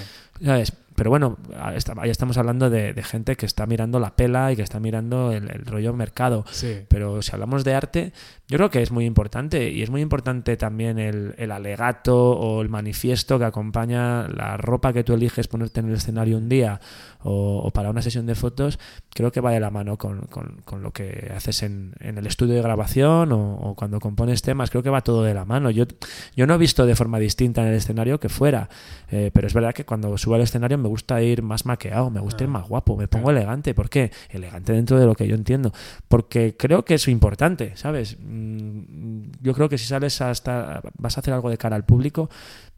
¿Sabes? 0.43 0.73
Pero 0.95 1.11
bueno, 1.11 1.37
ahí 1.61 2.09
estamos 2.09 2.39
hablando 2.39 2.71
de, 2.71 2.95
de 2.95 3.03
gente 3.03 3.37
que 3.37 3.45
está 3.45 3.67
mirando 3.67 4.01
la 4.01 4.17
pela 4.17 4.51
y 4.51 4.57
que 4.57 4.63
está 4.63 4.81
mirando 4.81 5.31
el, 5.31 5.51
el 5.51 5.67
rollo 5.67 5.93
mercado. 5.93 6.47
Sí. 6.51 6.85
Pero 6.89 7.21
si 7.21 7.33
hablamos 7.35 7.65
de 7.65 7.75
arte, 7.75 8.13
yo 8.49 8.57
creo 8.57 8.71
que 8.71 8.81
es 8.81 8.91
muy 8.91 9.05
importante 9.05 9.71
y 9.71 9.83
es 9.83 9.91
muy 9.91 10.01
importante 10.01 10.57
también 10.57 10.99
el, 10.99 11.35
el 11.37 11.51
alegato 11.53 12.17
o 12.31 12.63
el 12.63 12.71
manifiesto 12.71 13.39
que 13.39 13.45
acompaña 13.45 14.27
la 14.29 14.57
ropa 14.57 14.95
que 14.95 15.05
tú 15.05 15.13
eliges 15.13 15.49
ponerte 15.49 15.81
en 15.81 15.89
el 15.91 15.97
escenario 15.97 16.39
un 16.39 16.49
día 16.49 16.81
o, 17.23 17.59
o 17.63 17.71
para 17.73 17.91
una 17.91 18.01
sesión 18.01 18.25
de 18.25 18.35
fotos, 18.35 18.79
creo 19.13 19.33
que 19.33 19.41
va 19.43 19.51
de 19.51 19.61
la 19.61 19.71
mano 19.71 19.99
con, 19.99 20.23
con- 20.29 20.63
con 20.65 20.83
lo 20.83 20.93
que 20.93 21.31
haces 21.37 21.63
en, 21.63 21.93
en 22.01 22.17
el 22.17 22.27
estudio 22.27 22.55
de 22.55 22.63
grabación 22.63 23.33
o, 23.33 23.57
o 23.57 23.75
cuando 23.75 24.01
compones 24.01 24.41
temas, 24.41 24.71
creo 24.71 24.83
que 24.83 24.91
va 24.91 25.03
todo 25.03 25.25
de 25.25 25.35
la 25.35 25.45
mano. 25.45 25.71
Yo, 25.71 25.85
yo 26.37 26.47
no 26.47 26.55
he 26.55 26.59
visto 26.59 26.87
de 26.87 26.95
forma 26.97 27.19
distinta 27.19 27.61
en 27.63 27.69
el 27.69 27.75
escenario 27.75 28.19
que 28.19 28.29
fuera, 28.31 28.71
eh, 29.11 29.31
pero 29.35 29.47
es 29.47 29.53
verdad 29.53 29.75
que 29.75 29.85
cuando 29.85 30.17
subo 30.27 30.35
al 30.35 30.41
escenario 30.41 30.77
me 30.77 30.89
gusta 30.89 31.23
ir 31.23 31.41
más 31.43 31.65
maqueado, 31.67 32.11
me 32.11 32.19
gusta 32.21 32.43
ir 32.43 32.49
Ah, 32.51 32.53
más 32.55 32.69
guapo, 32.69 32.97
me 32.97 33.07
pongo 33.07 33.27
claro. 33.27 33.39
elegante. 33.39 33.75
¿Por 33.75 33.89
qué? 33.89 34.11
Elegante 34.29 34.73
dentro 34.73 34.99
de 34.99 35.07
lo 35.07 35.15
que 35.15 35.29
yo 35.29 35.37
entiendo. 35.37 35.73
Porque 36.09 36.57
creo 36.57 36.85
que 36.85 36.95
es 36.95 37.07
importante, 37.09 37.77
¿sabes? 37.77 38.17
Mm, 38.21 39.31
Yo 39.41 39.55
creo 39.55 39.69
que 39.69 39.79
si 39.79 39.87
sales 39.87 40.21
hasta. 40.21 40.83
vas 40.99 41.17
a 41.17 41.21
hacer 41.21 41.33
algo 41.33 41.49
de 41.51 41.59
cara 41.59 41.77
al 41.77 41.85
público, 41.85 42.29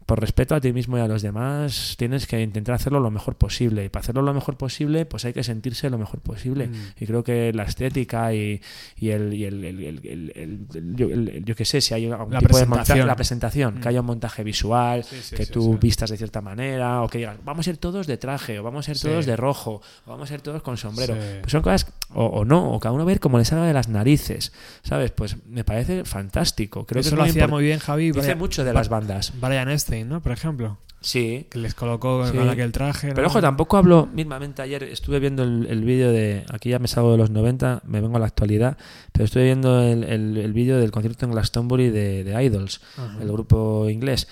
por 0.08 0.20
respeto 0.22 0.54
a 0.54 0.60
ti 0.62 0.72
mismo 0.72 0.96
y 0.96 1.02
a 1.02 1.06
los 1.06 1.20
demás, 1.20 1.94
tienes 1.98 2.26
que 2.26 2.40
intentar 2.40 2.74
hacerlo 2.74 2.98
lo 2.98 3.10
mejor 3.10 3.34
posible. 3.34 3.84
Y 3.84 3.88
para 3.90 4.00
hacerlo 4.04 4.22
lo 4.22 4.32
mejor 4.32 4.56
posible, 4.56 5.04
pues 5.04 5.26
hay 5.26 5.34
que 5.34 5.44
sentirse 5.44 5.90
lo 5.90 5.98
mejor 5.98 6.20
posible. 6.20 6.68
Mm. 6.68 6.74
Y 6.98 7.06
creo 7.06 7.22
que 7.22 7.52
la 7.52 7.64
estética 7.64 8.32
y, 8.32 8.62
y 8.96 9.10
el, 9.10 9.34
y 9.34 9.44
el, 9.44 9.62
el- 9.64 10.66
yo, 10.96 11.08
el- 11.10 11.44
yo 11.44 11.54
qué 11.54 11.64
sé, 11.66 11.82
si 11.82 11.92
hay 11.92 12.06
algún 12.10 12.32
La 12.32 12.38
tipo 12.40 12.48
de 12.56 12.64
presentación. 12.64 12.68
montaje, 12.98 13.06
la 13.06 13.16
presentación, 13.16 13.74
Mm. 13.76 13.80
que 13.82 13.88
haya 13.88 14.00
un 14.00 14.06
montaje 14.06 14.42
visual, 14.44 15.04
Sí, 15.04 15.16
sí, 15.22 15.36
que 15.36 15.44
sí, 15.44 15.52
tú 15.52 15.76
vistas 15.78 16.08
de 16.08 16.16
cierta 16.16 16.40
manera, 16.40 17.02
o 17.02 17.08
que 17.08 17.18
digas, 17.18 17.36
vamos 17.44 17.66
a 17.66 17.70
ir 17.70 17.76
todos 17.76 18.06
de 18.06 18.16
traje, 18.16 18.58
o 18.58 18.62
vamos 18.62 18.88
a 18.88 18.92
ir 18.92 18.98
todos 18.98 19.26
de 19.26 19.36
rojo, 19.36 19.82
o 20.06 20.10
vamos 20.10 20.30
a 20.30 20.34
ir 20.34 20.40
todos 20.40 20.62
con 20.62 20.78
sombrero. 20.78 21.14
Pues 21.42 21.52
son 21.52 21.60
cosas, 21.62 21.86
o, 22.14 22.24
o 22.24 22.44
no, 22.46 22.72
o 22.72 22.80
cada 22.80 22.92
uno 22.94 23.04
ver 23.04 23.20
como 23.20 23.36
le 23.38 23.44
salga 23.44 23.66
de 23.66 23.74
las 23.74 23.88
narices, 23.88 24.52
¿sabes? 24.82 25.10
Pues 25.10 25.36
me 25.46 25.64
parece 25.64 26.04
fantástico. 26.04 26.86
Creo 26.86 27.00
Eso 27.00 27.10
que 27.10 27.14
es 27.14 27.18
lo 27.18 27.22
muy 27.24 27.30
hacía 27.30 27.46
muy 27.48 27.64
bien 27.64 27.78
Javi. 27.78 28.10
Dice 28.12 28.34
mucho 28.34 28.64
de 28.64 28.72
las 28.72 28.88
bandas. 28.88 29.32
Brian 29.38 29.68
¿no? 30.04 30.20
Por 30.22 30.32
ejemplo. 30.32 30.78
Sí. 31.00 31.46
Que 31.50 31.58
les 31.60 31.74
colocó 31.74 32.26
Sí. 32.26 32.36
con 32.36 32.48
aquel 32.48 32.72
traje. 32.72 33.08
¿no? 33.08 33.14
Pero 33.14 33.28
ojo, 33.28 33.40
tampoco 33.40 33.76
hablo 33.76 34.08
mismamente 34.12 34.62
ayer, 34.62 34.82
estuve 34.82 35.20
viendo 35.20 35.44
el, 35.44 35.66
el 35.66 35.84
vídeo 35.84 36.10
de, 36.10 36.44
aquí 36.52 36.70
ya 36.70 36.80
me 36.80 36.88
salgo 36.88 37.12
de 37.12 37.18
los 37.18 37.30
90, 37.30 37.82
me 37.86 38.00
vengo 38.00 38.16
a 38.16 38.20
la 38.20 38.26
actualidad, 38.26 38.76
pero 39.12 39.24
estuve 39.24 39.44
viendo 39.44 39.80
el, 39.80 40.02
el- 40.04 40.36
el 40.38 40.52
vídeo 40.52 40.78
del 40.78 40.90
concierto 40.90 41.24
en 41.24 41.30
Glastonbury 41.32 41.90
de, 41.90 42.24
de 42.24 42.42
Idols, 42.44 42.80
Ajá. 42.96 43.16
el 43.22 43.30
grupo 43.30 43.88
inglés. 43.88 44.26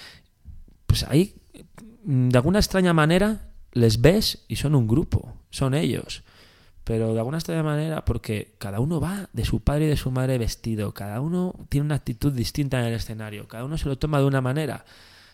Pues 0.89 1.05
ahí, 1.05 1.37
de 2.03 2.37
alguna 2.37 2.59
extraña 2.59 2.93
manera, 2.93 3.43
les 3.73 4.01
ves 4.01 4.45
y 4.49 4.57
son 4.57 4.75
un 4.75 4.89
grupo, 4.89 5.35
son 5.51 5.75
ellos. 5.75 6.25
Pero 6.83 7.13
de 7.13 7.19
alguna 7.19 7.39
extraña 7.39 7.63
manera, 7.65 8.05
porque 8.05 8.55
cada 8.59 8.79
uno 8.81 9.01
va 9.01 9.29
de 9.33 9.45
su 9.45 9.61
padre 9.61 9.87
y 9.87 9.89
de 9.89 9.97
su 9.97 10.11
madre 10.13 10.39
vestido, 10.39 10.95
cada 10.95 11.21
uno 11.21 11.55
tiene 11.69 11.85
una 11.87 11.97
actitud 11.97 12.33
distinta 12.33 12.81
en 12.81 12.87
el 12.87 12.95
escenario, 12.95 13.47
cada 13.49 13.65
uno 13.65 13.77
se 13.79 13.89
lo 13.89 13.99
toma 13.99 14.19
de 14.19 14.25
una 14.25 14.41
manera. 14.41 14.85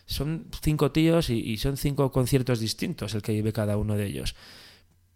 Son 0.05 0.47
cinco 0.61 0.91
tíos 0.91 1.29
y, 1.29 1.39
y 1.39 1.57
son 1.57 1.77
cinco 1.77 2.11
conciertos 2.11 2.59
distintos 2.59 3.13
el 3.15 3.21
que 3.21 3.31
vive 3.31 3.53
cada 3.53 3.77
uno 3.77 3.95
de 3.95 4.05
ellos. 4.05 4.35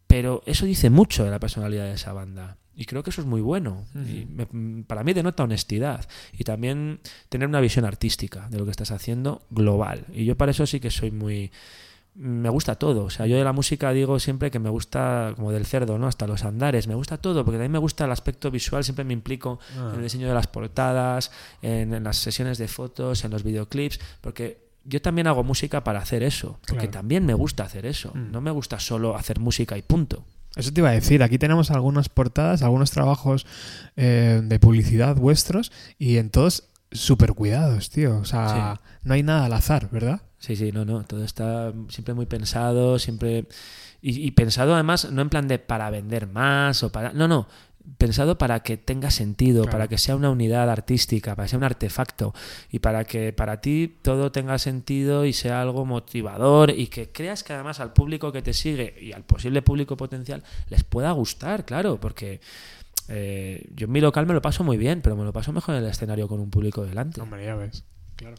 Pero 0.07 0.41
eso 0.45 0.65
dice 0.65 0.89
mucho 0.89 1.23
de 1.25 1.31
la 1.31 1.39
personalidad 1.39 1.85
de 1.85 1.93
esa 1.93 2.13
banda. 2.13 2.57
Y 2.75 2.85
creo 2.85 3.03
que 3.03 3.09
eso 3.09 3.21
es 3.21 3.27
muy 3.27 3.41
bueno. 3.41 3.85
Y 3.95 4.25
me- 4.25 4.83
para 4.83 5.03
mí 5.03 5.11
denota 5.13 5.43
honestidad. 5.43 6.07
Y 6.37 6.43
también 6.43 6.99
tener 7.27 7.47
una 7.47 7.59
visión 7.59 7.85
artística 7.85 8.47
de 8.49 8.59
lo 8.59 8.65
que 8.65 8.71
estás 8.71 8.91
haciendo 8.91 9.41
global. 9.49 10.05
Y 10.13 10.25
yo 10.25 10.37
para 10.37 10.51
eso 10.51 10.65
sí 10.65 10.79
que 10.79 10.91
soy 10.91 11.11
muy... 11.11 11.51
Me 12.15 12.49
gusta 12.49 12.75
todo. 12.75 13.03
O 13.05 13.09
sea, 13.09 13.25
yo 13.27 13.35
de 13.37 13.43
la 13.43 13.51
música 13.53 13.91
digo 13.91 14.19
siempre 14.19 14.49
que 14.49 14.57
me 14.59 14.69
gusta 14.69 15.33
como 15.35 15.51
del 15.51 15.65
cerdo, 15.65 15.97
¿no? 15.99 16.07
Hasta 16.07 16.25
los 16.25 16.43
andares. 16.45 16.87
Me 16.87 16.95
gusta 16.95 17.17
todo, 17.17 17.43
porque 17.43 17.57
también 17.57 17.71
me 17.73 17.77
gusta 17.79 18.05
el 18.05 18.11
aspecto 18.11 18.49
visual. 18.49 18.83
Siempre 18.83 19.03
me 19.05 19.13
implico 19.13 19.59
Ah. 19.77 19.89
en 19.91 19.97
el 19.97 20.03
diseño 20.03 20.27
de 20.27 20.33
las 20.33 20.47
portadas, 20.47 21.31
en, 21.61 21.93
en 21.93 22.03
las 22.03 22.17
sesiones 22.17 22.57
de 22.57 22.67
fotos, 22.67 23.23
en 23.25 23.31
los 23.31 23.43
videoclips, 23.43 23.99
porque 24.21 24.66
yo 24.87 25.01
también 25.01 25.27
hago 25.27 25.43
música 25.43 25.83
para 25.83 25.99
hacer 25.99 26.23
eso, 26.23 26.59
porque 26.67 26.87
Claro. 26.87 26.91
también 26.91 27.25
me 27.25 27.33
gusta 27.33 27.63
hacer 27.63 27.85
eso. 27.85 28.11
Mm. 28.15 28.31
No 28.31 28.41
me 28.41 28.51
gusta 28.51 28.79
solo 28.79 29.15
hacer 29.15 29.39
música 29.39 29.77
y 29.77 29.81
punto. 29.81 30.23
Eso 30.55 30.71
te 30.73 30.81
iba 30.81 30.89
a 30.89 30.93
decir, 30.93 31.21
aquí 31.21 31.37
tenemos 31.37 31.69
algunas 31.69 32.09
portadas, 32.09 32.63
algunos 32.63 32.89
trabajos 32.91 33.45
eh, 33.95 34.41
de 34.43 34.59
publicidad 34.59 35.15
vuestros 35.15 35.71
y 35.99 36.17
en 36.17 36.31
todos 36.31 36.69
súper 36.91 37.33
cuidados, 37.33 37.89
tío. 37.91 38.17
O 38.17 38.25
sea, 38.25 38.79
no 39.03 39.13
hay 39.13 39.21
nada 39.21 39.45
al 39.45 39.53
azar, 39.53 39.89
¿verdad? 39.91 40.21
Sí, 40.39 40.55
sí, 40.55 40.71
no, 40.71 40.85
no, 40.85 41.03
todo 41.03 41.23
está 41.23 41.73
siempre 41.89 42.13
muy 42.13 42.25
pensado, 42.25 42.97
siempre... 42.97 43.45
Y, 44.01 44.25
y 44.25 44.31
pensado 44.31 44.73
además 44.75 45.11
no 45.11 45.21
en 45.23 45.29
plan 45.29 45.47
de 45.47 45.57
para 45.59 45.89
vender 45.89 46.27
más 46.27 46.81
o 46.83 46.91
para... 46.91 47.11
No, 47.13 47.27
no, 47.27 47.47
pensado 47.97 48.37
para 48.37 48.61
que 48.61 48.77
tenga 48.77 49.09
sentido, 49.11 49.63
Claro. 49.63 49.71
para 49.77 49.87
que 49.87 49.97
sea 49.97 50.15
una 50.15 50.29
unidad 50.29 50.69
artística, 50.69 51.35
para 51.35 51.45
que 51.45 51.49
sea 51.51 51.57
un 51.59 51.63
artefacto 51.63 52.33
y 52.71 52.79
para 52.79 53.05
que 53.05 53.33
para 53.33 53.61
ti 53.61 53.95
todo 54.01 54.31
tenga 54.31 54.57
sentido 54.59 55.25
y 55.25 55.33
sea 55.33 55.61
algo 55.61 55.85
motivador 55.85 56.69
y 56.71 56.87
que 56.87 57.09
creas 57.11 57.43
que 57.43 57.53
además 57.53 57.79
al 57.79 57.93
público 57.93 58.31
que 58.31 58.41
te 58.41 58.53
sigue 58.53 58.95
y 59.01 59.13
al 59.13 59.23
posible 59.23 59.61
público 59.61 59.95
potencial 59.97 60.43
les 60.69 60.83
pueda 60.83 61.11
gustar, 61.11 61.65
claro, 61.65 61.99
porque... 61.99 62.41
eh, 63.09 63.65
yo 63.73 63.85
en 63.85 63.91
mi 63.91 64.01
local 64.01 64.25
me 64.25 64.33
lo 64.33 64.41
paso 64.41 64.63
muy 64.65 64.75
bien, 64.77 65.01
pero 65.01 65.15
me 65.15 65.23
lo 65.23 65.31
paso 65.31 65.53
mejor 65.53 65.75
en 65.75 65.83
el 65.83 65.89
escenario 65.89 66.27
con 66.27 66.39
un 66.41 66.49
público 66.49 66.85
delante. 66.85 67.21
Hombre, 67.21 67.45
ya 67.45 67.55
ves. 67.55 67.85
Claro. 68.17 68.35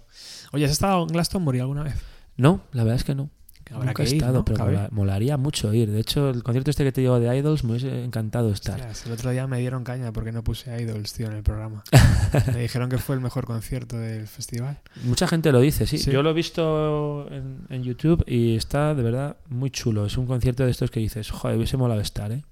Oye, 0.53 0.65
¿has 0.67 0.73
estado 0.73 1.03
en 1.03 1.09
Glastonbury 1.09 1.61
alguna 1.61 1.85
vez? 1.85 1.95
No, 2.37 2.61
la 2.73 2.83
verdad 2.85 2.97
es 2.97 3.05
que 3.05 3.15
no. 3.15 3.31
Habrá 3.71 3.87
Nunca 3.87 4.03
he 4.03 4.07
que 4.07 4.11
ir, 4.13 4.17
estado, 4.17 4.39
¿no? 4.39 4.45
pero 4.45 4.65
mola- 4.65 4.89
molaría 4.91 5.37
mucho 5.37 5.73
ir. 5.75 5.91
De 5.91 6.01
hecho, 6.01 6.31
el 6.31 6.43
concierto 6.43 6.71
este 6.71 6.85
que 6.85 6.93
te 6.93 7.01
digo 7.03 7.21
de 7.21 7.37
Idols 7.37 7.65
me 7.65 7.73
hubiese 7.73 8.05
encantado 8.05 8.51
estar. 8.51 8.81
El 9.07 9.13
otro 9.13 9.31
día 9.31 9.47
me 9.47 9.59
dieron 9.59 9.85
caña 9.85 10.13
porque 10.13 10.33
no 10.33 10.43
puse 10.43 10.81
Idols, 10.83 11.13
tío, 11.13 11.27
en 11.27 11.35
el 11.35 11.43
programa. 11.43 11.85
me 12.55 12.61
dijeron 12.61 12.89
que 12.89 12.99
fue 12.99 13.15
el 13.15 13.21
mejor 13.21 13.45
concierto 13.47 13.99
del 13.99 14.27
festival. 14.27 14.79
Mucha 15.05 15.29
gente 15.29 15.53
lo 15.53 15.61
dice, 15.61 15.87
sí. 15.87 15.99
Sí. 15.99 16.11
Yo 16.11 16.23
lo 16.23 16.31
he 16.31 16.35
visto 16.35 17.27
en, 17.31 17.61
en 17.69 17.83
YouTube 17.83 18.25
y 18.27 18.57
está 18.57 18.95
de 18.95 19.03
verdad 19.03 19.37
muy 19.49 19.71
chulo. 19.71 20.07
Es 20.07 20.17
un 20.17 20.27
concierto 20.27 20.65
de 20.65 20.71
estos 20.71 20.91
que 20.91 21.01
dices, 21.01 21.31
joder, 21.31 21.57
hubiese 21.57 21.77
molado 21.77 22.01
estar, 22.01 22.33
¿eh? 22.33 22.45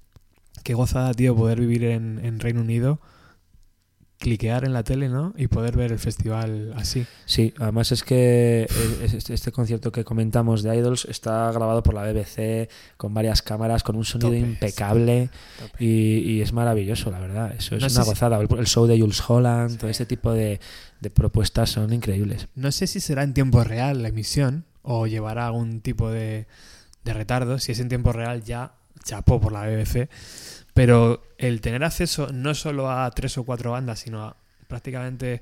Qué 0.63 0.73
gozada, 0.73 1.13
tío, 1.13 1.35
poder 1.35 1.59
vivir 1.59 1.83
en, 1.85 2.19
en 2.23 2.39
Reino 2.39 2.61
Unido, 2.61 2.99
cliquear 4.19 4.65
en 4.65 4.73
la 4.73 4.83
tele, 4.83 5.09
¿no? 5.09 5.33
Y 5.37 5.47
poder 5.47 5.77
ver 5.77 5.91
el 5.91 5.99
festival 5.99 6.73
así. 6.75 7.05
Sí, 7.25 7.53
además 7.59 7.91
es 7.91 8.03
que 8.03 8.67
es- 9.03 9.29
este 9.29 9.51
concierto 9.51 9.91
que 9.91 10.03
comentamos 10.03 10.63
de 10.63 10.75
Idols 10.75 11.05
está 11.05 11.51
grabado 11.51 11.83
por 11.83 11.93
la 11.93 12.01
BBC 12.03 12.67
con 12.97 13.13
varias 13.13 13.41
cámaras, 13.43 13.83
con 13.83 13.95
un 13.95 14.05
sonido 14.05 14.29
Tope, 14.31 14.39
impecable 14.39 15.29
y, 15.79 16.17
y 16.19 16.41
es 16.41 16.51
maravilloso, 16.51 17.11
la 17.11 17.19
verdad. 17.19 17.53
Eso 17.57 17.75
es 17.75 17.83
No 17.83 17.89
una 17.89 18.03
gozada. 18.05 18.39
El, 18.39 18.47
el 18.57 18.65
show 18.67 18.87
de 18.87 18.99
Jules 18.99 19.21
Holland, 19.29 19.71
Sí. 19.71 19.77
todo 19.77 19.89
este 19.89 20.05
tipo 20.07 20.33
de, 20.33 20.59
de 20.99 21.09
propuestas 21.11 21.69
son 21.69 21.93
increíbles. 21.93 22.47
No 22.55 22.71
sé 22.71 22.87
si 22.87 22.99
será 22.99 23.21
en 23.23 23.33
tiempo 23.35 23.63
real 23.63 24.01
la 24.01 24.09
emisión 24.09 24.65
o 24.81 25.05
llevará 25.05 25.45
algún 25.47 25.81
tipo 25.81 26.09
de, 26.09 26.47
de 27.03 27.13
retardo. 27.13 27.59
Si 27.59 27.71
es 27.71 27.79
en 27.79 27.89
tiempo 27.89 28.13
real 28.13 28.43
ya 28.43 28.73
chapó 29.03 29.39
por 29.39 29.51
la 29.53 29.61
BBC, 29.67 30.09
pero 30.77 31.21
el 31.37 31.59
tener 31.61 31.83
acceso 31.83 32.29
no 32.31 32.53
solo 32.55 32.89
a 32.89 33.09
tres 33.11 33.37
o 33.37 33.43
cuatro 33.43 33.71
bandas, 33.71 33.99
sino 33.99 34.23
a 34.23 34.35
prácticamente 34.67 35.41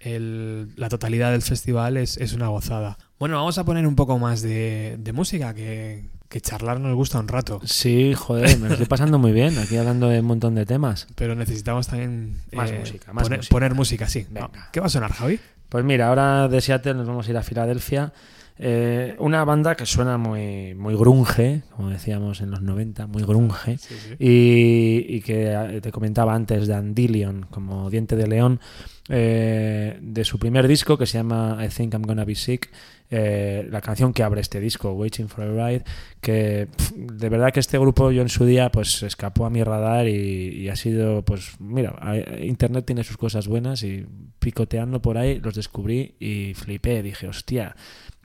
el- 0.00 0.68
la 0.76 0.88
totalidad 0.88 1.32
del 1.32 1.42
festival 1.42 1.96
es, 1.96 2.16
es 2.18 2.32
una 2.32 2.48
gozada. 2.48 2.98
Bueno, 3.18 3.36
vamos 3.36 3.56
a 3.58 3.64
poner 3.64 3.86
un 3.86 3.96
poco 3.96 4.18
más 4.18 4.42
de, 4.42 4.96
de 4.98 5.12
música, 5.12 5.54
que, 5.54 6.04
que 6.28 6.40
charlar 6.40 6.80
nos 6.80 6.94
gusta 6.94 7.18
un 7.18 7.28
rato, 7.28 7.60
Sí, 7.64 8.12
joder, 8.14 8.58
me 8.58 8.66
lo 8.68 8.72
estoy 8.74 8.86
pasando 8.86 9.18
muy 9.18 9.32
bien 9.32 9.56
aquí 9.58 9.76
hablando 9.76 10.08
de 10.08 10.20
un 10.20 10.26
montón 10.26 10.54
de 10.54 10.66
temas. 10.66 11.06
pero 11.14 11.34
necesitamos 11.34 11.86
también 11.86 12.42
eh, 12.52 12.56
Más 12.56 12.72
música, 12.72 13.12
más 13.12 13.22
poner, 13.24 13.38
música. 13.38 13.52
poner 13.54 13.74
música, 13.74 14.08
sí. 14.08 14.26
Venga. 14.30 14.68
¿Qué 14.72 14.80
va 14.80 14.86
a 14.86 14.90
sonar, 14.90 15.12
Javi? 15.12 15.40
Pues 15.68 15.84
mira, 15.84 16.08
ahora 16.08 16.46
de 16.48 16.60
Seattle 16.60 16.94
nos 16.94 17.06
vamos 17.06 17.26
a 17.26 17.30
ir 17.30 17.36
a 17.36 17.42
Filadelfia. 17.42 18.12
Eh, 18.58 19.14
una 19.18 19.44
banda 19.44 19.74
que 19.74 19.84
suena 19.84 20.16
muy, 20.16 20.74
muy 20.74 20.94
grunge, 20.94 21.62
como 21.70 21.90
decíamos 21.90 22.40
en 22.40 22.50
los 22.50 22.62
90, 22.62 23.06
muy 23.06 23.22
grunge. 23.22 23.78
Y, 24.18 25.04
y 25.08 25.20
que 25.20 25.52
eh, 25.52 25.80
te 25.80 25.92
comentaba 25.92 26.34
antes, 26.34 26.66
Dandelion, 26.66 27.46
como 27.50 27.90
diente 27.90 28.16
de 28.16 28.26
león, 28.26 28.60
eh, 29.08 29.98
de 30.00 30.24
su 30.24 30.38
primer 30.38 30.66
disco 30.66 30.96
que 30.98 31.06
se 31.06 31.18
llama 31.18 31.58
I 31.64 31.68
Think 31.68 31.94
I'm 31.94 32.02
Gonna 32.02 32.24
Be 32.24 32.34
Sick, 32.34 32.70
eh, 33.08 33.66
la 33.70 33.80
canción 33.80 34.12
que 34.12 34.22
abre 34.22 34.40
este 34.40 34.58
disco, 34.58 34.92
Waiting 34.92 35.28
for 35.28 35.44
a 35.44 35.68
Ride, 35.68 35.84
que 36.20 36.66
de 36.96 37.28
verdad 37.28 37.52
que 37.52 37.60
este 37.60 37.78
grupo 37.78 38.10
yo 38.10 38.22
en 38.22 38.28
su 38.28 38.44
día 38.46 38.70
pues 38.70 39.02
escapó 39.04 39.46
a 39.46 39.50
mi 39.50 39.62
radar 39.62 40.08
y, 40.08 40.62
y 40.62 40.68
ha 40.70 40.76
sido, 40.76 41.22
pues 41.22 41.52
mira, 41.60 41.94
Internet 42.40 42.84
tiene 42.84 43.04
sus 43.04 43.16
cosas 43.16 43.46
buenas 43.46 43.84
y 43.84 44.06
picoteando 44.40 45.00
por 45.00 45.18
ahí 45.18 45.38
los 45.38 45.54
descubrí 45.54 46.16
y 46.18 46.54
flipé, 46.54 47.02
dije, 47.02 47.28
hostia, 47.28 47.76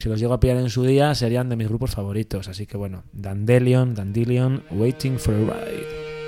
si 0.01 0.09
los 0.09 0.19
llego 0.19 0.33
a 0.33 0.39
pillar 0.39 0.57
en 0.57 0.71
su 0.71 0.83
día 0.83 1.13
serían 1.13 1.47
de 1.47 1.55
mis 1.55 1.67
grupos 1.67 1.91
favoritos, 1.91 2.47
así 2.47 2.65
que 2.65 2.75
bueno, 2.75 3.03
Dandelion, 3.13 3.93
Dandelion, 3.93 4.63
Waiting 4.71 5.19
for 5.19 5.35
a 5.35 5.37
Ride. 5.37 6.20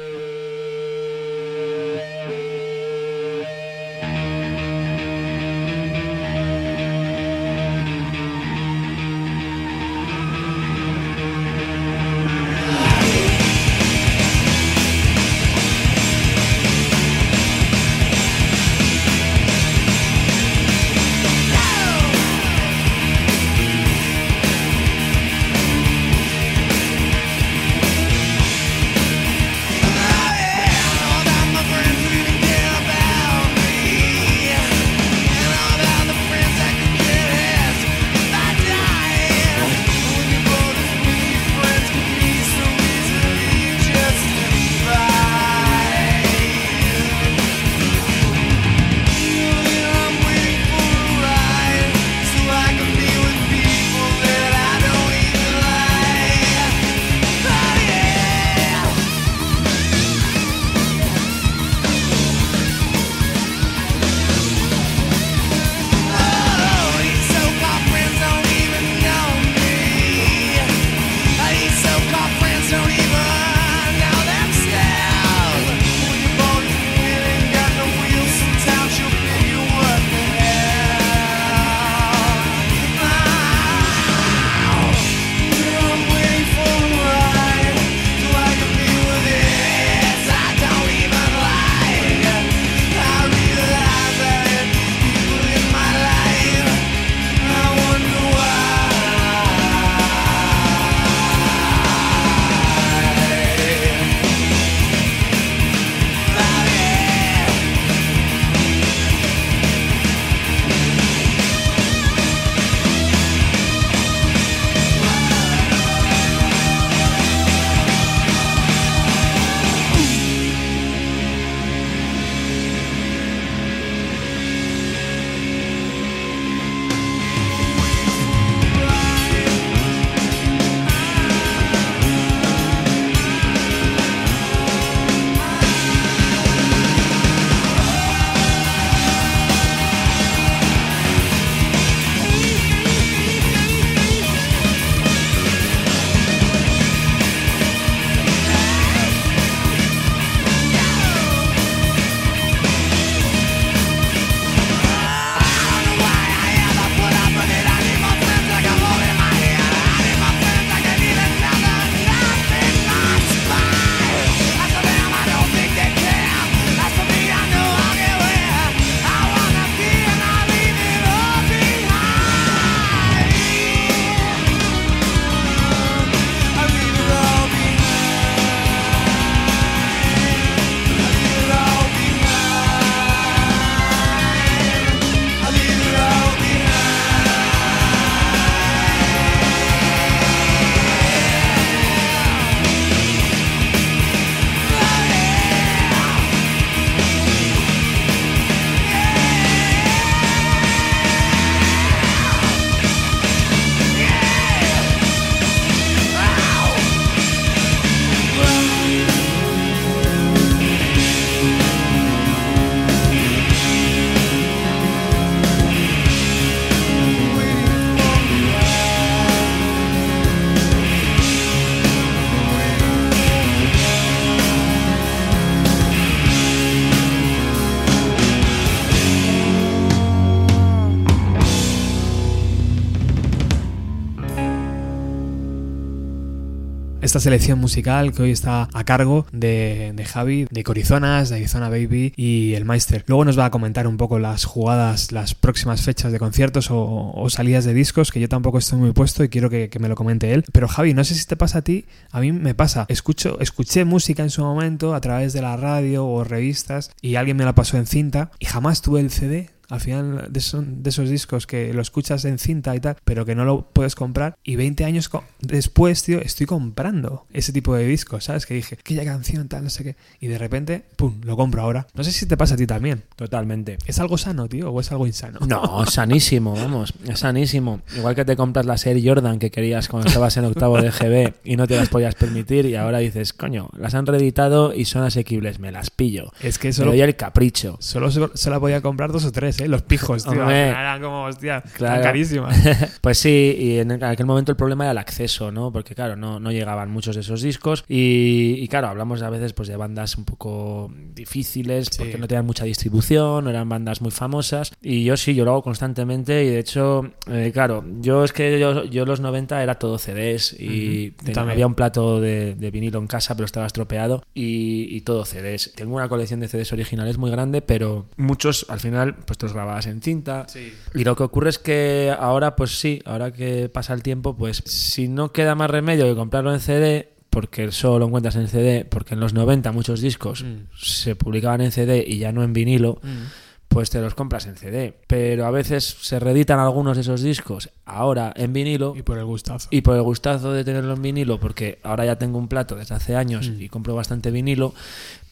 Esta 237.14 237.26
selección 237.26 237.60
musical 237.60 238.12
que 238.12 238.24
hoy 238.24 238.32
está 238.32 238.68
a 238.74 238.84
cargo 238.86 239.28
de, 239.32 239.92
de 239.94 240.04
Javi, 240.04 240.48
de 240.50 240.64
Corizonas, 240.64 241.30
de 241.30 241.36
Arizona 241.36 241.70
Baby 241.70 242.12
y 242.18 242.56
el 242.56 242.66
Meister. 242.66 243.04
Luego 243.06 243.24
nos 243.24 243.38
va 243.38 243.46
a 243.46 243.52
comentar 243.52 243.86
un 243.86 243.98
poco 243.98 244.18
las 244.18 244.46
jugadas, 244.46 245.12
las 245.12 245.36
próximas 245.36 245.84
fechas 245.84 246.12
de 246.12 246.18
conciertos 246.18 246.70
o, 246.72 247.28
salidas 247.30 247.66
de 247.66 247.76
discos, 247.76 248.12
que 248.12 248.20
yo 248.20 248.28
tampoco 248.28 248.58
estoy 248.58 248.80
muy 248.80 248.94
puesto 248.94 249.24
y 249.24 249.30
quiero 249.30 249.52
que, 249.52 249.70
que, 249.70 249.78
me 249.78 249.90
lo 249.90 249.96
comente 249.96 250.34
él. 250.34 250.44
Pero 250.52 250.68
Javi, 250.68 250.96
no 250.96 251.04
sé 251.04 251.14
si 251.14 251.24
te 251.28 251.36
pasa 251.36 251.60
a 251.60 251.62
ti, 251.62 251.86
a 252.10 252.20
mí 252.20 252.32
me 252.32 252.56
pasa. 252.56 252.88
Escucho, 252.90 253.40
escuché 253.40 253.86
música 253.86 254.24
en 254.24 254.32
su 254.32 254.42
momento 254.42 254.96
a 254.96 255.02
través 255.02 255.34
de 255.34 255.44
la 255.44 255.56
radio 255.56 256.08
o 256.08 256.24
revistas 256.24 256.90
y 257.00 257.14
alguien 257.14 257.38
me 257.38 257.46
la 257.46 257.54
pasó 257.54 257.78
en 257.78 257.86
cinta 257.86 258.32
y 258.40 258.48
jamás 258.48 258.82
tuve 258.82 259.02
el 259.02 259.12
CD 259.12 259.53
al 259.74 259.80
final 259.80 260.28
de, 260.30 260.40
son 260.40 260.84
de 260.84 260.92
esos 260.92 261.10
discos 261.10 261.48
que 261.48 261.74
lo 261.74 261.82
escuchas 261.82 262.26
en 262.26 262.38
cinta 262.38 262.76
y 262.76 262.80
tal, 262.80 262.98
pero 263.04 263.26
que 263.26 263.34
no 263.34 263.44
lo 263.44 263.68
puedes 263.74 263.96
comprar. 263.96 264.38
Y 264.44 264.56
20 264.56 264.86
años 264.86 265.10
después, 265.42 266.04
tío, 266.04 266.22
estoy 266.22 266.46
comprando 266.46 267.26
ese 267.34 267.52
tipo 267.52 267.76
de 267.76 267.86
discos, 267.88 268.26
¿sabes? 268.26 268.46
Que 268.46 268.54
dije, 268.54 268.78
aquella 268.80 269.04
canción, 269.04 269.48
tal, 269.48 269.64
no 269.64 269.72
sé 269.72 269.84
qué. 269.84 269.96
Y 270.20 270.28
de 270.28 270.38
repente, 270.38 270.86
pum, 270.96 271.22
lo 271.24 271.36
compro 271.36 271.64
ahora. 271.64 271.88
No 271.96 272.04
sé 272.04 272.12
si 272.12 272.28
te 272.28 272.38
pasa 272.38 272.54
a 272.54 272.58
ti 272.58 272.68
también. 272.68 273.04
Totalmente. 273.16 273.80
¿Es 273.88 274.00
algo 274.00 274.20
sano, 274.20 274.48
tío, 274.48 274.70
o 274.70 274.80
es 274.80 274.92
algo 274.92 275.08
insano? 275.08 275.40
No, 275.48 275.86
sanísimo, 275.88 276.54
vamos, 276.54 276.94
es 277.08 277.20
sanísimo. 277.20 277.82
Igual 277.98 278.14
que 278.14 278.26
te 278.26 278.36
compras 278.36 278.68
la 278.68 278.78
serie 278.78 279.04
Jordan 279.08 279.40
que 279.40 279.50
querías 279.50 279.88
cuando 279.88 280.08
estabas 280.08 280.38
en 280.38 280.46
octavo 280.46 280.80
de 280.80 280.92
GB 280.92 281.34
y 281.44 281.56
no 281.56 281.68
te 281.68 281.78
las 281.78 281.90
podías 281.90 282.14
permitir 282.14 282.68
y 282.68 282.76
ahora 282.76 283.00
dices, 283.00 283.34
coño, 283.34 283.70
las 283.76 283.96
han 283.96 284.06
reeditado 284.06 284.72
y 284.72 284.86
son 284.86 285.02
asequibles, 285.02 285.60
me 285.60 285.72
las 285.72 285.90
pillo. 285.90 286.32
Es 286.42 286.60
que 286.60 286.72
solo... 286.72 286.92
Me 286.92 286.98
doy 286.98 287.02
el 287.02 287.16
capricho. 287.16 287.78
Solo 287.80 288.12
se, 288.12 288.22
se 288.36 288.52
la 288.52 288.60
podía 288.60 288.82
comprar 288.82 289.12
dos 289.12 289.26
o 289.26 289.32
tres, 289.32 289.60
¿eh? 289.60 289.63
Los 289.68 289.82
pijos, 289.84 290.24
tío. 290.24 290.50
Eran 290.50 291.02
como, 291.02 291.26
hostia, 291.26 291.64
carísimas. 291.78 292.58
pues 293.02 293.18
sí, 293.18 293.56
y 293.58 293.80
en 293.80 294.04
aquel 294.04 294.26
momento 294.26 294.52
el 294.52 294.56
problema 294.56 294.86
era 294.86 294.92
el 294.92 294.98
acceso, 294.98 295.52
¿no? 295.52 295.72
Porque, 295.72 295.96
claro, 295.96 296.16
no, 296.16 296.40
no 296.40 296.52
llegaban 296.52 296.90
muchos 296.92 297.16
de 297.16 297.22
esos 297.22 297.42
discos. 297.42 297.84
Y, 297.88 298.68
claro, 298.68 298.88
hablamos 298.88 299.22
a 299.22 299.30
veces 299.30 299.54
pues, 299.54 299.68
de 299.68 299.76
bandas 299.76 300.18
un 300.18 300.26
poco 300.26 300.92
difíciles, 301.14 301.90
porque 301.98 302.18
no 302.18 302.28
tenían 302.28 302.46
mucha 302.46 302.66
distribución, 302.66 303.44
no 303.44 303.50
eran 303.50 303.70
bandas 303.70 304.02
muy 304.02 304.12
famosas. 304.12 304.74
Y 304.82 305.04
yo 305.04 305.18
sí, 305.18 305.36
yo 305.36 305.46
lo 305.46 305.52
hago 305.52 305.64
constantemente. 305.64 306.44
Y 306.44 306.50
de 306.50 306.60
hecho, 306.60 307.12
eh, 307.30 307.52
claro, 307.54 307.84
yo 308.00 308.24
es 308.24 308.34
que 308.34 308.60
yo, 308.60 308.84
yo 308.86 309.06
los 309.06 309.20
90 309.20 309.62
era 309.64 309.76
todo 309.76 309.98
CDs 309.98 310.54
y 310.54 311.14
había 311.36 311.68
un 311.68 311.76
plato 311.76 312.20
de, 312.20 312.56
vinilo 312.74 313.00
en 313.00 313.08
casa, 313.08 313.36
pero 313.36 313.46
estaba 313.46 313.66
estropeado. 313.68 314.24
Y, 314.34 314.88
y 314.96 315.02
todo 315.02 315.26
CDs. 315.26 315.74
Tengo 315.76 315.96
una 315.96 316.10
colección 316.10 316.40
de 316.40 316.48
CDs 316.48 316.74
originales 316.74 317.18
muy 317.18 317.32
grande, 317.32 317.62
pero 317.62 318.06
muchos 318.18 318.66
al 318.70 318.80
final 318.80 319.16
pues 319.26 319.42
los 319.42 319.53
grababas 319.54 319.88
en 319.88 320.02
cinta. 320.02 320.46
Y 320.94 321.04
lo 321.04 321.16
que 321.16 321.24
ocurre 321.24 321.50
es 321.50 321.60
que 321.60 322.14
ahora, 322.18 322.56
pues 322.56 322.80
sí, 322.80 323.02
ahora 323.06 323.32
que 323.32 323.70
pasa 323.70 323.94
el 323.94 324.04
tiempo, 324.04 324.36
pues 324.36 324.64
si 324.66 325.08
no 325.08 325.32
queda 325.32 325.56
más 325.56 325.70
remedio 325.70 326.06
que 326.06 326.16
comprarlo 326.16 326.54
en 326.54 326.60
CD, 326.60 327.10
porque 327.30 327.72
solo 327.72 328.00
lo 328.00 328.06
encuentras 328.08 328.36
en 328.36 328.48
CD, 328.48 328.86
porque 328.86 329.16
en 329.16 329.20
los 329.20 329.34
90 329.34 329.72
muchos 329.72 330.02
discos 330.02 330.44
mm. 330.44 330.76
se 330.76 331.16
publicaban 331.16 331.62
en 331.62 331.72
CD 331.72 332.04
y 332.08 332.20
ya 332.20 332.32
no 332.32 332.44
en 332.44 332.54
vinilo. 332.54 333.00
Mm 333.02 333.44
pues 333.74 333.90
te 333.90 334.00
los 334.00 334.14
compras 334.14 334.46
en 334.46 334.56
CD. 334.56 334.94
Pero 335.08 335.46
a 335.46 335.52
veces 335.52 335.84
se 335.84 336.20
reeditan 336.20 336.60
algunos 336.60 336.96
de 336.96 337.02
esos 337.02 337.22
discos 337.22 337.70
ahora 337.86 338.32
en 338.36 338.54
vinilo. 338.54 338.94
Y 338.96 339.02
por 339.02 339.18
el 339.18 339.26
gustazo. 339.26 339.68
Y 339.72 339.82
por 339.82 339.96
el 339.96 340.04
gustazo 340.04 340.54
de 340.54 340.64
tenerlo 340.64 340.94
en 340.94 341.02
vinilo, 341.02 341.40
porque 341.40 341.80
ahora 341.84 342.06
ya 342.06 342.18
tengo 342.18 342.38
un 342.38 342.48
plato 342.48 342.76
desde 342.76 342.96
hace 342.96 343.16
años 343.16 343.50
mm. 343.50 343.62
y 343.62 343.70
compro 343.70 343.96
bastante 343.96 344.30
vinilo, 344.32 344.74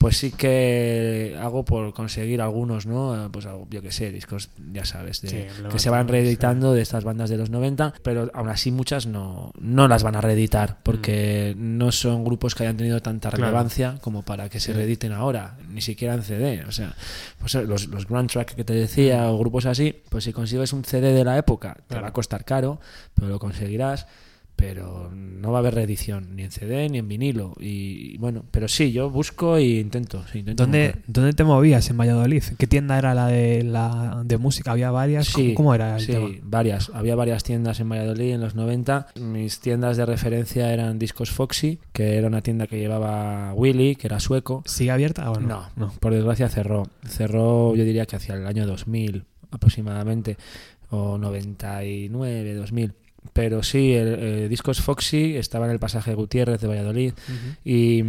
pues 0.01 0.17
sí 0.17 0.31
que 0.31 1.37
hago 1.39 1.63
por 1.63 1.93
conseguir 1.93 2.41
algunos, 2.41 2.87
¿no? 2.87 3.29
Pues 3.31 3.47
yo 3.69 3.83
que 3.83 3.91
sé, 3.91 4.11
discos, 4.11 4.49
ya 4.73 4.83
sabes, 4.83 5.21
de, 5.21 5.47
que 5.71 5.77
se 5.77 5.91
van 5.91 6.07
reeditando 6.07 6.73
de 6.73 6.81
estas 6.81 7.03
bandas 7.03 7.29
de 7.29 7.37
los 7.37 7.51
90, 7.51 7.93
pero 8.01 8.31
aún 8.33 8.49
así 8.49 8.71
muchas 8.71 9.05
no, 9.05 9.51
no 9.59 9.87
las 9.87 10.01
van 10.01 10.15
a 10.15 10.21
reeditar, 10.21 10.79
porque 10.81 11.53
mm. 11.55 11.77
no 11.77 11.91
son 11.91 12.25
grupos 12.25 12.55
que 12.55 12.63
hayan 12.63 12.77
tenido 12.77 12.99
tanta 13.03 13.29
relevancia 13.29 13.99
como 14.01 14.23
para 14.23 14.49
que 14.49 14.59
se 14.59 14.73
reediten 14.73 15.11
ahora, 15.11 15.59
ni 15.69 15.81
siquiera 15.81 16.15
en 16.15 16.23
CD. 16.23 16.63
O 16.67 16.71
sea, 16.71 16.95
pues 17.37 17.53
los, 17.53 17.87
los 17.89 18.07
track 18.07 18.55
que 18.55 18.63
te 18.63 18.73
decía 18.73 19.29
o 19.29 19.37
grupos 19.37 19.67
así, 19.67 20.01
pues 20.09 20.23
si 20.23 20.33
consigues 20.33 20.73
un 20.73 20.83
CD 20.83 21.13
de 21.13 21.23
la 21.23 21.37
época, 21.37 21.77
te 21.87 21.99
va 21.99 22.07
a 22.07 22.13
costar 22.13 22.43
caro, 22.43 22.79
pero 23.13 23.27
lo 23.27 23.37
conseguirás 23.37 24.07
pero 24.61 25.09
no 25.11 25.51
va 25.51 25.57
a 25.57 25.61
haber 25.61 25.73
reedición 25.73 26.35
ni 26.35 26.43
en 26.43 26.51
CD 26.51 26.87
ni 26.87 26.99
en 26.99 27.07
vinilo. 27.07 27.55
Y, 27.59 28.15
bueno 28.19 28.45
pero 28.51 28.67
sí 28.67 28.91
yo 28.91 29.09
busco 29.09 29.57
e 29.57 29.79
intento, 29.79 30.23
¿Dónde, 30.55 30.97
¿Dónde, 31.07 31.33
te 31.33 31.43
movías 31.43 31.89
en 31.89 31.97
Valladolid? 31.97 32.43
¿qué 32.59 32.67
tienda 32.67 32.99
era 32.99 33.15
la 33.15 33.27
de 33.27 33.63
la 33.63 34.21
de 34.23 34.37
música? 34.37 34.71
¿había 34.71 34.91
varias? 34.91 35.27
Sí, 35.27 35.55
¿Cómo, 35.55 35.73
era 35.73 35.97
el 35.97 36.01
sí, 36.01 36.41
varias. 36.43 36.91
Había 36.93 37.15
varias 37.15 37.43
tiendas 37.43 37.79
en 37.79 37.89
Valladolid 37.89 38.33
en 38.33 38.41
los 38.41 38.53
90 38.53 39.07
mis 39.19 39.59
tiendas 39.59 39.97
de 39.97 40.05
referencia 40.05 40.71
eran 40.71 40.99
Discos 40.99 41.31
Foxy 41.31 41.79
que 41.91 42.17
era 42.17 42.27
una 42.27 42.41
tienda 42.41 42.67
que 42.67 42.77
llevaba 42.77 43.53
Willy 43.55 43.95
que 43.95 44.05
era 44.05 44.19
sueco. 44.19 44.61
¿sigue 44.67 44.91
abierta 44.91 45.31
o 45.31 45.39
no? 45.39 45.47
no, 45.47 45.69
no 45.75 45.93
por 45.99 46.13
desgracia 46.13 46.49
cerró. 46.49 46.87
Cerró 47.07 47.75
yo 47.75 47.83
diría 47.83 48.05
que 48.05 48.15
hacia 48.15 48.35
el 48.35 48.45
año 48.45 48.67
2000 48.67 49.25
aproximadamente 49.49 50.37
o 50.91 51.17
99, 51.17 52.53
2000 52.53 52.93
pero 53.33 53.63
sí, 53.63 53.93
el, 53.93 54.49
Discos 54.49 54.81
Foxy 54.81 55.37
estaba 55.37 55.65
en 55.65 55.71
el 55.71 55.79
pasaje 55.79 56.13
Gutiérrez 56.15 56.59
de 56.59 56.67
Valladolid 56.67 57.13
y, 57.63 58.03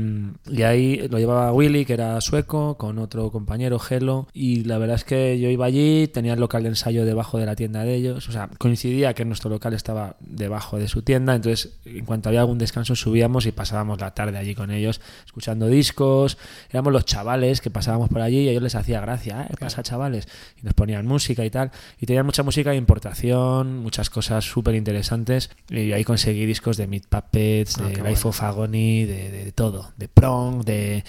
ahí 0.65 1.07
lo 1.09 1.19
llevaba 1.19 1.53
Willy, 1.53 1.85
que 1.85 1.93
era 1.93 2.21
sueco, 2.21 2.77
con 2.77 2.99
otro 2.99 3.31
compañero, 3.31 3.79
Gelo, 3.79 4.27
y 4.33 4.65
la 4.65 4.79
verdad 4.79 4.97
es 4.97 5.05
que 5.05 5.39
yo 5.39 5.49
iba 5.49 5.67
allí, 5.67 6.09
tenía 6.09 6.33
el 6.35 6.41
local 6.41 6.63
de 6.63 6.71
ensayo 6.71 7.05
debajo 7.05 7.39
de 7.39 7.47
la 7.47 7.55
tienda 7.55 7.85
de 7.85 7.95
ellos, 7.95 8.29
o 8.29 8.33
sea, 8.33 8.49
coincidía 8.59 9.15
que 9.15 9.25
nuestro 9.25 9.51
local 9.51 9.75
estaba 9.75 10.17
debajo 10.21 10.79
de 10.79 10.89
su 10.89 11.03
tienda, 11.03 11.35
entonces 11.35 11.79
en 11.85 12.05
cuanto 12.05 12.29
había 12.29 12.41
algún 12.41 12.59
descanso 12.59 12.97
subíamos 12.97 13.47
y 13.47 13.53
pasábamos 13.53 14.01
la 14.01 14.15
tarde 14.15 14.39
allí 14.39 14.55
con 14.55 14.71
ellos, 14.71 15.01
escuchando 15.27 15.69
discos, 15.69 16.39
éramos 16.71 16.93
los 16.93 17.05
chavales 17.05 17.61
que 17.61 17.71
pasábamos 17.71 18.09
por 18.09 18.23
allí 18.23 18.41
y 18.41 18.49
a 18.49 18.51
ellos 18.53 18.63
les 18.63 18.75
hacía 18.75 19.01
gracia, 19.01 19.47
¿eh? 19.49 19.55
pasa 19.61 19.83
chavales, 19.83 20.27
y 20.61 20.65
nos 20.65 20.75
ponían 20.75 21.07
música 21.07 21.45
y 21.45 21.51
tal, 21.51 21.71
y 22.01 22.07
tenían 22.07 22.27
mucha 22.27 22.43
música 22.43 22.71
de 22.71 22.77
importación, 22.77 23.79
muchas 23.79 24.11
cosas 24.11 24.45
súper 24.45 24.75
interesantes 24.75 25.02
antes 25.11 25.51
y 25.69 25.93
ahí 25.93 26.05
conseguí 26.05 26.47
discos 26.47 26.77
de 26.77 26.87
Meat 26.87 27.07
Puppets, 27.09 27.79
ah, 27.79 27.89
de 27.89 28.03
Life 28.03 28.29
of 28.29 28.43
Agony, 28.43 29.05
de, 29.05 29.53
todo, 29.55 29.93
de 29.97 30.07
Prong, 30.07 30.63
de, 30.65 31.03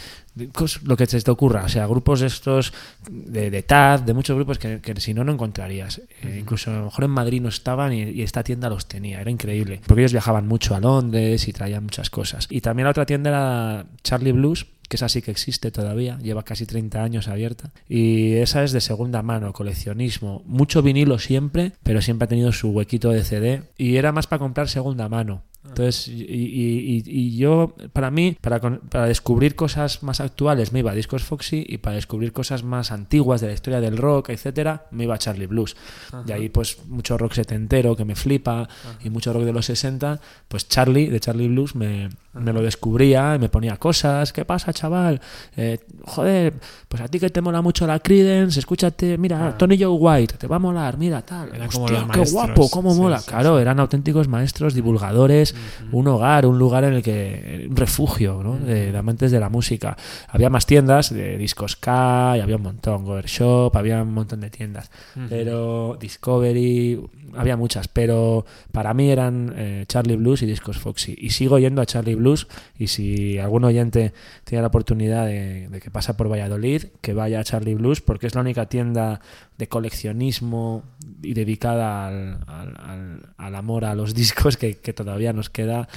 lo 0.83 0.97
que 0.97 1.05
se 1.05 1.21
te 1.21 1.29
ocurra, 1.29 1.65
o 1.65 1.69
sea, 1.69 1.85
grupos 1.85 2.21
estos 2.21 2.73
de, 3.09 3.51
de 3.51 3.61
TAD, 3.61 4.01
de 4.01 4.13
muchos 4.13 4.35
grupos 4.35 4.57
que, 4.57 4.81
si 4.97 5.13
no, 5.13 5.23
no 5.23 5.33
encontrarías. 5.33 6.01
Eh, 6.21 6.37
incluso 6.39 6.71
a 6.71 6.77
lo 6.77 6.85
mejor 6.85 7.03
en 7.03 7.11
Madrid 7.11 7.41
no 7.41 7.49
estaban 7.49 7.93
y, 7.93 8.21
esta 8.21 8.43
tienda 8.43 8.69
los 8.69 8.87
tenía, 8.87 9.21
era 9.21 9.29
increíble, 9.29 9.81
porque 9.85 10.01
ellos 10.01 10.13
viajaban 10.13 10.47
mucho 10.47 10.73
a 10.73 10.79
Londres 10.79 11.47
y 11.47 11.53
traían 11.53 11.83
muchas 11.83 12.09
cosas. 12.09 12.47
Y 12.49 12.61
también 12.61 12.85
la 12.85 12.91
otra 12.91 13.05
tienda 13.05 13.29
era 13.29 13.85
Charlie 14.01 14.31
Blues, 14.31 14.65
que 14.93 14.97
esa 14.97 15.09
sí 15.09 15.23
que 15.23 15.31
existe 15.31 15.71
todavía, 15.71 16.19
lleva 16.19 16.43
casi 16.43 16.67
30 16.67 17.03
años 17.03 17.27
abierta. 17.27 17.71
Y 17.89 18.33
esa 18.33 18.63
es 18.63 18.73
de 18.73 18.79
segunda 18.79 19.23
mano, 19.23 19.51
coleccionismo. 19.51 20.43
Mucho 20.45 20.83
vinilo 20.83 21.17
siempre, 21.17 21.71
pero 21.81 21.99
siempre 21.99 22.25
ha 22.25 22.29
tenido 22.29 22.51
su 22.51 22.69
huequito 22.69 23.09
de 23.09 23.23
CD. 23.23 23.63
Y 23.75 23.95
era 23.95 24.11
más 24.11 24.27
para 24.27 24.37
comprar 24.37 24.69
segunda 24.69 25.09
mano. 25.09 25.41
Entonces, 25.65 26.09
y, 26.09 27.37
yo, 27.37 27.73
para 27.93 28.11
mí, 28.11 28.37
para, 28.41 28.59
para, 28.59 29.05
descubrir 29.05 29.55
cosas 29.55 30.03
más 30.03 30.19
actuales, 30.19 30.73
me 30.73 30.79
iba 30.79 30.91
a 30.91 30.95
Discos 30.95 31.23
Foxy 31.23 31.65
y 31.67 31.77
para 31.77 31.95
descubrir 31.95 32.33
cosas 32.33 32.63
más 32.63 32.91
antiguas 32.91 33.39
de 33.39 33.47
la 33.47 33.53
historia 33.53 33.79
del 33.79 33.97
rock, 33.97 34.29
etcétera, 34.29 34.87
me 34.91 35.05
iba 35.05 35.15
a 35.15 35.17
Charlie 35.17 35.47
Blues. 35.47 35.75
Y 36.27 36.31
ahí, 36.33 36.49
pues, 36.49 36.85
mucho 36.87 37.17
rock 37.17 37.33
setentero 37.33 37.95
que 37.95 38.03
me 38.03 38.15
flipa 38.15 38.67
y 39.03 39.09
mucho 39.09 39.31
rock 39.31 39.43
de 39.43 39.53
los 39.53 39.65
60, 39.65 40.19
pues 40.47 40.67
Charlie, 40.67 41.07
de 41.07 41.19
Charlie 41.19 41.47
Blues, 41.47 41.75
me, 41.75 42.09
me 42.33 42.51
lo 42.51 42.61
descubría 42.61 43.35
y 43.35 43.39
me 43.39 43.49
ponía 43.49 43.77
cosas. 43.77 44.33
¿Qué 44.33 44.43
pasa, 44.43 44.73
chaval? 44.73 45.21
Eh, 45.55 45.79
joder, 46.05 46.53
pues 46.87 47.01
a 47.01 47.07
ti 47.07 47.19
que 47.19 47.29
te 47.29 47.41
mola 47.41 47.61
mucho 47.61 47.87
la 47.87 47.99
Creedence, 47.99 48.59
escúchate, 48.59 49.17
mira, 49.17 49.57
Tony 49.57 49.77
Joe 49.81 49.95
White, 49.97 50.35
te 50.37 50.47
va 50.47 50.57
a 50.57 50.59
molar, 50.59 50.97
mira, 50.97 51.21
tal. 51.21 51.49
Hostia, 51.67 52.07
qué 52.11 52.29
guapo, 52.31 52.69
cómo 52.69 52.93
mola. 52.95 53.21
claro, 53.25 53.59
eran 53.59 53.79
auténticos 53.79 54.27
maestros, 54.27 54.73
divulgadores 54.73 55.52
un 55.91 56.07
hogar, 56.07 56.45
un 56.45 56.57
lugar 56.57 56.83
en 56.83 56.93
el 56.93 57.03
que, 57.03 57.67
un 57.69 57.75
refugio 57.75 58.41
¿no? 58.43 58.57
de, 58.57 58.95
amantes 58.97 59.31
de 59.31 59.39
la 59.39 59.49
música. 59.49 59.95
Había 60.29 60.49
más 60.49 60.65
tiendas 60.65 61.13
de 61.13 61.37
discos 61.37 61.75
K, 61.75 62.33
había 62.33 62.55
un 62.55 62.63
montón, 62.63 63.05
Gover 63.05 63.25
Shop, 63.25 63.75
había 63.75 64.01
un 64.01 64.13
montón 64.13 64.41
de 64.41 64.49
tiendas, 64.49 64.91
pero 65.29 65.97
Discovery, 65.99 66.99
había 67.35 67.57
muchas, 67.57 67.87
pero 67.87 68.45
para 68.71 68.93
mí 68.93 69.09
eran 69.09 69.53
eh, 69.55 69.85
Charlie 69.87 70.15
Blues 70.15 70.41
y 70.41 70.45
Discos 70.45 70.77
Foxy. 70.77 71.15
Y 71.17 71.31
sigo 71.31 71.59
yendo 71.59 71.81
a 71.81 71.85
Charlie 71.85 72.15
Blues 72.15 72.47
y 72.77 72.87
si 72.87 73.37
algún 73.39 73.63
oyente 73.63 74.13
tiene 74.43 74.61
la 74.61 74.67
oportunidad 74.67 75.25
de, 75.25 75.69
que 75.81 75.91
pasa 75.91 76.17
por 76.17 76.31
Valladolid, 76.31 76.85
que 77.01 77.13
vaya 77.13 77.39
a 77.39 77.43
Charlie 77.43 77.75
Blues 77.75 78.01
porque 78.01 78.27
es 78.27 78.35
la 78.35 78.41
única 78.41 78.67
tienda 78.67 79.21
de 79.57 79.67
coleccionismo 79.67 80.83
y 81.21 81.33
dedicada 81.33 82.07
al, 82.07 83.55
amor 83.55 83.85
a 83.85 83.95
los 83.95 84.13
discos 84.15 84.57
que, 84.57 84.73
todavía 84.73 85.33
nos 85.33 85.49
queda. 85.49 85.87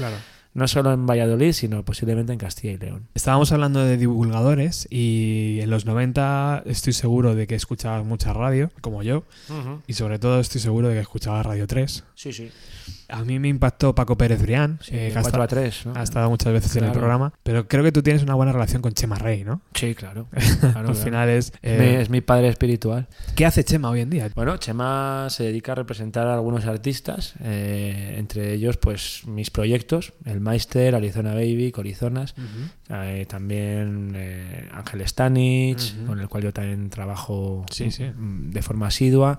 no 0.55 0.69
solo 0.69 0.93
en 0.93 1.07
Valladolid, 1.07 1.53
sino 1.53 1.85
posiblemente 1.85 2.33
en 2.33 2.39
Castilla 2.39 2.74
y 2.74 2.78
León. 2.78 3.09
Estábamos 3.15 3.53
hablando 3.53 3.85
de 3.85 3.97
divulgadores 3.97 4.87
y 4.91 5.59
en 5.61 5.70
los 5.70 5.85
90 5.85 6.62
estoy 6.66 6.93
seguro 6.93 7.35
de 7.35 7.47
que 7.47 7.55
escuchabas 7.55 8.05
mucha 8.05 8.33
radio, 8.33 8.70
como 8.81 9.03
yo, 9.03 9.24
y 9.87 9.93
sobre 9.93 10.19
todo 10.19 10.41
estoy 10.41 10.61
seguro 10.61 10.89
de 10.89 10.95
que 10.95 11.01
escuchabas 11.01 11.45
Radio 11.45 11.66
3. 11.66 12.05
Sí, 12.15 12.33
sí. 12.33 12.51
A 13.08 13.24
mí 13.24 13.38
me 13.38 13.48
impactó 13.48 13.94
Paco 13.94 14.16
Pérez 14.18 14.42
Brián, 14.42 14.78
Sí, 14.82 14.94
eh, 14.96 15.04
de 15.04 15.12
que 15.12 15.18
ha, 15.18 15.22
4 15.22 15.42
a 15.42 15.44
estado, 15.44 15.60
3, 15.62 15.86
¿no? 15.86 15.94
ha 15.94 16.02
estado 16.02 16.30
muchas 16.30 16.52
veces 16.52 16.74
en 16.76 16.84
el 16.84 16.92
programa, 16.92 17.32
pero 17.42 17.68
creo 17.68 17.82
que 17.84 17.92
tú 17.92 18.02
tienes 18.02 18.22
una 18.22 18.34
buena 18.34 18.52
relación 18.52 18.82
con 18.82 18.92
Chema 18.92 19.16
Rey, 19.16 19.44
¿no? 19.44 19.60
Sí, 19.74 19.94
claro. 19.94 20.26
claro, 20.60 20.88
Al 20.88 20.94
final 20.96 21.28
es... 21.28 21.52
Es 21.62 21.78
mi- 21.78 21.84
eh, 21.86 22.00
es 22.00 22.10
mi 22.10 22.20
padre 22.20 22.48
espiritual. 22.48 23.06
¿Qué 23.34 23.46
hace 23.46 23.64
Chema 23.64 23.90
hoy 23.90 24.00
en 24.00 24.10
día? 24.10 24.28
Bueno, 24.34 24.56
Chema 24.56 25.28
se 25.30 25.44
dedica 25.44 25.72
a 25.72 25.74
representar 25.76 26.26
a 26.26 26.34
algunos 26.34 26.66
artistas, 26.66 27.34
eh, 27.42 28.14
entre 28.18 28.52
ellos, 28.52 28.76
pues 28.76 29.22
mis 29.26 29.50
proyectos, 29.50 30.12
el 30.24 30.40
Meister, 30.40 30.94
Arizona 30.94 31.32
Baby, 31.34 31.72
Corizonas, 31.72 32.34
eh, 32.90 33.26
también 33.28 34.12
eh, 34.16 34.68
Ángel 34.72 35.06
Stanich, 35.06 35.94
con 36.06 36.18
el 36.20 36.28
cual 36.28 36.42
yo 36.44 36.52
también 36.52 36.90
trabajo 36.90 37.64
Sí, 37.70 37.90
sí. 37.90 38.04
de 38.16 38.62
forma 38.62 38.88
asidua. 38.88 39.38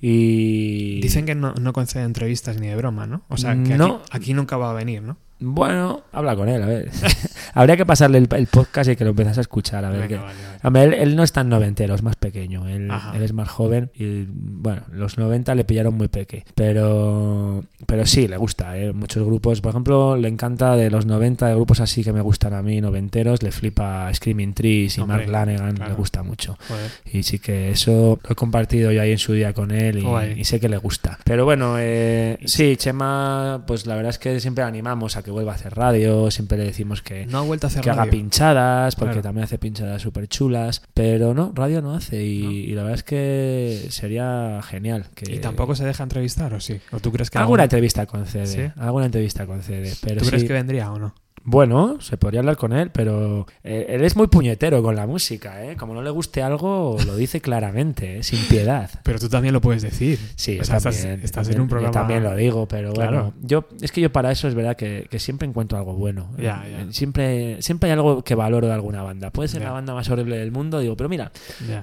Y 0.00 1.00
Dicen 1.00 1.26
que 1.26 1.34
no, 1.34 1.54
no 1.54 1.72
concede 1.72 2.04
entrevistas 2.04 2.58
ni 2.60 2.68
de 2.68 2.76
broma, 2.76 3.06
¿no? 3.06 3.22
O 3.28 3.36
sea, 3.36 3.52
que 3.62 3.76
No. 3.76 3.96
aquí, 3.96 4.04
aquí 4.10 4.34
nunca 4.34 4.56
va 4.56 4.70
a 4.70 4.74
venir, 4.74 5.02
¿no? 5.02 5.16
Bueno, 5.40 6.02
habla 6.12 6.34
con 6.36 6.48
él, 6.48 6.62
a 6.62 6.66
ver. 6.66 6.90
Habría 7.54 7.76
que 7.76 7.86
pasarle 7.86 8.18
el, 8.18 8.28
el 8.30 8.46
podcast 8.46 8.90
y 8.90 8.96
que 8.96 9.04
lo 9.04 9.10
empezase 9.10 9.40
a 9.40 9.42
escuchar, 9.42 9.84
a 9.84 9.90
ver 9.90 10.08
Venga, 10.08 10.22
vale, 10.22 10.38
vale. 10.42 10.58
Hombre, 10.62 10.84
él, 10.84 10.94
él 10.94 11.16
no 11.16 11.22
es 11.22 11.32
tan 11.32 11.48
noventero, 11.48 11.94
es 11.94 12.02
más 12.02 12.16
pequeño. 12.16 12.66
Él, 12.68 12.90
es 13.20 13.32
más 13.32 13.48
joven 13.48 13.90
y, 13.94 14.26
bueno, 14.28 14.82
los 14.92 15.18
90 15.18 15.54
le 15.54 15.64
pillaron 15.64 15.94
muy 15.94 16.08
peque. 16.08 16.44
Pero, 16.54 17.64
pero 17.86 18.06
sí, 18.06 18.28
le 18.28 18.36
gusta. 18.36 18.76
¿eh? 18.78 18.92
Muchos 18.92 19.24
grupos, 19.24 19.60
por 19.60 19.70
ejemplo, 19.70 20.16
le 20.16 20.28
encanta 20.28 20.76
de 20.76 20.90
los 20.90 21.06
90, 21.06 21.46
de 21.46 21.54
grupos 21.54 21.80
así 21.80 22.02
que 22.02 22.12
me 22.12 22.20
gustan 22.20 22.54
a 22.54 22.62
mí, 22.62 22.80
noventeros, 22.80 23.42
le 23.42 23.52
flipa 23.52 24.12
Screaming 24.12 24.54
Trees 24.54 24.98
y 24.98 25.00
Hombre, 25.00 25.18
Mark 25.18 25.30
Lanegan, 25.30 25.76
claro. 25.76 25.90
le 25.92 25.96
gusta 25.96 26.22
mucho. 26.22 26.56
Joder. 26.68 26.90
Y 27.12 27.22
sí 27.22 27.38
que 27.38 27.70
eso 27.70 28.18
lo 28.22 28.30
he 28.30 28.34
compartido 28.34 28.90
yo 28.90 29.00
ahí 29.00 29.12
en 29.12 29.18
su 29.18 29.32
día 29.32 29.52
con 29.52 29.70
él 29.70 30.04
y, 30.36 30.44
sé 30.44 30.60
que 30.60 30.68
le 30.68 30.78
gusta. 30.78 31.18
Pero 31.24 31.44
bueno, 31.44 31.76
eh, 31.78 32.38
sí, 32.46 32.76
Chema, 32.76 33.64
pues 33.66 33.86
la 33.86 33.94
verdad 33.94 34.10
es 34.10 34.18
que 34.18 34.40
siempre 34.40 34.64
animamos 34.64 35.16
a 35.16 35.22
que 35.22 35.27
vuelva 35.30 35.52
a 35.52 35.54
hacer 35.54 35.74
radio, 35.74 36.30
siempre 36.30 36.58
le 36.58 36.64
decimos 36.64 37.02
que, 37.02 37.26
No 37.26 37.38
ha 37.38 37.42
vuelto 37.42 37.66
a 37.66 37.68
hacer 37.68 37.82
que 37.82 37.90
haga 37.90 38.04
radio. 38.04 38.12
pinchadas, 38.12 38.94
porque 38.96 39.12
Claro. 39.14 39.22
también 39.22 39.44
hace 39.44 39.58
pinchadas 39.58 40.02
súper 40.02 40.28
chulas, 40.28 40.82
pero 40.94 41.34
no, 41.34 41.52
radio 41.54 41.82
no 41.82 41.94
hace 41.94 42.24
y, 42.24 42.42
¿No? 42.42 42.50
y 42.52 42.72
la 42.74 42.82
verdad 42.82 42.98
es 42.98 43.04
que 43.04 43.86
sería 43.90 44.60
genial. 44.62 45.06
Que 45.14 45.34
¿Y 45.34 45.38
tampoco 45.38 45.74
se 45.74 45.84
deja 45.84 46.02
entrevistar 46.02 46.52
o 46.54 46.60
sí? 46.60 46.80
¿O 46.92 47.00
tú 47.00 47.12
crees 47.12 47.30
que 47.30 47.38
Alguna 47.38 47.64
entrevista 47.64 48.06
concede, 48.06 48.46
¿Sí? 48.46 48.72
alguna 48.80 49.06
entrevista 49.06 49.46
concede, 49.46 49.92
pero 50.02 50.20
¿Tú 50.20 50.26
crees 50.28 50.42
sí- 50.42 50.48
que 50.48 50.54
vendría 50.54 50.90
o 50.92 50.98
no? 50.98 51.14
Bueno, 51.50 51.98
se 52.00 52.18
podría 52.18 52.40
hablar 52.40 52.58
con 52.58 52.74
él, 52.74 52.90
pero 52.90 53.46
eh, 53.64 53.86
él 53.88 54.04
es 54.04 54.16
muy 54.16 54.26
puñetero 54.26 54.82
con 54.82 54.94
la 54.94 55.06
música, 55.06 55.64
¿eh? 55.64 55.76
Como 55.76 55.94
no 55.94 56.02
le 56.02 56.10
guste 56.10 56.42
algo, 56.42 56.98
lo 57.06 57.16
dice 57.16 57.40
claramente, 57.40 58.18
¿eh? 58.18 58.22
sin 58.22 58.38
piedad. 58.48 58.90
Pero 59.02 59.18
tú 59.18 59.30
también 59.30 59.54
lo 59.54 59.60
puedes 59.62 59.80
decir. 59.80 60.18
Sí, 60.36 60.58
O 60.60 60.64
sea, 60.64 60.76
estás- 60.76 60.96
también, 61.00 61.20
estás 61.24 61.46
en 61.46 61.54
también- 61.54 61.60
un 61.62 61.68
programa- 61.68 61.88
Yo 61.94 61.98
también 62.00 62.22
lo 62.24 62.36
digo, 62.36 62.68
pero 62.68 62.92
Claro. 62.92 63.10
bueno, 63.10 63.34
yo, 63.40 63.66
es 63.80 63.92
que 63.92 64.02
yo 64.02 64.12
para 64.12 64.30
eso 64.30 64.46
es 64.46 64.54
verdad 64.54 64.76
que, 64.76 65.06
que 65.10 65.18
siempre 65.18 65.48
encuentro 65.48 65.78
algo 65.78 65.94
bueno. 65.94 66.30
Ya, 66.38 66.62
Eh, 66.66 66.84
ya. 66.86 66.92
Siempre, 66.92 67.62
siempre 67.62 67.88
hay 67.88 67.94
algo 67.94 68.22
que 68.22 68.34
valoro 68.34 68.66
de 68.66 68.74
alguna 68.74 69.02
banda. 69.02 69.30
Puede 69.30 69.48
ser 69.48 69.60
Ya. 69.62 69.68
la 69.68 69.72
banda 69.72 69.94
más 69.94 70.10
horrible 70.10 70.36
del 70.36 70.52
mundo, 70.52 70.80
digo, 70.80 70.96
pero 70.96 71.08
mira, 71.08 71.32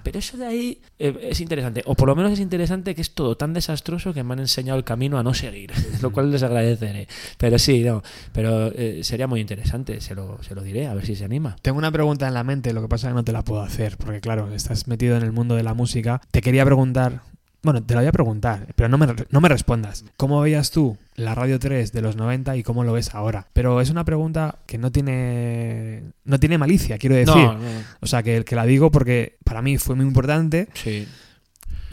pero 0.04 0.20
eso 0.20 0.38
de 0.38 0.46
ahí 0.46 0.82
eh, 1.00 1.18
es 1.32 1.42
interesante. 1.42 1.82
O 1.88 1.96
por 1.96 2.08
lo 2.08 2.16
menos 2.16 2.32
es 2.34 2.40
interesante 2.40 2.94
que 2.94 3.02
es 3.02 3.12
todo 3.16 3.36
tan 3.36 3.54
desastroso 3.54 4.14
que 4.14 4.24
me 4.24 4.34
han 4.34 4.40
enseñado 4.40 4.78
el 4.78 4.84
camino 4.84 5.18
a 5.18 5.24
no 5.24 5.34
seguir, 5.34 5.72
lo 6.04 6.12
cual 6.12 6.32
les 6.32 6.44
agradeceré. 6.44 7.08
Pero 7.40 7.58
sí, 7.58 7.84
no, 7.84 8.04
pero 8.32 8.68
eh, 8.76 9.00
sería 9.04 9.26
muy 9.28 9.40
interesante, 9.40 9.55
se 10.00 10.16
lo, 10.16 10.42
se 10.44 10.56
lo 10.56 10.62
diré, 10.62 10.88
a 10.88 10.94
ver 10.94 11.06
si 11.06 11.16
se 11.16 11.26
anima. 11.26 11.56
Tengo 11.62 11.78
una 11.78 11.92
pregunta 11.92 12.28
en 12.28 12.34
la 12.34 12.44
mente, 12.44 12.74
lo 12.74 12.82
que 12.82 12.88
pasa 12.88 13.08
es 13.08 13.12
que 13.12 13.16
no 13.16 13.24
te 13.24 13.32
la 13.32 13.44
puedo 13.44 13.62
hacer, 13.62 13.98
porque 13.98 14.22
claro, 14.22 14.54
estás 14.54 14.88
metido 14.88 15.18
en 15.18 15.24
el 15.24 15.32
mundo 15.32 15.56
de 15.56 15.64
la 15.64 15.74
música. 15.74 16.22
Te 16.32 16.42
quería 16.42 16.66
preguntar, 16.66 17.22
bueno, 17.66 17.84
te 17.84 17.96
la 17.96 18.02
voy 18.02 18.08
a 18.08 18.12
preguntar, 18.12 18.68
pero 18.76 18.90
no 18.90 18.98
me, 18.98 19.08
no 19.30 19.42
me 19.42 19.50
respondas. 19.50 20.06
¿Cómo 20.18 20.40
veías 20.40 20.70
tú 20.72 20.98
la 21.16 21.34
Radio 21.34 21.58
3 21.58 21.92
de 21.92 22.02
los 22.02 22.16
90 22.16 22.56
y 22.58 22.64
cómo 22.64 22.84
lo 22.84 22.94
ves 22.94 23.16
ahora? 23.16 23.48
Pero 23.54 23.82
es 23.82 23.90
una 23.90 24.06
pregunta 24.06 24.60
que 24.68 24.78
no 24.78 24.92
tiene, 24.92 26.04
no 26.26 26.40
tiene 26.40 26.58
malicia, 26.58 26.98
quiero 26.98 27.16
decir. 27.16 27.36
No, 27.36 27.54
no, 27.54 27.68
O 28.02 28.06
sea, 28.08 28.22
que, 28.22 28.46
que 28.46 28.56
la 28.56 28.66
digo 28.66 28.92
porque 28.92 29.38
para 29.44 29.62
mí 29.62 29.78
fue 29.78 29.96
muy 29.96 30.06
importante 30.06 30.68
sí. 30.76 31.08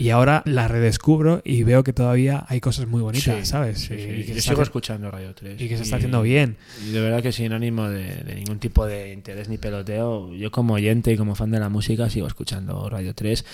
Y 0.03 0.09
ahora 0.09 0.43
la 0.45 0.67
redescubro 0.67 1.41
y 1.45 1.63
veo 1.63 1.83
que 1.83 1.93
todavía 1.93 2.45
hay 2.49 2.59
cosas 2.59 2.87
muy 2.87 3.01
bonitas, 3.01 3.39
Sí, 3.39 3.45
¿sabes? 3.45 3.79
sí, 3.79 3.93
Y- 3.93 3.97
sí. 3.97 4.09
y 4.09 4.23
que 4.25 4.33
Yo 4.35 4.41
sigo 4.41 4.59
haci- 4.59 4.63
escuchando 4.63 5.09
Radio 5.11 5.33
3. 5.33 5.61
y 5.61 5.69
que 5.69 5.77
se 5.77 5.83
está 5.83 5.95
haciendo 5.95 6.21
bien. 6.21 6.57
Y 6.85 6.91
de 6.91 6.99
verdad 6.99 7.21
que 7.21 7.31
sin 7.31 7.53
ánimo 7.53 7.87
de, 7.89 8.15
de 8.23 8.35
ningún 8.35 8.59
tipo 8.59 8.85
de 8.85 9.13
interés 9.13 9.47
ni 9.49 9.57
peloteo, 9.57 10.33
yo 10.33 10.51
como 10.51 10.73
oyente 10.73 11.11
y 11.11 11.17
como 11.17 11.35
fan 11.35 11.51
de 11.51 11.59
la 11.59 11.69
música 11.69 12.09
sigo 12.09 12.27
escuchando 12.27 12.89
Radio 12.89 13.13
3. 13.15 13.45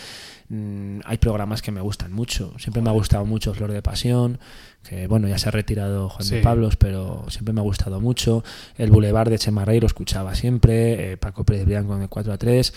Mm, 0.52 1.02
hay 1.06 1.18
programas 1.18 1.62
que 1.62 1.72
me 1.72 1.82
gustan 1.82 2.12
mucho. 2.12 2.54
Siempre 2.58 2.82
me 2.82 2.90
ha 2.90 2.94
gustado 2.94 3.24
mucho 3.26 3.54
Flor 3.54 3.72
de 3.72 3.84
Pasión, 3.84 4.40
que 4.88 5.06
bueno, 5.08 5.28
ya 5.28 5.38
se 5.38 5.50
ha 5.50 5.52
retirado 5.52 6.10
Juan 6.10 6.28
de 6.28 6.42
Pablos, 6.42 6.76
pero 6.76 7.26
siempre 7.30 7.54
me 7.54 7.60
ha 7.60 7.64
gustado 7.64 8.02
mucho. 8.02 8.44
El 8.78 8.90
Boulevard 8.90 9.30
de 9.30 9.38
Chema 9.38 9.64
Rey 9.66 9.80
lo 9.80 9.86
escuchaba 9.86 10.34
siempre, 10.34 11.12
eh, 11.12 11.18
Paco 11.18 11.44
Pérez 11.44 11.66
Blanco 11.66 11.98
de 12.00 12.08
4 12.08 12.34
a 12.34 12.38
3. 12.40 12.74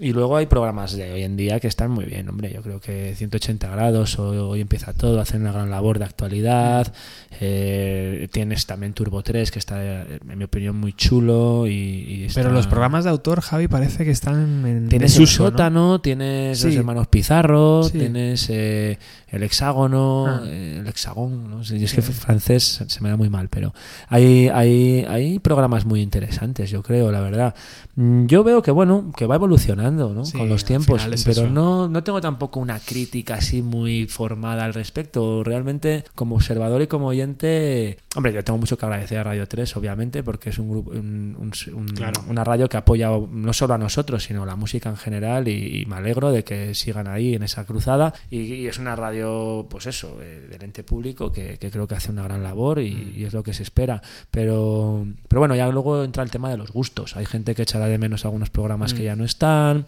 Y 0.00 0.12
luego 0.12 0.36
hay 0.36 0.46
programas 0.46 0.96
de 0.96 1.12
hoy 1.12 1.22
en 1.22 1.36
día 1.36 1.60
que 1.60 1.68
están 1.68 1.90
muy 1.90 2.06
bien, 2.06 2.28
hombre. 2.28 2.50
Yo 2.52 2.62
creo 2.62 2.80
que 2.80 3.14
180 3.14 3.68
grados, 3.70 4.18
hoy, 4.18 4.38
hoy 4.38 4.60
empieza 4.60 4.92
todo, 4.94 5.20
hacen 5.20 5.42
una 5.42 5.52
gran 5.52 5.70
labor 5.70 5.98
de 5.98 6.04
actualidad. 6.06 6.92
Eh, 7.40 8.28
tienes 8.32 8.66
también 8.66 8.94
Turbo 8.94 9.22
3, 9.22 9.50
que 9.50 9.58
está, 9.58 10.02
en 10.02 10.38
mi 10.38 10.44
opinión, 10.44 10.76
muy 10.76 10.92
chulo. 10.94 11.66
Y, 11.66 11.72
y 11.72 12.24
está- 12.24 12.40
Pero 12.42 12.52
los 12.54 12.66
programas 12.66 13.04
de 13.04 13.10
autor, 13.10 13.40
Javi, 13.42 13.68
parece 13.68 14.04
que 14.04 14.10
están 14.10 14.64
en 14.66 14.88
Tienes 14.88 15.18
¿no? 15.20 15.26
sótano, 15.26 16.00
tienes 16.00 16.58
Sí. 16.60 16.68
los 16.68 16.76
hermanos 16.76 17.08
Pizarro, 17.08 17.82
Sí. 17.84 17.98
tienes 17.98 18.46
eh, 18.50 18.98
el 19.32 19.42
hexágono, 19.42 20.26
Ah. 20.28 20.42
el 20.48 20.86
hexagón, 20.86 21.50
no 21.50 21.64
sé, 21.64 21.78
yo 21.78 21.86
es 21.86 21.94
que 21.94 22.02
francés 22.02 22.84
se 22.86 23.00
me 23.00 23.08
da 23.08 23.16
muy 23.16 23.28
mal, 23.30 23.48
pero 23.48 23.74
hay, 24.08 24.48
hay, 24.48 25.04
hay 25.08 25.38
programas 25.40 25.84
muy 25.84 26.00
interesantes, 26.02 26.70
yo 26.70 26.82
creo, 26.82 27.10
la 27.10 27.20
verdad. 27.20 27.54
Mm, 27.96 28.26
Yo 28.26 28.44
veo 28.44 28.62
que, 28.62 28.70
bueno, 28.70 29.12
que 29.16 29.26
va 29.26 29.34
evolucionando 29.34 30.12
¿no? 30.14 30.24
Sí, 30.24 30.38
con 30.38 30.48
los 30.48 30.64
tiempos, 30.64 31.04
es 31.10 31.24
pero 31.24 31.42
eso. 31.42 31.50
no, 31.50 31.88
no 31.88 32.04
tengo 32.04 32.20
tampoco 32.20 32.60
una 32.60 32.78
crítica 32.78 33.34
así 33.36 33.62
muy 33.62 34.06
formada 34.06 34.64
al 34.64 34.74
respecto. 34.74 35.42
Realmente, 35.42 36.04
como 36.14 36.36
observador 36.36 36.82
y 36.82 36.86
como 36.86 37.06
oyente, 37.08 37.98
hombre, 38.16 38.32
yo 38.32 38.44
tengo 38.44 38.58
mucho 38.58 38.76
que 38.76 38.84
agradecer 38.86 39.18
a 39.18 39.24
Radio 39.24 39.46
3, 39.48 39.76
obviamente, 39.76 40.22
porque 40.22 40.50
es 40.50 40.58
un 40.58 40.68
grupo, 40.70 40.90
un- 40.90 41.36
un- 41.38 41.74
un- 41.74 41.88
Claro. 41.88 42.22
una 42.28 42.44
radio 42.44 42.68
que 42.68 42.76
apoya 42.76 43.10
no 43.30 43.52
solo 43.52 43.74
a 43.74 43.78
nosotros, 43.78 44.24
sino 44.24 44.42
a 44.42 44.46
la 44.46 44.56
música 44.56 44.88
en 44.90 44.96
general 44.96 45.48
y, 45.48 45.80
y 45.82 45.86
me 45.86 45.96
alegro 45.96 46.30
de 46.30 46.44
que 46.44 46.74
sigan 46.74 47.08
ahí 47.08 47.34
en 47.34 47.42
esa 47.42 47.64
cruzada 47.64 48.12
y, 48.30 48.40
y 48.40 48.66
es 48.66 48.78
una 48.78 48.94
radio, 48.96 49.21
pues 49.70 49.86
eso, 49.86 50.18
eh, 50.20 50.46
del 50.50 50.62
ente 50.62 50.82
público 50.84 51.30
que, 51.32 51.58
que 51.58 51.70
creo 51.70 51.86
que 51.86 51.94
hace 51.94 52.10
una 52.10 52.22
gran 52.24 52.42
labor 52.42 52.78
y, 52.80 52.90
Mm. 52.94 53.12
y 53.20 53.24
es 53.24 53.32
lo 53.32 53.42
que 53.42 53.52
se 53.54 53.62
espera. 53.62 54.02
Pero, 54.30 55.06
pero 55.28 55.40
bueno, 55.40 55.54
ya 55.54 55.68
luego 55.68 56.02
entra 56.04 56.22
el 56.22 56.30
tema 56.30 56.50
de 56.50 56.56
los 56.56 56.70
gustos. 56.72 57.16
Hay 57.16 57.26
gente 57.26 57.54
que 57.54 57.62
echará 57.62 57.86
de 57.86 57.98
menos 57.98 58.24
algunos 58.24 58.50
programas 58.50 58.94
que 58.94 59.02
Mm. 59.02 59.04
ya 59.04 59.16
no 59.16 59.24
están, 59.24 59.84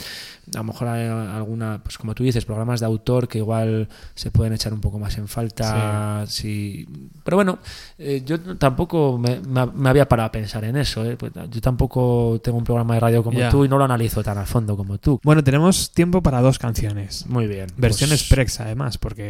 a 0.55 0.59
lo 0.59 0.65
mejor 0.65 0.89
hay 0.89 1.06
alguna, 1.09 1.81
pues 1.82 1.97
como 1.98 2.15
tú 2.15 2.23
dices, 2.23 2.44
programas 2.44 2.81
de 2.81 2.86
autor 2.86 3.28
que 3.28 3.39
igual 3.39 3.89
se 4.15 4.31
pueden 4.31 4.52
echar 4.52 4.73
un 4.73 4.81
poco 4.81 4.98
más 4.98 5.16
en 5.19 5.28
falta. 5.28 6.24
Sí. 6.28 6.86
Pero 7.24 7.36
bueno, 7.36 7.59
eh, 7.98 8.23
yo 8.24 8.39
tampoco 8.56 9.19
me, 9.19 9.40
me- 9.40 9.66
me 9.66 9.89
había 9.89 10.09
parado 10.09 10.28
a 10.28 10.32
pensar 10.32 10.65
en 10.65 10.77
eso. 10.77 11.05
eh. 11.05 11.16
Pues, 11.16 11.32
yo 11.51 11.61
tampoco 11.61 12.40
tengo 12.43 12.59
un 12.59 12.65
programa 12.65 12.94
de 12.94 13.01
radio 13.01 13.23
como 13.23 13.39
Ya. 13.39 13.48
tú 13.51 13.65
y 13.65 13.69
no 13.69 13.78
lo 13.78 13.85
analizo 13.85 14.23
tan 14.23 14.39
a 14.39 14.47
fondo 14.47 14.77
como 14.77 14.98
tú. 14.98 15.20
Bueno, 15.23 15.43
tenemos 15.43 15.90
tiempo 15.93 16.23
para 16.23 16.40
dos 16.40 16.59
canciones. 16.59 17.27
Muy 17.27 17.47
bien. 17.47 17.66
Versiones 17.77 18.23
pues, 18.23 18.31
Prex, 18.31 18.61
además, 18.61 18.98
porque 18.98 19.24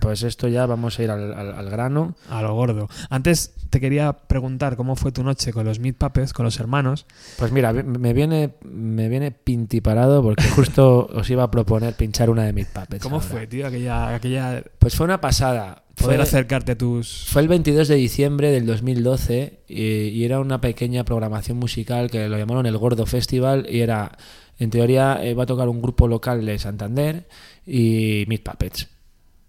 Pues 0.00 0.22
esto 0.22 0.48
ya 0.48 0.66
vamos 0.66 0.98
a 0.98 1.02
ir 1.02 1.10
al, 1.10 1.32
al- 1.34 1.54
al 1.54 1.70
grano. 1.70 2.14
a 2.30 2.42
lo 2.42 2.54
gordo. 2.54 2.88
Antes 3.10 3.54
te 3.70 3.80
quería 3.80 4.12
preguntar 4.12 4.76
cómo 4.76 4.94
fue 4.96 5.10
tu 5.12 5.22
noche 5.24 5.52
con 5.52 5.64
los 5.64 5.80
Meat 5.80 5.96
Puppets, 5.96 6.32
con 6.32 6.44
los 6.44 6.58
hermanos. 6.60 7.06
Pues 7.38 7.50
mira, 7.52 7.72
me 7.72 8.12
viene, 8.12 8.54
me 8.64 9.08
viene 9.08 9.30
pintiparado 9.32 10.22
porque 10.22 10.44
justo 10.48 11.06
os 11.14 11.28
iba 11.30 11.42
a 11.44 11.50
proponer 11.50 11.94
pinchar 11.94 12.30
una 12.30 12.44
de 12.44 12.52
mis 12.52 12.66
puppets. 12.66 13.02
¿Cómo 13.02 13.16
ahora. 13.16 13.28
fue, 13.28 13.46
tío, 13.46 13.66
aquella, 13.66 14.14
aquella 14.14 14.62
Pues 14.78 14.94
fue 14.94 15.04
una 15.04 15.20
pasada. 15.20 15.82
poder 15.96 16.16
Fue- 16.18 16.22
acercarte 16.22 16.72
a 16.72 16.78
tus... 16.78 17.26
Fue 17.28 17.42
el 17.42 17.48
22 17.48 17.88
de 17.88 17.94
diciembre 17.96 18.50
del 18.50 18.66
2012 18.66 19.60
y, 19.68 19.82
y 19.82 20.24
era 20.24 20.40
una 20.40 20.60
pequeña 20.60 21.04
programación 21.04 21.58
musical 21.58 22.10
que 22.10 22.28
lo 22.28 22.36
llamaron 22.38 22.66
el 22.66 22.76
Gordo 22.78 23.06
Festival 23.06 23.66
y 23.68 23.80
era, 23.80 24.12
en 24.58 24.70
teoría, 24.70 25.18
eh, 25.24 25.34
va 25.34 25.44
a 25.44 25.46
tocar 25.46 25.68
un 25.68 25.80
grupo 25.82 26.06
local 26.06 26.44
de 26.46 26.58
Santander 26.58 27.26
y 27.66 28.24
Meat 28.28 28.42
Puppets. 28.42 28.88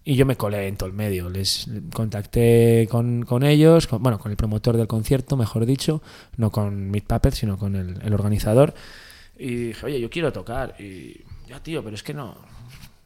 Y 0.04 0.14
yo 0.14 0.24
me 0.24 0.36
colé 0.36 0.68
en 0.68 0.76
todo 0.76 0.88
el 0.88 0.94
medio, 0.94 1.28
les 1.28 1.68
contacté 1.92 2.88
con, 2.90 3.24
con 3.24 3.42
ellos, 3.42 3.86
con- 3.86 4.02
bueno, 4.02 4.18
con 4.18 4.30
el 4.30 4.36
promotor 4.36 4.76
del 4.76 4.86
concierto, 4.86 5.36
mejor 5.36 5.66
dicho, 5.66 6.02
no 6.36 6.50
con 6.50 6.90
Meat 6.90 7.04
Puppets, 7.04 7.36
sino 7.38 7.58
con 7.58 7.76
el, 7.76 8.00
el 8.02 8.14
organizador. 8.14 8.72
Y 9.38 9.54
dije, 9.68 9.86
oye, 9.86 10.00
yo 10.00 10.08
quiero 10.08 10.32
tocar. 10.32 10.74
Y 10.80 11.24
ya, 11.46 11.62
tío, 11.62 11.84
pero 11.84 11.94
es 11.94 12.02
que 12.02 12.14
no, 12.14 12.36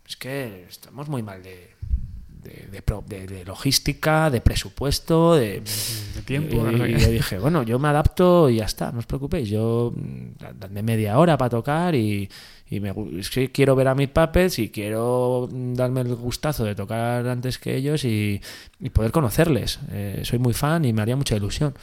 es 0.06 0.16
que 0.16 0.66
estamos 0.68 1.08
muy 1.08 1.22
mal 1.22 1.42
de, 1.42 1.70
de, 2.42 3.44
logística, 3.44 4.30
de 4.30 4.40
presupuesto, 4.40 5.34
de, 5.34 5.62
tiempo. 6.24 6.70
Y, 6.70 6.98
yo 6.98 7.08
dije, 7.08 7.38
bueno, 7.38 7.62
yo 7.62 7.78
me 7.78 7.88
adapto 7.88 8.50
y 8.50 8.56
ya 8.56 8.64
está, 8.64 8.92
no 8.92 8.98
os 8.98 9.06
preocupéis. 9.06 9.48
Yo, 9.48 9.92
mm, 9.94 10.58
dadme 10.58 10.82
media 10.82 11.18
hora 11.18 11.36
para 11.36 11.50
tocar 11.50 11.94
y, 11.94 12.28
y 12.72 12.80
me, 12.80 12.94
quiero 13.52 13.76
ver 13.76 13.88
a 13.88 13.94
mis 13.94 14.08
puppets 14.08 14.58
y 14.58 14.70
quiero 14.70 15.46
darme 15.52 16.00
el 16.00 16.14
gustazo 16.14 16.64
de 16.64 16.74
tocar 16.74 17.28
antes 17.28 17.58
que 17.58 17.76
ellos 17.76 18.02
y, 18.06 18.40
poder 18.94 19.12
conocerles. 19.12 19.78
Eh, 19.90 20.22
soy 20.24 20.38
muy 20.38 20.54
fan 20.54 20.86
y 20.86 20.94
me 20.94 21.02
haría 21.02 21.14
mucha 21.14 21.36
ilusión. 21.36 21.74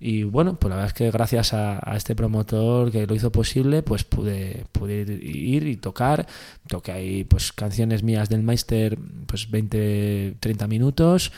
Y 0.00 0.24
bueno, 0.24 0.58
pues 0.58 0.70
la 0.70 0.74
verdad 0.74 0.88
es 0.88 0.94
que 0.94 1.12
gracias 1.12 1.54
a, 1.54 1.78
este 1.94 2.16
promotor 2.16 2.90
que 2.90 3.06
lo 3.06 3.14
hizo 3.14 3.30
posible, 3.30 3.84
pues 3.84 4.02
pude, 4.02 4.64
pude 4.72 5.02
ir 5.22 5.68
y 5.68 5.76
tocar. 5.76 6.26
Toqué 6.66 6.90
ahí 6.90 7.22
pues 7.22 7.52
canciones 7.52 8.02
mías 8.02 8.28
del 8.28 8.42
Meister, 8.42 8.98
pues 9.26 9.48
20, 9.48 10.34
30 10.40 10.66
minutos. 10.66 11.30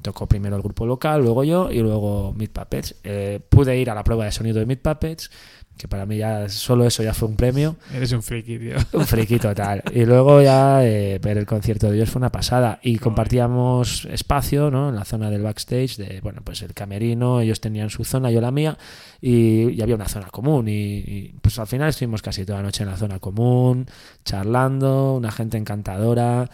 Tocó 0.00 0.28
primero 0.28 0.54
el 0.54 0.62
grupo 0.62 0.86
local, 0.86 1.22
luego 1.22 1.42
yo 1.42 1.72
y 1.72 1.80
luego 1.80 2.32
Mid 2.34 2.50
Puppets. 2.50 2.94
Eh, 3.02 3.40
pude 3.48 3.76
ir 3.76 3.90
a 3.90 3.96
la 3.96 4.04
prueba 4.04 4.26
de 4.26 4.30
sonido 4.30 4.60
de 4.60 4.66
Mid 4.66 4.78
Puppets 4.78 5.28
que 5.78 5.88
para 5.88 6.04
mí 6.04 6.18
ya 6.18 6.48
solo 6.48 6.84
eso 6.84 7.02
ya 7.02 7.14
fue 7.14 7.28
un 7.28 7.36
premio. 7.36 7.76
Eres 7.94 8.12
un 8.12 8.22
friki, 8.22 8.58
tío. 8.58 8.76
Un 8.92 9.06
friki 9.06 9.38
total. 9.38 9.82
Y 9.94 10.04
luego 10.04 10.42
ya 10.42 10.84
eh, 10.84 11.18
ver 11.22 11.38
el 11.38 11.46
concierto 11.46 11.88
de 11.88 11.96
ellos 11.96 12.10
fue 12.10 12.18
una 12.18 12.30
pasada. 12.30 12.80
Y 12.82 12.98
compartíamos 12.98 14.04
espacio, 14.06 14.70
¿no? 14.70 14.88
En 14.88 14.96
la 14.96 15.04
zona 15.04 15.30
del 15.30 15.42
backstage, 15.42 15.96
de, 15.96 16.20
bueno, 16.20 16.42
pues 16.44 16.62
el 16.62 16.74
camerino, 16.74 17.40
ellos 17.40 17.60
tenían 17.60 17.90
su 17.90 18.04
zona, 18.04 18.30
yo 18.30 18.40
la 18.40 18.50
mía, 18.50 18.76
y, 19.20 19.80
había 19.80 19.94
una 19.94 20.08
zona 20.08 20.26
común. 20.28 20.66
Y, 20.68 21.34
pues 21.40 21.58
al 21.58 21.68
final 21.68 21.88
estuvimos 21.90 22.22
casi 22.22 22.44
toda 22.44 22.58
la 22.58 22.64
noche 22.64 22.82
en 22.82 22.90
la 22.90 22.96
zona 22.96 23.20
común, 23.20 23.86
charlando, 24.24 25.14
una 25.14 25.30
gente 25.30 25.56
encantadora. 25.56 26.50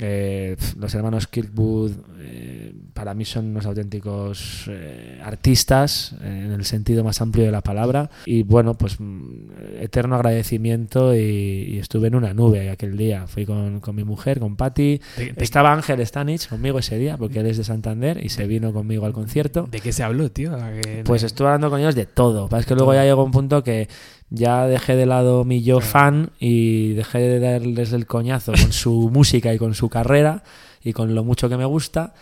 Eh, 0.00 0.56
los 0.78 0.94
hermanos 0.94 1.26
Kirkwood 1.26 1.92
eh, 2.20 2.72
para 2.94 3.14
mí 3.14 3.24
son 3.24 3.46
unos 3.46 3.66
auténticos 3.66 4.66
eh, 4.68 5.20
artistas 5.24 6.14
en 6.22 6.52
el 6.52 6.64
sentido 6.64 7.02
más 7.02 7.20
amplio 7.20 7.44
de 7.44 7.50
la 7.50 7.62
palabra. 7.62 8.10
Y 8.26 8.42
bueno 8.44 8.74
pues 8.74 9.00
mm, 9.00 9.50
eterno 9.80 10.14
agradecimiento 10.16 11.14
y, 11.14 11.78
estuve 11.78 12.08
en 12.08 12.14
una 12.14 12.34
nube 12.34 12.70
aquel 12.70 12.96
día. 12.96 13.26
Fui 13.26 13.44
con, 13.44 13.80
con 13.80 13.94
mi 13.94 14.04
mujer 14.04 14.40
con 14.40 14.56
Patty 14.56 15.00
estaba 15.36 15.72
Ángel 15.72 16.04
Stanich 16.06 16.48
conmigo 16.48 16.78
ese 16.78 16.98
día 16.98 17.16
porque 17.16 17.40
él 17.40 17.46
es 17.46 17.56
de 17.56 17.64
Santander 17.64 18.24
y 18.24 18.28
se 18.28 18.46
vino 18.46 18.72
conmigo 18.72 19.06
al 19.06 19.12
concierto. 19.12 19.68
¿de 19.70 19.80
qué 19.80 19.92
se 19.92 20.02
habló 20.02 20.30
tío? 20.30 20.56
pues 21.04 21.22
estuve 21.22 21.48
hablando 21.48 21.70
con 21.70 21.80
ellos 21.80 21.94
de 21.94 22.06
todo. 22.06 22.48
Es 22.56 22.66
que 22.66 22.74
luego 22.74 22.94
ya 22.94 23.04
llegó 23.04 23.24
un 23.24 23.30
punto 23.30 23.62
que 23.62 23.88
ya 24.30 24.66
dejé 24.66 24.96
de 24.96 25.06
lado 25.06 25.44
mi 25.44 25.62
yo 25.62 25.80
fan 25.80 26.30
y 26.38 26.92
dejé 26.92 27.18
de 27.18 27.40
darles 27.40 27.92
el 27.92 28.06
coñazo 28.06 28.52
con 28.52 28.72
su 28.72 29.10
música 29.12 29.54
y 29.54 29.58
con 29.58 29.74
su 29.74 29.88
carrera 29.88 30.42
y 30.82 30.92
con 30.92 31.14
lo 31.14 31.24
mucho 31.24 31.48
que 31.48 31.56
me 31.56 31.64
gusta. 31.64 32.14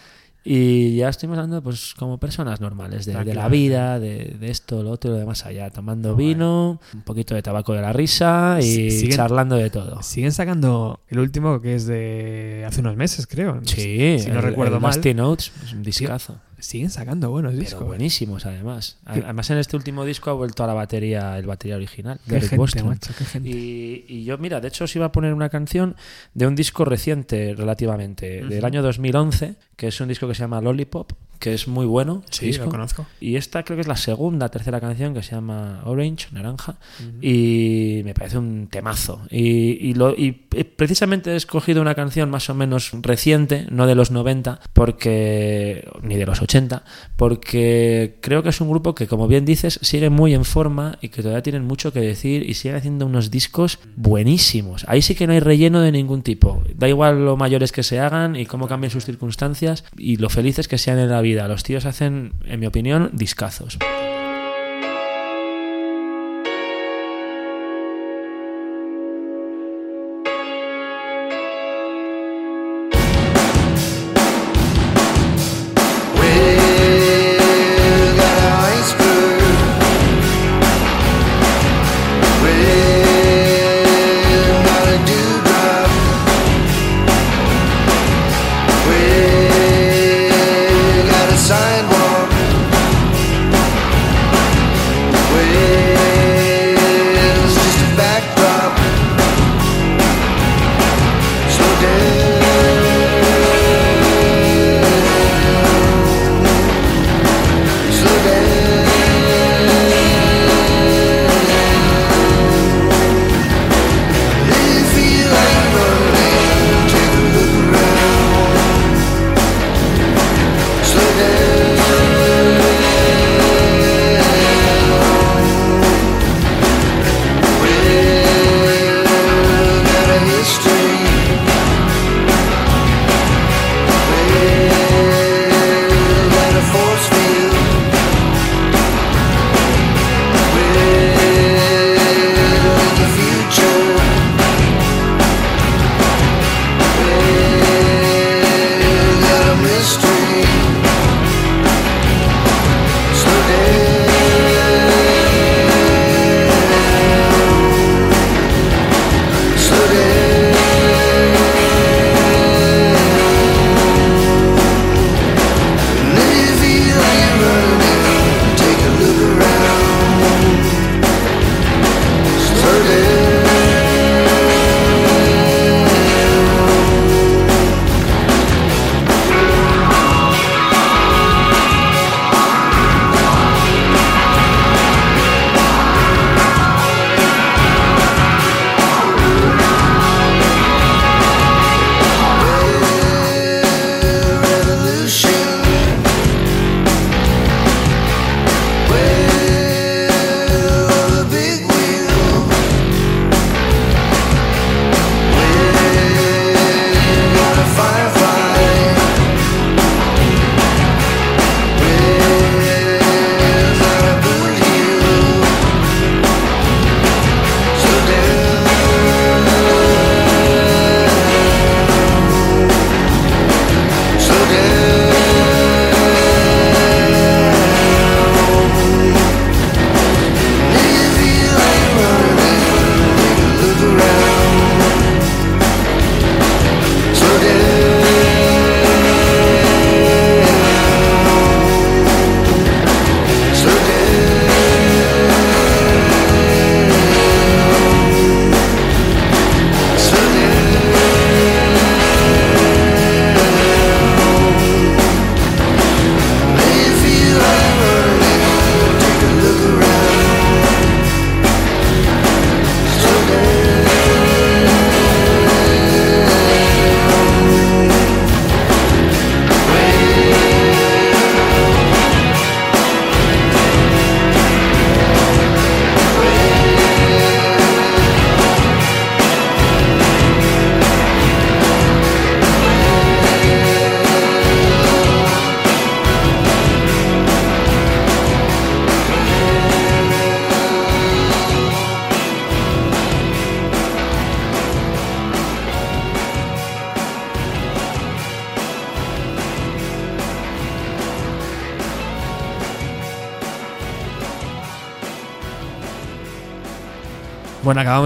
Y 0.49 0.95
ya 0.95 1.09
estoy 1.09 1.29
hablando 1.29 1.61
pues 1.61 1.93
como 1.99 2.19
personas 2.19 2.61
normales, 2.61 3.05
de, 3.05 3.35
la 3.35 3.49
vida, 3.49 3.99
de, 3.99 4.37
esto, 4.43 4.85
lo 4.85 4.93
otro 4.93 5.11
lo 5.11 5.17
demás 5.17 5.45
allá, 5.45 5.71
tomando 5.71 6.15
vino, 6.15 6.81
un 6.95 7.03
poquito 7.03 7.35
de 7.35 7.43
tabaco 7.43 7.73
de 7.73 7.83
la 7.83 7.93
risa 7.93 8.59
y 8.63 9.09
charlando 9.09 9.57
de 9.57 9.71
todo. 9.71 10.05
Siguen 10.05 10.31
sacando 10.31 11.01
el 11.09 11.19
último 11.19 11.61
que 11.61 11.75
es 11.75 11.87
de 11.87 12.65
hace 12.65 12.81
unos 12.81 12.95
meses, 12.95 13.27
creo. 13.27 13.61
Sí, 13.65 14.21
si 14.21 14.31
no 14.31 14.41
recuerdo 14.41 14.79
mal. 14.79 14.95
Notes, 15.17 15.51
es 15.65 15.73
un 15.73 15.83
discazo. 15.83 16.37
Siguen 16.59 16.91
sacando 16.91 17.31
buenos 17.31 17.55
discos. 17.57 17.85
buenísimos, 17.85 18.47
además. 18.47 18.99
Además, 19.05 19.51
en 19.51 19.59
este 19.59 19.77
último 19.77 20.05
disco 20.05 20.31
ha 20.31 20.33
vuelto 20.33 20.65
a 20.65 20.67
la 20.67 20.75
batería, 20.75 21.39
el 21.39 21.47
batería 21.47 21.77
original, 21.77 22.19
Rick 22.27 22.57
Boston. 22.57 22.99
Y, 23.45 24.25
yo, 24.25 24.39
mira, 24.39 24.61
de 24.61 24.69
hecho, 24.69 24.85
os 24.85 24.97
iba 24.97 25.07
a 25.07 25.13
poner 25.13 25.35
una 25.35 25.49
canción 25.49 25.97
de 26.35 26.47
un 26.47 26.55
disco 26.55 26.85
reciente, 26.85 27.55
relativamente, 27.55 28.45
del 28.45 28.65
año 28.65 28.83
2011, 28.83 29.57
que 29.77 29.89
es 29.89 30.01
un 30.01 30.09
disco 30.09 30.27
que 30.27 30.35
se 30.35 30.41
llama 30.41 30.61
Lollipop, 30.61 31.13
que 31.39 31.55
es 31.55 31.69
muy 31.69 31.87
bueno. 31.87 32.23
Sí, 32.31 32.53
lo 32.53 32.69
conozco. 32.69 33.07
Y 33.21 33.37
esta 33.37 33.63
creo 33.63 33.77
que 33.77 33.83
es 33.83 33.89
la 33.89 33.97
segunda, 33.97 34.49
tercera 34.49 34.81
canción 34.81 35.15
que 35.15 35.23
se 35.23 35.35
llama 35.35 35.83
Orange, 35.85 36.29
Naranja, 36.33 36.77
y 37.21 38.03
me 38.05 38.15
parece 38.15 38.39
un 38.39 38.69
temazo. 38.71 39.23
Y, 39.31 39.95
lo, 39.95 40.15
y 40.17 40.33
precisamente 40.33 41.33
he 41.33 41.37
escogido 41.37 41.83
una 41.83 41.95
canción 41.95 42.31
más 42.31 42.49
o 42.51 42.55
menos 42.55 42.93
reciente, 43.03 43.67
no 43.71 43.87
de 43.87 43.95
los 43.95 44.11
90, 44.11 44.61
porque 44.73 45.89
ni 46.03 46.17
de 46.17 46.27
los 46.27 46.43
80, 46.43 46.85
porque 47.17 48.19
creo 48.21 48.43
que 48.43 48.51
es 48.51 48.61
un 48.61 48.71
grupo 48.71 48.95
que, 48.95 49.07
como 49.07 49.29
bien 49.29 49.45
dices, 49.45 49.79
sigue 49.83 50.11
muy 50.11 50.35
en 50.35 50.45
forma 50.45 50.99
y 51.01 51.09
que 51.09 51.23
todavía 51.23 51.43
tienen 51.43 51.65
mucho 51.65 51.93
que 51.93 52.01
decir 52.01 52.49
y 52.49 52.55
siguen 52.55 52.77
haciendo 52.77 53.07
unos 53.07 53.31
discos 53.31 53.79
buenísimos. 53.97 54.85
Ahí 54.89 55.03
sí 55.03 55.15
que 55.15 55.27
no 55.27 55.33
hay 55.33 55.41
relleno 55.41 55.81
de 55.81 55.93
ningún 55.93 56.23
tipo. 56.23 56.63
Da 56.75 56.89
igual 56.89 57.25
lo 57.25 57.37
mayores 57.37 57.73
que 57.73 57.83
se 57.83 58.01
hagan 58.01 58.37
y 58.37 58.47
cómo 58.47 58.69
cambien 58.69 58.91
sus 58.91 59.05
circunstancias 59.05 59.85
y 59.97 60.17
lo 60.17 60.29
felices 60.29 60.69
que 60.69 60.79
sean 60.79 60.99
en 60.99 61.11
la 61.11 61.21
Los 61.35 61.65
tíos 61.65 61.87
hacen, 61.87 62.33
en 62.45 62.61
mi 62.61 62.67
opinión, 62.67 63.11
discazos. 63.13 63.79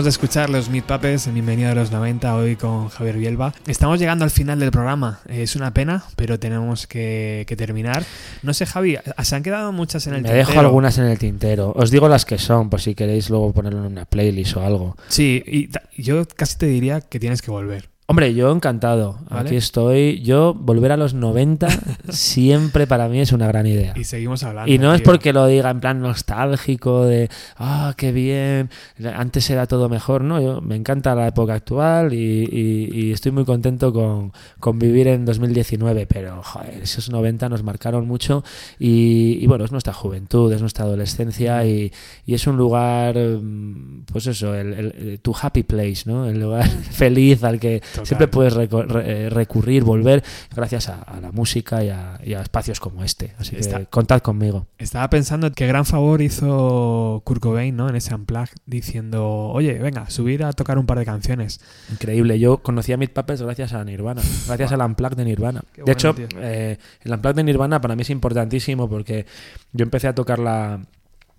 Acabamos 0.00 0.04
de 0.04 0.10
escuchar 0.26 0.48
los 0.48 0.70
Meat 0.70 0.84
Puppets 0.86 1.26
en 1.26 1.34
Bienvenido 1.34 1.70
a 1.70 1.74
los 1.74 1.90
90, 1.90 2.34
hoy 2.34 2.56
con 2.56 2.88
Javier 2.88 3.18
Bielba. 3.18 3.52
Estamos 3.66 3.98
llegando 3.98 4.24
al 4.24 4.30
final 4.30 4.58
del 4.58 4.70
programa. 4.70 5.20
Es 5.28 5.56
una 5.56 5.74
pena, 5.74 6.04
pero 6.16 6.38
tenemos 6.38 6.86
que, 6.86 7.44
que 7.46 7.54
terminar. 7.54 8.02
No 8.42 8.54
sé, 8.54 8.64
Javi, 8.64 8.96
se 9.22 9.36
han 9.36 9.42
quedado 9.42 9.72
muchas 9.72 10.06
en 10.06 10.14
el 10.14 10.22
Me 10.22 10.28
tintero. 10.30 10.48
dejo 10.48 10.60
algunas 10.60 10.96
en 10.96 11.04
el 11.04 11.18
tintero. 11.18 11.74
Os 11.76 11.90
digo 11.90 12.08
las 12.08 12.24
que 12.24 12.38
son, 12.38 12.70
por 12.70 12.80
si 12.80 12.94
queréis 12.94 13.28
luego 13.28 13.52
ponerlo 13.52 13.80
en 13.84 13.92
una 13.92 14.06
playlist 14.06 14.56
o 14.56 14.64
algo. 14.64 14.96
Sí, 15.08 15.42
y 15.46 15.68
yo 16.02 16.26
casi 16.34 16.56
te 16.56 16.64
diría 16.66 17.02
que 17.02 17.20
tienes 17.20 17.42
que 17.42 17.50
volver. 17.50 17.90
Hombre, 18.06 18.32
yo 18.34 18.50
encantado. 18.50 19.18
Vale. 19.40 19.48
Aquí 19.50 19.56
estoy. 19.56 20.20
Yo, 20.22 20.54
volver 20.54 20.92
a 20.92 20.96
los 20.96 21.14
90 21.14 21.68
siempre 22.08 22.86
para 22.86 23.08
mí 23.08 23.20
es 23.20 23.32
una 23.32 23.46
gran 23.46 23.66
idea. 23.66 23.94
Y 23.96 24.04
seguimos 24.04 24.42
hablando. 24.42 24.70
Y 24.72 24.78
no 24.78 24.94
es 24.94 25.00
porque 25.02 25.32
lo 25.32 25.46
diga 25.46 25.70
en 25.70 25.80
plan 25.80 26.00
nostálgico 26.00 27.04
de, 27.04 27.28
ah, 27.56 27.94
qué 27.96 28.12
bien, 28.12 28.70
antes 29.14 29.48
era 29.50 29.66
todo 29.66 29.88
mejor, 29.88 30.22
¿no? 30.22 30.40
Yo, 30.40 30.60
me 30.60 30.76
encanta 30.76 31.14
la 31.14 31.26
época 31.28 31.54
actual 31.54 32.12
y, 32.12 32.44
y- 32.44 32.90
y 32.92 33.12
estoy 33.12 33.32
muy 33.32 33.44
contento 33.44 33.92
con, 33.92 34.32
con 34.58 34.78
vivir 34.78 35.08
en 35.08 35.24
2019, 35.24 36.06
pero 36.06 36.42
joder, 36.42 36.80
esos 36.82 37.10
90 37.10 37.48
nos 37.48 37.62
marcaron 37.62 38.06
mucho 38.06 38.44
y, 38.78 39.38
y, 39.40 39.46
bueno, 39.46 39.64
es 39.64 39.72
nuestra 39.72 39.92
juventud, 39.92 40.52
es 40.52 40.60
nuestra 40.60 40.84
adolescencia 40.84 41.64
y, 41.66 41.92
y 42.26 42.34
es 42.34 42.46
un 42.46 42.56
lugar, 42.56 43.16
mm, 43.16 43.89
pues 44.12 44.26
eso, 44.26 44.54
el, 44.54 44.72
el- 44.74 45.20
tu 45.20 45.34
happy 45.40 45.62
place, 45.62 46.02
¿no? 46.06 46.26
El 46.28 46.40
lugar 46.40 46.68
feliz 46.90 47.42
al 47.44 47.58
que 47.60 47.80
Total. 47.80 48.06
siempre 48.06 48.28
puedes 48.28 48.54
re- 48.54 48.68
eh, 49.04 49.30
recurrir, 49.30 49.84
volver, 49.84 50.22
gracias 50.54 50.88
a, 50.88 51.02
a 51.02 51.20
la 51.20 51.32
música 51.32 51.82
y 51.84 51.88
a, 51.90 52.18
y 52.24 52.34
a 52.34 52.40
espacios 52.42 52.80
como 52.80 53.04
este. 53.04 53.34
Así 53.38 53.56
que 53.56 53.86
contad 53.86 54.20
conmigo. 54.20 54.66
Estaba 54.78 55.08
pensando 55.10 55.50
qué 55.52 55.66
gran 55.66 55.84
favor 55.84 56.22
hizo 56.22 57.22
Kurt 57.24 57.40
Cobain, 57.40 57.76
¿no? 57.76 57.88
En 57.88 57.96
ese 57.96 58.14
unplug, 58.14 58.48
diciendo, 58.66 59.26
oye, 59.48 59.74
venga, 59.74 60.08
subir 60.10 60.44
a 60.44 60.52
tocar 60.52 60.78
un 60.78 60.86
par 60.86 60.98
de 60.98 61.04
canciones. 61.04 61.60
Increíble. 61.90 62.38
Yo 62.38 62.58
conocí 62.58 62.92
a 62.92 62.96
Meat 62.96 63.12
Puppets 63.12 63.42
gracias 63.42 63.72
a 63.72 63.84
Nirvana, 63.84 64.22
gracias 64.46 64.72
al 64.72 64.80
Unplugged 64.80 65.16
de 65.16 65.24
Nirvana. 65.24 65.62
Qué 65.72 65.82
de 65.82 65.84
bueno, 65.84 65.92
hecho, 65.92 66.14
eh, 66.40 66.78
el 67.02 67.12
Unplugged 67.12 67.36
de 67.36 67.44
Nirvana 67.44 67.80
para 67.80 67.96
mí 67.96 68.02
es 68.02 68.10
importantísimo 68.10 68.88
porque 68.88 69.26
yo 69.72 69.82
empecé 69.82 70.08
a 70.08 70.14
tocar 70.14 70.38
la, 70.38 70.80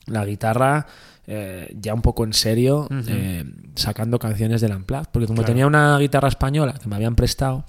la 0.07 0.25
guitarra 0.25 0.87
eh, 1.27 1.73
ya 1.79 1.93
un 1.93 2.01
poco 2.01 2.23
en 2.23 2.33
serio, 2.33 2.87
eh, 3.07 3.43
sacando 3.75 4.19
canciones 4.19 4.61
del 4.61 4.75
Unplugged. 4.75 5.07
Porque 5.11 5.27
como 5.27 5.37
Claro. 5.37 5.47
tenía 5.53 5.67
una 5.67 5.97
guitarra 5.97 6.27
española 6.27 6.73
que 6.81 6.87
me 6.89 6.95
habían 6.95 7.15
prestado, 7.15 7.65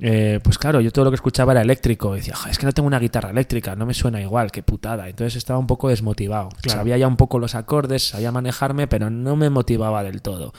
eh, 0.00 0.40
pues 0.42 0.58
claro, 0.58 0.80
yo 0.82 0.90
todo 0.92 1.06
lo 1.06 1.10
que 1.10 1.14
escuchaba 1.16 1.52
era 1.52 1.62
eléctrico. 1.62 2.14
Y 2.14 2.18
decía, 2.18 2.36
"Ja, 2.36 2.50
es 2.50 2.58
que 2.58 2.66
no 2.66 2.72
tengo 2.72 2.86
una 2.86 2.98
guitarra 2.98 3.30
eléctrica, 3.30 3.74
no 3.76 3.86
me 3.86 3.94
suena 3.94 4.20
igual, 4.20 4.50
qué 4.50 4.62
putada. 4.62 5.08
Entonces 5.08 5.36
estaba 5.36 5.58
un 5.58 5.66
poco 5.66 5.88
desmotivado. 5.88 6.50
Claro. 6.60 6.80
Sabía 6.80 6.96
ya 6.98 7.08
un 7.08 7.16
poco 7.16 7.38
los 7.38 7.54
acordes, 7.54 8.08
sabía 8.08 8.30
manejarme, 8.30 8.86
pero 8.88 9.08
no 9.10 9.36
me 9.36 9.48
motivaba 9.50 10.02
del 10.02 10.20
todo. 10.22 10.52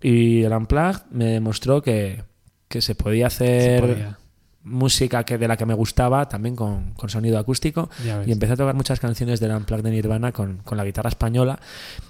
Y 0.00 0.42
el 0.44 0.52
Unplugged 0.52 1.02
me 1.10 1.26
demostró 1.26 1.82
que, 1.82 2.22
que 2.68 2.80
se 2.80 2.94
podía 2.94 3.28
Se 3.28 3.44
hacer 3.44 3.80
podía. 3.80 4.18
Música 4.62 5.24
que 5.24 5.38
de 5.38 5.48
la 5.48 5.56
que 5.56 5.64
me 5.64 5.72
gustaba, 5.74 6.28
también 6.28 6.54
con, 6.54 6.92
con 6.92 7.08
sonido 7.08 7.38
acústico. 7.38 7.88
Y 8.26 8.30
empecé 8.32 8.52
a 8.52 8.56
tocar 8.56 8.74
muchas 8.74 9.00
canciones 9.00 9.40
del 9.40 9.52
Unplugged 9.52 9.84
de 9.84 9.90
Nirvana 9.90 10.32
con, 10.32 10.58
con 10.58 10.76
la 10.76 10.84
guitarra 10.84 11.08
española. 11.08 11.58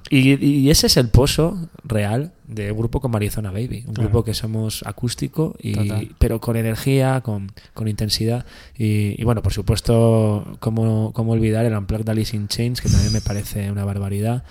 Y, 0.09 0.45
y 0.45 0.71
ese 0.71 0.89
es 0.89 0.97
el 0.97 1.09
pozo 1.09 1.69
real 1.85 2.33
de 2.49 2.73
un 2.73 2.79
grupo 2.79 3.01
como 3.01 3.17
Arizona 3.17 3.53
Baby. 3.53 3.85
Un 3.87 3.95
Claro. 3.95 4.09
grupo 4.11 4.25
que 4.25 4.35
somos 4.35 4.83
acústico, 4.85 5.55
y, 5.61 5.75
Total. 5.75 6.09
pero 6.19 6.41
con 6.41 6.57
energía, 6.57 7.21
con, 7.21 7.53
con 7.73 7.87
intensidad. 7.87 8.45
Y, 8.77 9.15
y 9.21 9.25
bueno, 9.25 9.43
por 9.43 9.53
supuesto, 9.53 10.57
como, 10.59 11.13
como 11.13 11.33
olvidar 11.33 11.65
el 11.67 11.75
Unplugged 11.77 12.05
de 12.07 12.13
Alice 12.13 12.37
in 12.37 12.49
Chains, 12.49 12.81
que 12.81 12.89
también 12.89 13.13
me 13.13 13.21
parece 13.21 13.71
una 13.71 13.85
barbaridad. 13.85 14.43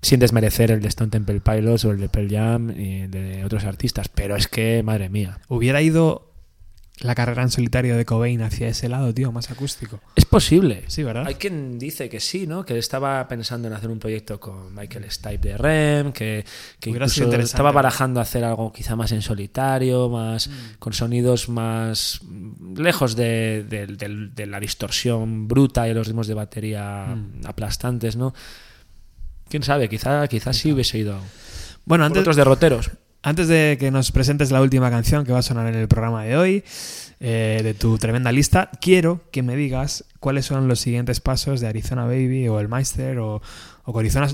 Sin 0.00 0.20
desmerecer 0.20 0.70
el 0.70 0.80
de 0.80 0.88
Stone 0.88 1.10
Temple 1.10 1.40
Pilots 1.40 1.84
o 1.84 1.90
el 1.90 1.98
de 1.98 2.08
Pearl 2.08 2.28
Jam 2.30 2.70
y 2.70 3.06
de 3.08 3.44
otros 3.44 3.64
artistas. 3.64 4.08
Pero 4.08 4.36
es 4.36 4.46
que, 4.46 4.82
madre 4.84 5.08
mía. 5.08 5.40
Hubiera 5.48 5.82
ido 5.82 6.27
la 7.00 7.14
carrera 7.14 7.42
en 7.42 7.50
solitario 7.50 7.96
de 7.96 8.04
Cobain 8.04 8.42
hacia 8.42 8.68
ese 8.68 8.88
lado, 8.88 9.14
tío, 9.14 9.30
más 9.32 9.50
acústico. 9.50 10.00
Es 10.16 10.24
posible. 10.24 10.82
Sí, 10.88 11.02
¿verdad? 11.04 11.24
Hay 11.26 11.36
quien 11.36 11.78
dice 11.78 12.08
que 12.08 12.18
sí, 12.20 12.46
¿no? 12.46 12.64
Que 12.64 12.76
estaba 12.78 13.26
pensando 13.28 13.68
en 13.68 13.74
hacer 13.74 13.88
un 13.90 13.98
proyecto 13.98 14.40
con 14.40 14.74
Michael 14.74 15.10
Stipe 15.10 15.48
de 15.50 15.56
Rem, 15.56 16.12
que, 16.12 16.44
que 16.80 16.90
incluso 16.90 17.32
estaba 17.34 17.70
barajando 17.72 18.20
hacer 18.20 18.42
algo 18.44 18.72
quizá 18.72 18.96
más 18.96 19.12
en 19.12 19.22
solitario, 19.22 20.08
más 20.08 20.50
con 20.78 20.92
sonidos 20.92 21.48
más 21.48 22.20
mm, 22.24 22.78
lejos 22.80 23.14
de, 23.14 23.64
de- 23.68 23.86
de- 23.86 24.28
de 24.34 24.46
la 24.46 24.58
distorsión 24.58 25.46
bruta 25.48 25.88
y 25.88 25.94
los 25.94 26.06
ritmos 26.06 26.26
de 26.26 26.34
batería 26.34 27.14
Mm. 27.14 27.46
aplastantes, 27.46 28.16
¿no? 28.16 28.34
Quién 29.48 29.62
sabe, 29.62 29.88
quizá, 29.88 30.26
quizá 30.28 30.52
sí 30.52 30.72
hubiese 30.72 30.98
ido 30.98 31.18
Bueno, 31.84 32.02
por 32.02 32.06
antes, 32.06 32.20
otros 32.20 32.36
derroteros. 32.36 32.90
Antes 33.22 33.48
de 33.48 33.76
que 33.78 33.90
nos 33.90 34.12
presentes 34.12 34.50
la 34.50 34.60
última 34.60 34.90
canción 34.90 35.24
que 35.24 35.32
va 35.32 35.40
a 35.40 35.42
sonar 35.42 35.66
en 35.66 35.74
el 35.74 35.88
programa 35.88 36.24
de 36.24 36.36
hoy, 36.36 36.64
eh, 37.20 37.60
de 37.62 37.74
tu 37.74 37.98
tremenda 37.98 38.30
lista, 38.30 38.70
quiero 38.80 39.20
que 39.32 39.42
me 39.42 39.56
digas 39.56 40.04
cuáles 40.20 40.46
son 40.46 40.68
los 40.68 40.80
siguientes 40.80 41.20
pasos 41.20 41.60
de 41.60 41.66
Arizona 41.66 42.04
Baby 42.04 42.48
o 42.48 42.60
el 42.60 42.68
Meister 42.68 43.18
o, 43.18 43.42
o 43.84 43.98
Arizona. 43.98 44.28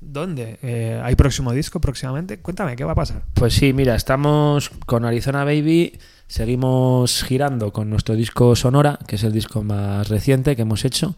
¿Dónde? 0.00 0.58
Eh, 0.62 0.98
¿Hay 1.04 1.14
próximo 1.14 1.52
disco 1.52 1.80
próximamente? 1.80 2.38
Cuéntame, 2.38 2.74
¿qué 2.74 2.84
va 2.84 2.92
a 2.92 2.94
pasar? 2.94 3.22
Pues 3.34 3.52
sí, 3.52 3.74
mira, 3.74 3.94
estamos 3.94 4.70
con 4.86 5.04
Arizona 5.04 5.44
Baby, 5.44 5.98
seguimos 6.26 7.22
girando 7.24 7.70
con 7.70 7.90
nuestro 7.90 8.14
disco 8.14 8.56
Sonora, 8.56 8.98
que 9.06 9.16
es 9.16 9.24
el 9.24 9.32
disco 9.32 9.62
más 9.62 10.08
reciente 10.08 10.56
que 10.56 10.62
hemos 10.62 10.86
hecho. 10.86 11.14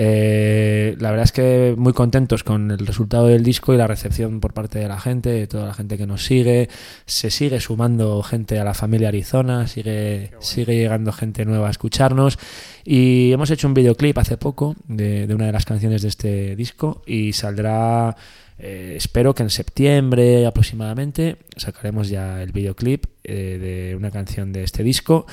Eh, 0.00 0.94
la 1.00 1.10
verdad 1.10 1.24
es 1.24 1.32
que 1.32 1.74
muy 1.76 1.92
contentos 1.92 2.44
con 2.44 2.70
el 2.70 2.86
resultado 2.86 3.26
del 3.26 3.42
disco 3.42 3.74
y 3.74 3.76
la 3.76 3.88
recepción 3.88 4.38
por 4.38 4.52
parte 4.52 4.78
de 4.78 4.86
la 4.86 5.00
gente, 5.00 5.30
de 5.30 5.48
toda 5.48 5.66
la 5.66 5.74
gente 5.74 5.98
que 5.98 6.06
nos 6.06 6.24
sigue. 6.24 6.68
Se 7.04 7.30
sigue 7.30 7.58
sumando 7.58 8.22
gente 8.22 8.60
a 8.60 8.64
la 8.64 8.74
familia 8.74 9.08
Arizona, 9.08 9.66
sigue, 9.66 10.30
sigue 10.38 10.76
llegando 10.76 11.12
gente 11.12 11.44
nueva 11.44 11.66
a 11.66 11.70
escucharnos. 11.72 12.38
Y 12.84 13.32
hemos 13.32 13.50
hecho 13.50 13.66
un 13.66 13.74
videoclip 13.74 14.16
hace 14.18 14.36
poco 14.36 14.76
de, 14.86 15.26
de 15.26 15.34
una 15.34 15.46
de 15.46 15.52
las 15.52 15.64
canciones 15.64 16.02
de 16.02 16.08
este 16.08 16.54
disco 16.54 17.02
y 17.04 17.32
saldrá 17.32 18.14
eh, 18.60 18.94
espero 18.96 19.34
que 19.34 19.44
en 19.44 19.50
septiembre 19.50 20.44
aproximadamente 20.44 21.36
sacaremos 21.56 22.08
ya 22.08 22.42
el 22.42 22.50
videoclip 22.50 23.04
eh, 23.22 23.58
de 23.58 23.96
una 23.96 24.10
canción 24.10 24.52
de 24.52 24.64
este 24.64 24.82
disco 24.82 25.26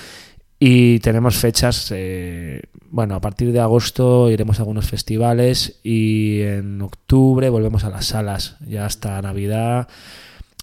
y 0.59 0.99
tenemos 0.99 1.35
fechas, 1.35 1.91
eh, 1.93 2.61
bueno, 2.89 3.15
a 3.15 3.21
partir 3.21 3.51
de 3.51 3.59
agosto 3.59 4.31
iremos 4.31 4.59
a 4.59 4.61
algunos 4.61 4.87
festivales 4.89 5.79
y 5.83 6.41
en 6.41 6.81
octubre 6.81 7.49
volvemos 7.49 7.83
a 7.83 7.89
las 7.89 8.05
salas, 8.05 8.57
ya 8.65 8.85
hasta 8.85 9.21
Navidad. 9.21 9.89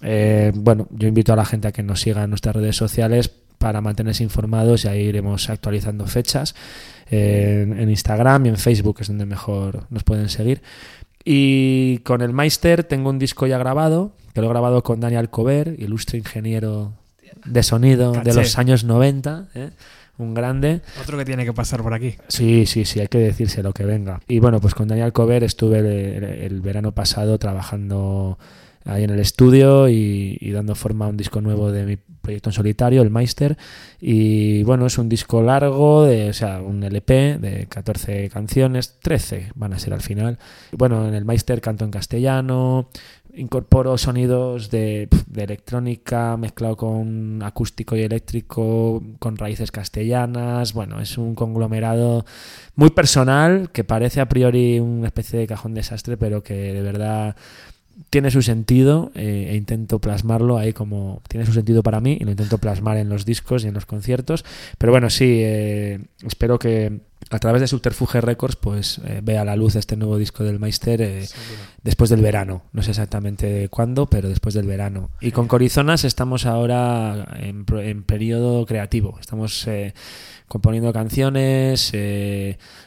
Eh, 0.01 0.53
bueno, 0.55 0.89
yo 0.91 1.09
invito 1.09 1.33
a 1.33 1.37
la 1.37 1.45
gente 1.45 1.69
a 1.69 1.73
que 1.73 1.83
nos 1.83 2.01
siga 2.01 2.25
en 2.25 2.31
nuestras 2.31 2.57
redes 2.57 2.75
sociales 2.75 3.29
para 3.29 3.81
mantenerse 3.81 4.25
informados 4.25 4.85
y 4.85 4.89
ahí 4.89 5.03
iremos 5.03 5.51
actualizando 5.51 6.07
fechas 6.07 6.55
en, 7.11 7.79
en 7.79 7.91
Instagram 7.91 8.47
y 8.47 8.49
en 8.49 8.57
Facebook 8.57 8.97
es 9.01 9.09
donde 9.09 9.27
mejor 9.27 9.87
nos 9.91 10.05
pueden 10.05 10.31
seguir. 10.31 10.63
Y 11.25 11.99
con 11.99 12.23
el 12.23 12.33
Meister 12.33 12.83
tengo 12.83 13.11
un 13.11 13.19
disco 13.19 13.47
ya 13.47 13.59
grabado, 13.59 14.17
que 14.35 14.41
lo 14.41 14.47
he 14.47 14.51
grabado 14.51 14.83
con 14.83 15.01
Daniel 15.01 15.29
Cover, 15.29 15.77
ilustre 15.79 16.19
ingeniero 16.19 16.95
de 17.45 17.63
sonido 17.63 18.13
de 18.13 18.35
los 18.35 18.59
años 18.59 18.85
90, 18.85 19.49
¿eh? 19.55 19.71
un 20.19 20.35
grande. 20.35 20.83
Otro 21.01 21.17
que 21.19 21.25
tiene 21.25 21.45
que 21.45 21.53
pasar 21.53 21.83
por 21.83 21.95
aquí. 21.95 22.15
Sí, 22.29 22.67
sí, 22.67 22.85
sí, 22.85 23.01
hay 23.01 23.09
que 23.09 23.19
decirse 23.19 23.63
lo 23.63 23.73
que 23.73 23.85
venga. 23.85 24.21
Y 24.29 24.39
bueno, 24.41 24.61
pues 24.61 24.75
con 24.75 24.87
Daniel 24.89 25.13
Cover 25.13 25.43
estuve 25.43 25.79
el, 25.79 25.87
el- 25.87 26.25
el 26.25 26.61
verano 26.61 26.93
pasado 26.93 27.39
trabajando 27.39 28.39
ahí 28.85 29.05
en 29.05 29.11
el 29.11 29.21
estudio 29.21 29.89
y, 29.89 30.37
y 30.41 30.51
dando 30.51 30.75
forma 30.75 31.07
a 31.07 31.09
un 31.09 31.17
disco 31.17 31.41
nuevo 31.41 31.71
de 31.73 31.85
mi 31.87 31.97
proyecto 31.97 32.51
en 32.51 32.55
solitario, 32.55 33.03
el 33.03 33.11
Meister. 33.11 33.57
Y 34.01 34.63
bueno, 34.65 34.87
es 34.87 34.99
un 34.99 35.09
disco 35.09 35.43
largo, 35.43 36.05
de, 36.05 36.31
o 36.31 36.33
sea, 36.33 36.61
un 36.61 36.83
LP 36.85 37.39
de 37.39 37.67
14 37.69 38.29
canciones, 38.29 38.99
13 39.01 39.53
van 39.55 39.73
a 39.73 39.79
ser 39.79 39.93
al 39.95 40.03
final. 40.03 40.39
Bueno, 40.73 41.07
en 41.09 41.15
el 41.15 41.25
Meister 41.25 41.61
canto 41.61 41.85
en 41.85 41.91
castellano, 41.91 42.89
incorporo 43.35 43.97
sonidos 43.99 44.71
de, 44.71 45.09
de 45.27 45.43
electrónica 45.43 46.37
mezclado 46.37 46.77
con 46.77 47.43
acústico 47.43 47.97
y 47.97 48.03
eléctrico, 48.03 49.03
con 49.19 49.37
raíces 49.37 49.71
castellanas. 49.71 50.73
Bueno, 50.73 51.01
es 51.01 51.19
un 51.19 51.35
conglomerado 51.35 52.25
muy 52.75 52.91
personal 52.91 53.71
que 53.73 53.85
parece 53.85 54.21
a 54.21 54.29
priori 54.29 54.79
una 54.81 55.07
especie 55.07 55.39
de 55.39 55.47
cajón 55.47 55.75
desastre, 55.75 56.17
pero 56.17 56.43
que 56.43 56.55
de 56.55 56.83
verdad 56.83 57.37
tiene 58.11 58.31
su 58.31 58.43
sentido 58.43 59.11
eh, 59.15 59.49
e 59.51 59.57
intento 59.57 59.99
plasmarlo 59.99 60.59
ahí 60.59 60.73
como 60.73 61.23
tiene 61.29 61.47
su 61.47 61.53
sentido 61.53 61.83
para 61.83 62.01
mí 62.01 62.17
y 62.21 62.25
lo 62.25 62.31
intento 62.31 62.59
plasmar 62.59 62.97
en 62.97 63.09
los 63.09 63.25
discos 63.25 63.65
y 63.65 63.69
en 63.69 63.75
los 63.75 63.87
conciertos. 63.87 64.45
Pero 64.79 64.93
bueno, 64.93 65.11
sí, 65.11 65.41
eh, 65.43 66.01
espero 66.25 66.59
que 66.59 67.01
a 67.33 67.39
través 67.39 67.63
de 67.63 67.67
Subterfuge 67.67 68.21
Records, 68.21 68.57
pues 68.57 69.01
eh, 69.07 69.21
ve 69.23 69.39
a 69.39 69.45
la 69.47 69.57
luz 69.57 69.75
este 69.77 69.97
nuevo 69.97 70.19
disco 70.19 70.45
del 70.45 70.61
Meister 70.61 71.01
eh, 71.01 71.27
después 71.83 72.11
del 72.11 72.21
verano. 72.21 72.65
No 72.73 72.83
sé 72.83 72.91
exactamente 72.91 73.71
cuándo, 73.71 74.05
pero 74.05 74.29
después 74.29 74.55
del 74.55 74.67
verano. 74.67 75.09
Y 75.19 75.31
con 75.31 75.49
Corizonas 75.49 76.05
estamos 76.05 76.45
ahora 76.45 77.27
en, 77.41 77.65
periodo 78.03 78.67
creativo. 78.67 79.17
Estamos 79.19 79.67
eh, 79.67 79.95
componiendo 80.47 80.93
canciones, 80.93 81.93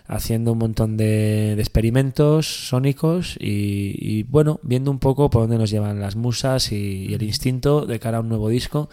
haciendo 0.05 0.51
un 0.51 0.59
montón 0.59 0.95
de, 0.95 1.53
experimentos 1.53 2.67
sónicos 2.67 3.37
y, 3.39 4.21
bueno, 4.23 4.59
viendo 4.61 4.91
un 4.91 4.99
poco 4.99 5.31
por 5.31 5.41
dónde 5.41 5.57
nos 5.57 5.71
llevan 5.71 5.99
las 5.99 6.15
musas 6.15 6.71
y 6.71 7.11
el 7.15 7.23
instinto 7.23 7.87
de 7.87 7.99
cara 7.99 8.17
a 8.17 8.21
un 8.21 8.29
nuevo 8.29 8.49
disco 8.49 8.89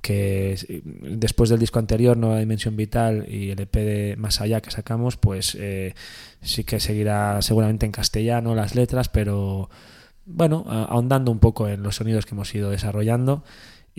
que 0.00 0.82
después 0.82 1.50
del 1.50 1.58
disco 1.58 1.78
anterior, 1.78 2.16
Nueva 2.16 2.38
Dimensión 2.38 2.76
Vital 2.76 3.26
y 3.28 3.50
el 3.50 3.60
EP 3.60 3.74
de 3.74 4.16
Más 4.18 4.40
Allá 4.40 4.60
que 4.60 4.70
sacamos, 4.70 5.16
pues 5.16 5.56
eh, 5.58 5.94
sí 6.42 6.64
que 6.64 6.80
seguirá 6.80 7.40
seguramente 7.42 7.86
en 7.86 7.92
castellano 7.92 8.54
las 8.54 8.74
letras, 8.74 9.08
pero 9.08 9.70
bueno, 10.26 10.64
ahondando 10.68 11.30
un 11.30 11.38
poco 11.38 11.68
en 11.68 11.82
los 11.82 11.96
sonidos 11.96 12.26
que 12.26 12.34
hemos 12.34 12.54
ido 12.54 12.70
desarrollando. 12.70 13.44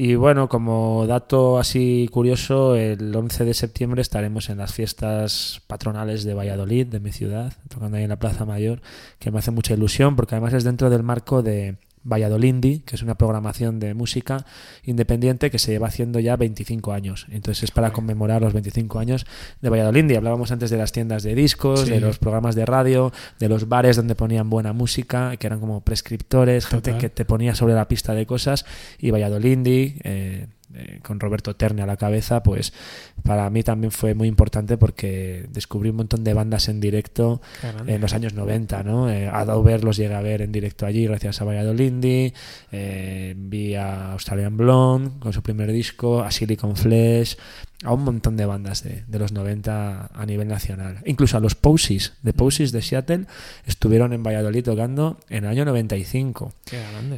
Y 0.01 0.15
bueno, 0.15 0.47
como 0.47 1.05
dato 1.07 1.59
así 1.59 2.07
curioso, 2.09 2.77
el 2.77 3.13
11 3.13 3.43
de 3.43 3.53
septiembre 3.53 4.01
estaremos 4.01 4.49
en 4.49 4.59
las 4.59 4.71
fiestas 4.71 5.61
patronales 5.67 6.23
de 6.23 6.33
Valladolid, 6.33 6.87
de 6.87 7.01
mi 7.01 7.11
ciudad, 7.11 7.51
tocando 7.67 7.97
ahí 7.97 8.03
en 8.03 8.09
la 8.09 8.19
Plaza 8.19 8.45
Mayor, 8.45 8.81
que 9.19 9.29
me 9.29 9.39
hace 9.39 9.51
mucha 9.51 9.73
ilusión 9.73 10.15
porque 10.15 10.35
además 10.35 10.53
es 10.53 10.63
dentro 10.63 10.89
del 10.89 11.03
marco 11.03 11.41
de 11.41 11.79
Valladolindi, 12.03 12.79
que 12.79 12.95
es 12.95 13.03
una 13.03 13.15
programación 13.15 13.79
de 13.79 13.93
música 13.93 14.45
independiente 14.83 15.51
que 15.51 15.59
se 15.59 15.71
lleva 15.71 15.87
haciendo 15.87 16.19
ya 16.19 16.35
25 16.35 16.93
años. 16.93 17.27
Entonces 17.29 17.65
es 17.65 17.71
para 17.71 17.91
conmemorar 17.91 18.41
los 18.41 18.53
25 18.53 18.99
años 18.99 19.25
de 19.61 19.69
Valladolindi. 19.69 20.15
Hablábamos 20.15 20.51
antes 20.51 20.69
de 20.69 20.77
las 20.77 20.91
tiendas 20.91 21.23
de 21.23 21.35
discos, 21.35 21.87
de 21.87 21.99
los 21.99 22.19
programas 22.19 22.55
de 22.55 22.65
radio, 22.65 23.11
de 23.39 23.49
los 23.49 23.67
bares 23.67 23.95
donde 23.95 24.15
ponían 24.15 24.49
buena 24.49 24.73
música, 24.73 25.35
que 25.37 25.47
eran 25.47 25.59
como 25.59 25.81
prescriptores, 25.81 26.65
gente 26.65 26.97
que 26.97 27.09
te 27.09 27.25
ponía 27.25 27.55
sobre 27.55 27.73
la 27.73 27.87
pista 27.87 28.13
de 28.13 28.25
cosas. 28.25 28.65
Y 28.97 29.11
Valladolindi, 29.11 29.99
eh, 30.03 30.47
eh, 30.75 30.99
con 31.01 31.19
Roberto 31.19 31.55
Terne 31.55 31.81
a 31.81 31.87
la 31.87 31.97
cabeza, 31.97 32.43
pues 32.43 32.73
para 33.23 33.49
mí 33.49 33.63
también 33.63 33.91
fue 33.91 34.13
muy 34.13 34.27
importante 34.27 34.77
porque 34.77 35.47
descubrí 35.51 35.89
un 35.89 35.95
montón 35.95 36.23
de 36.23 36.33
bandas 36.33 36.69
en 36.69 36.79
directo 36.79 37.41
en 37.87 37.99
los 37.99 38.13
años 38.13 38.33
90, 38.33 38.83
¿no? 38.83 39.09
Eh, 39.09 39.27
a 39.27 39.45
Dover 39.45 39.83
los 39.83 39.97
llegué 39.97 40.13
a 40.13 40.21
ver 40.21 40.43
en 40.43 40.51
directo 40.51 40.85
allí 40.85 41.05
gracias 41.07 41.41
a 41.41 41.45
Valladolid, 41.45 42.33
eh, 42.71 43.33
vi 43.35 43.73
a 43.73 44.11
Australian 44.11 44.57
Blonde 44.57 45.19
con 45.19 45.33
su 45.33 45.41
primer 45.41 45.71
disco, 45.71 46.21
a 46.21 46.29
Silicon 46.29 46.75
Flesh, 46.75 47.37
a 47.83 47.93
un 47.93 48.03
montón 48.03 48.37
de 48.37 48.45
bandas 48.45 48.83
de, 48.83 49.19
los 49.19 49.31
90 49.31 50.11
a 50.13 50.25
nivel 50.25 50.47
nacional. 50.47 50.99
Incluso 51.05 51.37
a 51.37 51.39
los 51.39 51.55
Posies, 51.55 52.13
de 52.21 52.33
Posies 52.33 52.71
de 52.71 52.81
Seattle, 52.81 53.25
estuvieron 53.65 54.13
en 54.13 54.21
Valladolid 54.21 54.63
tocando 54.63 55.17
en 55.29 55.45
el 55.45 55.49
año 55.49 55.65
95. 55.65 56.53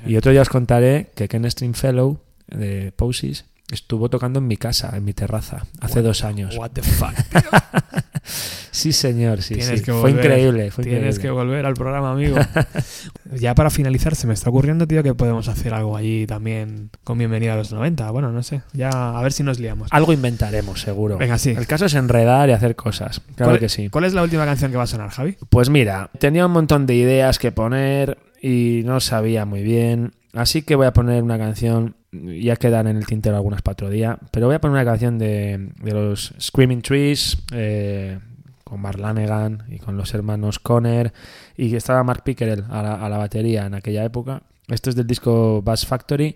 y 0.06 0.16
otro 0.16 0.32
día 0.32 0.42
os 0.42 0.50
contaré 0.50 1.10
que 1.16 1.28
Ken 1.28 1.50
Stringfellow 1.50 2.20
de 2.52 2.92
Posies 2.92 3.46
estuvo 3.72 4.10
tocando 4.10 4.40
en 4.40 4.48
mi 4.48 4.58
casa, 4.58 4.92
en 4.96 5.06
mi 5.06 5.14
terraza, 5.14 5.66
hace 5.80 6.02
dos 6.02 6.24
años. 6.24 6.58
What 6.58 6.72
the 6.72 6.84
fuck, 6.84 7.14
sí, 8.72 8.92
señor, 8.92 9.42
sí, 9.42 9.62
sí. 9.62 9.78
fue 9.80 10.12
increíble. 10.12 10.72
Tienes 10.84 11.20
que 11.20 11.30
volver 11.30 11.66
al 11.66 11.74
programa, 11.74 12.12
amigo. 12.12 12.38
ya 13.34 13.56
para 13.56 13.70
finalizar, 13.70 14.16
se 14.16 14.28
me 14.28 14.34
está 14.34 14.50
ocurriendo, 14.50 14.86
tío, 14.88 15.02
que 15.04 15.14
podemos 15.14 15.48
hacer 15.48 15.74
algo 15.74 15.96
allí 15.96 16.28
también 16.28 16.90
con 17.04 17.18
Bienvenida 17.18 17.54
a 17.54 17.56
los 17.56 17.72
90. 17.72 18.12
Bueno, 18.12 18.32
no 18.32 18.44
sé. 18.44 18.62
Ya 18.74 18.90
a 18.90 19.22
ver 19.22 19.32
si 19.32 19.44
nos 19.44 19.60
liamos. 19.60 19.88
Algo 19.92 20.12
inventaremos, 20.12 20.82
seguro. 20.82 21.18
Venga, 21.18 21.38
sí. 21.38 21.52
El 21.52 21.66
caso 21.66 21.86
es 21.86 21.94
enredar 21.94 22.50
y 22.50 22.52
hacer 22.52 22.76
cosas. 22.76 23.22
Claro 23.36 23.58
que 23.58 23.70
sí. 23.70 23.90
¿Cuál 23.90 24.04
es 24.04 24.14
la 24.14 24.22
última 24.22 24.46
canción 24.46 24.72
que 24.72 24.78
va 24.78 24.84
a 24.84 24.88
sonar, 24.88 25.10
Javi? 25.10 25.38
Pues 25.50 25.70
mira, 25.70 26.10
tenía 26.20 26.46
un 26.46 26.52
montón 26.52 26.86
de 26.86 26.96
ideas 26.96 27.40
que 27.40 27.52
poner 27.52 28.18
y 28.42 28.82
no 28.86 29.00
sabía 29.00 29.46
muy 29.46 29.64
bien. 29.64 30.14
Así 30.34 30.62
que 30.62 30.76
voy 30.76 30.88
a 30.88 30.94
poner 30.94 31.24
una 31.24 31.38
canción 31.38 31.96
ya 32.12 32.56
quedan 32.58 32.88
en 32.88 32.98
el 32.98 33.06
tintero 33.06 33.36
algunas 33.36 33.62
para 33.62 33.90
pero 34.32 34.48
voy 34.48 34.56
a 34.56 34.62
poner 34.62 34.74
una 34.74 34.86
canción 34.86 35.18
de, 35.18 35.72
los 35.84 36.34
Screaming 36.40 36.82
Trees, 36.82 37.38
eh, 37.54 38.20
con 38.64 38.82
Mark 38.82 39.00
Lanegan 39.00 39.64
y 39.70 39.80
con 39.80 39.98
los 39.98 40.14
hermanos 40.14 40.60
Conner, 40.60 41.14
y 41.56 41.76
estaba 41.76 42.04
Mark 42.04 42.24
Pickerel 42.24 42.66
a 42.70 42.82
la, 42.82 42.94
a 42.96 43.10
la 43.10 43.18
batería 43.18 43.66
en 43.66 43.74
aquella 43.76 44.04
época. 44.04 44.44
Esto 44.68 44.90
es 44.90 44.96
del 44.96 45.08
disco 45.08 45.62
Bass 45.62 45.86
Factory, 45.86 46.36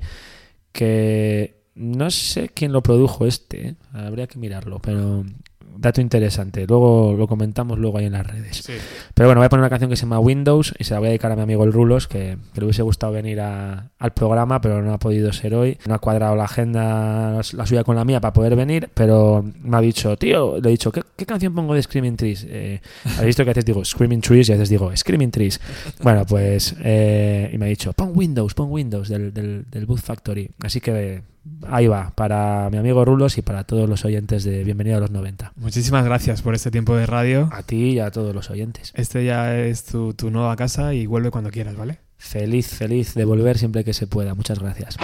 que 0.72 1.56
no 1.76 2.10
sé 2.10 2.50
quién 2.50 2.72
lo 2.72 2.82
produjo 2.82 3.26
este, 3.26 3.68
¿eh? 3.68 3.76
habría 3.94 4.28
que 4.28 4.40
mirarlo, 4.40 4.80
pero 4.80 5.26
dato 5.78 6.02
interesante. 6.02 6.66
Luego 6.68 7.16
lo 7.18 7.28
comentamos 7.28 7.80
luego 7.80 7.98
ahí 7.98 8.06
en 8.06 8.14
las 8.14 8.26
redes. 8.26 8.64
Pero 9.14 9.30
bueno, 9.30 9.40
voy 9.40 9.46
a 9.46 9.50
poner 9.50 9.62
una 9.62 9.70
canción 9.70 9.90
que 9.90 9.96
se 9.96 10.04
llama 10.04 10.20
Windows 10.20 10.74
y 10.78 10.84
se 10.84 10.94
la 10.94 11.00
voy 11.00 11.08
a 11.08 11.10
dedicar 11.10 11.32
a 11.32 11.36
mi 11.36 11.42
amigo 11.42 11.64
el 11.64 11.74
Rulos, 11.74 12.08
que, 12.08 12.38
le 12.56 12.64
hubiese 12.64 12.82
gustado 12.82 13.14
venir 13.14 13.40
al 13.40 14.14
programa, 14.14 14.62
pero 14.62 14.82
no 14.82 14.94
ha 14.94 15.00
podido 15.00 15.32
ser 15.34 15.56
hoy. 15.56 15.78
No 15.88 15.96
ha 15.96 16.00
cuadrado 16.00 16.36
la 16.36 16.46
agenda, 16.46 17.42
la 17.54 17.66
suya 17.66 17.84
con 17.84 17.96
la 17.96 18.06
mía 18.06 18.20
para 18.20 18.34
poder 18.34 18.56
venir, 18.56 18.90
pero 18.94 19.44
me 19.62 19.78
ha 19.78 19.82
dicho, 19.82 20.16
tío, 20.18 20.60
le 20.60 20.70
he 20.70 20.72
dicho, 20.72 20.92
¿qué, 20.92 21.26
canción 21.26 21.54
pongo 21.54 21.74
de 21.74 21.84
Screaming 21.84 22.16
Trees? 22.16 22.46
Eh, 22.48 22.82
¿Has 23.06 23.26
visto 23.26 23.44
que 23.44 23.50
a 23.50 23.54
veces 23.54 23.66
digo 23.66 23.84
Screaming 23.84 24.22
Trees 24.22 24.50
y 24.50 24.52
a 24.54 24.56
veces 24.56 24.70
digo 24.70 24.96
Screaming 24.96 25.32
Trees? 25.32 25.60
Bueno, 26.02 26.26
pues, 26.26 26.76
eh, 26.84 27.50
y 27.54 27.58
me 27.58 27.66
ha 27.66 27.70
dicho, 27.70 27.94
pon 27.94 28.12
Windows, 28.14 28.54
pon 28.54 28.72
Windows 28.72 29.10
del, 29.10 29.34
del, 29.34 29.66
del 29.70 29.86
Boot 29.86 30.00
Factory. 30.00 30.50
Así 30.60 30.82
que 30.82 31.22
ahí 31.68 31.88
va, 31.88 32.12
para 32.16 32.70
mi 32.72 32.78
amigo 32.78 33.04
Rulos 33.06 33.38
y 33.38 33.42
para 33.42 33.64
todos 33.64 33.90
los 33.90 34.06
oyentes 34.06 34.44
de 34.44 34.64
Bienvenido 34.64 34.98
a 34.98 35.00
los 35.00 35.12
90. 35.12 35.54
Muchísimas 35.56 36.06
gracias 36.06 36.42
por 36.42 36.56
este 36.56 36.72
tiempo 36.72 36.96
de 36.96 37.06
radio. 37.06 37.50
A 37.52 37.64
ti 37.64 37.94
y 37.94 38.00
a 38.00 38.12
todos 38.12 38.34
los 38.34 38.50
oyentes. 38.50 38.92
Este 38.96 39.26
ya 39.26 39.58
es 39.58 39.84
tu, 39.86 40.14
tu 40.14 40.32
nueva 40.32 40.56
casa 40.56 40.94
y 40.94 41.06
vuelve 41.06 41.32
cuando 41.32 41.52
quieras, 41.52 41.76
¿vale? 41.76 42.00
Feliz, 42.18 42.68
feliz 42.68 43.14
de 43.14 43.26
volver 43.26 43.58
siempre 43.58 43.84
que 43.84 43.94
se 43.94 44.08
pueda. 44.08 44.34
Muchas 44.34 44.60
gracias. 44.60 44.98